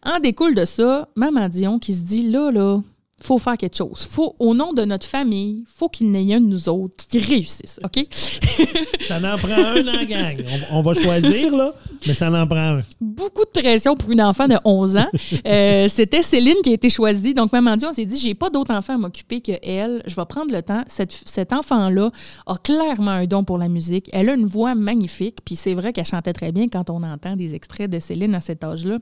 en 0.04 0.20
découle 0.20 0.54
de 0.54 0.64
ça, 0.64 1.08
Maman 1.16 1.48
Dion 1.48 1.78
qui 1.78 1.94
se 1.94 2.02
dit 2.02 2.28
là, 2.30 2.52
là, 2.52 2.80
faut 3.20 3.38
faire 3.38 3.56
quelque 3.56 3.76
chose. 3.76 4.06
Faut, 4.08 4.36
au 4.38 4.54
nom 4.54 4.72
de 4.72 4.84
notre 4.84 5.06
famille, 5.06 5.64
faut 5.66 5.88
qu'il 5.88 6.10
n'y 6.10 6.30
ait 6.30 6.36
un 6.36 6.40
de 6.40 6.46
nous 6.46 6.68
autres 6.68 6.96
qui 7.08 7.18
réussisse, 7.18 7.80
OK? 7.84 8.06
ça 9.08 9.16
en 9.16 9.36
prend 9.36 9.52
un 9.52 9.82
dans 9.82 9.92
la 9.92 10.04
gang. 10.04 10.36
On, 10.70 10.82
va 10.82 10.94
choisir, 10.94 11.54
là, 11.54 11.74
mais 12.06 12.14
ça 12.14 12.30
en 12.30 12.46
prend 12.46 12.76
un. 12.76 12.82
Beaucoup 13.00 13.44
de 13.44 13.60
pression 13.60 13.96
pour 13.96 14.10
une 14.10 14.22
enfant 14.22 14.46
de 14.46 14.56
11 14.64 14.96
ans. 14.98 15.08
Euh, 15.46 15.88
c'était 15.88 16.22
Céline 16.22 16.56
qui 16.62 16.70
a 16.70 16.72
été 16.74 16.88
choisie. 16.88 17.34
Donc, 17.34 17.52
maman 17.52 17.76
dit, 17.76 17.86
on 17.86 17.92
s'est 17.92 18.06
dit, 18.06 18.18
j'ai 18.18 18.34
pas 18.34 18.50
d'autres 18.50 18.72
enfants 18.72 18.94
à 18.94 18.98
m'occuper 18.98 19.40
que 19.40 19.52
elle. 19.62 20.02
Je 20.06 20.14
vais 20.14 20.26
prendre 20.26 20.54
le 20.54 20.62
temps. 20.62 20.84
Cette, 20.86 21.12
cet 21.12 21.52
enfant-là 21.52 22.10
a 22.46 22.56
clairement 22.56 23.10
un 23.10 23.24
don 23.26 23.44
pour 23.44 23.58
la 23.58 23.68
musique. 23.68 24.08
Elle 24.12 24.28
a 24.28 24.34
une 24.34 24.46
voix 24.46 24.74
magnifique. 24.74 25.38
Puis 25.44 25.56
c'est 25.56 25.74
vrai 25.74 25.92
qu'elle 25.92 26.06
chantait 26.06 26.32
très 26.32 26.52
bien 26.52 26.68
quand 26.68 26.90
on 26.90 27.02
entend 27.02 27.34
des 27.34 27.54
extraits 27.54 27.90
de 27.90 27.98
Céline 27.98 28.34
à 28.34 28.40
cet 28.40 28.62
âge-là. 28.62 28.98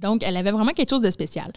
Donc, 0.00 0.22
elle 0.22 0.36
avait 0.36 0.50
vraiment 0.50 0.72
quelque 0.72 0.90
chose 0.90 1.02
de 1.02 1.10
spécial. 1.10 1.50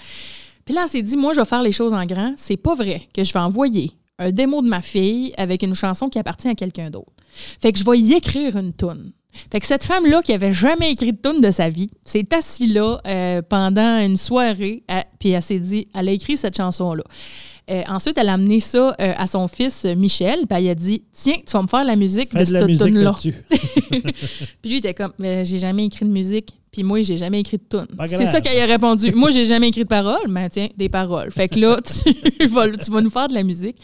Puis 0.72 0.78
là, 0.78 0.84
elle 0.86 0.90
s'est 0.90 1.02
dit, 1.02 1.18
moi, 1.18 1.34
je 1.34 1.42
vais 1.42 1.46
faire 1.46 1.64
les 1.64 1.74
choses 1.74 1.94
en 1.94 2.06
grand. 2.06 2.32
C'est 2.38 2.56
pas 2.56 2.76
vrai 2.76 3.02
que 3.14 3.26
je 3.26 3.34
vais 3.34 3.40
envoyer 3.40 3.92
un 4.20 4.32
démo 4.32 4.62
de 4.62 4.70
ma 4.70 4.82
fille 4.82 5.34
avec 5.36 5.64
une 5.64 5.76
chanson 5.76 6.08
qui 6.08 6.18
appartient 6.18 6.48
à 6.48 6.56
quelqu'un 6.56 6.90
d'autre. 6.90 7.12
Fait 7.62 7.74
que 7.74 7.80
je 7.80 7.84
vais 7.84 8.00
y 8.00 8.14
écrire 8.14 8.56
une 8.56 8.72
toune. 8.72 9.12
Fait 9.52 9.60
que 9.60 9.68
cette 9.68 9.84
femme-là, 9.84 10.22
qui 10.22 10.32
avait 10.32 10.54
jamais 10.54 10.94
écrit 10.94 11.12
de 11.12 11.18
tune 11.18 11.42
de 11.42 11.52
sa 11.52 11.68
vie, 11.68 11.90
s'est 12.06 12.26
assise 12.34 12.74
là 12.74 13.02
euh, 13.06 13.42
pendant 13.42 14.00
une 14.00 14.16
soirée, 14.16 14.86
puis 15.20 15.32
elle 15.32 15.44
s'est 15.44 15.60
dit, 15.60 15.90
elle 15.94 16.08
a 16.08 16.12
écrit 16.14 16.38
cette 16.38 16.56
chanson-là. 16.56 17.04
Euh, 17.70 17.82
ensuite, 17.90 18.18
elle 18.18 18.30
a 18.30 18.34
amené 18.36 18.62
ça 18.62 18.96
euh, 19.02 19.14
à 19.18 19.28
son 19.28 19.50
fils 19.50 19.84
Michel, 19.84 20.48
puis 20.50 20.58
elle 20.58 20.70
a 20.70 20.76
dit 20.76 21.04
Tiens, 21.12 21.36
tu 21.46 21.52
vas 21.52 21.64
me 21.64 21.68
faire 21.68 21.84
la 21.84 21.98
musique 21.98 22.32
Fais 22.32 22.40
de 22.40 22.46
cette 22.46 22.78
tune-là. 22.78 23.14
Puis 23.20 23.34
lui, 24.64 24.72
il 24.72 24.78
était 24.78 24.94
comme 24.94 25.12
Mais 25.20 25.46
J'ai 25.46 25.60
jamais 25.60 25.86
écrit 25.86 26.06
de 26.06 26.12
musique, 26.12 26.56
puis 26.72 26.84
moi, 26.84 27.02
j'ai 27.02 27.18
jamais 27.18 27.42
écrit 27.42 27.58
de 27.58 27.64
tune. 27.70 27.88
C'est 28.08 28.26
ça 28.26 28.40
qu'elle 28.40 28.58
a 28.62 28.66
répondu. 28.66 29.12
moi, 29.14 29.30
j'ai 29.30 29.46
jamais 29.46 29.68
écrit 29.68 29.84
de 29.84 29.90
paroles, 29.90 30.28
mais 30.30 30.50
tiens, 30.50 30.70
des 30.78 30.88
paroles. 30.88 31.30
Fait 31.30 31.50
que 31.50 31.60
là, 31.60 31.78
tu 31.82 32.48
vas, 32.48 32.70
tu 32.70 32.92
vas 32.92 33.02
nous 33.02 33.10
faire 33.10 33.28
de 33.28 33.34
la 33.34 33.44
musique. 33.44 33.76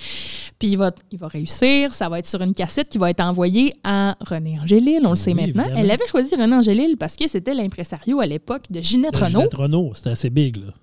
Puis 0.58 0.70
il 0.70 0.78
va, 0.78 0.92
il 1.12 1.20
va 1.20 1.28
réussir. 1.28 1.94
Ça 1.94 2.08
va 2.08 2.20
être 2.20 2.28
sur 2.28 2.42
une 2.42 2.54
cassette 2.54 2.88
qui 2.88 2.98
va 2.98 3.10
être 3.10 3.20
envoyée 3.20 3.74
à 3.84 4.16
René 4.22 4.58
Angélil. 4.62 5.02
On 5.04 5.12
le 5.12 5.16
sait 5.18 5.34
maintenant. 5.34 5.64
évidemment. 5.64 5.82
Elle 5.82 5.92
avait 5.92 6.08
choisi 6.08 6.34
René 6.36 6.56
Angélil 6.56 6.96
parce 6.98 7.18
que 7.18 7.28
c'était 7.28 7.54
l'impresario 7.54 8.22
à 8.22 8.26
l'époque 8.26 8.64
de 8.70 8.82
Ginette 8.82 9.18
Renault 9.18 9.40
Ginette 9.40 9.54
Renault, 9.54 9.92
c'était 9.94 10.12
assez 10.12 10.30
big, 10.30 10.56
là. 10.56 10.74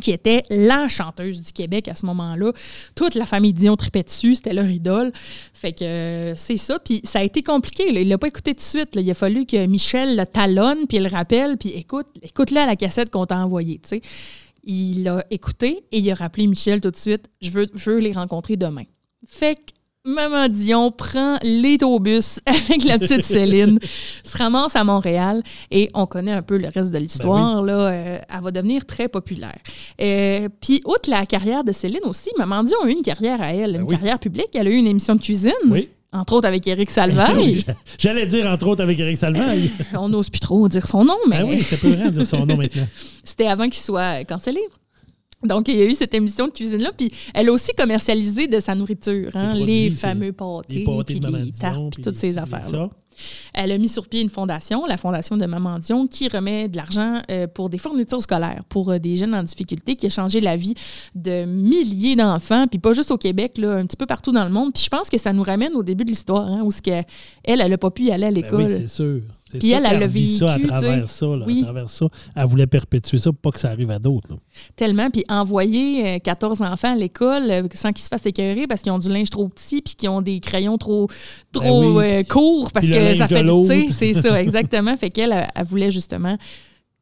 Qui 0.00 0.10
était 0.10 0.42
la 0.50 0.88
chanteuse 0.88 1.42
du 1.42 1.52
Québec 1.52 1.88
à 1.88 1.94
ce 1.94 2.06
moment-là. 2.06 2.52
Toute 2.94 3.14
la 3.14 3.26
famille 3.26 3.52
Dion 3.52 3.76
tripait 3.76 4.02
dessus, 4.02 4.36
c'était 4.36 4.54
leur 4.54 4.68
idole. 4.68 5.12
Fait 5.52 5.72
que 5.72 5.84
euh, 5.84 6.36
c'est 6.36 6.56
ça. 6.56 6.78
Puis 6.78 7.00
ça 7.04 7.20
a 7.20 7.22
été 7.22 7.42
compliqué. 7.42 7.92
là. 7.92 8.00
Il 8.00 8.08
l'a 8.08 8.18
pas 8.18 8.28
écouté 8.28 8.52
tout 8.52 8.58
de 8.58 8.62
suite. 8.62 8.90
Il 8.94 9.10
a 9.10 9.14
fallu 9.14 9.46
que 9.46 9.66
Michel 9.66 10.16
le 10.16 10.26
talonne, 10.26 10.86
puis 10.86 10.98
il 10.98 11.02
le 11.02 11.08
rappelle, 11.08 11.56
puis 11.56 11.70
écoute, 11.70 12.06
écoute-la 12.22 12.66
la 12.66 12.76
cassette 12.76 13.10
qu'on 13.10 13.26
t'a 13.26 13.38
envoyée. 13.38 13.80
Il 14.64 15.04
l'a 15.04 15.24
écouté 15.30 15.84
et 15.92 15.98
il 15.98 16.10
a 16.10 16.14
rappelé 16.14 16.46
Michel 16.46 16.80
tout 16.80 16.90
de 16.90 16.96
suite. 16.96 17.28
Je 17.40 17.50
veux, 17.50 17.66
je 17.74 17.90
veux 17.90 17.98
les 17.98 18.12
rencontrer 18.12 18.56
demain. 18.56 18.84
Fait 19.26 19.54
que 19.54 19.77
Maman 20.08 20.48
Dion 20.48 20.90
prend 20.90 21.38
l'autobus 21.44 22.40
avec 22.46 22.84
la 22.84 22.98
petite 22.98 23.22
Céline, 23.24 23.78
se 24.24 24.36
ramasse 24.38 24.74
à 24.76 24.84
Montréal 24.84 25.42
et 25.70 25.90
on 25.94 26.06
connaît 26.06 26.32
un 26.32 26.42
peu 26.42 26.56
le 26.56 26.68
reste 26.74 26.90
de 26.92 26.98
l'histoire. 26.98 27.62
là. 27.62 27.72
Euh, 27.88 28.18
elle 28.34 28.42
va 28.42 28.50
devenir 28.50 28.86
très 28.86 29.08
populaire. 29.08 29.58
Euh, 30.00 30.48
Puis, 30.60 30.80
outre 30.86 31.10
la 31.10 31.26
carrière 31.26 31.62
de 31.64 31.72
Céline 31.72 32.00
aussi, 32.04 32.30
Maman 32.38 32.62
Dion 32.64 32.78
a 32.84 32.88
eu 32.88 32.92
une 32.92 33.02
carrière 33.02 33.40
à 33.42 33.52
elle, 33.54 33.76
une 33.76 33.82
oui. 33.82 33.88
carrière 33.88 34.18
publique. 34.18 34.48
Elle 34.54 34.66
a 34.68 34.70
eu 34.70 34.76
une 34.76 34.86
émission 34.86 35.14
de 35.14 35.20
cuisine, 35.20 35.52
Oui. 35.70 35.88
entre 36.12 36.32
autres 36.34 36.48
avec 36.48 36.66
Éric 36.66 36.90
Salvaille. 36.98 37.64
J'allais 37.98 38.26
dire, 38.26 38.46
entre 38.46 38.66
autres, 38.68 38.82
avec 38.82 38.98
Eric 38.98 39.18
Salvaille. 39.18 39.70
on 39.94 40.08
n'ose 40.08 40.30
plus 40.30 40.40
trop 40.40 40.68
dire 40.68 40.86
son 40.86 41.04
nom, 41.04 41.16
mais 41.28 41.38
Ah 41.40 41.44
oui, 41.44 41.62
c'était 41.62 41.76
peu 41.76 41.94
de 41.94 42.10
dire 42.10 42.26
son 42.26 42.46
nom 42.46 42.56
maintenant. 42.56 42.86
c'était 43.24 43.46
avant 43.46 43.64
qu'il 43.64 43.74
soit 43.82 44.24
cancellé. 44.24 44.60
Donc, 45.44 45.68
il 45.68 45.76
y 45.76 45.82
a 45.82 45.84
eu 45.84 45.94
cette 45.94 46.14
émission 46.14 46.46
de 46.46 46.52
cuisine-là. 46.52 46.90
Puis, 46.96 47.10
elle 47.34 47.48
a 47.48 47.52
aussi 47.52 47.72
commercialisé 47.76 48.48
de 48.48 48.58
sa 48.58 48.74
nourriture, 48.74 49.30
hein, 49.34 49.50
produits, 49.50 49.64
les 49.64 49.90
fameux 49.90 50.32
pâtés, 50.32 50.78
Les 50.78 50.84
pâtés 50.84 51.20
puis 51.20 51.32
les 51.32 51.52
tartes, 51.52 51.94
puis 51.94 52.02
toutes 52.02 52.16
ces 52.16 52.38
affaires-là. 52.38 52.90
Elle 53.54 53.72
a 53.72 53.78
mis 53.78 53.88
sur 53.88 54.08
pied 54.08 54.20
une 54.20 54.30
fondation, 54.30 54.86
la 54.86 54.96
fondation 54.96 55.36
de 55.36 55.46
Maman 55.46 55.78
Dion, 55.78 56.06
qui 56.06 56.28
remet 56.28 56.68
de 56.68 56.76
l'argent 56.76 57.18
euh, 57.30 57.46
pour 57.46 57.68
des 57.68 57.78
fournitures 57.78 58.22
scolaires 58.22 58.62
pour 58.68 58.90
euh, 58.90 58.98
des 58.98 59.16
jeunes 59.16 59.34
en 59.34 59.42
difficulté, 59.42 59.96
qui 59.96 60.06
a 60.06 60.10
changé 60.10 60.40
la 60.40 60.56
vie 60.56 60.74
de 61.14 61.44
milliers 61.44 62.16
d'enfants, 62.16 62.66
puis 62.68 62.78
pas 62.78 62.92
juste 62.92 63.10
au 63.10 63.18
Québec, 63.18 63.58
là, 63.58 63.74
un 63.74 63.86
petit 63.86 63.96
peu 63.96 64.06
partout 64.06 64.32
dans 64.32 64.44
le 64.44 64.50
monde. 64.50 64.72
Puis 64.72 64.84
je 64.84 64.88
pense 64.88 65.08
que 65.10 65.18
ça 65.18 65.32
nous 65.32 65.42
ramène 65.42 65.74
au 65.74 65.82
début 65.82 66.04
de 66.04 66.10
l'histoire, 66.10 66.46
hein, 66.46 66.62
où 66.64 66.70
ce 66.70 66.78
elle, 67.44 67.60
elle 67.60 67.70
n'a 67.70 67.78
pas 67.78 67.90
pu 67.90 68.04
y 68.04 68.12
aller 68.12 68.26
à 68.26 68.30
Ben 68.30 68.34
l'école. 68.36 68.64
oui, 68.66 68.74
c'est 68.76 68.88
sûr. 68.88 69.22
C'est 69.50 69.58
Puis 69.58 69.70
elle, 69.72 69.86
elle 69.90 69.98
l'a 70.00 70.06
vit 70.06 70.36
ça 70.36 70.52
à 70.52 70.56
vécu, 70.56 70.68
travers 70.68 71.08
ça, 71.10 71.26
là, 71.26 71.44
Oui. 71.46 71.60
à 71.60 71.64
travers 71.64 71.88
ça. 71.90 72.06
Elle 72.36 72.44
voulait 72.46 72.66
perpétuer 72.66 73.18
ça 73.18 73.32
pour 73.32 73.40
pas 73.40 73.50
que 73.50 73.60
ça 73.60 73.70
arrive 73.70 73.90
à 73.90 73.98
d'autres. 73.98 74.28
là. 74.30 74.36
Tellement. 74.76 75.08
Puis 75.10 75.24
envoyer 75.28 76.06
euh, 76.06 76.18
14 76.18 76.60
enfants 76.62 76.92
à 76.92 76.96
l'école 76.96 77.50
euh, 77.50 77.62
sans 77.74 77.92
qu'ils 77.92 78.02
se 78.04 78.08
fassent 78.08 78.26
écœurer 78.26 78.66
parce 78.66 78.82
qu'ils 78.82 78.92
ont 78.92 78.98
du 78.98 79.08
linge 79.08 79.30
trop 79.30 79.48
petit 79.48 79.80
puis 79.80 79.94
qu'ils 79.94 80.08
ont 80.10 80.20
des 80.20 80.40
crayons 80.40 80.76
trop, 80.78 81.08
trop 81.52 81.94
Ben 81.94 81.96
oui. 81.98 82.04
euh, 82.04 82.22
courts 82.24 82.70
parce 82.72 82.86
Puis 82.86 82.94
que 82.94 83.14
ça 83.16 83.26
fait... 83.28 83.42
l'autre. 83.42 83.72
tu 83.74 83.90
C'est 83.92 84.12
ça, 84.12 84.40
exactement. 84.42 84.96
fait 84.96 85.10
qu'elle, 85.10 85.32
elle, 85.32 85.48
elle 85.54 85.64
voulait 85.64 85.90
justement 85.90 86.36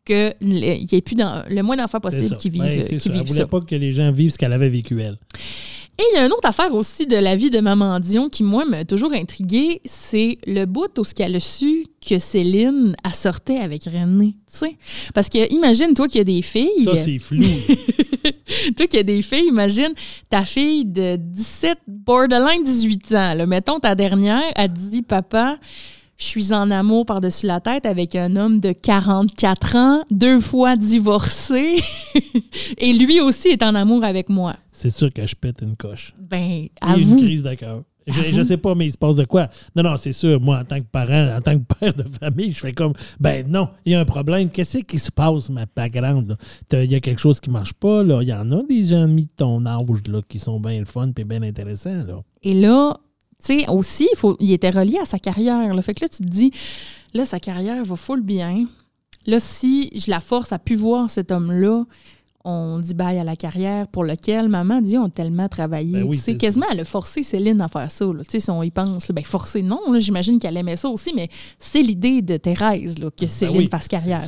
qu'il 0.04 0.34
n'y 0.40 0.64
ait 0.92 1.00
plus 1.00 1.16
dans, 1.16 1.42
le 1.50 1.62
moins 1.62 1.74
d'enfants 1.76 1.98
possible 1.98 2.36
qui 2.36 2.48
vivent, 2.48 2.62
Ouais, 2.62 2.78
euh, 2.78 2.82
c'est 2.84 2.94
qui 2.96 3.00
ça. 3.00 3.10
Elle 3.10 3.16
vivent 3.16 3.26
voulait 3.26 3.40
ça. 3.40 3.46
pas 3.48 3.60
que 3.60 3.74
les 3.74 3.90
gens 3.92 4.12
vivent 4.12 4.30
ce 4.30 4.38
qu'elle 4.38 4.52
avait 4.52 4.68
vécu, 4.68 5.00
elle. 5.02 5.18
Et 5.98 6.02
il 6.12 6.16
y 6.16 6.18
a 6.18 6.26
une 6.26 6.32
autre 6.32 6.46
affaire 6.46 6.74
aussi 6.74 7.06
de 7.06 7.16
la 7.16 7.36
vie 7.36 7.48
de 7.48 7.60
Maman 7.60 8.00
Dion 8.00 8.28
qui, 8.28 8.42
moi, 8.42 8.66
m'a 8.66 8.84
toujours 8.84 9.12
intriguée, 9.12 9.80
c'est 9.86 10.36
le 10.46 10.66
bout 10.66 10.90
où 10.98 11.04
ce 11.04 11.14
qu'elle 11.14 11.34
a 11.34 11.40
su 11.40 11.84
que 12.06 12.18
Céline 12.18 12.94
a 13.02 13.12
sortait 13.12 13.58
avec 13.58 13.84
René, 13.84 14.36
tu 14.50 14.58
sais. 14.58 14.76
Parce 15.14 15.30
que 15.30 15.50
imagine, 15.52 15.94
toi, 15.94 16.06
qu'il 16.06 16.18
y 16.18 16.20
a 16.20 16.24
des 16.24 16.42
filles... 16.42 16.84
Ça, 16.84 16.96
c'est 16.96 17.18
flou. 17.18 17.40
toi 18.76 18.86
qui 18.86 18.98
as 18.98 19.02
des 19.02 19.22
filles, 19.22 19.46
imagine 19.48 19.92
ta 20.28 20.44
fille 20.44 20.84
de 20.84 21.16
17, 21.16 21.78
borderline 21.86 22.62
18 22.62 23.12
ans. 23.12 23.34
Là. 23.34 23.46
Mettons 23.46 23.80
ta 23.80 23.94
dernière, 23.94 24.52
te 24.54 24.66
dit 24.66 25.02
Papa, 25.02 25.58
je 26.18 26.24
suis 26.24 26.52
en 26.52 26.70
amour 26.70 27.04
par-dessus 27.06 27.46
la 27.46 27.60
tête 27.60 27.84
avec 27.86 28.14
un 28.16 28.36
homme 28.36 28.58
de 28.60 28.72
44 28.72 29.76
ans, 29.76 30.04
deux 30.10 30.40
fois 30.40 30.76
divorcé, 30.76 31.76
et 32.78 32.92
lui 32.92 33.20
aussi 33.20 33.48
est 33.48 33.62
en 33.62 33.74
amour 33.74 34.04
avec 34.04 34.28
moi. 34.28 34.54
c'est 34.72 34.90
sûr 34.90 35.12
que 35.12 35.26
je 35.26 35.34
pète 35.34 35.60
une 35.62 35.76
coche. 35.76 36.14
Ben, 36.18 36.40
Et 36.40 36.70
avoue. 36.80 37.18
une 37.18 37.24
crise 37.24 37.42
de 37.42 37.54
cœur. 37.54 37.82
Je, 38.08 38.22
je 38.22 38.42
sais 38.44 38.56
pas, 38.56 38.76
mais 38.76 38.86
il 38.86 38.92
se 38.92 38.96
passe 38.96 39.16
de 39.16 39.24
quoi. 39.24 39.48
Non, 39.74 39.82
non, 39.82 39.96
c'est 39.96 40.12
sûr. 40.12 40.40
Moi, 40.40 40.56
en 40.60 40.64
tant 40.64 40.78
que 40.78 40.84
parent, 40.84 41.36
en 41.36 41.40
tant 41.40 41.58
que 41.58 41.64
père 41.80 41.92
de 41.92 42.04
famille, 42.04 42.52
je 42.52 42.60
fais 42.60 42.72
comme, 42.72 42.92
ben 43.18 43.44
non, 43.48 43.68
il 43.84 43.92
y 43.92 43.94
a 43.96 44.00
un 44.00 44.04
problème. 44.04 44.48
Qu'est-ce 44.48 44.78
qui 44.78 45.00
se 45.00 45.10
passe, 45.10 45.50
ma 45.50 45.64
là? 45.76 46.36
T'as- 46.68 46.84
Il 46.84 46.92
y 46.92 46.94
a 46.94 47.00
quelque 47.00 47.20
chose 47.20 47.40
qui 47.40 47.50
marche 47.50 47.72
pas. 47.72 48.04
là. 48.04 48.20
Il 48.22 48.28
y 48.28 48.32
en 48.32 48.48
a 48.52 48.62
des 48.62 48.92
amis 48.94 49.24
de 49.24 49.30
ton 49.36 49.66
âge 49.66 49.80
là, 50.08 50.20
qui 50.28 50.38
sont 50.38 50.60
bien 50.60 50.78
le 50.78 50.84
fun 50.84 51.10
et 51.18 51.24
bien 51.24 51.42
intéressants. 51.42 52.04
Là. 52.06 52.20
Et 52.44 52.54
là, 52.54 52.96
tu 53.44 53.60
sais, 53.60 53.68
aussi, 53.68 54.08
il 54.12 54.16
faut, 54.16 54.36
il 54.40 54.52
était 54.52 54.70
relié 54.70 54.98
à 54.98 55.04
sa 55.04 55.18
carrière. 55.18 55.74
Là. 55.74 55.82
Fait 55.82 55.94
que 55.94 56.02
là, 56.04 56.08
tu 56.08 56.18
te 56.18 56.28
dis, 56.28 56.50
là, 57.14 57.24
sa 57.24 57.38
carrière 57.40 57.84
va 57.84 57.96
full 57.96 58.22
bien. 58.22 58.66
Là, 59.26 59.40
si 59.40 59.90
je 59.94 60.10
la 60.10 60.20
force 60.20 60.52
à 60.52 60.58
plus 60.58 60.76
voir 60.76 61.10
cet 61.10 61.32
homme-là, 61.32 61.84
on 62.48 62.78
dit 62.78 62.94
bye 62.94 63.18
à 63.18 63.24
la 63.24 63.34
carrière 63.34 63.88
pour 63.88 64.04
lequel 64.04 64.48
maman 64.48 64.80
dit 64.80 64.96
on 64.96 65.06
a 65.06 65.10
tellement 65.10 65.48
travaillé. 65.48 65.94
Ben 65.94 66.02
oui, 66.04 66.16
Tu 66.16 66.22
sais, 66.22 66.32
c'est 66.32 66.38
quasiment, 66.38 66.66
elle 66.70 66.78
a 66.78 66.84
forcé 66.84 67.24
Céline 67.24 67.60
à 67.60 67.66
faire 67.66 67.90
ça. 67.90 68.04
là. 68.04 68.22
Tu 68.22 68.30
sais, 68.30 68.38
si 68.38 68.50
on 68.50 68.62
y 68.62 68.70
pense, 68.70 69.08
là, 69.08 69.12
ben 69.14 69.24
forcé, 69.24 69.62
non. 69.62 69.80
J'imagine 69.98 70.38
qu'elle 70.38 70.56
aimait 70.56 70.76
ça 70.76 70.88
aussi, 70.88 71.12
mais 71.12 71.28
c'est 71.58 71.82
l'idée 71.82 72.22
de 72.22 72.36
Thérèse 72.36 73.00
là, 73.00 73.10
que 73.10 73.26
Céline 73.26 73.54
Ben 73.54 73.60
oui, 73.62 73.68
fasse 73.68 73.88
carrière. 73.88 74.24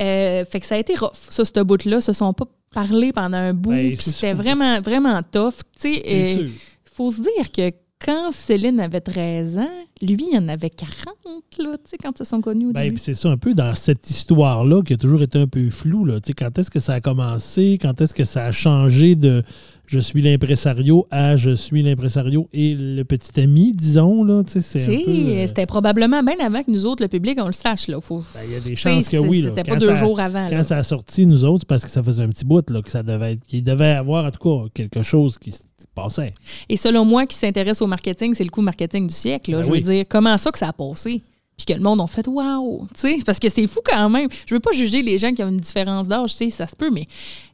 Euh, 0.00 0.44
fait 0.44 0.60
que 0.60 0.66
ça 0.66 0.76
a 0.76 0.78
été 0.78 0.94
rough, 0.94 1.10
ça, 1.14 1.44
ce 1.44 1.60
bout-là. 1.60 2.00
Se 2.00 2.12
sont 2.12 2.32
pas 2.32 2.44
parlé 2.72 3.12
pendant 3.12 3.36
un 3.36 3.52
bout. 3.52 3.70
Ben, 3.70 3.96
c'était 3.96 4.32
vraiment, 4.32 4.80
vraiment 4.80 5.20
tough. 5.24 5.54
Tu 5.80 5.94
sais, 5.94 6.02
C'est 6.06 6.34
sûr. 6.34 6.50
faut 6.84 7.10
se 7.10 7.20
dire 7.22 7.50
que 7.52 7.74
quand 8.04 8.30
Céline 8.32 8.80
avait 8.80 9.00
13 9.00 9.58
ans, 9.58 9.68
lui, 10.00 10.28
il 10.32 10.38
en 10.38 10.48
avait 10.48 10.70
40, 10.70 11.16
là, 11.58 11.76
tu 11.78 11.90
sais, 11.90 11.96
quand 11.98 12.12
ils 12.14 12.18
se 12.18 12.24
sont 12.24 12.40
connus 12.40 12.66
au 12.66 12.72
Ben, 12.72 12.84
début. 12.84 12.98
c'est 12.98 13.14
ça 13.14 13.28
un 13.28 13.36
peu 13.36 13.54
dans 13.54 13.74
cette 13.74 14.08
histoire-là 14.08 14.82
qui 14.82 14.92
a 14.92 14.96
toujours 14.96 15.22
été 15.22 15.38
un 15.38 15.46
peu 15.48 15.68
floue. 15.70 16.04
Là. 16.04 16.20
Tu 16.20 16.28
sais, 16.28 16.32
Quand 16.34 16.56
est-ce 16.58 16.70
que 16.70 16.78
ça 16.80 16.94
a 16.94 17.00
commencé? 17.00 17.78
Quand 17.82 18.00
est-ce 18.00 18.14
que 18.14 18.24
ça 18.24 18.44
a 18.46 18.50
changé 18.52 19.16
de 19.16 19.42
je 19.88 19.98
suis 20.00 20.20
l'impresario 20.20 21.06
à 21.10 21.36
je 21.36 21.54
suis 21.54 21.82
l'impresario 21.82 22.48
et 22.52 22.74
le 22.74 23.02
petit 23.04 23.40
ami, 23.40 23.72
disons. 23.72 24.22
Là. 24.22 24.42
Euh, 24.44 25.46
c'était 25.46 25.64
probablement 25.66 26.22
bien 26.22 26.34
avant 26.42 26.62
que 26.62 26.70
nous 26.70 26.84
autres, 26.84 27.02
le 27.02 27.08
public, 27.08 27.38
on 27.42 27.46
le 27.46 27.52
sache. 27.54 27.86
Faut, 28.02 28.18
ben, 28.18 28.40
Il 28.46 28.52
y 28.52 28.56
a 28.56 28.60
des 28.60 28.76
chances 28.76 29.08
que 29.08 29.16
oui. 29.16 29.42
C'était 29.42 29.64
pas 29.64 29.76
deux 29.76 29.86
ça- 29.86 29.94
jours 29.94 30.20
avant. 30.20 30.44
Quand 30.48 30.56
là. 30.56 30.62
ça 30.62 30.76
a 30.76 30.82
sorti, 30.82 31.24
nous 31.24 31.44
autres, 31.46 31.64
parce 31.66 31.84
que 31.84 31.90
ça 31.90 32.02
faisait 32.02 32.22
un 32.22 32.28
petit 32.28 32.44
bout 32.44 32.68
là, 32.68 32.82
que 32.82 32.90
ça 32.90 33.02
devait 33.02 33.32
être, 33.32 33.44
qu'il 33.46 33.64
devait 33.64 33.92
avoir 33.92 34.26
en 34.26 34.30
tout 34.30 34.66
cas 34.66 34.68
quelque 34.74 35.00
chose 35.02 35.38
qui 35.38 35.52
se 35.52 35.60
passait. 35.94 36.34
Et 36.68 36.76
selon 36.76 37.06
moi, 37.06 37.24
qui 37.24 37.36
s'intéresse 37.36 37.80
au 37.80 37.86
marketing, 37.86 38.34
c'est 38.34 38.44
le 38.44 38.50
coup 38.50 38.60
marketing 38.62 39.06
du 39.06 39.14
siècle. 39.14 39.52
là. 39.52 39.58
Ben 39.58 39.64
je 39.64 39.70
oui. 39.72 39.78
veux 39.82 39.92
dire, 39.94 40.04
comment 40.06 40.36
ça 40.36 40.50
que 40.50 40.58
ça 40.58 40.68
a 40.68 40.72
passé? 40.74 41.22
Puis 41.58 41.66
que 41.66 41.72
le 41.74 41.80
monde 41.80 42.00
a 42.00 42.06
fait 42.06 42.26
waouh, 42.26 42.86
tu 42.94 43.00
sais, 43.00 43.18
parce 43.26 43.38
que 43.40 43.50
c'est 43.50 43.66
fou 43.66 43.80
quand 43.84 44.08
même. 44.08 44.28
Je 44.46 44.54
veux 44.54 44.60
pas 44.60 44.70
juger 44.72 45.02
les 45.02 45.18
gens 45.18 45.34
qui 45.34 45.42
ont 45.42 45.48
une 45.48 45.56
différence 45.58 46.06
d'âge, 46.08 46.30
tu 46.30 46.36
sais, 46.44 46.50
ça 46.50 46.66
se 46.68 46.76
peut, 46.76 46.88
mais 46.90 47.06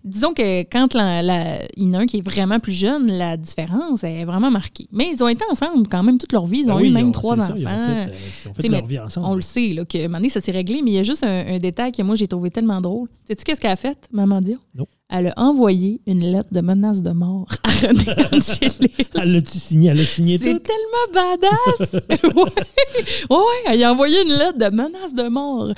disons 0.05 0.35
que 0.35 0.60
quand 0.64 0.93
la- 0.93 1.22
la- 1.22 1.64
il 1.78 1.85
y 1.85 1.86
en 1.89 1.94
a 1.94 1.98
un 2.01 2.06
qui 2.06 2.18
est 2.18 2.20
vraiment 2.20 2.59
plus 2.60 2.72
jeune, 2.72 3.10
la 3.10 3.39
différence 3.39 4.05
est 4.05 4.26
vraiment 4.26 4.51
marquée. 4.51 4.86
Mais 4.93 5.09
ils 5.12 5.24
ont 5.24 5.28
été 5.28 5.43
ensemble 5.51 5.89
quand 5.89 6.02
même 6.02 6.18
toute 6.18 6.32
leur 6.35 6.44
vie, 6.44 6.59
ils 6.60 6.70
ont 6.70 6.74
Ben 6.74 6.81
eu 6.81 6.85
oui, 6.85 6.90
même 6.90 7.09
ont- 7.09 7.12
trois 7.12 7.40
enfants. 7.40 7.47
ça, 7.47 7.55
ils 7.56 7.66
ont 7.66 7.70
fait, 7.70 7.74
euh, 7.74 8.06
ils 8.44 8.48
ont 8.51 8.55
fait 8.55 8.68
leur 8.68 8.85
vie 8.86 8.98
ensemble. 8.98 9.26
On 9.26 9.35
le 9.36 9.40
sait, 9.43 9.68
là, 9.72 9.85
que 9.86 9.97
un 9.98 10.02
moment 10.02 10.18
donné, 10.18 10.28
ça 10.28 10.43
s'est 10.43 10.52
réglé, 10.52 10.82
mais 10.85 10.90
il 10.90 10.94
y 10.94 10.98
a 10.98 11.02
juste 11.02 11.24
un, 11.24 11.47
un 11.55 11.59
détail 11.59 11.90
que 11.90 12.02
moi, 12.02 12.14
j'ai 12.14 12.26
trouvé 12.26 12.51
tellement 12.51 12.82
drôle. 12.82 13.09
Sais-tu 13.26 13.43
qu'est-ce 13.44 13.60
qu'elle 13.60 13.70
a 13.70 13.76
fait, 13.76 13.97
Maman 14.12 14.43
Dio? 14.43 14.59
Non. 14.74 14.86
Elle 15.16 15.28
a 15.28 15.35
envoyé 15.36 16.01
une 16.09 16.24
lettre 16.24 16.49
de 16.51 16.61
menace 16.61 17.01
de 17.01 17.12
mort 17.12 17.47
à 17.62 17.69
René 17.69 18.01
Angélil. 18.32 18.91
Elle 19.15 19.32
l'a-tu 19.32 19.59
signé? 19.59 19.91
Elle 19.91 19.99
l'a 19.99 20.05
signé 20.05 20.39
C'est 20.39 20.61
tellement 20.61 21.07
badass! 21.12 21.93
ouais. 22.24 23.36
ouais, 23.36 23.62
elle 23.69 23.85
a 23.85 23.93
envoyé 23.93 24.20
une 24.23 24.31
lettre 24.31 24.59
de 24.59 24.74
menace 24.74 25.15
de 25.15 25.28
mort. 25.28 25.73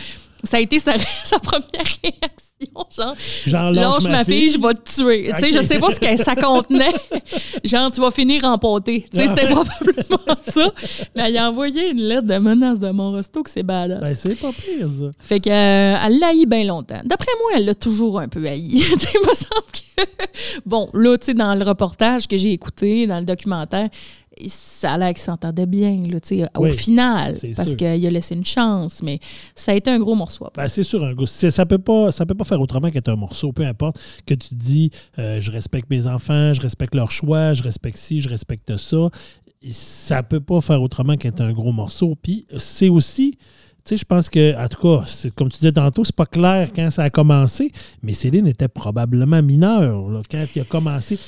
Ça 0.45 0.59
a 0.59 0.61
été 0.61 0.79
sa, 0.79 0.93
sa 1.25 1.39
première 1.39 1.87
réaction, 2.03 2.87
genre, 2.97 3.17
Genre, 3.47 3.71
lâche 3.73 4.05
ma 4.05 4.25
fille, 4.25 4.51
je 4.51 4.61
vais 4.61 4.75
te 4.75 4.95
tuer. 4.95 5.33
Tu 5.35 5.41
sais, 5.41 5.53
je 5.53 5.67
sais 5.67 5.79
pas 5.79 5.91
ce 5.91 6.01
que 6.01 6.17
ça 6.17 6.35
contenait. 6.37 6.93
genre, 7.65 7.91
tu 7.91 8.01
vas 8.01 8.11
finir 8.11 8.45
empoté. 8.45 9.07
Tu 9.11 9.19
sais, 9.19 9.29
c'était 9.29 9.47
probablement 9.47 10.41
ça. 10.47 10.73
Mais 11.15 11.29
elle 11.29 11.39
a 11.39 11.49
envoyé 11.49 11.91
une 11.91 12.03
lettre 12.03 12.27
de 12.27 12.39
menace 12.39 12.79
de 12.81 12.91
mort. 12.91 13.15
Aussitôt 13.15 13.43
que 13.43 13.51
c'est 13.51 13.63
badass. 13.63 14.01
Ben, 14.01 14.15
c'est 14.15 14.35
pas 14.37 14.53
pire, 14.53 14.89
ça. 14.89 15.11
Fait 15.21 15.41
que, 15.41 15.51
euh, 15.51 15.97
elle 16.07 16.19
l'a 16.19 16.29
haï 16.29 16.47
bien 16.47 16.65
longtemps. 16.65 17.01
D'après 17.05 17.33
moi, 17.41 17.53
elle 17.57 17.65
l'a 17.65 17.75
toujours 17.75 18.21
un 18.21 18.29
peu 18.29 18.47
haï. 18.47 18.69
tu 18.69 18.79
sais, 18.79 19.09
il 19.15 19.21
me 19.21 19.35
semble 19.35 19.73
que. 19.73 20.03
Bon, 20.67 20.91
là, 20.93 21.17
tu 21.19 21.27
sais, 21.27 21.35
dans 21.35 21.55
le 21.55 21.65
reportage 21.65 22.29
que 22.29 22.37
j'ai 22.37 22.53
écouté, 22.53 23.07
dans 23.07 23.19
le 23.19 23.25
documentaire, 23.25 23.89
ça 24.47 24.93
a 24.93 24.99
l'air 24.99 25.09
qu'il 25.15 25.19
s'entendait 25.23 25.67
bien, 25.67 25.99
là, 26.11 26.19
au 26.59 26.65
final. 26.73 27.35
Parce 27.57 27.75
qu'il 27.77 28.07
a 28.07 28.11
laissé 28.11 28.35
une 28.35 28.45
chance, 28.45 29.03
mais 29.03 29.19
ça 29.55 29.73
a 29.73 29.75
été 29.75 29.91
un 29.91 29.99
gros 29.99 30.15
morceau. 30.15 30.47
Ben, 30.57 30.69
c'est 30.69 30.83
sûr, 30.83 31.03
un. 31.05 31.15
C'est- 31.27 31.51
Ça 31.51 31.65
peut 31.65 31.79
pas, 31.79 32.11
ça 32.11 32.27
peut 32.27 32.35
pas 32.35 32.45
faire 32.45 32.61
autrement 32.61 32.91
qu'être 32.91 33.09
un 33.09 33.17
morceau, 33.17 33.53
peu 33.53 33.65
importe 33.65 33.99
que 34.27 34.35
tu 34.35 34.55
dis 34.55 34.91
euh, 35.19 35.41
je 35.41 35.51
respecte 35.51 35.89
mes 35.91 36.07
enfants, 36.07 36.53
je 36.53 36.61
respecte 36.61 36.95
leur 36.95 37.11
choix, 37.11 37.55
je 37.55 37.63
respecte 37.63 37.97
ci, 37.97 38.21
je 38.21 38.29
respecte 38.29 38.77
ça. 38.77 39.09
Ça 39.71 40.23
peut 40.23 40.41
pas 40.41 40.61
faire 40.61 40.83
autrement 40.83 41.17
qu'être 41.17 41.41
un 41.41 41.53
gros 41.53 41.73
morceau. 41.73 42.15
Puis 42.21 42.47
c'est 42.59 42.89
aussi, 42.89 43.33
tu 43.33 43.39
sais, 43.85 43.97
je 43.97 44.05
pense 44.05 44.29
que, 44.29 44.55
en 44.63 44.69
tout 44.69 44.81
cas, 44.81 45.05
comme 45.35 45.49
tu 45.49 45.59
disais 45.59 45.73
tantôt, 45.73 46.05
c'est 46.05 46.15
pas 46.15 46.27
clair 46.27 46.71
quand 46.75 46.91
ça 46.91 47.05
a 47.05 47.11
commencé, 47.11 47.73
mais 48.03 48.13
Céline 48.13 48.47
était 48.47 48.69
probablement 48.69 49.43
mineure 49.43 50.09
là, 50.11 50.21
quand 50.31 50.45
il 50.55 50.61
a 50.61 50.65
commencé. 50.65 51.19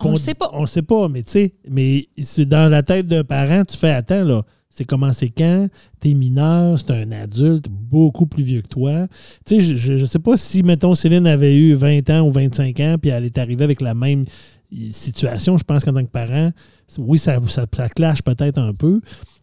On 0.00 0.12
dit- 0.14 0.22
sait 0.22 0.34
pas. 0.34 0.50
On 0.52 0.66
sait 0.66 0.82
pas, 0.82 1.08
mais 1.08 1.22
tu 1.22 1.30
sais, 1.32 1.54
mais 1.68 2.08
c'est 2.18 2.46
dans 2.46 2.68
la 2.70 2.82
tête 2.82 3.06
d'un 3.06 3.24
parent, 3.24 3.64
tu 3.64 3.76
fais 3.76 3.90
attends 3.90 4.24
là. 4.24 4.42
C'est 4.70 4.84
commencé 4.84 5.30
quand? 5.30 5.68
T'es 6.00 6.14
mineur, 6.14 6.76
c'est 6.78 6.90
un 6.90 7.12
adulte 7.12 7.66
beaucoup 7.70 8.26
plus 8.26 8.42
vieux 8.42 8.60
que 8.60 8.66
toi. 8.66 9.06
Tu 9.46 9.60
sais, 9.60 9.76
je, 9.76 9.96
je 9.96 10.04
sais 10.04 10.18
pas 10.18 10.36
si, 10.36 10.64
mettons, 10.64 10.94
Céline 10.94 11.28
avait 11.28 11.56
eu 11.56 11.74
20 11.74 12.10
ans 12.10 12.26
ou 12.26 12.30
25 12.32 12.80
ans, 12.80 12.96
puis 13.00 13.10
elle 13.12 13.24
est 13.24 13.38
arrivée 13.38 13.62
avec 13.62 13.80
la 13.80 13.94
même 13.94 14.24
situation. 14.90 15.56
Je 15.56 15.64
pense 15.64 15.84
qu'en 15.84 15.92
tant 15.92 16.02
que 16.04 16.10
parent, 16.10 16.50
oui, 16.98 17.18
ça, 17.18 17.36
ça, 17.48 17.66
ça 17.74 17.88
clash 17.88 18.22
peut-être 18.22 18.58
un 18.58 18.72
peu, 18.72 19.00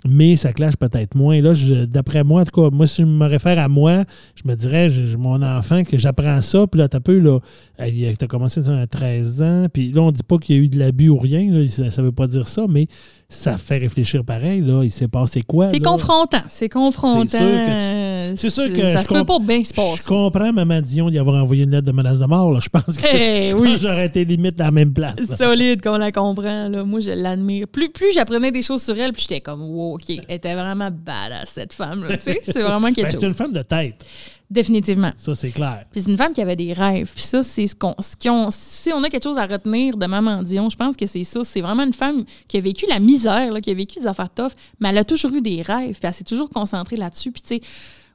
mais 0.07 0.35
ça 0.35 0.51
clash 0.53 0.75
peut-être 0.75 1.15
moins. 1.15 1.41
Là, 1.41 1.53
je- 1.53 1.85
d'après 1.85 2.23
moi, 2.23 2.41
en 2.41 2.45
tout 2.45 2.61
cas, 2.61 2.69
moi, 2.75 2.87
si 2.87 3.01
je 3.01 3.07
me 3.07 3.25
réfère 3.27 3.59
à 3.59 3.67
moi, 3.67 4.03
je 4.35 4.49
me 4.49 4.55
dirais, 4.55 4.89
j'ai 4.89 5.15
mon 5.17 5.41
enfant, 5.41 5.83
que 5.83 5.97
j'apprends 5.97 6.41
ça, 6.41 6.65
puis 6.67 6.79
là, 6.79 6.87
t'as 6.87 6.99
peu, 6.99 7.19
là, 7.19 7.39
tu 7.79 8.15
as 8.23 8.27
commencé 8.27 8.61
à 8.69 8.87
13 8.87 9.41
ans, 9.41 9.65
puis 9.71 9.91
là, 9.91 10.01
on 10.01 10.11
dit 10.11 10.23
pas 10.23 10.37
qu'il 10.37 10.55
y 10.55 10.59
a 10.59 10.61
eu 10.63 10.69
de 10.69 10.79
l'abus 10.79 11.09
ou 11.09 11.17
rien, 11.17 11.51
là, 11.51 11.67
ça, 11.67 11.91
ça 11.91 12.01
veut 12.01 12.11
pas 12.11 12.27
dire 12.27 12.47
ça, 12.47 12.65
mais 12.69 12.87
ça 13.29 13.57
fait 13.57 13.77
réfléchir 13.77 14.25
pareil, 14.25 14.59
là. 14.61 14.83
Il 14.83 14.91
s'est 14.91 15.07
passé 15.07 15.41
quoi? 15.41 15.69
C'est 15.69 15.79
confrontant. 15.79 16.41
C'est 16.49 16.67
confrontant. 16.67 17.25
C'est 17.25 17.37
sûr 17.37 17.39
que 17.47 18.35
C'est 18.35 18.35
c'est 18.35 18.49
sûr 18.49 18.73
que 18.73 18.81
Ça 18.93 19.03
je 19.03 19.07
peut 19.07 19.23
pas 19.25 19.39
bien 19.39 19.63
se 19.63 19.69
Je 19.69 19.73
passer. 19.75 20.07
comprends 20.07 20.51
Maman 20.51 20.81
Dion 20.81 21.09
d'y 21.09 21.17
avoir 21.17 21.41
envoyé 21.41 21.63
une 21.63 21.71
lettre 21.71 21.85
de 21.87 21.91
menace 21.93 22.19
de 22.19 22.25
mort. 22.25 22.51
Là. 22.51 22.59
Je 22.61 22.67
pense 22.69 22.97
que, 22.97 23.07
Eh 23.13 23.49
je 23.49 23.55
oui. 23.55 23.75
j'aurais 23.81 24.05
été 24.07 24.25
limite 24.25 24.59
à 24.59 24.65
la 24.65 24.71
même 24.71 24.91
place. 24.93 25.15
là. 25.29 25.35
Solide 25.37 25.81
qu'on 25.81 25.97
la 25.97 26.11
comprend. 26.11 26.67
Là. 26.67 26.83
Moi, 26.83 26.99
je 26.99 27.11
l'admire. 27.31 27.67
Plus, 27.67 27.89
plus 27.89 28.11
j'apprenais 28.13 28.51
des 28.51 28.61
choses 28.61 28.83
sur 28.83 28.97
elle, 28.97 29.11
plus 29.13 29.23
j'étais 29.23 29.41
comme, 29.41 29.61
wow, 29.61 29.95
OK, 29.95 30.03
elle 30.09 30.23
était 30.35 30.53
vraiment 30.53 30.89
badass, 30.91 31.49
cette 31.53 31.73
femme. 31.73 32.03
là. 32.05 32.17
Tu 32.17 32.23
sais, 32.23 32.39
c'est 32.43 32.61
vraiment 32.61 32.81
Ben, 32.87 32.93
quelque 32.93 33.09
c'est 33.11 33.15
chose. 33.15 33.23
une 33.23 33.33
femme 33.35 33.53
de 33.53 33.61
tête. 33.61 34.05
Définitivement. 34.49 35.11
Ça, 35.15 35.33
c'est 35.33 35.51
clair. 35.51 35.85
Puis 35.93 36.01
c'est 36.01 36.11
une 36.11 36.17
femme 36.17 36.33
qui 36.33 36.41
avait 36.41 36.57
des 36.57 36.73
rêves. 36.73 37.09
Puis 37.13 37.23
ça, 37.23 37.41
c'est 37.41 37.67
ce 37.67 37.73
qu'on. 37.75 37.95
ce 37.99 38.17
qu'on- 38.21 38.49
si 38.51 38.91
on 38.91 39.01
a 39.01 39.09
quelque 39.09 39.23
chose 39.23 39.37
à 39.37 39.45
retenir 39.45 39.95
de 39.95 40.05
Maman 40.05 40.43
Dion, 40.43 40.69
je 40.69 40.75
pense 40.75 40.97
que 40.97 41.05
c'est 41.05 41.23
ça. 41.23 41.41
C'est 41.45 41.61
vraiment 41.61 41.83
une 41.83 41.93
femme 41.93 42.25
qui 42.49 42.57
a 42.57 42.59
vécu 42.59 42.85
la 42.89 42.99
misère, 42.99 43.53
là, 43.53 43.61
qui 43.61 43.71
a 43.71 43.73
vécu 43.73 43.99
des 44.01 44.07
affaires 44.07 44.29
tough, 44.29 44.51
mais 44.81 44.89
elle 44.89 44.97
a 44.97 45.03
toujours 45.05 45.31
eu 45.33 45.41
des 45.41 45.61
rêves. 45.61 45.93
Puis 45.97 46.01
elle 46.03 46.13
s'est 46.13 46.25
toujours 46.25 46.49
concentrée 46.49 46.97
là-dessus. 46.97 47.31
Puis 47.31 47.41
tu 47.41 47.55
sais, 47.55 47.61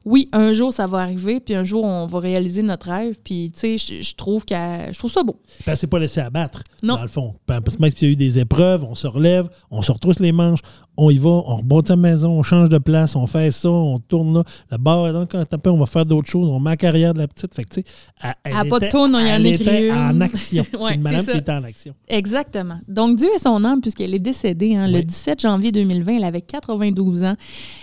oui, 0.07 0.28
un 0.33 0.53
jour 0.55 0.73
ça 0.73 0.87
va 0.87 0.99
arriver, 1.01 1.41
puis 1.41 1.55
un 1.55 1.62
jour 1.65 1.85
on 1.85 2.07
va 2.07 2.19
réaliser 2.20 2.62
notre 2.62 2.89
rêve. 2.91 3.19
Puis 3.23 3.51
tu 3.53 3.77
sais, 3.77 4.01
je- 4.03 4.15
trouve 4.15 4.45
qu'elle- 4.47 4.95
je 4.95 4.99
trouve 4.99 5.11
ça 5.11 5.23
beau. 5.23 5.39
Elle 5.66 5.77
s'est 5.77 5.87
pas 5.89 5.99
laissée 5.99 6.20
abattre, 6.20 6.62
Non. 6.83 6.95
dans 6.95 7.03
le 7.03 7.09
fond. 7.09 7.35
Ben, 7.47 7.61
Parce 7.61 7.77
que 7.77 7.83
même 7.83 7.91
s'il 7.91 8.09
y 8.09 8.11
a 8.11 8.12
eu 8.12 8.16
des 8.16 8.39
épreuves, 8.39 8.85
on 8.85 8.95
se 8.95 9.07
relève, 9.07 9.49
on 9.70 9.83
se 9.83 9.93
retrousse 9.93 10.20
les 10.20 10.33
manches, 10.33 10.61
on 10.97 11.10
y 11.10 11.18
va, 11.18 11.28
on 11.31 11.56
rebondit 11.56 11.93
à 11.93 11.97
la 11.97 12.01
maison, 12.01 12.31
on 12.31 12.43
change 12.43 12.68
de 12.68 12.78
place, 12.78 13.16
on 13.16 13.27
fait 13.27 13.51
ça, 13.51 13.68
on 13.70 13.98
tourne 13.98 14.35
là. 14.39 14.44
Le 14.70 14.78
bar, 14.78 15.12
donc, 15.12 15.31
quand 15.32 15.44
t'as 15.44 15.59
peur, 15.59 15.74
on 15.74 15.78
va 15.78 15.86
faire 15.86 16.06
d'autres 16.06 16.28
choses, 16.28 16.48
on 16.48 16.59
met 16.60 16.70
la 16.70 16.77
carrière 16.77 17.12
de 17.14 17.18
la 17.18 17.28
petite. 17.28 17.55
Fait 17.55 17.64
que, 17.64 17.74
tu 17.74 17.81
sais, 17.82 17.86
elle, 18.23 18.35
Elle 18.62 18.70
de 18.70 18.77
était- 18.77 18.89
tourne, 18.89 19.14
on 19.14 19.18
y 19.18 19.23
en 19.31 19.35
elle 19.36 19.47
était 19.47 19.90
en 19.93 20.20
action. 20.20 20.64
Ouais, 20.81 20.89
c'est 20.89 20.94
une 20.94 21.02
madame 21.02 21.24
qui 21.24 21.31
était 21.36 21.52
en 21.52 21.64
action. 21.64 21.94
Exactement. 22.09 22.78
Donc, 22.89 23.16
Dieu 23.18 23.28
est 23.35 23.39
son 23.39 23.62
âme, 23.64 23.81
puisqu'elle 23.81 24.14
est 24.14 24.18
décédée 24.18 24.77
hein, 24.77 24.86
le 24.89 24.98
Oui. 24.98 25.05
17 25.05 25.40
janvier 25.40 25.73
2020. 25.73 26.16
Elle 26.16 26.24
avait 26.24 26.40
92 26.40 27.23
ans. 27.24 27.36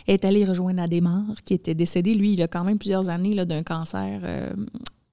Elle 0.07 0.15
est 0.15 0.25
allée 0.25 0.45
rejoindre 0.45 0.81
Adémar, 0.81 1.21
qui 1.45 1.53
était 1.53 1.75
décédé. 1.75 2.13
Lui, 2.13 2.33
il 2.33 2.41
a 2.41 2.47
quand 2.47 2.63
même 2.63 2.77
plusieurs 2.79 3.09
années 3.09 3.35
d'un 3.45 3.63
cancer. 3.63 4.19
euh, 4.23 4.49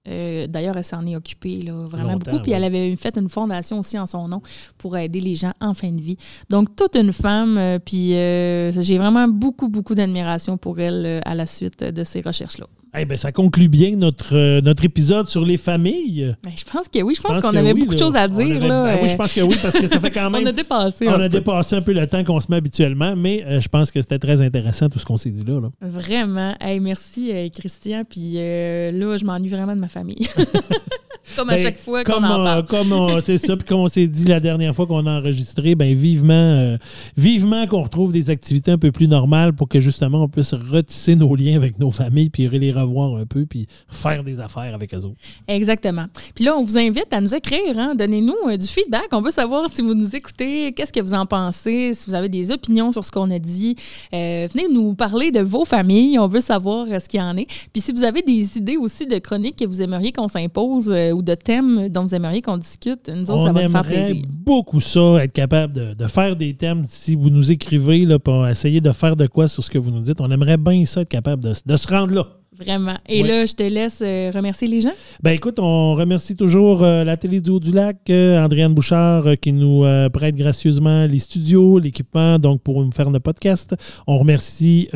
euh, 0.09 0.47
D'ailleurs, 0.47 0.77
elle 0.77 0.85
s'en 0.85 1.07
est 1.07 1.17
occupée 1.17 1.63
là, 1.63 1.85
vraiment 1.85 2.13
Longtemps, 2.13 2.31
beaucoup. 2.31 2.43
Puis 2.43 2.53
elle 2.53 2.65
avait 2.65 2.97
fait 2.97 3.17
une 3.17 3.29
fondation 3.29 3.79
aussi 3.79 3.99
en 3.99 4.07
son 4.07 4.29
nom 4.29 4.41
pour 4.79 4.97
aider 4.97 5.21
les 5.21 5.35
gens 5.35 5.53
en 5.61 5.75
fin 5.75 5.91
de 5.91 6.01
vie. 6.01 6.17
Donc, 6.49 6.75
toute 6.75 6.97
une 6.97 7.13
femme. 7.13 7.59
euh, 7.59 7.79
puis 7.79 8.15
euh, 8.15 8.73
j'ai 8.81 8.99
vraiment 8.99 9.29
beaucoup, 9.29 9.69
beaucoup 9.69 9.95
d'admiration 9.95 10.57
pour 10.57 10.81
elle 10.81 11.21
à 11.25 11.35
la 11.35 11.47
suite 11.47 11.85
de 11.85 12.05
ces 12.05 12.21
recherches-là. 12.21 12.67
Eh 12.99 13.05
ben, 13.05 13.17
ça 13.17 13.31
conclut 13.31 13.69
bien 13.69 13.95
notre, 13.95 14.35
euh, 14.35 14.61
notre 14.63 14.85
épisode 14.85 15.29
sur 15.29 15.45
les 15.45 15.57
familles. 15.57 16.35
Ben, 16.45 16.51
je 16.57 16.65
pense 16.65 16.89
que 16.89 17.01
oui. 17.03 17.15
Je 17.15 17.21
pense, 17.21 17.39
qu'on 17.39 17.55
avait 17.55 17.73
oui, 17.73 17.81
beaucoup 17.81 17.95
de 17.95 17.99
choses 18.01 18.17
à 18.17 18.27
dire. 18.27 18.57
avait- 18.57 18.67
là, 18.67 18.85
ben 18.85 18.99
oui, 19.01 19.09
euh, 19.09 19.13
je 19.13 19.17
pense 19.17 19.33
que 19.33 19.41
oui, 19.43 19.55
parce 19.63 19.79
que 19.79 19.87
ça 19.87 20.01
fait 20.01 20.11
quand 20.11 20.29
même. 20.31 20.43
on 20.43 20.47
a 20.47 20.53
dépassé. 20.53 21.07
On 21.07 21.13
un 21.13 21.21
a 21.21 21.29
peu. 21.29 21.29
dépassé 21.29 21.77
un 21.77 21.83
peu 21.83 21.93
le 21.93 22.05
temps 22.09 22.25
qu'on 22.25 22.41
se 22.41 22.47
met 22.51 22.57
habituellement, 22.57 23.15
mais 23.17 23.45
euh, 23.47 23.61
je 23.61 23.69
pense 23.69 23.93
que 23.93 24.03
c'était 24.03 24.19
très 24.19 24.43
intéressant 24.43 24.89
tout 24.89 24.99
ce 24.99 25.05
qu'on 25.05 25.17
s'est 25.17 25.31
dit 25.31 25.45
là. 25.47 25.61
là. 25.61 25.71
Vraiment. 25.81 26.55
Hey, 26.61 26.81
merci, 26.81 27.31
euh, 27.33 27.49
Christian. 27.57 28.03
Puis 28.09 28.35
euh, 28.39 28.91
là, 28.91 29.17
je 29.17 29.25
m'ennuie 29.25 29.49
vraiment 29.51 29.77
de 29.77 29.81
ma 29.81 29.89
famille. 29.89 30.27
Comme 31.37 31.51
à 31.51 31.55
Ben, 31.57 31.63
chaque 31.63 31.79
fois 31.79 32.05
qu'on 32.05 32.13
comme 32.15 32.25
en 32.25 32.43
parle. 32.43 32.67
Comme 32.67 32.93
on- 32.93 33.21
c'est 33.21 33.39
ça, 33.39 33.57
puis 33.57 33.67
comme 33.67 33.81
on 33.81 33.89
s'est 33.89 34.07
dit 34.07 34.25
la 34.25 34.41
dernière 34.41 34.75
fois 34.75 34.87
qu'on 34.87 35.07
a 35.07 35.19
enregistré, 35.21 35.75
ben 35.75 35.95
vivement, 35.95 36.33
euh, 36.35 36.77
vivement 37.17 37.67
qu'on 37.67 37.83
retrouve 37.83 38.13
des 38.13 38.31
activités 38.31 38.71
un 38.71 38.79
peu 38.79 38.93
plus 38.93 39.09
normales 39.09 39.53
pour 39.53 39.69
que 39.69 39.81
justement 39.81 40.23
on 40.25 40.29
puisse 40.29 40.55
retisser 40.55 41.17
nos 41.17 41.35
liens 41.35 41.57
avec 41.57 41.79
nos 41.79 41.91
familles, 41.91 42.31
puis 42.31 42.49
les 42.49 42.73
revoir 42.73 43.17
un 43.17 43.27
peu, 43.27 43.47
puis 43.47 43.67
faire 43.89 44.23
des 44.23 44.41
affaires 44.41 44.75
avec 44.75 44.95
eux 44.95 44.99
autres. 45.05 45.17
Exactement. 45.49 46.07
Puis 46.35 46.45
là, 46.45 46.57
on 46.57 46.63
vous 46.63 46.79
invite 46.79 47.13
à 47.13 47.21
nous 47.21 47.35
écrire. 47.35 47.79
Hein? 47.79 47.95
Donnez-nous 47.95 48.35
euh, 48.49 48.57
du 48.57 48.67
feedback. 48.67 49.09
On 49.13 49.23
veut 49.23 49.31
savoir 49.31 49.69
si 49.71 49.83
vous 49.83 49.95
nous 49.95 50.15
écoutez, 50.15 50.73
qu'est-ce 50.73 50.93
que 50.93 51.01
vous 51.01 51.15
en 51.15 51.27
pensez, 51.27 51.93
si 51.95 52.09
vous 52.09 52.15
avez 52.15 52.29
des 52.29 52.51
opinions 52.51 52.93
sur 52.93 53.05
ce 53.05 53.11
qu'on 53.11 53.31
a 53.31 53.39
dit. 53.39 53.77
Euh, 54.13 54.47
venez 54.53 54.69
nous 54.73 54.95
parler 54.95 55.31
de 55.31 55.41
vos 55.41 55.65
familles. 55.65 56.19
On 56.19 56.27
veut 56.27 56.41
savoir 56.41 56.87
euh, 56.91 56.99
ce 56.99 57.09
qu'il 57.09 57.21
y 57.21 57.23
en 57.23 57.37
est. 57.37 57.47
Puis 57.73 57.81
si 57.83 57.93
vous 57.93 58.03
avez 58.03 58.23
des 58.23 58.59
idées 58.59 58.77
aussi 58.77 59.07
de 59.07 59.19
chroniques 59.19 59.57
que 59.57 59.65
vous 59.65 59.81
aimeriez 59.83 60.13
qu'on 60.13 60.29
s'impose 60.29 60.91
euh, 60.91 61.13
ou 61.21 61.23
de 61.23 61.35
thèmes 61.35 61.89
dont 61.89 62.03
vous 62.03 62.15
aimeriez 62.15 62.43
qu'on 62.43 62.57
discute, 62.57 63.09
nous 63.09 63.31
autres, 63.31 63.43
on 63.43 63.47
ça 63.47 63.53
va 63.53 63.63
nous 63.63 63.69
faire 63.69 63.87
aimerait 63.87 64.07
plaisir. 64.07 64.25
beaucoup 64.29 64.81
ça, 64.81 65.23
être 65.25 65.33
capable 65.33 65.73
de, 65.73 65.95
de 65.95 66.07
faire 66.07 66.35
des 66.35 66.55
thèmes. 66.55 66.83
Si 66.89 67.15
vous 67.15 67.31
nous 67.31 67.53
écrivez 67.53 68.05
là, 68.05 68.19
pour 68.19 68.47
essayer 68.49 68.81
de 68.81 68.93
faire 68.93 69.17
de 69.17 69.27
quoi 69.27 69.47
sur 69.49 69.63
ce 69.63 69.71
que 69.71 69.79
vous 69.79 69.91
nous 69.91 70.01
dites, 70.01 70.21
on 70.21 70.31
aimerait 70.31 70.57
bien 70.57 70.85
ça, 70.85 71.03
être 71.03 71.09
capable 71.09 71.43
de, 71.43 71.53
de 71.65 71.77
se 71.77 71.87
rendre 71.89 72.15
là. 72.15 72.27
Vraiment. 72.61 72.95
Et 73.09 73.23
là, 73.23 73.47
je 73.47 73.55
te 73.55 73.63
laisse 73.63 74.03
euh, 74.05 74.31
remercier 74.35 74.69
les 74.69 74.83
gens. 74.83 74.93
Ben 75.23 75.31
écoute, 75.31 75.59
on 75.59 75.95
remercie 75.95 76.37
toujours 76.37 76.85
euh, 76.85 77.05
la 77.05 77.17
télé 77.17 77.41
du 77.41 77.51
Haut-du-Lac, 77.51 77.97
euh, 78.11 78.45
Andréane 78.45 78.75
Bouchard 78.75 79.27
euh, 79.27 79.35
qui 79.35 79.53
nous 79.53 79.85
prête 80.13 80.37
gracieusement 80.37 81.07
les 81.07 81.19
studios, 81.19 81.79
l'équipement, 81.79 82.39
donc 82.39 82.61
pour 82.63 82.85
nous 82.85 82.93
faire 82.93 83.09
notre 83.09 83.23
podcast. 83.23 83.75
On 84.07 84.19
remercie 84.19 84.89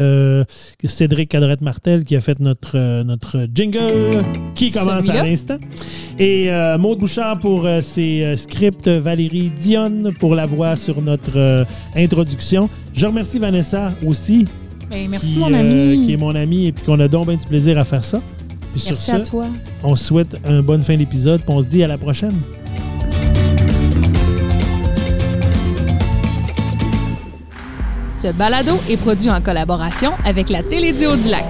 Cédric 0.85 1.31
Cadrette-Martel 1.31 2.05
qui 2.05 2.17
a 2.17 2.21
fait 2.21 2.39
notre, 2.39 3.03
notre 3.03 3.47
jingle 3.53 4.23
qui 4.55 4.71
commence 4.71 5.09
à 5.09 5.25
l'instant. 5.25 5.59
Et 6.19 6.51
euh, 6.51 6.77
Maud 6.77 6.99
Bouchard 6.99 7.41
pour 7.41 7.67
ses 7.81 8.37
scripts, 8.37 8.89
Valérie 8.89 9.51
Dionne 9.51 10.11
pour 10.21 10.35
la 10.35 10.47
voix 10.47 10.77
sur 10.77 11.01
notre 11.01 11.67
introduction. 11.97 12.69
Je 12.93 13.07
remercie 13.07 13.39
Vanessa 13.39 13.93
aussi, 14.07 14.45
Ben, 14.91 15.09
merci, 15.11 15.33
qui, 15.33 15.39
mon 15.39 15.53
euh, 15.53 15.59
ami. 15.61 16.07
qui 16.07 16.13
est 16.13 16.17
mon 16.21 16.35
amie 16.35 16.67
et 16.67 16.73
puis 16.73 16.85
qu'on 16.85 16.99
a 17.01 17.09
donc 17.09 17.27
bien 17.27 17.37
du 17.37 17.47
plaisir 17.47 17.79
à 17.79 17.85
faire 17.85 18.05
ça. 18.05 18.21
Puis 18.73 18.81
sur 18.81 18.91
Merci 18.93 19.11
ce, 19.11 19.17
à 19.17 19.21
toi. 19.21 19.47
on 19.83 19.95
se 19.95 20.05
souhaite 20.05 20.37
une 20.49 20.61
bonne 20.61 20.83
fin 20.83 20.97
d'épisode, 20.97 21.41
puis 21.43 21.55
on 21.55 21.63
se 21.63 21.67
dit 21.67 21.83
à 21.85 21.89
la 21.89 21.99
prochaine. 21.99 22.35
Ce 28.17 28.29
balado 28.33 28.73
est 28.89 28.97
produit 28.97 29.31
en 29.31 29.41
collaboration 29.41 30.13
avec 30.25 30.49
la 30.49 30.63
Télédio 30.63 31.15
du 31.17 31.29
Lac. 31.29 31.45